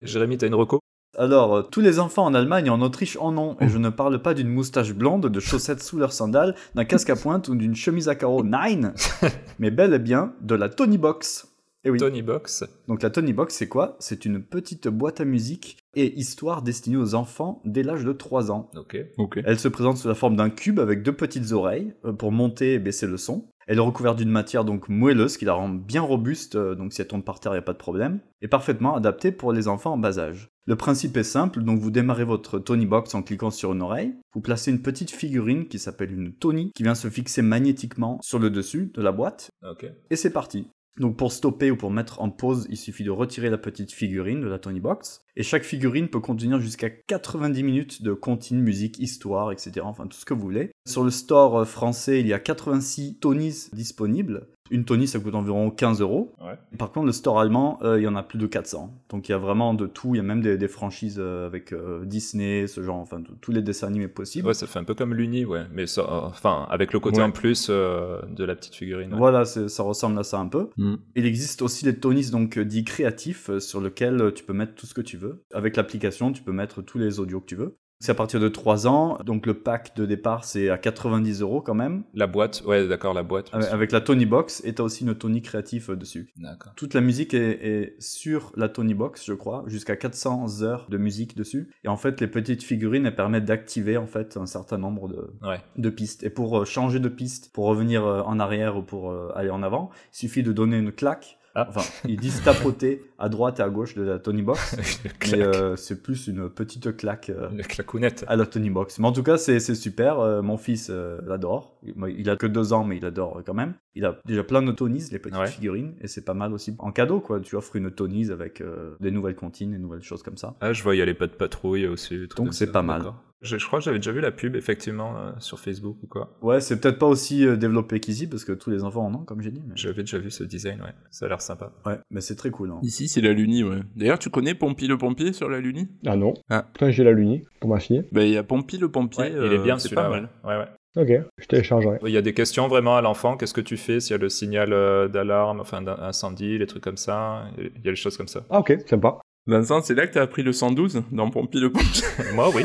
Jérémy, 0.02 0.36
t'as 0.36 0.48
une 0.48 0.54
reco? 0.56 0.80
Alors, 1.16 1.54
euh, 1.54 1.62
tous 1.62 1.80
les 1.80 2.00
enfants 2.00 2.24
en 2.24 2.34
Allemagne 2.34 2.66
et 2.66 2.70
en 2.70 2.80
Autriche 2.80 3.16
en 3.20 3.36
ont, 3.38 3.56
et 3.60 3.68
je 3.68 3.78
ne 3.78 3.90
parle 3.90 4.20
pas 4.20 4.34
d'une 4.34 4.48
moustache 4.48 4.94
blonde, 4.94 5.26
de 5.26 5.40
chaussettes 5.40 5.82
sous 5.82 5.98
leurs 5.98 6.12
sandales, 6.12 6.56
d'un 6.74 6.84
casque 6.84 7.10
à 7.10 7.16
pointe 7.16 7.46
ou 7.48 7.54
d'une 7.54 7.76
chemise 7.76 8.08
à 8.08 8.16
carreaux 8.16 8.42
nine, 8.42 8.94
mais 9.60 9.70
bel 9.70 9.94
et 9.94 10.00
bien 10.00 10.32
de 10.40 10.56
la 10.56 10.68
Tony 10.68 10.98
Box. 10.98 11.49
Et 11.82 11.88
eh 11.88 11.90
oui. 11.90 11.98
Tony 11.98 12.20
Box. 12.20 12.64
Donc 12.88 13.02
la 13.02 13.08
Tony 13.08 13.32
Box, 13.32 13.54
c'est 13.54 13.68
quoi? 13.68 13.96
C'est 14.00 14.26
une 14.26 14.42
petite 14.42 14.88
boîte 14.88 15.20
à 15.20 15.24
musique 15.24 15.78
et 15.94 16.18
histoire 16.18 16.60
destinée 16.62 16.98
aux 16.98 17.14
enfants 17.14 17.62
dès 17.64 17.82
l'âge 17.82 18.04
de 18.04 18.12
3 18.12 18.50
ans. 18.50 18.70
Ok. 18.76 18.98
Elle 19.44 19.58
se 19.58 19.68
présente 19.68 19.96
sous 19.96 20.08
la 20.08 20.14
forme 20.14 20.36
d'un 20.36 20.50
cube 20.50 20.78
avec 20.78 21.02
deux 21.02 21.14
petites 21.14 21.52
oreilles 21.52 21.94
euh, 22.04 22.12
pour 22.12 22.32
monter 22.32 22.74
et 22.74 22.78
baisser 22.78 23.06
le 23.06 23.16
son. 23.16 23.48
Elle 23.66 23.78
est 23.78 23.82
recouverte 23.82 24.18
d'une 24.18 24.30
matière 24.30 24.64
donc 24.64 24.88
moelleuse 24.88 25.36
qui 25.36 25.44
la 25.44 25.54
rend 25.54 25.68
bien 25.68 26.02
robuste, 26.02 26.56
euh, 26.56 26.74
donc 26.74 26.92
si 26.92 27.00
elle 27.00 27.06
tombe 27.06 27.24
par 27.24 27.40
terre, 27.40 27.52
il 27.52 27.54
n'y 27.54 27.60
a 27.60 27.62
pas 27.62 27.72
de 27.72 27.78
problème, 27.78 28.18
et 28.42 28.48
parfaitement 28.48 28.96
adaptée 28.96 29.30
pour 29.32 29.52
les 29.52 29.68
enfants 29.68 29.92
en 29.92 29.98
bas 29.98 30.18
âge. 30.18 30.48
Le 30.66 30.76
principe 30.76 31.16
est 31.16 31.22
simple, 31.22 31.62
donc 31.62 31.78
vous 31.78 31.90
démarrez 31.92 32.24
votre 32.24 32.58
Tony 32.58 32.84
Box 32.84 33.14
en 33.14 33.22
cliquant 33.22 33.50
sur 33.50 33.72
une 33.72 33.82
oreille, 33.82 34.14
vous 34.34 34.40
placez 34.40 34.70
une 34.72 34.82
petite 34.82 35.12
figurine 35.12 35.68
qui 35.68 35.78
s'appelle 35.78 36.12
une 36.12 36.32
Tony, 36.34 36.72
qui 36.74 36.82
vient 36.82 36.96
se 36.96 37.08
fixer 37.08 37.42
magnétiquement 37.42 38.18
sur 38.22 38.38
le 38.40 38.50
dessus 38.50 38.90
de 38.92 39.02
la 39.02 39.12
boîte, 39.12 39.50
Ok. 39.62 39.86
et 40.10 40.16
c'est 40.16 40.32
parti. 40.32 40.66
Donc 40.98 41.16
pour 41.16 41.32
stopper 41.32 41.70
ou 41.70 41.76
pour 41.76 41.90
mettre 41.90 42.20
en 42.20 42.30
pause, 42.30 42.66
il 42.68 42.76
suffit 42.76 43.04
de 43.04 43.10
retirer 43.10 43.48
la 43.48 43.58
petite 43.58 43.92
figurine 43.92 44.40
de 44.40 44.48
la 44.48 44.58
Tony 44.58 44.80
Box. 44.80 45.24
Et 45.36 45.42
chaque 45.42 45.62
figurine 45.62 46.08
peut 46.08 46.20
contenir 46.20 46.60
jusqu'à 46.60 46.90
90 46.90 47.62
minutes 47.62 48.02
de 48.02 48.12
continue, 48.12 48.60
musique, 48.60 48.98
histoire, 48.98 49.52
etc. 49.52 49.80
Enfin 49.84 50.06
tout 50.06 50.18
ce 50.18 50.24
que 50.24 50.34
vous 50.34 50.42
voulez. 50.42 50.72
Sur 50.90 51.04
le 51.04 51.10
store 51.10 51.66
français, 51.66 52.20
il 52.20 52.26
y 52.26 52.32
a 52.32 52.40
86 52.40 53.18
Tonys 53.20 53.70
disponibles. 53.72 54.48
Une 54.70 54.84
Tony, 54.84 55.08
ça 55.08 55.18
coûte 55.18 55.34
environ 55.34 55.70
15 55.70 56.00
euros. 56.00 56.32
Par 56.78 56.92
contre, 56.92 57.06
le 57.06 57.12
store 57.12 57.40
allemand, 57.40 57.78
euh, 57.82 57.98
il 57.98 58.04
y 58.04 58.06
en 58.06 58.14
a 58.14 58.22
plus 58.22 58.38
de 58.38 58.46
400. 58.46 58.94
Donc 59.08 59.28
il 59.28 59.32
y 59.32 59.34
a 59.34 59.38
vraiment 59.38 59.74
de 59.74 59.86
tout. 59.86 60.14
Il 60.14 60.18
y 60.18 60.20
a 60.20 60.22
même 60.22 60.40
des, 60.40 60.68
franchises 60.68 61.16
euh, 61.18 61.46
avec 61.46 61.72
euh, 61.72 62.04
Disney, 62.04 62.68
ce 62.68 62.82
genre, 62.82 62.96
enfin 62.96 63.20
tous 63.40 63.50
les 63.50 63.62
dessins 63.62 63.88
animés 63.88 64.08
possibles. 64.08 64.46
Ouais, 64.46 64.54
ça 64.54 64.66
fait 64.66 64.78
un 64.78 64.84
peu 64.84 64.94
comme 64.94 65.12
l'Uni, 65.12 65.44
ouais. 65.44 65.64
Mais 65.72 65.86
ça, 65.86 66.24
enfin, 66.24 66.66
avec 66.70 66.92
le 66.92 67.00
côté 67.00 67.20
en 67.20 67.32
plus 67.32 67.68
de 67.68 68.44
la 68.44 68.54
petite 68.54 68.76
figurine. 68.76 69.14
Voilà, 69.16 69.44
ça 69.44 69.82
ressemble 69.82 70.18
à 70.18 70.22
ça 70.22 70.38
un 70.38 70.46
peu. 70.46 70.68
Mm. 70.76 70.94
Il 71.16 71.26
existe 71.26 71.62
aussi 71.62 71.84
les 71.84 71.96
Tonys 71.96 72.30
donc 72.30 72.58
dits 72.58 72.84
créatifs 72.84 73.58
sur 73.58 73.80
lesquels 73.80 74.32
tu 74.34 74.44
peux 74.44 74.52
mettre 74.52 74.74
tout 74.74 74.86
ce 74.86 74.94
que 74.94 75.00
tu 75.00 75.16
veux. 75.16 75.42
Avec 75.52 75.76
l'application, 75.76 76.32
tu 76.32 76.42
peux 76.42 76.52
mettre 76.52 76.82
tous 76.82 76.98
les 76.98 77.18
audios 77.18 77.40
que 77.40 77.46
tu 77.46 77.56
veux. 77.56 77.76
C'est 78.02 78.12
à 78.12 78.14
partir 78.14 78.40
de 78.40 78.48
3 78.48 78.86
ans, 78.86 79.18
donc 79.26 79.44
le 79.44 79.52
pack 79.52 79.94
de 79.94 80.06
départ 80.06 80.44
c'est 80.44 80.70
à 80.70 80.78
90 80.78 81.42
euros 81.42 81.60
quand 81.60 81.74
même. 81.74 82.04
La 82.14 82.26
boîte, 82.26 82.62
ouais 82.64 82.88
d'accord, 82.88 83.12
la 83.12 83.22
boîte. 83.22 83.50
Avec, 83.52 83.92
la 83.92 84.00
Tony 84.00 84.24
Box, 84.24 84.62
et 84.64 84.74
t'as 84.74 84.82
aussi 84.82 85.04
une 85.04 85.14
Tony 85.14 85.42
créatif 85.42 85.90
euh, 85.90 85.96
dessus. 85.96 86.32
D'accord. 86.38 86.72
Toute 86.76 86.94
la 86.94 87.02
musique 87.02 87.34
est, 87.34 87.94
sur 87.98 88.52
la 88.56 88.70
Tony 88.70 88.94
Box, 88.94 89.26
je 89.26 89.34
crois, 89.34 89.64
jusqu'à 89.66 89.96
400 89.96 90.62
heures 90.62 90.86
de 90.88 90.96
musique 90.96 91.36
dessus. 91.36 91.70
Et 91.84 91.88
en 91.88 91.98
fait, 91.98 92.22
les 92.22 92.26
petites 92.26 92.62
figurines, 92.62 93.04
elles 93.04 93.14
permettent 93.14 93.44
d'activer 93.44 93.98
en 93.98 94.06
fait 94.06 94.38
un 94.38 94.46
certain 94.46 94.78
nombre 94.78 95.08
de, 95.08 95.30
de 95.76 95.90
pistes. 95.90 96.22
Et 96.22 96.30
pour 96.30 96.60
euh, 96.60 96.64
changer 96.64 97.00
de 97.00 97.08
piste, 97.10 97.52
pour 97.52 97.66
revenir 97.66 98.06
euh, 98.06 98.22
en 98.22 98.40
arrière 98.40 98.78
ou 98.78 98.82
pour 98.82 99.14
aller 99.34 99.50
en 99.50 99.62
avant, 99.62 99.90
il 100.14 100.16
suffit 100.16 100.42
de 100.42 100.52
donner 100.52 100.78
une 100.78 100.92
claque 100.92 101.38
Ah. 101.54 101.66
Enfin, 101.68 101.80
ils 102.08 102.18
disent 102.18 102.42
tapoter 102.42 103.02
à 103.18 103.28
droite 103.28 103.58
et 103.58 103.62
à 103.62 103.68
gauche 103.70 103.94
de 103.94 104.02
la 104.02 104.18
Tony 104.18 104.42
Box. 104.42 104.76
Mais 105.32 105.42
euh, 105.42 105.74
c'est 105.76 106.02
plus 106.02 106.28
une 106.28 106.48
petite 106.48 106.96
claque 106.96 107.30
euh, 107.30 107.48
clacounette. 107.68 108.24
à 108.28 108.36
la 108.36 108.46
Tony 108.46 108.70
Box. 108.70 108.98
Mais 108.98 109.06
en 109.08 109.12
tout 109.12 109.22
cas, 109.24 109.36
c'est 109.36 109.58
super. 109.74 110.20
euh, 110.20 110.42
mon 110.42 110.56
fils 110.56 110.88
euh, 110.90 111.20
l'adore. 111.26 111.76
Il, 111.82 111.94
il 112.18 112.30
a 112.30 112.36
que 112.36 112.46
deux 112.46 112.72
ans, 112.72 112.84
mais 112.84 112.96
il 112.98 113.04
adore 113.04 113.42
quand 113.44 113.54
même. 113.54 113.74
Il 113.94 114.04
a 114.04 114.18
déjà 114.26 114.44
plein 114.44 114.62
de 114.62 114.70
Tonys, 114.72 115.08
les 115.10 115.18
petites 115.18 115.38
Ouais. 115.38 115.46
figurines, 115.48 115.94
et 116.00 116.06
c'est 116.08 116.24
pas 116.24 116.34
mal 116.34 116.52
aussi. 116.52 116.74
En 116.78 116.92
cadeau, 116.92 117.20
quoi. 117.20 117.40
Tu 117.40 117.56
offres 117.56 117.74
une 117.76 117.90
Tonys 117.90 118.30
avec 118.30 118.62
des 119.00 119.10
nouvelles 119.10 119.34
comptines, 119.34 119.72
des 119.72 119.78
nouvelles 119.78 120.02
choses 120.02 120.22
comme 120.22 120.36
ça. 120.36 120.54
Ah, 120.60 120.72
je 120.72 120.82
vois, 120.82 120.94
il 120.94 120.98
y 120.98 121.02
a 121.02 121.06
les 121.06 121.14
pas 121.14 121.26
de 121.26 121.32
patrouille 121.32 121.86
aussi. 121.86 122.28
Donc 122.36 122.54
c'est 122.54 122.70
pas 122.70 122.82
mal. 122.82 123.02
Je, 123.42 123.56
je 123.56 123.66
crois 123.66 123.78
que 123.78 123.84
j'avais 123.86 123.98
déjà 123.98 124.12
vu 124.12 124.20
la 124.20 124.30
pub, 124.32 124.54
effectivement, 124.54 125.16
euh, 125.16 125.32
sur 125.38 125.58
Facebook 125.58 125.96
ou 126.02 126.06
quoi. 126.06 126.36
Ouais, 126.42 126.60
c'est 126.60 126.78
peut-être 126.78 126.98
pas 126.98 127.06
aussi 127.06 127.46
euh, 127.46 127.56
développé 127.56 127.98
qu'ici, 128.00 128.26
parce 128.26 128.44
que 128.44 128.52
tous 128.52 128.70
les 128.70 128.84
enfants 128.84 129.06
en 129.06 129.14
ont, 129.14 129.24
comme 129.24 129.40
j'ai 129.40 129.50
dit. 129.50 129.62
Mais... 129.66 129.72
J'avais 129.76 130.02
déjà 130.02 130.18
vu 130.18 130.30
ce 130.30 130.44
design, 130.44 130.80
ouais. 130.82 130.92
Ça 131.10 131.26
a 131.26 131.28
l'air 131.30 131.40
sympa. 131.40 131.72
Ouais, 131.86 131.98
mais 132.10 132.20
c'est 132.20 132.36
très 132.36 132.50
cool. 132.50 132.70
hein. 132.70 132.78
Ici, 132.82 133.08
c'est 133.08 133.20
la 133.22 133.32
Luni, 133.32 133.64
ouais. 133.64 133.80
D'ailleurs, 133.96 134.18
tu 134.18 134.28
connais 134.30 134.54
Pompy 134.54 134.86
le 134.88 134.98
pompier 134.98 135.32
sur 135.32 135.48
la 135.48 135.60
Luni? 135.60 135.88
Ah 136.06 136.16
non. 136.16 136.34
Ah. 136.50 136.66
Putain, 136.72 136.90
j'ai 136.90 137.04
la 137.04 137.12
Luni 137.12 137.44
pour 137.60 137.70
ma 137.70 137.80
fille. 137.80 138.04
Ben, 138.12 138.22
il 138.22 138.32
y 138.32 138.36
a 138.36 138.42
Pompy 138.42 138.76
le 138.78 138.90
pompier. 138.90 139.24
Ouais, 139.24 139.30
il 139.30 139.52
est 139.52 139.58
euh, 139.58 139.62
bien 139.62 139.78
c'est 139.78 139.88
celui-là. 139.88 140.02
pas 140.02 140.10
ouais. 140.10 140.20
mal. 140.20 140.28
Ouais, 140.44 140.56
ouais. 140.58 140.68
Ok, 140.96 141.24
je 141.38 141.46
téléchargerai. 141.46 141.98
Il 142.04 142.10
y 142.10 142.16
a 142.16 142.22
des 142.22 142.34
questions 142.34 142.66
vraiment 142.66 142.96
à 142.96 143.00
l'enfant. 143.00 143.36
Qu'est-ce 143.36 143.54
que 143.54 143.60
tu 143.60 143.76
fais 143.76 144.00
s'il 144.00 144.10
y 144.10 144.14
a 144.14 144.18
le 144.18 144.28
signal 144.28 144.72
euh, 144.72 145.06
d'alarme, 145.06 145.60
enfin 145.60 145.80
d'incendie, 145.82 146.58
les 146.58 146.66
trucs 146.66 146.82
comme 146.82 146.96
ça? 146.96 147.44
Il 147.58 147.84
y 147.84 147.88
a 147.88 147.90
les 147.90 147.96
choses 147.96 148.16
comme 148.16 148.26
ça. 148.26 148.44
Ah 148.50 148.58
ok, 148.58 148.76
sympa. 148.86 149.18
Vincent, 149.46 149.82
c'est 149.82 149.94
là 149.94 150.06
que 150.06 150.12
t'as 150.14 150.22
appris 150.22 150.42
le 150.42 150.52
112 150.52 151.04
dans 151.12 151.30
Pompy 151.30 151.60
le 151.60 151.72
pompier. 151.72 152.06
Moi, 152.34 152.50
oui. 152.54 152.64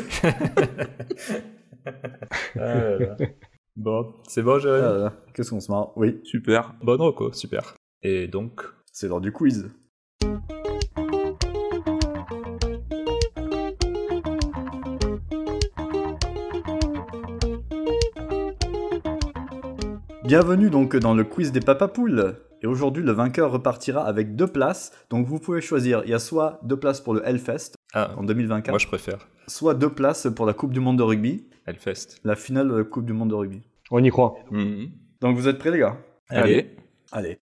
bon, 3.75 4.13
c'est 4.27 4.41
bon, 4.41 4.55
Ah 4.55 4.59
Jérémy 4.59 4.81
là, 4.83 5.13
Qu'est-ce 5.33 5.49
qu'on 5.51 5.59
se 5.59 5.71
marre? 5.71 5.97
Oui, 5.97 6.19
Super. 6.23 6.75
Bonne 6.81 7.01
reco, 7.01 7.31
super. 7.31 7.75
Et 8.01 8.27
donc, 8.27 8.61
c'est 8.91 9.07
l'heure 9.07 9.21
du 9.21 9.31
quiz. 9.31 9.71
Bienvenue 20.25 20.71
donc 20.71 20.95
dans 20.95 21.13
le 21.13 21.23
quiz 21.23 21.51
des 21.51 21.59
papapoules. 21.59 22.35
Et 22.63 22.67
aujourd'hui, 22.67 23.03
le 23.03 23.11
vainqueur 23.11 23.51
repartira 23.51 24.05
avec 24.05 24.35
deux 24.35 24.47
places. 24.47 24.91
Donc 25.11 25.27
vous 25.27 25.37
pouvez 25.37 25.61
choisir. 25.61 26.01
Il 26.05 26.09
y 26.09 26.13
a 26.15 26.19
soit 26.19 26.59
deux 26.63 26.77
places 26.77 26.99
pour 26.99 27.13
le 27.13 27.21
Hellfest 27.27 27.73
ah, 27.93 28.11
en 28.17 28.23
2024, 28.23 28.71
moi 28.71 28.79
je 28.79 28.87
préfère 28.87 29.27
soit 29.47 29.75
deux 29.75 29.89
places 29.89 30.27
pour 30.35 30.45
la 30.45 30.53
Coupe 30.53 30.73
du 30.73 30.79
Monde 30.79 30.97
de 30.97 31.03
rugby, 31.03 31.47
Hellfest. 31.65 32.19
la 32.23 32.35
finale 32.35 32.69
de 32.69 32.75
la 32.75 32.83
Coupe 32.83 33.05
du 33.05 33.13
Monde 33.13 33.29
de 33.29 33.35
rugby. 33.35 33.61
On 33.91 34.03
y 34.03 34.09
croit. 34.09 34.35
Mhm. 34.51 34.89
Donc 35.21 35.37
vous 35.37 35.47
êtes 35.47 35.59
prêts 35.59 35.71
les 35.71 35.79
gars? 35.79 35.97
Allez. 36.29 36.75
Allez. 37.11 37.39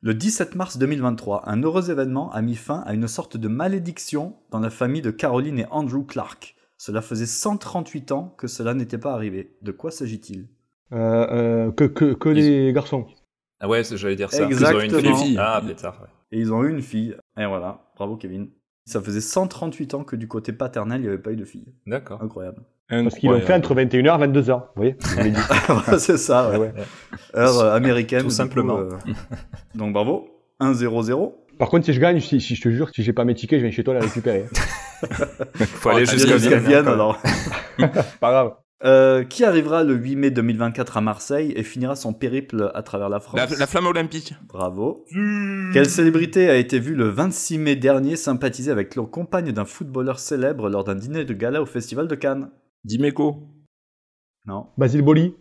Le 0.00 0.14
17 0.14 0.54
mars 0.54 0.78
2023, 0.78 1.48
un 1.48 1.62
heureux 1.62 1.90
événement 1.90 2.30
a 2.32 2.42
mis 2.42 2.56
fin 2.56 2.80
à 2.86 2.94
une 2.94 3.08
sorte 3.08 3.36
de 3.36 3.48
malédiction 3.48 4.36
dans 4.50 4.60
la 4.60 4.70
famille 4.70 5.02
de 5.02 5.10
Caroline 5.10 5.58
et 5.58 5.66
Andrew 5.70 6.04
Clark. 6.04 6.56
Cela 6.76 7.00
faisait 7.00 7.26
138 7.26 8.12
ans 8.12 8.34
que 8.36 8.46
cela 8.46 8.74
n'était 8.74 8.98
pas 8.98 9.12
arrivé. 9.12 9.56
De 9.62 9.72
quoi 9.72 9.90
s'agit-il? 9.90 10.48
Euh, 10.92 10.96
euh, 11.66 11.72
que 11.72 11.84
que, 11.84 12.12
que 12.14 12.28
Ils- 12.28 12.34
les 12.66 12.72
garçons. 12.72 13.06
Ah 13.60 13.68
ouais, 13.68 13.82
c'est- 13.84 13.96
j'allais 13.96 14.16
dire 14.16 14.30
ça. 14.30 14.44
Exactement. 14.44 14.80
Ils 14.82 14.94
ont 14.94 14.98
une 14.98 15.04
Les 15.06 15.14
filles. 15.14 15.36
Ah, 15.40 15.62
pétard, 15.66 15.98
ouais. 16.02 16.08
Et 16.32 16.40
ils 16.40 16.52
ont 16.52 16.62
eu 16.64 16.70
une 16.70 16.82
fille. 16.82 17.16
Et 17.38 17.46
voilà, 17.46 17.80
bravo 17.96 18.16
Kevin. 18.16 18.48
Ça 18.86 19.00
faisait 19.00 19.20
138 19.22 19.94
ans 19.94 20.04
que 20.04 20.14
du 20.16 20.28
côté 20.28 20.52
paternel, 20.52 21.00
il 21.00 21.02
n'y 21.04 21.08
avait 21.08 21.18
pas 21.18 21.32
eu 21.32 21.36
de 21.36 21.44
fille. 21.44 21.72
D'accord. 21.86 22.20
Incroyable. 22.22 22.58
Parce 22.90 23.14
qu'ils 23.14 23.30
l'ont 23.30 23.40
fait 23.40 23.54
entre 23.54 23.74
21h 23.74 24.22
et 24.22 24.26
22h. 24.28 24.60
Vous 24.76 24.82
voyez 24.82 24.96
C'est 25.98 26.18
ça, 26.18 26.50
ouais. 26.50 26.58
Ouais. 26.58 26.74
Heure 27.34 27.58
euh, 27.60 27.74
américaine. 27.74 28.20
Tout 28.20 28.26
coup, 28.26 28.30
simplement. 28.30 28.78
euh, 28.78 28.90
Donc 29.74 29.94
bravo. 29.94 30.28
1-0-0. 30.60 31.32
Par 31.58 31.68
contre, 31.70 31.86
si 31.86 31.94
je 31.94 32.00
gagne, 32.00 32.20
si, 32.20 32.40
si 32.42 32.54
je 32.56 32.60
te 32.62 32.68
jure, 32.68 32.90
si 32.94 33.02
j'ai 33.02 33.12
pas 33.14 33.24
mes 33.24 33.34
tickets, 33.34 33.58
je 33.60 33.64
viens 33.64 33.72
chez 33.74 33.84
toi 33.84 33.94
les 33.94 34.00
récupérer. 34.00 34.44
Faut 34.52 35.88
Oh, 35.90 35.96
aller 35.96 36.04
t'as 36.04 36.12
jusqu'à 36.16 36.36
Vienne. 36.58 36.84
Quoi. 36.84 36.92
alors. 36.92 37.22
Pas 38.20 38.30
grave. 38.30 38.54
Euh, 38.82 39.24
qui 39.24 39.44
arrivera 39.44 39.82
le 39.84 39.94
8 39.94 40.16
mai 40.16 40.30
2024 40.30 40.96
à 40.96 41.00
Marseille 41.00 41.52
et 41.56 41.62
finira 41.62 41.96
son 41.96 42.12
périple 42.12 42.70
à 42.74 42.82
travers 42.82 43.08
la 43.08 43.18
France 43.20 43.36
La, 43.36 43.46
la 43.46 43.66
flamme 43.66 43.86
olympique. 43.86 44.34
Bravo. 44.48 45.06
Quelle 45.72 45.88
célébrité 45.88 46.50
a 46.50 46.56
été 46.56 46.80
vue 46.80 46.94
le 46.96 47.08
26 47.08 47.58
mai 47.58 47.76
dernier 47.76 48.16
sympathiser 48.16 48.70
avec 48.70 48.94
leur 48.96 49.08
compagne 49.10 49.52
d'un 49.52 49.64
footballeur 49.64 50.18
célèbre 50.18 50.68
lors 50.68 50.84
d'un 50.84 50.96
dîner 50.96 51.24
de 51.24 51.32
gala 51.32 51.62
au 51.62 51.66
Festival 51.66 52.08
de 52.08 52.14
Cannes? 52.14 52.50
Dimeco. 52.82 53.48
Non, 54.44 54.66
Basile 54.76 55.02
Boli. 55.02 55.34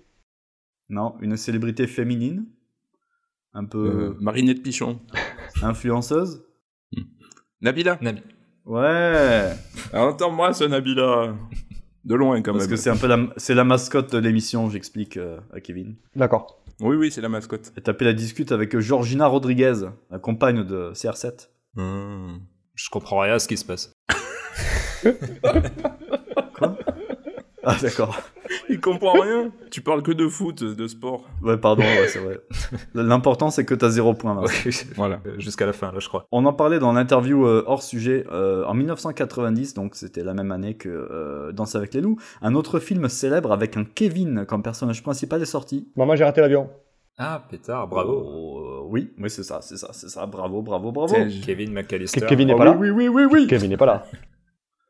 non, 0.89 1.15
une 1.19 1.35
célébrité 1.35 1.87
féminine, 1.87 2.45
un 3.53 3.65
peu 3.65 3.85
Euh, 4.13 4.17
Marinette 4.21 4.61
Pichon. 4.63 5.01
influenceuse. 5.63 6.45
Nabila. 7.61 7.97
Nabi. 8.01 8.21
Ouais, 8.65 9.51
Alors, 9.91 10.13
Entends-moi, 10.13 10.53
ce 10.53 10.63
Nabila. 10.63 11.35
De 12.05 12.15
loin, 12.15 12.41
quand 12.41 12.51
parce 12.51 12.65
même. 12.65 12.71
que 12.71 12.75
c'est 12.75 12.89
un 12.89 12.97
peu 12.97 13.07
la, 13.07 13.17
c'est 13.37 13.53
la 13.53 13.63
mascotte 13.63 14.11
de 14.11 14.17
l'émission, 14.17 14.69
j'explique 14.69 15.17
euh, 15.17 15.39
à 15.53 15.61
Kevin. 15.61 15.95
D'accord. 16.15 16.61
Oui, 16.81 16.95
oui, 16.97 17.11
c'est 17.11 17.21
la 17.21 17.29
mascotte. 17.29 17.71
Et 17.77 17.81
tapé 17.81 18.03
la 18.05 18.13
discute 18.13 18.51
avec 18.51 18.77
Georgina 18.77 19.25
Rodriguez, 19.27 19.73
la 20.11 20.19
compagne 20.19 20.63
de 20.65 20.91
CR7. 20.93 21.47
Hmm. 21.75 22.39
Je 22.75 22.89
comprends 22.89 23.19
rien 23.19 23.35
à 23.35 23.39
ce 23.39 23.47
qui 23.47 23.55
se 23.57 23.65
passe. 23.65 23.93
Ah 27.65 27.75
d'accord. 27.81 28.17
Il 28.69 28.79
comprend 28.81 29.13
rien. 29.13 29.51
tu 29.71 29.81
parles 29.81 30.03
que 30.03 30.11
de 30.11 30.27
foot, 30.27 30.63
de 30.63 30.87
sport. 30.87 31.23
Ouais, 31.41 31.57
pardon, 31.57 31.81
ouais, 31.83 32.07
c'est 32.07 32.19
vrai. 32.19 32.39
L'important 32.93 33.49
c'est 33.49 33.65
que 33.65 33.73
t'as 33.73 33.89
zéro 33.89 34.13
point. 34.13 34.35
Vincent. 34.35 34.85
Voilà. 34.95 35.21
Jusqu'à 35.37 35.65
la 35.65 35.73
fin, 35.73 35.91
là, 35.91 35.99
je 35.99 36.07
crois. 36.07 36.25
On 36.31 36.45
en 36.45 36.53
parlait 36.53 36.79
dans 36.79 36.91
l'interview 36.91 37.45
euh, 37.45 37.63
hors 37.65 37.81
sujet 37.83 38.25
euh, 38.31 38.65
en 38.65 38.73
1990, 38.73 39.73
donc 39.73 39.95
c'était 39.95 40.23
la 40.23 40.33
même 40.33 40.51
année 40.51 40.75
que 40.75 40.89
euh, 40.89 41.51
Danse 41.53 41.75
avec 41.75 41.93
les 41.93 42.01
loups. 42.01 42.17
Un 42.41 42.53
autre 42.55 42.79
film 42.79 43.07
célèbre 43.07 43.51
avec 43.51 43.77
un 43.77 43.85
Kevin 43.85 44.45
comme 44.45 44.61
personnage 44.63 45.01
principal 45.03 45.41
est 45.41 45.45
sorti. 45.45 45.87
Maman, 45.95 46.15
j'ai 46.15 46.23
raté 46.25 46.41
l'avion. 46.41 46.69
Ah, 47.17 47.45
pétard, 47.49 47.87
bravo. 47.87 48.23
Oh, 48.25 48.87
oui, 48.89 49.11
oui, 49.19 49.29
c'est 49.29 49.43
ça, 49.43 49.59
c'est 49.61 49.77
ça, 49.77 49.89
c'est 49.93 50.09
ça. 50.09 50.25
Bravo, 50.25 50.61
bravo, 50.63 50.91
bravo. 50.91 51.15
Kevin 51.45 51.71
McAllister. 51.71 52.25
Kevin 52.27 52.47
n'est 52.47 52.53
Oh, 52.55 52.57
pas 52.57 52.65
là 52.65 52.71
oui, 52.77 52.89
oui, 52.89 53.07
oui, 53.07 53.23
oui. 53.31 53.47
Kevin 53.47 53.69
n'est 53.69 53.77
pas 53.77 53.85
là. 53.85 54.03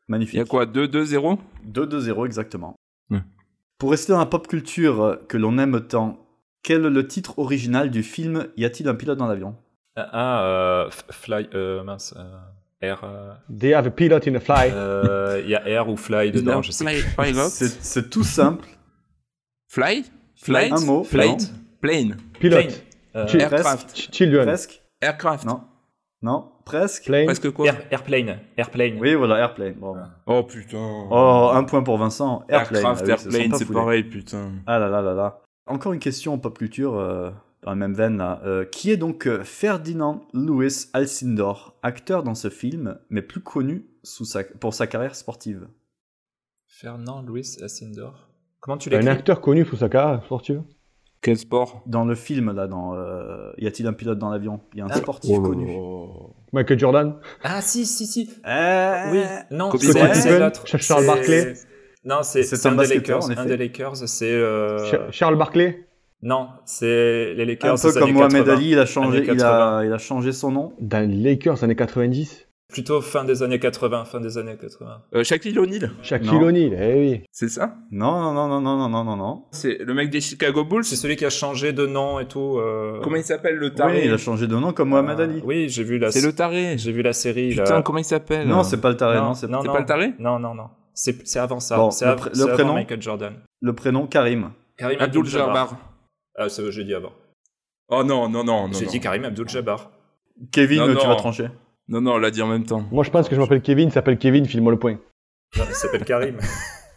Il 0.08 0.12
Magnifique. 0.12 0.36
y 0.36 0.40
a 0.40 0.44
quoi 0.44 0.66
2-2-0 0.66 1.38
2-2-0 1.72 2.26
exactement. 2.26 2.74
Ouais. 3.10 3.22
Pour 3.78 3.90
rester 3.90 4.12
dans 4.12 4.18
la 4.18 4.26
pop 4.26 4.46
culture 4.46 5.02
euh, 5.02 5.16
que 5.28 5.36
l'on 5.36 5.56
aime 5.58 5.80
tant, 5.86 6.18
quel 6.62 6.84
est 6.84 6.90
le 6.90 7.06
titre 7.06 7.38
original 7.38 7.90
du 7.90 8.02
film 8.02 8.48
Y 8.56 8.64
a-t-il 8.66 8.88
un 8.88 8.94
pilote 8.94 9.18
dans 9.18 9.26
l'avion? 9.26 9.56
Ah, 9.96 10.08
ah, 10.12 10.44
euh, 10.46 10.90
Fly, 11.10 11.48
euh, 11.54 11.82
mince, 11.84 12.14
euh, 12.16 12.36
Air, 12.80 13.00
euh, 13.04 13.32
They 13.58 13.72
have 13.74 13.86
a 13.86 13.90
pilot 13.90 14.20
in 14.28 14.34
a 14.34 14.40
fly. 14.40 14.70
euh, 14.72 15.40
il 15.42 15.48
y 15.50 15.54
a 15.54 15.66
Air 15.68 15.88
ou 15.88 15.96
Fly 15.96 16.32
dedans, 16.32 16.60
je 16.62 16.70
sais 16.72 16.84
Fly, 16.84 17.00
plus. 17.02 17.32
pilot. 17.32 17.48
C'est 17.48 18.10
tout 18.10 18.24
simple. 18.24 18.66
Fly? 19.68 20.04
Flight 20.36 20.72
Un 20.72 20.80
mot. 20.84 21.04
Flight 21.04 21.52
Plane. 21.80 22.16
Pilot. 22.40 22.56
Plane. 22.56 22.72
Euh, 23.16 23.26
Aircraft. 23.28 23.96
Ch- 23.96 24.10
Children. 24.12 24.46
Presque 24.46 24.82
Aircraft. 25.00 25.44
Non. 25.46 25.62
Non, 26.22 26.50
presque. 26.64 27.04
Plane. 27.06 27.26
Presque 27.26 27.50
quoi 27.52 27.66
Air- 27.66 27.86
Airplane. 27.90 28.38
Airplane. 28.56 28.98
Oui, 29.00 29.14
voilà, 29.14 29.38
Airplane. 29.38 29.76
Oh 30.26 30.42
putain. 30.42 31.06
Oh, 31.10 31.50
un 31.52 31.64
point 31.64 31.82
pour 31.82 31.98
Vincent. 31.98 32.44
Airplane. 32.48 32.82
Aircraft, 32.84 33.00
Ah 33.02 33.04
oui, 33.04 33.10
Airplane, 33.12 33.58
c'est 33.58 33.72
pareil, 33.72 34.04
putain. 34.04 34.52
Ah 34.66 34.78
là 34.78 34.88
là 34.88 35.02
là 35.02 35.14
là. 35.14 35.40
Encore 35.66 35.92
une 35.92 36.00
question 36.00 36.34
en 36.34 36.38
pop 36.38 36.58
culture, 36.58 36.94
euh, 36.96 37.30
dans 37.62 37.70
la 37.70 37.76
même 37.76 37.94
veine 37.94 38.18
là. 38.18 38.40
Euh, 38.44 38.64
qui 38.64 38.90
est 38.90 38.96
donc 38.98 39.26
euh, 39.26 39.42
Ferdinand 39.44 40.26
Louis 40.34 40.72
Alcindor, 40.92 41.76
acteur 41.82 42.22
dans 42.22 42.34
ce 42.34 42.50
film, 42.50 42.98
mais 43.10 43.22
plus 43.22 43.40
connu 43.40 43.86
sous 44.02 44.24
sa- 44.26 44.44
pour 44.44 44.74
sa 44.74 44.86
carrière 44.86 45.14
sportive? 45.14 45.66
Fernand 46.66 47.22
Louis 47.22 47.56
Assindor. 47.62 48.28
Comment 48.60 48.76
tu 48.78 48.88
Un 48.88 48.98
l'écris? 48.98 49.08
acteur 49.08 49.40
connu 49.40 49.64
sous 49.64 49.76
sa 49.76 49.88
carrière 49.88 50.22
sportive? 50.24 50.62
Quel 51.24 51.38
sport 51.38 51.82
Dans 51.86 52.04
le 52.04 52.14
film 52.14 52.52
là, 52.52 52.66
dans 52.66 52.94
euh, 52.94 53.50
Y 53.56 53.66
a-t-il 53.66 53.86
un 53.88 53.94
pilote 53.94 54.18
dans 54.18 54.28
l'avion? 54.30 54.60
Il 54.74 54.80
y 54.80 54.82
a 54.82 54.84
un 54.84 54.88
Ah. 54.90 54.96
sportif 54.96 55.36
connu. 55.40 55.74
Michael 56.52 56.78
Jordan? 56.78 57.14
Ah, 57.42 57.62
si, 57.62 57.86
si, 57.86 58.06
si. 58.06 58.28
Euh, 58.46 59.10
Oui, 59.10 59.22
non, 59.50 59.70
c'est 59.78 60.38
l'autre. 60.38 60.64
Charles 60.66 61.06
Barkley. 61.06 61.54
Non, 62.04 62.18
c'est 62.22 62.42
un 62.66 62.72
un, 62.72 62.82
des 62.82 62.94
Lakers. 62.94 63.30
Un 63.38 63.46
des 63.46 63.56
Lakers, 63.56 63.96
c'est. 63.96 64.30
euh, 64.30 64.78
Ch- 64.90 65.00
Charles 65.10 65.36
Barkley. 65.38 65.86
Non, 66.22 66.48
c'est 66.66 67.32
les 67.34 67.46
Lakers. 67.46 67.72
Un 67.72 67.76
peu 67.92 67.98
comme 67.98 68.12
Mohamed 68.12 68.44
80. 68.44 68.52
Ali, 68.56 68.70
il 68.72 68.78
a 68.78 68.84
changé, 68.86 69.18
Années 69.18 69.26
il 69.26 69.36
80. 69.38 69.78
a, 69.78 69.84
il 69.86 69.92
a 69.92 69.98
changé 69.98 70.32
son 70.32 70.50
nom. 70.52 70.72
Dans 70.80 71.08
les 71.08 71.16
Lakers 71.16 71.64
années 71.64 71.74
90. 71.74 72.43
Plutôt 72.72 73.00
fin 73.02 73.24
des 73.24 73.42
années 73.42 73.58
80, 73.58 74.06
fin 74.06 74.20
des 74.20 74.38
années 74.38 74.56
80. 74.56 75.02
Euh, 75.14 75.22
Shaquille 75.22 75.58
O'Neal. 75.58 75.92
Shaquille 76.02 76.42
O'Neal, 76.42 76.72
eh 76.72 76.94
oui. 76.98 77.22
C'est 77.30 77.48
ça? 77.48 77.76
Non, 77.90 78.20
non, 78.20 78.32
non, 78.32 78.60
non, 78.60 78.76
non, 78.76 78.88
non, 78.88 79.04
non, 79.04 79.16
non. 79.16 79.44
C'est 79.52 79.78
le 79.78 79.92
mec 79.92 80.10
des 80.10 80.20
Chicago 80.20 80.64
Bulls? 80.64 80.84
C'est 80.84 80.96
celui 80.96 81.16
qui 81.16 81.26
a 81.26 81.30
changé 81.30 81.72
de 81.72 81.86
nom 81.86 82.18
et 82.20 82.26
tout. 82.26 82.58
Euh. 82.58 83.00
Comment 83.02 83.16
il 83.16 83.22
s'appelle 83.22 83.56
le 83.56 83.74
taré? 83.74 84.00
Oui, 84.00 84.02
il 84.06 84.12
a 84.12 84.16
changé 84.16 84.46
de 84.46 84.56
nom 84.56 84.72
comme 84.72 84.94
ah, 84.94 85.02
Mohamed 85.02 85.20
Ali. 85.20 85.42
Oui, 85.44 85.68
j'ai 85.68 85.84
vu 85.84 85.98
la. 85.98 86.10
C'est 86.10 86.24
le 86.24 86.32
taré. 86.32 86.78
J'ai 86.78 86.90
vu 86.90 87.02
la 87.02 87.12
série. 87.12 87.50
Putain, 87.50 87.82
comment 87.82 87.98
il 87.98 88.04
s'appelle? 88.04 88.48
Non, 88.48 88.64
c'est 88.64 88.80
pas 88.80 88.88
le 88.88 88.96
taré. 88.96 89.18
Non, 89.18 89.26
non 89.26 89.34
c'est 89.34 89.46
pas 89.46 89.80
le 89.80 89.86
taré? 89.86 90.14
Non, 90.18 90.38
non, 90.38 90.54
non. 90.54 90.68
C'est 90.94 91.38
avant 91.38 91.60
ça. 91.60 91.76
Bon, 91.76 91.90
c'est 91.90 92.06
av 92.06 92.30
le, 92.34 92.52
prénom? 92.54 92.74
Michael 92.74 93.02
Jordan. 93.02 93.34
Le 93.60 93.72
prénom 93.74 94.06
Karim. 94.06 94.52
Karim 94.76 95.00
Abdul-Jabbar. 95.00 95.76
Ah, 96.36 96.48
c'est 96.48 96.68
j'ai 96.70 96.84
dit 96.84 96.94
avant. 96.94 97.12
Oh 97.88 98.02
non, 98.02 98.28
non, 98.28 98.42
non, 98.42 98.68
non. 98.68 98.72
J'ai 98.72 98.86
dit 98.86 99.00
Karim 99.00 99.24
Abdul-Jabbar. 99.24 99.90
Kevin, 100.50 100.96
tu 100.98 101.06
vas 101.06 101.16
trancher. 101.16 101.48
Non, 101.88 102.00
non, 102.00 102.12
on 102.14 102.18
l'a 102.18 102.30
dit 102.30 102.40
en 102.42 102.46
même 102.46 102.64
temps. 102.64 102.84
Moi, 102.90 103.04
je 103.04 103.10
pense 103.10 103.28
que 103.28 103.34
je 103.36 103.40
m'appelle 103.40 103.60
Kevin, 103.60 103.88
il 103.88 103.92
s'appelle 103.92 104.16
Kevin, 104.18 104.46
file-moi 104.46 104.72
le 104.72 104.78
point. 104.78 104.98
Non, 105.56 105.64
il 105.68 105.74
s'appelle 105.74 106.04
Karim. 106.04 106.36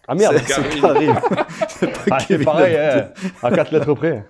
Ah 0.08 0.16
merde 0.16 0.38
C'est 0.46 0.54
c'est 0.54 0.80
Karim. 0.80 0.82
Karim. 0.82 1.16
C'est 1.68 2.06
pas 2.06 2.18
Ah, 2.20 2.44
pareil, 2.46 2.76
hein, 2.78 3.10
à 3.44 3.52
quatre 3.52 3.72
lettres 3.74 3.94
près. 3.94 4.24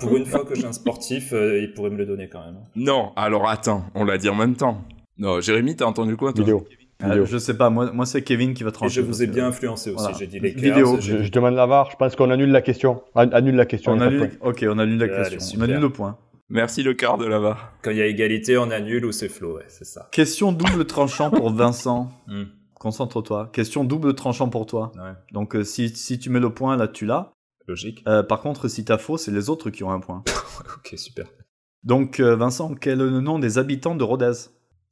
Pour 0.00 0.16
une 0.16 0.26
fois 0.26 0.44
que 0.44 0.54
j'ai 0.54 0.66
un 0.66 0.72
sportif, 0.72 1.32
euh, 1.32 1.60
il 1.62 1.72
pourrait 1.72 1.90
me 1.90 1.96
le 1.98 2.06
donner 2.06 2.28
quand 2.28 2.40
même. 2.44 2.56
Non, 2.74 3.12
alors 3.16 3.48
attends, 3.48 3.84
on 3.94 4.04
l'a 4.04 4.18
dit 4.18 4.28
en 4.28 4.34
même 4.34 4.56
temps. 4.56 4.82
Non, 5.18 5.40
Jérémy, 5.40 5.76
t'as 5.76 5.84
entendu 5.84 6.16
quoi 6.16 6.32
toi? 6.32 6.42
Vidéo. 6.44 6.66
Euh, 7.02 7.08
Vidéo. 7.08 7.26
je 7.26 7.38
sais 7.38 7.56
pas, 7.56 7.70
moi, 7.70 7.90
moi 7.92 8.06
c'est 8.06 8.22
Kevin 8.22 8.52
qui 8.54 8.62
va 8.64 8.70
Et 8.70 8.72
trancher. 8.72 8.94
je 8.96 9.00
vous 9.02 9.22
ai 9.22 9.26
bien 9.26 9.46
influencé 9.46 9.90
aussi. 9.90 10.02
Voilà. 10.02 10.18
J'ai 10.18 10.26
dit 10.26 10.40
les 10.40 10.50
Vidéo. 10.50 10.98
Je, 11.00 11.22
je 11.22 11.30
demande 11.30 11.54
la 11.54 11.66
VAR, 11.66 11.90
je 11.90 11.96
pense 11.96 12.16
qu'on 12.16 12.30
annule 12.30 12.50
la 12.50 12.62
question. 12.62 13.02
An- 13.14 13.30
Annule 13.32 13.54
la 13.56 13.66
question. 13.66 13.92
On 13.92 14.00
annule... 14.00 14.30
Ok, 14.40 14.64
on 14.68 14.78
annule 14.78 14.98
la 14.98 15.04
Allez, 15.04 15.14
question. 15.30 15.40
super. 15.40 15.60
On 15.60 15.70
annule 15.70 15.80
le 15.80 15.90
point. 15.90 16.16
Merci 16.50 16.82
le 16.82 16.94
quart 16.94 17.16
de 17.16 17.26
là-bas. 17.26 17.56
Quand 17.82 17.92
il 17.92 17.98
y 17.98 18.02
a 18.02 18.06
égalité, 18.06 18.58
on 18.58 18.70
annule 18.70 19.04
ou 19.06 19.12
c'est 19.12 19.28
Flo, 19.28 19.56
ouais, 19.56 19.64
c'est 19.68 19.84
ça. 19.84 20.08
Question 20.10 20.52
double 20.52 20.84
tranchant 20.84 21.30
pour 21.30 21.50
Vincent. 21.52 22.10
Hmm. 22.26 22.44
Concentre-toi. 22.74 23.50
Question 23.52 23.84
double 23.84 24.14
tranchant 24.14 24.48
pour 24.48 24.64
toi. 24.66 24.90
Ouais, 24.96 25.12
Donc 25.32 25.54
euh, 25.54 25.64
si, 25.64 25.90
si 25.90 26.18
tu 26.18 26.30
mets 26.30 26.40
le 26.40 26.48
point, 26.50 26.76
là 26.78 26.88
tu 26.88 27.04
l'as. 27.04 27.32
logique. 27.68 28.02
Euh, 28.08 28.22
par 28.22 28.40
contre, 28.40 28.68
si 28.68 28.84
t'as 28.86 28.96
faux, 28.98 29.18
c'est 29.18 29.30
les 29.30 29.50
autres 29.50 29.68
qui 29.70 29.84
ont 29.84 29.90
un 29.90 30.00
point. 30.00 30.24
Ok, 30.76 30.94
super. 30.96 31.26
Donc 31.84 32.20
euh, 32.20 32.36
Vincent, 32.36 32.74
quel 32.74 33.00
est 33.00 33.04
le 33.04 33.20
nom 33.20 33.38
des 33.38 33.58
habitants 33.58 33.94
de 33.94 34.02
Rodez? 34.04 34.32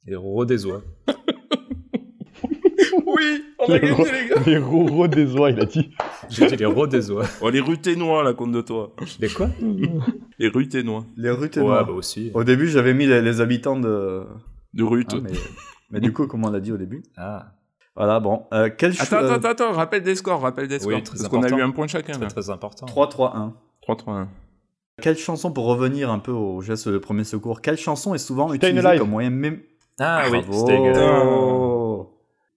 Les 0.05 0.15
Rodésois. 0.15 0.81
Oui, 3.05 3.43
Les, 3.73 3.79
gagné 3.79 3.91
ro- 3.93 4.03
les 4.05 4.29
gars. 4.29 4.41
les 4.45 4.57
roros 4.57 5.07
des 5.07 5.33
oies, 5.35 5.51
il 5.51 5.59
a 5.59 5.65
dit. 5.65 5.91
J'ai 6.29 6.47
dit 6.47 6.55
les 6.57 6.65
Rodésois. 6.65 7.25
Oh, 7.41 7.49
les 7.49 7.59
ruténois, 7.59 8.23
là, 8.23 8.33
compte 8.33 8.51
de 8.51 8.61
toi. 8.61 8.93
Les 9.19 9.29
quoi? 9.29 9.49
Les 10.37 10.47
ruténois. 10.47 11.05
Les 11.17 11.29
rues 11.31 11.49
Ouais, 11.57 11.83
bah 11.83 11.91
aussi. 11.91 12.31
Au 12.33 12.43
début, 12.43 12.67
j'avais 12.67 12.93
mis 12.93 13.05
les, 13.07 13.21
les 13.21 13.41
habitants 13.41 13.79
de. 13.79 14.23
De 14.73 14.83
Rute. 14.83 15.09
Ah, 15.13 15.19
mais... 15.23 15.31
mais 15.89 15.99
du 15.99 16.13
coup, 16.13 16.27
comme 16.27 16.45
on 16.45 16.51
l'a 16.51 16.59
dit 16.59 16.71
au 16.71 16.77
début. 16.77 17.01
Ah, 17.17 17.53
Voilà, 17.95 18.19
bon. 18.19 18.43
Euh, 18.53 18.69
quel 18.77 18.91
Attends, 18.99 19.17
euh, 19.17 19.31
attends, 19.33 19.49
attends, 19.49 19.71
rappelle 19.71 20.03
des 20.03 20.13
scores, 20.15 20.41
rappelle 20.41 20.67
des 20.67 20.77
scores. 20.79 20.93
Oui, 20.93 21.01
très 21.03 21.17
parce 21.17 21.27
qu'on 21.27 21.37
a 21.37 21.45
important. 21.47 21.57
eu 21.57 21.61
un 21.63 21.71
point 21.71 21.87
chacun, 21.87 22.13
très 22.13 22.21
là. 22.21 22.27
très 22.27 22.49
important. 22.51 22.85
3-3-1. 22.85 23.53
3-3-1. 23.87 24.27
Quelle 25.01 25.17
chanson, 25.17 25.51
pour 25.51 25.65
revenir 25.65 26.11
un 26.11 26.19
peu 26.19 26.31
au 26.31 26.61
geste 26.61 26.87
de 26.89 26.97
premier 26.97 27.23
secours, 27.23 27.61
quelle 27.61 27.77
chanson 27.77 28.13
est 28.13 28.17
souvent 28.19 28.49
Stay 28.49 28.57
utilisée 28.57 28.85
Alive. 28.87 29.01
comme 29.01 29.09
moyen 29.09 29.29
même. 29.31 29.59
Ah 29.99 30.25
oui, 30.31 30.41
Bravo. 30.41 30.53
c'était 30.53 30.77
égal. 30.77 30.93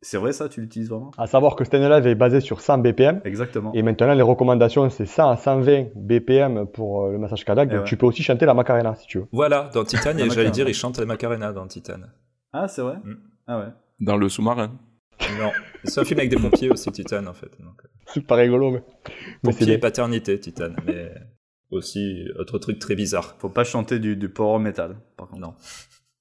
C'est 0.04 0.18
vrai 0.18 0.32
ça, 0.32 0.48
tu 0.48 0.60
l'utilises 0.60 0.88
vraiment? 0.88 1.12
À 1.16 1.28
savoir 1.28 1.54
que 1.54 1.62
Alive 1.76 2.08
est 2.08 2.14
basé 2.16 2.40
sur 2.40 2.60
100 2.60 2.78
BPM. 2.78 3.20
Exactement. 3.24 3.72
Et 3.72 3.82
maintenant, 3.82 4.12
les 4.12 4.22
recommandations, 4.22 4.90
c'est 4.90 5.06
100 5.06 5.30
à 5.30 5.36
120 5.36 5.90
BPM 5.94 6.66
pour 6.66 7.04
euh, 7.04 7.12
le 7.12 7.18
massage 7.18 7.44
cardiaque. 7.44 7.68
Et 7.68 7.72
Donc, 7.74 7.82
ouais. 7.82 7.88
tu 7.88 7.96
peux 7.96 8.06
aussi 8.06 8.22
chanter 8.24 8.44
la 8.44 8.52
Macarena 8.54 8.96
si 8.96 9.06
tu 9.06 9.18
veux. 9.18 9.26
Voilà, 9.30 9.70
dans 9.72 9.84
Titan, 9.84 10.02
j'allais 10.12 10.26
Macarena. 10.26 10.50
dire, 10.50 10.68
il 10.68 10.74
chante 10.74 10.98
la 10.98 11.06
Macarena 11.06 11.52
dans 11.52 11.68
Titan. 11.68 12.00
Ah, 12.52 12.66
c'est 12.66 12.82
vrai? 12.82 12.96
Mm. 13.04 13.14
Ah 13.46 13.58
ouais. 13.60 13.66
Dans 14.00 14.16
le 14.16 14.28
sous-marin. 14.28 14.72
Non, 15.38 15.52
c'est 15.84 16.00
un 16.00 16.04
film 16.04 16.18
avec 16.18 16.30
des 16.30 16.36
pompiers 16.36 16.68
aussi, 16.70 16.90
Titan, 16.90 17.24
en 17.26 17.32
fait. 17.32 17.50
Donc, 17.60 17.80
C'est 18.06 18.26
pas 18.26 18.34
rigolo, 18.34 18.72
mais. 18.72 18.82
mais 19.44 19.52
c'est 19.52 19.58
pompiers 19.60 19.74
et 19.74 19.78
paternité, 19.78 20.40
Titan, 20.40 20.70
mais 20.84 21.12
aussi 21.70 22.24
autre 22.40 22.58
truc 22.58 22.80
très 22.80 22.96
bizarre. 22.96 23.36
Faut 23.38 23.48
pas 23.48 23.62
chanter 23.62 24.00
du, 24.00 24.16
du 24.16 24.28
power 24.28 24.58
metal, 24.58 24.96
par 25.16 25.28
contre. 25.28 25.40
Non. 25.40 25.54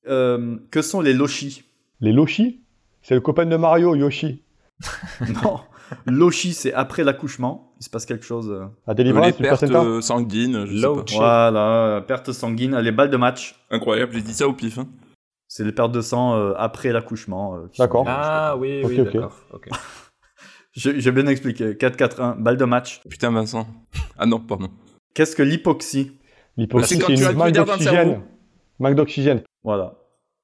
Euh, 0.07 0.57
que 0.69 0.83
sont 0.83 1.01
les 1.01 1.13
lochis? 1.13 1.63
Les 1.99 2.11
Loshi, 2.13 2.63
c'est 3.01 3.15
le 3.15 3.21
copain 3.21 3.45
de 3.45 3.55
Mario, 3.57 3.95
Yoshi. 3.95 4.43
Non. 5.43 5.59
Lochi, 6.05 6.53
c'est 6.53 6.73
après 6.73 7.03
l'accouchement. 7.03 7.73
Il 7.79 7.83
se 7.83 7.89
passe 7.89 8.05
quelque 8.05 8.23
chose. 8.25 8.49
euh. 8.49 8.65
À 8.87 8.91
les 8.91 8.95
délivrance, 8.95 9.35
du 9.35 9.43
pertes 9.43 9.63
euh, 9.63 9.99
sanguines, 9.99 10.65
je 10.65 10.77
sais 10.77 10.87
pas. 10.87 11.03
Voilà, 11.51 11.59
euh, 11.97 12.01
perte 12.01 12.31
sanguine, 12.31 12.77
les 12.79 12.91
balles 12.93 13.09
de 13.09 13.17
match. 13.17 13.55
Incroyable, 13.69 14.13
j'ai 14.13 14.21
dit 14.21 14.33
ça 14.33 14.47
au 14.47 14.53
pif. 14.53 14.77
Hein. 14.77 14.87
C'est 15.49 15.65
les 15.65 15.73
pertes 15.73 15.91
de 15.91 15.99
sang 15.99 16.35
euh, 16.37 16.53
après 16.55 16.93
l'accouchement. 16.93 17.55
euh, 17.57 17.67
D'accord. 17.77 18.05
Ah 18.07 18.55
oui, 18.57 18.81
oui, 18.85 19.01
Ok, 19.01 19.07
ok. 19.07 19.13
d'accord. 19.13 19.35
ok. 19.53 19.69
J'ai 20.73 21.01
j'ai 21.01 21.11
bien 21.11 21.27
expliqué. 21.27 21.73
4-4-1, 21.73 22.41
balle 22.41 22.55
de 22.55 22.63
match. 22.63 23.01
Putain, 23.09 23.29
Vincent. 23.31 23.67
Ah 24.17 24.25
non, 24.25 24.39
pardon. 24.39 24.69
Qu'est-ce 25.13 25.35
que 25.35 25.43
l'hypoxie? 25.43 26.17
L'hypoxie, 26.55 26.97
c'est 26.97 27.13
une 27.13 27.33
manque 27.35 27.51
d'oxygène. 27.51 28.21
Manque 28.79 28.95
d'oxygène. 28.95 29.41
Voilà. 29.65 29.95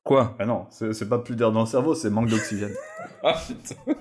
Quoi 0.07 0.35
Ah 0.39 0.45
non, 0.45 0.65
c'est 0.69 0.93
c'est 0.93 1.09
pas 1.09 1.19
plus 1.19 1.35
d'air 1.35 1.51
dans 1.51 1.59
le 1.59 1.65
cerveau, 1.65 1.93
c'est 1.93 2.09
manque 2.09 2.29
d'oxygène. 2.29 2.71
Ah 3.23 3.35
putain. 3.47 3.93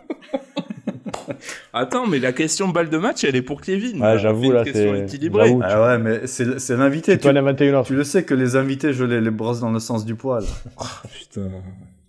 Attends, 1.73 2.07
mais 2.07 2.19
la 2.19 2.33
question 2.33 2.69
balle 2.69 2.91
de 2.91 2.99
match, 2.99 3.25
elle 3.25 3.35
est 3.37 3.43
pour 3.43 3.61
Kevin. 3.61 4.03
On 4.05 4.19
j'avoue, 4.19 4.53
là, 4.53 4.63
question 4.65 4.93
c'est- 4.95 5.03
équilibrée. 5.05 5.57
ah 5.63 5.83
ouais, 5.83 5.99
mais 5.99 6.27
c'est 6.27 6.59
c'est 6.61 6.77
l'invité. 6.77 7.19
Tu 7.19 7.29
Tu, 7.85 7.95
le 7.95 8.05
sais 8.05 8.25
que 8.25 8.35
les 8.35 8.57
invités, 8.57 8.93
je 8.93 9.05
les, 9.05 9.21
les 9.21 9.31
brosse 9.31 9.61
dans 9.61 9.71
le 9.73 9.79
sens 9.81 10.05
du 10.05 10.15
poil. 10.15 10.45
Putain. 11.13 11.49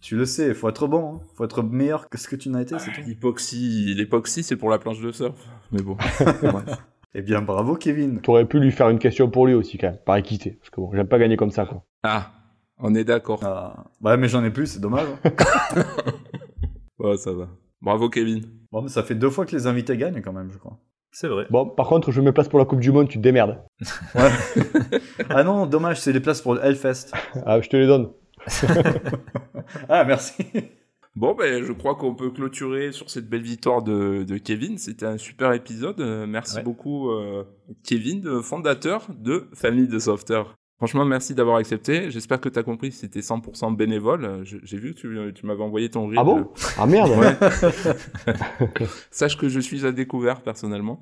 Tu 0.01 0.15
le 0.15 0.25
sais, 0.25 0.53
faut 0.53 0.69
être 0.69 0.87
bon, 0.87 1.15
hein. 1.15 1.21
faut 1.35 1.43
être 1.45 1.63
meilleur 1.63 2.07
que 2.09 2.17
ce 2.17 2.27
que 2.27 2.35
tu 2.35 2.49
n'as 2.49 2.61
été, 2.61 2.77
c'est 2.79 2.91
tout. 2.91 3.01
L'hypoxie, 3.05 3.93
l'époxy, 3.95 4.43
c'est 4.43 4.55
pour 4.57 4.69
la 4.69 4.77
planche 4.79 5.01
de 5.01 5.11
surf. 5.11 5.35
Mais 5.71 5.81
bon. 5.81 5.97
Bref. 6.19 6.63
Eh 7.15 7.21
bien, 7.21 7.41
bravo 7.41 7.75
Kevin. 7.75 8.19
T'aurais 8.21 8.45
pu 8.45 8.59
lui 8.59 8.71
faire 8.71 8.89
une 8.89 8.99
question 8.99 9.29
pour 9.29 9.47
lui 9.47 9.53
aussi, 9.55 9.77
quand 9.77 9.87
même, 9.87 9.97
par 10.05 10.17
équité. 10.17 10.51
Parce 10.51 10.69
que 10.69 10.79
bon, 10.81 10.91
j'aime 10.93 11.07
pas 11.07 11.17
gagner 11.19 11.35
comme 11.35 11.51
ça, 11.51 11.65
quoi. 11.65 11.83
Ah, 12.03 12.31
on 12.79 12.93
est 12.95 13.03
d'accord. 13.03 13.39
Ah. 13.43 13.85
Ouais, 14.01 14.17
mais 14.17 14.27
j'en 14.27 14.43
ai 14.43 14.51
plus, 14.51 14.67
c'est 14.67 14.79
dommage. 14.79 15.07
hein. 15.23 15.31
Ouais, 16.99 17.15
ça 17.17 17.31
va. 17.33 17.47
Bravo, 17.81 18.09
Kevin. 18.09 18.43
Bon, 18.71 18.81
mais 18.81 18.89
ça 18.89 19.03
fait 19.03 19.13
deux 19.15 19.29
fois 19.29 19.45
que 19.45 19.55
les 19.55 19.67
invités 19.67 19.95
gagnent 19.97 20.21
quand 20.21 20.33
même, 20.33 20.49
je 20.51 20.57
crois. 20.57 20.79
C'est 21.11 21.27
vrai. 21.27 21.45
Bon, 21.51 21.65
par 21.69 21.87
contre, 21.87 22.11
je 22.11 22.21
me 22.21 22.31
place 22.31 22.47
pour 22.49 22.57
la 22.59 22.65
Coupe 22.65 22.79
du 22.79 22.91
Monde, 22.91 23.07
tu 23.07 23.17
te 23.17 23.23
démerdes. 23.23 23.59
Ouais. 24.15 24.31
ah 25.29 25.43
non, 25.43 25.65
dommage, 25.67 25.99
c'est 25.99 26.11
les 26.11 26.19
places 26.19 26.41
pour 26.41 26.55
le 26.55 26.63
Hellfest. 26.65 27.11
Ah, 27.45 27.61
je 27.61 27.69
te 27.69 27.77
les 27.77 27.85
donne. 27.87 28.09
Ah, 29.89 30.03
merci. 30.05 30.45
Bon, 31.15 31.33
ben, 31.35 31.63
je 31.63 31.71
crois 31.73 31.95
qu'on 31.95 32.13
peut 32.15 32.29
clôturer 32.31 32.91
sur 32.91 33.09
cette 33.09 33.27
belle 33.29 33.41
victoire 33.41 33.81
de, 33.81 34.23
de 34.23 34.37
Kevin. 34.37 34.77
C'était 34.77 35.05
un 35.05 35.17
super 35.17 35.53
épisode. 35.53 35.99
Euh, 35.99 36.25
merci 36.27 36.57
Ouais. 36.57 36.63
beaucoup, 36.63 37.09
euh, 37.11 37.43
Kevin, 37.83 38.41
fondateur 38.43 39.07
de 39.17 39.47
Famille 39.53 39.87
de 39.87 39.97
Softer. 39.99 40.43
Franchement, 40.77 41.05
merci 41.05 41.33
d'avoir 41.33 41.57
accepté. 41.57 42.11
J'espère 42.11 42.39
que 42.39 42.49
tu 42.49 42.59
as 42.59 42.63
compris 42.63 42.89
que 42.89 42.95
c'était 42.95 43.21
100% 43.21 43.75
bénévole. 43.75 44.25
Euh, 44.25 44.43
J'ai 44.43 44.77
vu 44.77 44.93
que 44.93 44.99
tu, 44.99 45.33
tu 45.33 45.45
m'avais 45.47 45.63
envoyé 45.63 45.89
ton 45.89 46.05
reel. 46.07 46.19
Ah 46.19 46.23
bon? 46.23 46.47
Ah 46.77 46.85
merde 46.85 47.11
Sache 49.11 49.37
que 49.37 49.49
je 49.49 49.59
suis 49.59 49.87
à 49.87 49.91
découvert, 49.91 50.41
personnellement. 50.41 51.01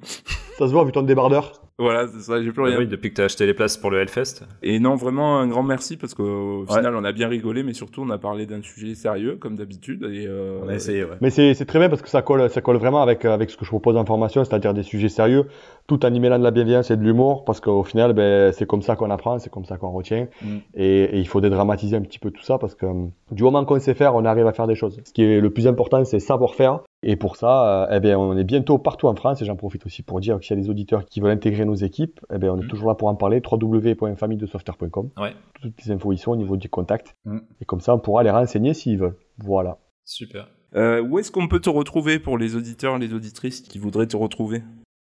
Ça 0.57 0.67
se 0.67 0.71
voit 0.71 0.85
vu 0.85 0.93
ton 0.93 1.01
débardeur. 1.01 1.64
Voilà, 1.77 2.07
c'est 2.07 2.21
ça, 2.21 2.41
j'ai 2.41 2.51
plus 2.53 2.63
Ah 2.63 2.67
rien. 2.67 2.77
oui, 2.79 2.87
depuis 2.87 3.09
que 3.09 3.15
tu 3.15 3.21
as 3.21 3.25
acheté 3.25 3.45
les 3.45 3.53
places 3.53 3.75
pour 3.75 3.91
le 3.91 3.99
Hellfest. 3.99 4.43
Et 4.63 4.79
non, 4.79 4.95
vraiment 4.95 5.39
un 5.39 5.47
grand 5.47 5.61
merci 5.63 5.97
parce 5.97 6.13
qu'au 6.13 6.61
Ouais. 6.69 6.77
final, 6.77 6.95
on 6.95 7.03
a 7.03 7.11
bien 7.11 7.27
rigolé, 7.27 7.63
mais 7.63 7.73
surtout, 7.73 8.01
on 8.01 8.09
a 8.11 8.17
parlé 8.17 8.45
d'un 8.45 8.61
sujet 8.61 8.95
sérieux, 8.95 9.35
comme 9.35 9.57
d'habitude. 9.57 10.03
Et, 10.03 10.25
euh, 10.25 10.61
On 10.63 10.69
a 10.69 10.75
essayé, 10.75 11.03
ouais. 11.03 11.17
Mais 11.19 11.29
c'est 11.29 11.53
c'est 11.53 11.65
très 11.65 11.79
bien 11.79 11.89
parce 11.89 12.01
que 12.01 12.07
ça 12.07 12.21
colle, 12.21 12.49
ça 12.49 12.61
colle 12.61 12.77
vraiment 12.77 13.01
avec, 13.01 13.25
euh, 13.25 13.33
avec 13.33 13.49
ce 13.49 13.57
que 13.57 13.65
je 13.65 13.69
propose 13.69 13.97
en 13.97 14.05
formation, 14.05 14.45
c'est-à-dire 14.45 14.73
des 14.73 14.83
sujets 14.83 15.09
sérieux, 15.09 15.47
tout 15.87 16.05
en 16.05 16.13
y 16.13 16.19
mêlant 16.21 16.39
de 16.39 16.43
la 16.45 16.51
bienveillance 16.51 16.91
et 16.91 16.95
de 16.97 17.03
l'humour, 17.03 17.43
parce 17.43 17.59
qu'au 17.59 17.83
final, 17.83 18.13
ben, 18.13 18.53
c'est 18.53 18.65
comme 18.65 18.81
ça 18.81 18.95
qu'on 18.95 19.11
apprend, 19.11 19.37
c'est 19.39 19.49
comme 19.51 19.65
ça 19.65 19.75
qu'on 19.75 19.91
retient. 19.91 20.27
Mm. 20.41 20.47
Et, 20.75 21.03
et 21.03 21.17
il 21.19 21.27
faut 21.27 21.41
dédramatiser 21.41 21.97
un 21.97 22.01
petit 22.03 22.19
peu 22.19 22.31
tout 22.31 22.43
ça, 22.43 22.57
parce 22.57 22.73
que 22.75 22.85
euh, 22.85 22.93
du 23.31 23.43
moment 23.43 23.65
qu'on 23.65 23.77
sait 23.81 23.95
faire, 23.95 24.15
on 24.15 24.23
arrive 24.23 24.47
à 24.47 24.53
faire 24.53 24.67
des 24.67 24.75
choses. 24.75 25.01
Ce 25.03 25.11
qui 25.11 25.23
est 25.23 25.41
le 25.41 25.49
plus 25.49 25.67
important, 25.67 26.05
c'est 26.05 26.19
savoir 26.19 26.55
faire. 26.55 26.79
Et 27.07 27.17
pour 27.17 27.35
ça, 27.35 27.83
euh, 27.83 27.95
eh 27.95 27.99
bien, 27.99 28.17
on 28.17 28.35
est 28.35 28.43
bientôt 28.43 28.79
partout 28.79 29.07
en 29.07 29.13
France, 29.15 29.39
et 29.39 29.45
j'en 29.45 29.55
profite 29.55 29.85
aussi 29.85 30.01
pour 30.01 30.19
dire 30.19 30.39
que 30.39 30.43
s'il 30.45 30.57
y 30.57 30.59
a 30.59 30.63
des 30.63 30.69
auditeurs 30.71 31.05
qui 31.05 31.19
veulent 31.21 31.29
intégrer 31.31 31.63
nos 31.63 31.75
équipes, 31.75 32.19
eh 32.33 32.39
bien, 32.39 32.51
on 32.51 32.59
est 32.59 32.65
Mm. 32.65 32.67
toujours 32.67 32.87
là 32.89 32.95
pour 32.95 33.07
en 33.09 33.15
parler, 33.15 33.41
www.familledesoftware.com. 33.49 35.09
Ouais. 35.17 35.33
Toutes 35.61 35.73
les 35.85 35.91
infos 35.91 36.11
y 36.13 36.17
sont 36.17 36.31
au 36.31 36.35
niveau 36.35 36.57
du 36.57 36.67
contact. 36.67 37.15
Mm. 37.25 37.37
Et 37.61 37.65
comme 37.65 37.79
ça, 37.79 37.93
on 37.93 37.99
pourra 37.99 38.23
les 38.23 38.31
renseigner 38.31 38.73
s'ils 38.73 38.97
veulent. 38.97 39.15
Voilà. 39.37 39.77
Super. 40.03 40.47
Euh, 40.75 41.01
où 41.01 41.19
est-ce 41.19 41.31
qu'on 41.31 41.47
peut 41.47 41.59
te 41.59 41.69
retrouver 41.69 42.19
pour 42.19 42.37
les 42.37 42.55
auditeurs, 42.55 42.97
les 42.97 43.13
auditrices 43.13 43.61
qui 43.61 43.77
voudraient 43.77 44.07
te 44.07 44.17
retrouver? 44.17 44.63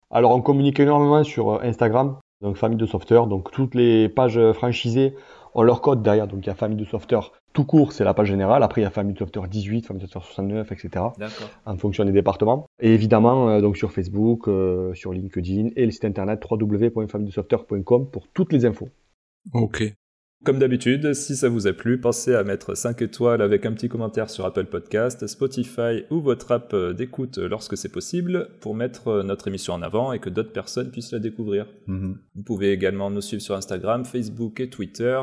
Alors, 0.10 0.32
on 0.32 0.42
communique 0.42 0.80
énormément 0.80 1.24
sur 1.24 1.50
euh, 1.50 1.60
Instagram, 1.64 2.18
donc 2.42 2.56
famille 2.56 2.78
de 2.78 2.86
software. 2.86 3.28
Donc, 3.28 3.52
toutes 3.52 3.76
les 3.76 4.10
pages 4.10 4.40
franchisées 4.54 5.16
ont 5.54 5.64
leur 5.64 5.82
code 5.82 6.02
derrière. 6.02 6.28
Donc, 6.28 6.46
il 6.46 6.48
y 6.48 6.52
a 6.52 6.56
famille 6.56 6.78
de 6.78 6.86
software 6.86 7.32
tout 7.54 7.66
court, 7.66 7.94
c'est 7.94 8.04
la 8.04 8.14
page 8.14 8.28
générale. 8.28 8.64
Après, 8.64 8.82
il 8.82 8.84
y 8.84 8.88
a 8.88 8.92
famille 8.92 9.14
de 9.14 9.20
software 9.20 9.48
18, 9.48 9.88
famille 9.88 10.02
de 10.02 10.08
software 10.08 10.24
69, 10.24 10.72
etc. 10.72 10.90
D'accord. 11.18 11.50
En 11.66 11.78
fonction 11.78 12.06
des 12.06 12.12
départements. 12.12 12.68
Et 12.80 12.94
évidemment, 12.94 13.50
euh, 13.50 13.62
donc 13.62 13.78
sur 13.78 13.92
Facebook, 13.92 14.48
euh, 14.48 14.94
sur 14.94 15.14
LinkedIn 15.14 15.70
et 15.76 15.86
le 15.86 15.92
site 15.92 16.06
internet 16.06 16.44
www.familledesoftware.com 16.50 18.10
pour 18.12 18.28
toutes 18.28 18.54
les 18.54 18.66
infos. 18.66 18.90
Ok. 19.54 19.84
Comme 20.46 20.58
d'habitude, 20.58 21.14
si 21.14 21.36
ça 21.36 21.50
vous 21.50 21.68
a 21.68 21.74
plu, 21.74 22.00
pensez 22.00 22.34
à 22.34 22.46
mettre 22.46 22.74
5 22.74 23.02
étoiles 23.02 23.42
avec 23.42 23.66
un 23.66 23.74
petit 23.74 23.90
commentaire 23.90 24.30
sur 24.30 24.46
Apple 24.46 24.66
Podcast, 24.66 25.28
Spotify 25.28 26.06
ou 26.10 26.22
votre 26.22 26.54
app 26.54 26.74
d'écoute 26.96 27.38
lorsque 27.38 27.76
c'est 27.76 27.92
possible 27.92 28.50
pour 28.62 28.74
mettre 28.74 29.22
notre 29.24 29.50
émission 29.50 29.74
en 29.74 29.82
avant 29.82 30.14
et 30.14 30.20
que 30.20 30.30
d'autres 30.30 30.54
personnes 30.54 30.92
puissent 30.92 31.12
la 31.12 31.20
découvrir. 31.20 31.68
Mhm. 31.88 32.18
Vous 32.36 32.44
pouvez 32.44 32.72
également 32.72 33.12
nous 33.12 33.20
suivre 33.20 33.42
sur 33.42 33.56
Instagram, 33.56 34.06
Facebook 34.06 34.62
et 34.62 34.70
Twitter, 34.70 35.20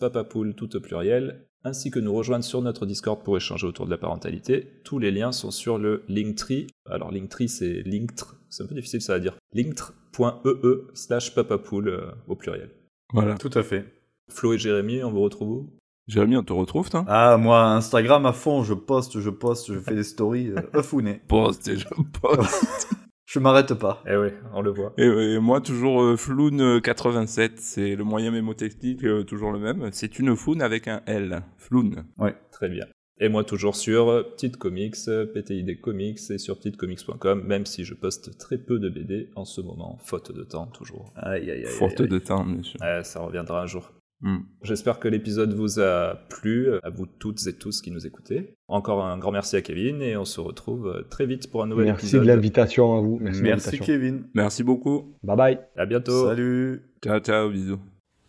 papapoule 0.00 0.54
tout 0.54 0.74
au 0.76 0.80
pluriel, 0.80 1.46
ainsi 1.64 1.90
que 1.90 1.98
nous 1.98 2.14
rejoindre 2.14 2.44
sur 2.44 2.62
notre 2.62 2.86
Discord 2.86 3.22
pour 3.22 3.36
échanger 3.36 3.66
autour 3.66 3.84
de 3.84 3.90
la 3.90 3.98
parentalité. 3.98 4.80
Tous 4.82 4.98
les 4.98 5.10
liens 5.10 5.32
sont 5.32 5.50
sur 5.50 5.76
le 5.76 6.04
Linktree. 6.08 6.68
Alors 6.86 7.12
Linktree 7.12 7.48
c'est 7.48 7.82
Linktr, 7.84 8.36
c'est 8.48 8.62
un 8.62 8.66
peu 8.66 8.74
difficile 8.74 9.02
ça 9.02 9.14
à 9.14 9.18
dire. 9.18 9.36
Linktr.ee 9.52 10.94
slash 10.94 11.34
papapoule 11.34 11.88
euh, 11.88 12.10
au 12.26 12.34
pluriel. 12.34 12.70
Voilà. 13.12 13.34
Tout 13.36 13.50
à 13.54 13.62
fait. 13.62 13.97
Flo 14.28 14.52
et 14.52 14.58
Jérémy, 14.58 15.02
on 15.02 15.10
vous 15.10 15.20
retrouve 15.20 15.50
où? 15.50 15.70
Jérémy, 16.06 16.36
on 16.36 16.42
te 16.42 16.52
retrouve, 16.52 16.88
toi? 16.88 17.04
Ah, 17.06 17.36
moi, 17.36 17.62
Instagram 17.72 18.24
à 18.26 18.32
fond, 18.32 18.62
je 18.62 18.72
poste, 18.74 19.20
je 19.20 19.30
poste, 19.30 19.72
je 19.72 19.78
fais 19.78 19.94
des 19.94 20.04
stories. 20.04 20.52
Euh. 20.52 21.18
Poste 21.28 21.68
et 21.68 21.76
je 21.76 21.86
poste. 22.20 22.88
Je 23.26 23.40
m'arrête 23.40 23.74
pas. 23.74 24.02
Eh 24.08 24.16
oui, 24.16 24.28
on 24.54 24.62
le 24.62 24.70
voit. 24.70 24.94
et, 24.96 25.04
et 25.04 25.38
moi, 25.38 25.60
toujours 25.60 26.00
euh, 26.02 26.16
Floun87, 26.16 27.56
c'est 27.56 27.94
le 27.94 28.02
moyen 28.02 28.30
mémotechnique, 28.30 29.04
euh, 29.04 29.22
toujours 29.22 29.52
le 29.52 29.58
même. 29.58 29.90
C'est 29.92 30.18
une 30.18 30.34
Floun 30.34 30.62
avec 30.62 30.88
un 30.88 31.02
L. 31.04 31.42
Floun. 31.58 32.06
Très 32.50 32.70
bien. 32.70 32.86
Et 33.20 33.28
moi, 33.28 33.44
toujours 33.44 33.76
sur 33.76 34.08
euh, 34.08 34.22
Petite 34.22 34.56
Comics, 34.56 34.94
euh, 35.08 35.26
PTID 35.26 35.78
Comics 35.80 36.18
et 36.30 36.38
sur 36.38 36.56
petitecomics.com, 36.56 37.42
même 37.44 37.66
si 37.66 37.84
je 37.84 37.92
poste 37.92 38.38
très 38.38 38.56
peu 38.56 38.78
de 38.78 38.88
BD 38.88 39.28
en 39.36 39.44
ce 39.44 39.60
moment, 39.60 39.98
faute 40.00 40.32
de 40.32 40.44
temps, 40.44 40.66
toujours. 40.66 41.12
Aïe, 41.16 41.50
aïe, 41.50 41.64
aïe. 41.64 41.66
Faute 41.66 42.00
aïe, 42.00 42.04
aïe. 42.04 42.08
de 42.08 42.18
temps, 42.20 42.46
bien 42.46 42.62
sûr. 42.62 42.80
Ouais, 42.80 43.04
ça 43.04 43.20
reviendra 43.20 43.62
un 43.62 43.66
jour. 43.66 43.90
Hmm. 44.20 44.38
J'espère 44.62 44.98
que 44.98 45.06
l'épisode 45.06 45.52
vous 45.54 45.78
a 45.78 46.16
plu, 46.28 46.72
à 46.82 46.90
vous 46.90 47.06
toutes 47.06 47.46
et 47.46 47.52
tous 47.52 47.80
qui 47.80 47.92
nous 47.92 48.04
écoutez. 48.04 48.56
Encore 48.66 49.04
un 49.04 49.16
grand 49.16 49.30
merci 49.30 49.54
à 49.54 49.62
Kevin 49.62 50.02
et 50.02 50.16
on 50.16 50.24
se 50.24 50.40
retrouve 50.40 50.88
euh, 50.88 51.02
très 51.08 51.24
vite 51.24 51.48
pour 51.52 51.62
un 51.62 51.68
nouvel 51.68 51.84
Merci 51.86 52.06
épisode. 52.06 52.22
de 52.22 52.26
l'invitation 52.26 52.96
à 52.96 53.00
vous. 53.00 53.18
Merci, 53.20 53.42
Merci. 53.42 53.78
Kevin. 53.78 54.24
Merci 54.34 54.64
beaucoup. 54.64 55.14
Bye 55.22 55.36
bye. 55.36 55.58
À 55.76 55.86
bientôt. 55.86 56.26
Salut. 56.26 56.82
Ciao, 57.04 57.20
ciao, 57.20 57.48
bisous. 57.48 57.78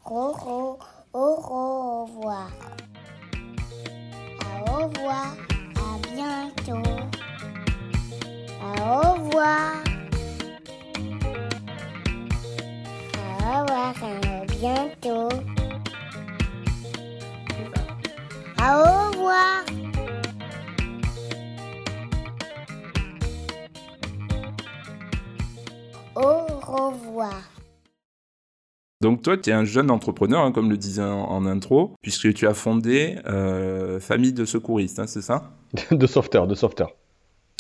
Au, 0.06 0.12
au, 0.46 0.78
au, 1.14 1.20
au 1.20 2.06
revoir. 2.06 2.52
Au 4.68 4.88
revoir. 4.88 5.36
À 5.76 6.14
bientôt. 6.14 6.90
Au 8.62 9.14
revoir. 9.16 9.84
Au 13.42 13.62
revoir. 13.62 13.96
À 14.04 14.46
bientôt. 14.46 15.59
Au 18.60 19.10
revoir. 19.12 19.66
Au 26.16 26.46
revoir. 26.60 27.42
Donc 29.02 29.22
toi, 29.22 29.38
tu 29.38 29.50
es 29.50 29.54
un 29.54 29.64
jeune 29.64 29.90
entrepreneur, 29.90 30.44
hein, 30.44 30.52
comme 30.52 30.70
le 30.70 30.78
disais 30.78 31.02
en, 31.02 31.24
en 31.24 31.46
intro, 31.46 31.94
puisque 32.02 32.34
tu 32.34 32.48
as 32.48 32.54
fondé 32.54 33.18
euh, 33.28 34.00
Famille 34.02 34.34
de 34.34 34.44
secouristes, 34.44 35.00
hein, 35.00 35.08
c'est 35.08 35.22
ça? 35.22 35.52
De 35.92 36.06
sauveteur, 36.08 36.48
de 36.48 36.56
sauveteur. 36.56 36.99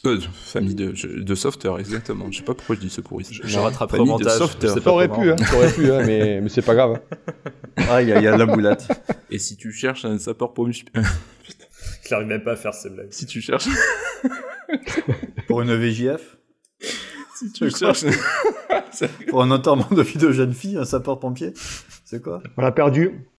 Euh, 0.05 0.19
Famille 0.33 0.75
de, 0.75 0.91
de 0.91 1.79
exactement. 1.79 2.31
Je 2.31 2.37
sais 2.37 2.43
pas 2.43 2.53
pourquoi 2.53 2.75
je 2.75 2.81
dis 2.81 2.89
secouristes. 2.89 3.33
Je, 3.33 3.41
je 3.45 3.59
rattraperai 3.59 3.99
au 3.99 4.05
Famille 4.05 4.23
de 4.23 4.23
montage. 4.23 4.39
comment. 5.07 5.23
pu, 5.23 5.31
hein, 5.31 5.37
ça 5.37 5.55
aurait 5.55 5.73
pu, 5.73 5.91
hein, 5.91 6.03
mais, 6.05 6.41
mais 6.41 6.49
c'est 6.49 6.61
pas 6.61 6.75
grave. 6.75 6.99
Aïe, 7.77 8.11
aïe, 8.11 8.27
aïe, 8.27 8.37
la 8.37 8.45
boulette. 8.45 8.87
Et 9.31 9.39
si 9.39 9.55
tu 9.55 9.71
cherches 9.71 10.03
un 10.05 10.17
sapeur-pompier... 10.17 10.85
Je 12.03 12.13
n'arrive 12.13 12.27
même 12.27 12.43
pas 12.43 12.51
à 12.51 12.55
faire 12.55 12.73
ces 12.73 12.89
blagues. 12.89 13.07
si 13.11 13.25
tu 13.25 13.41
cherches... 13.41 13.67
Pour 15.47 15.61
une 15.61 15.73
VJF 15.75 16.37
si 17.35 17.51
tu 17.53 17.69
cherches... 17.69 18.03
Pour 19.29 19.41
un 19.43 19.51
enterrement 19.51 19.87
de 19.91 20.01
vie 20.01 20.17
de 20.17 20.31
jeune 20.31 20.53
fille, 20.53 20.77
un 20.77 20.83
sapeur-pompier 20.83 21.53
C'est 22.03 22.21
quoi? 22.21 22.41
On 22.57 22.63
a 22.63 22.71
perdu. 22.71 23.25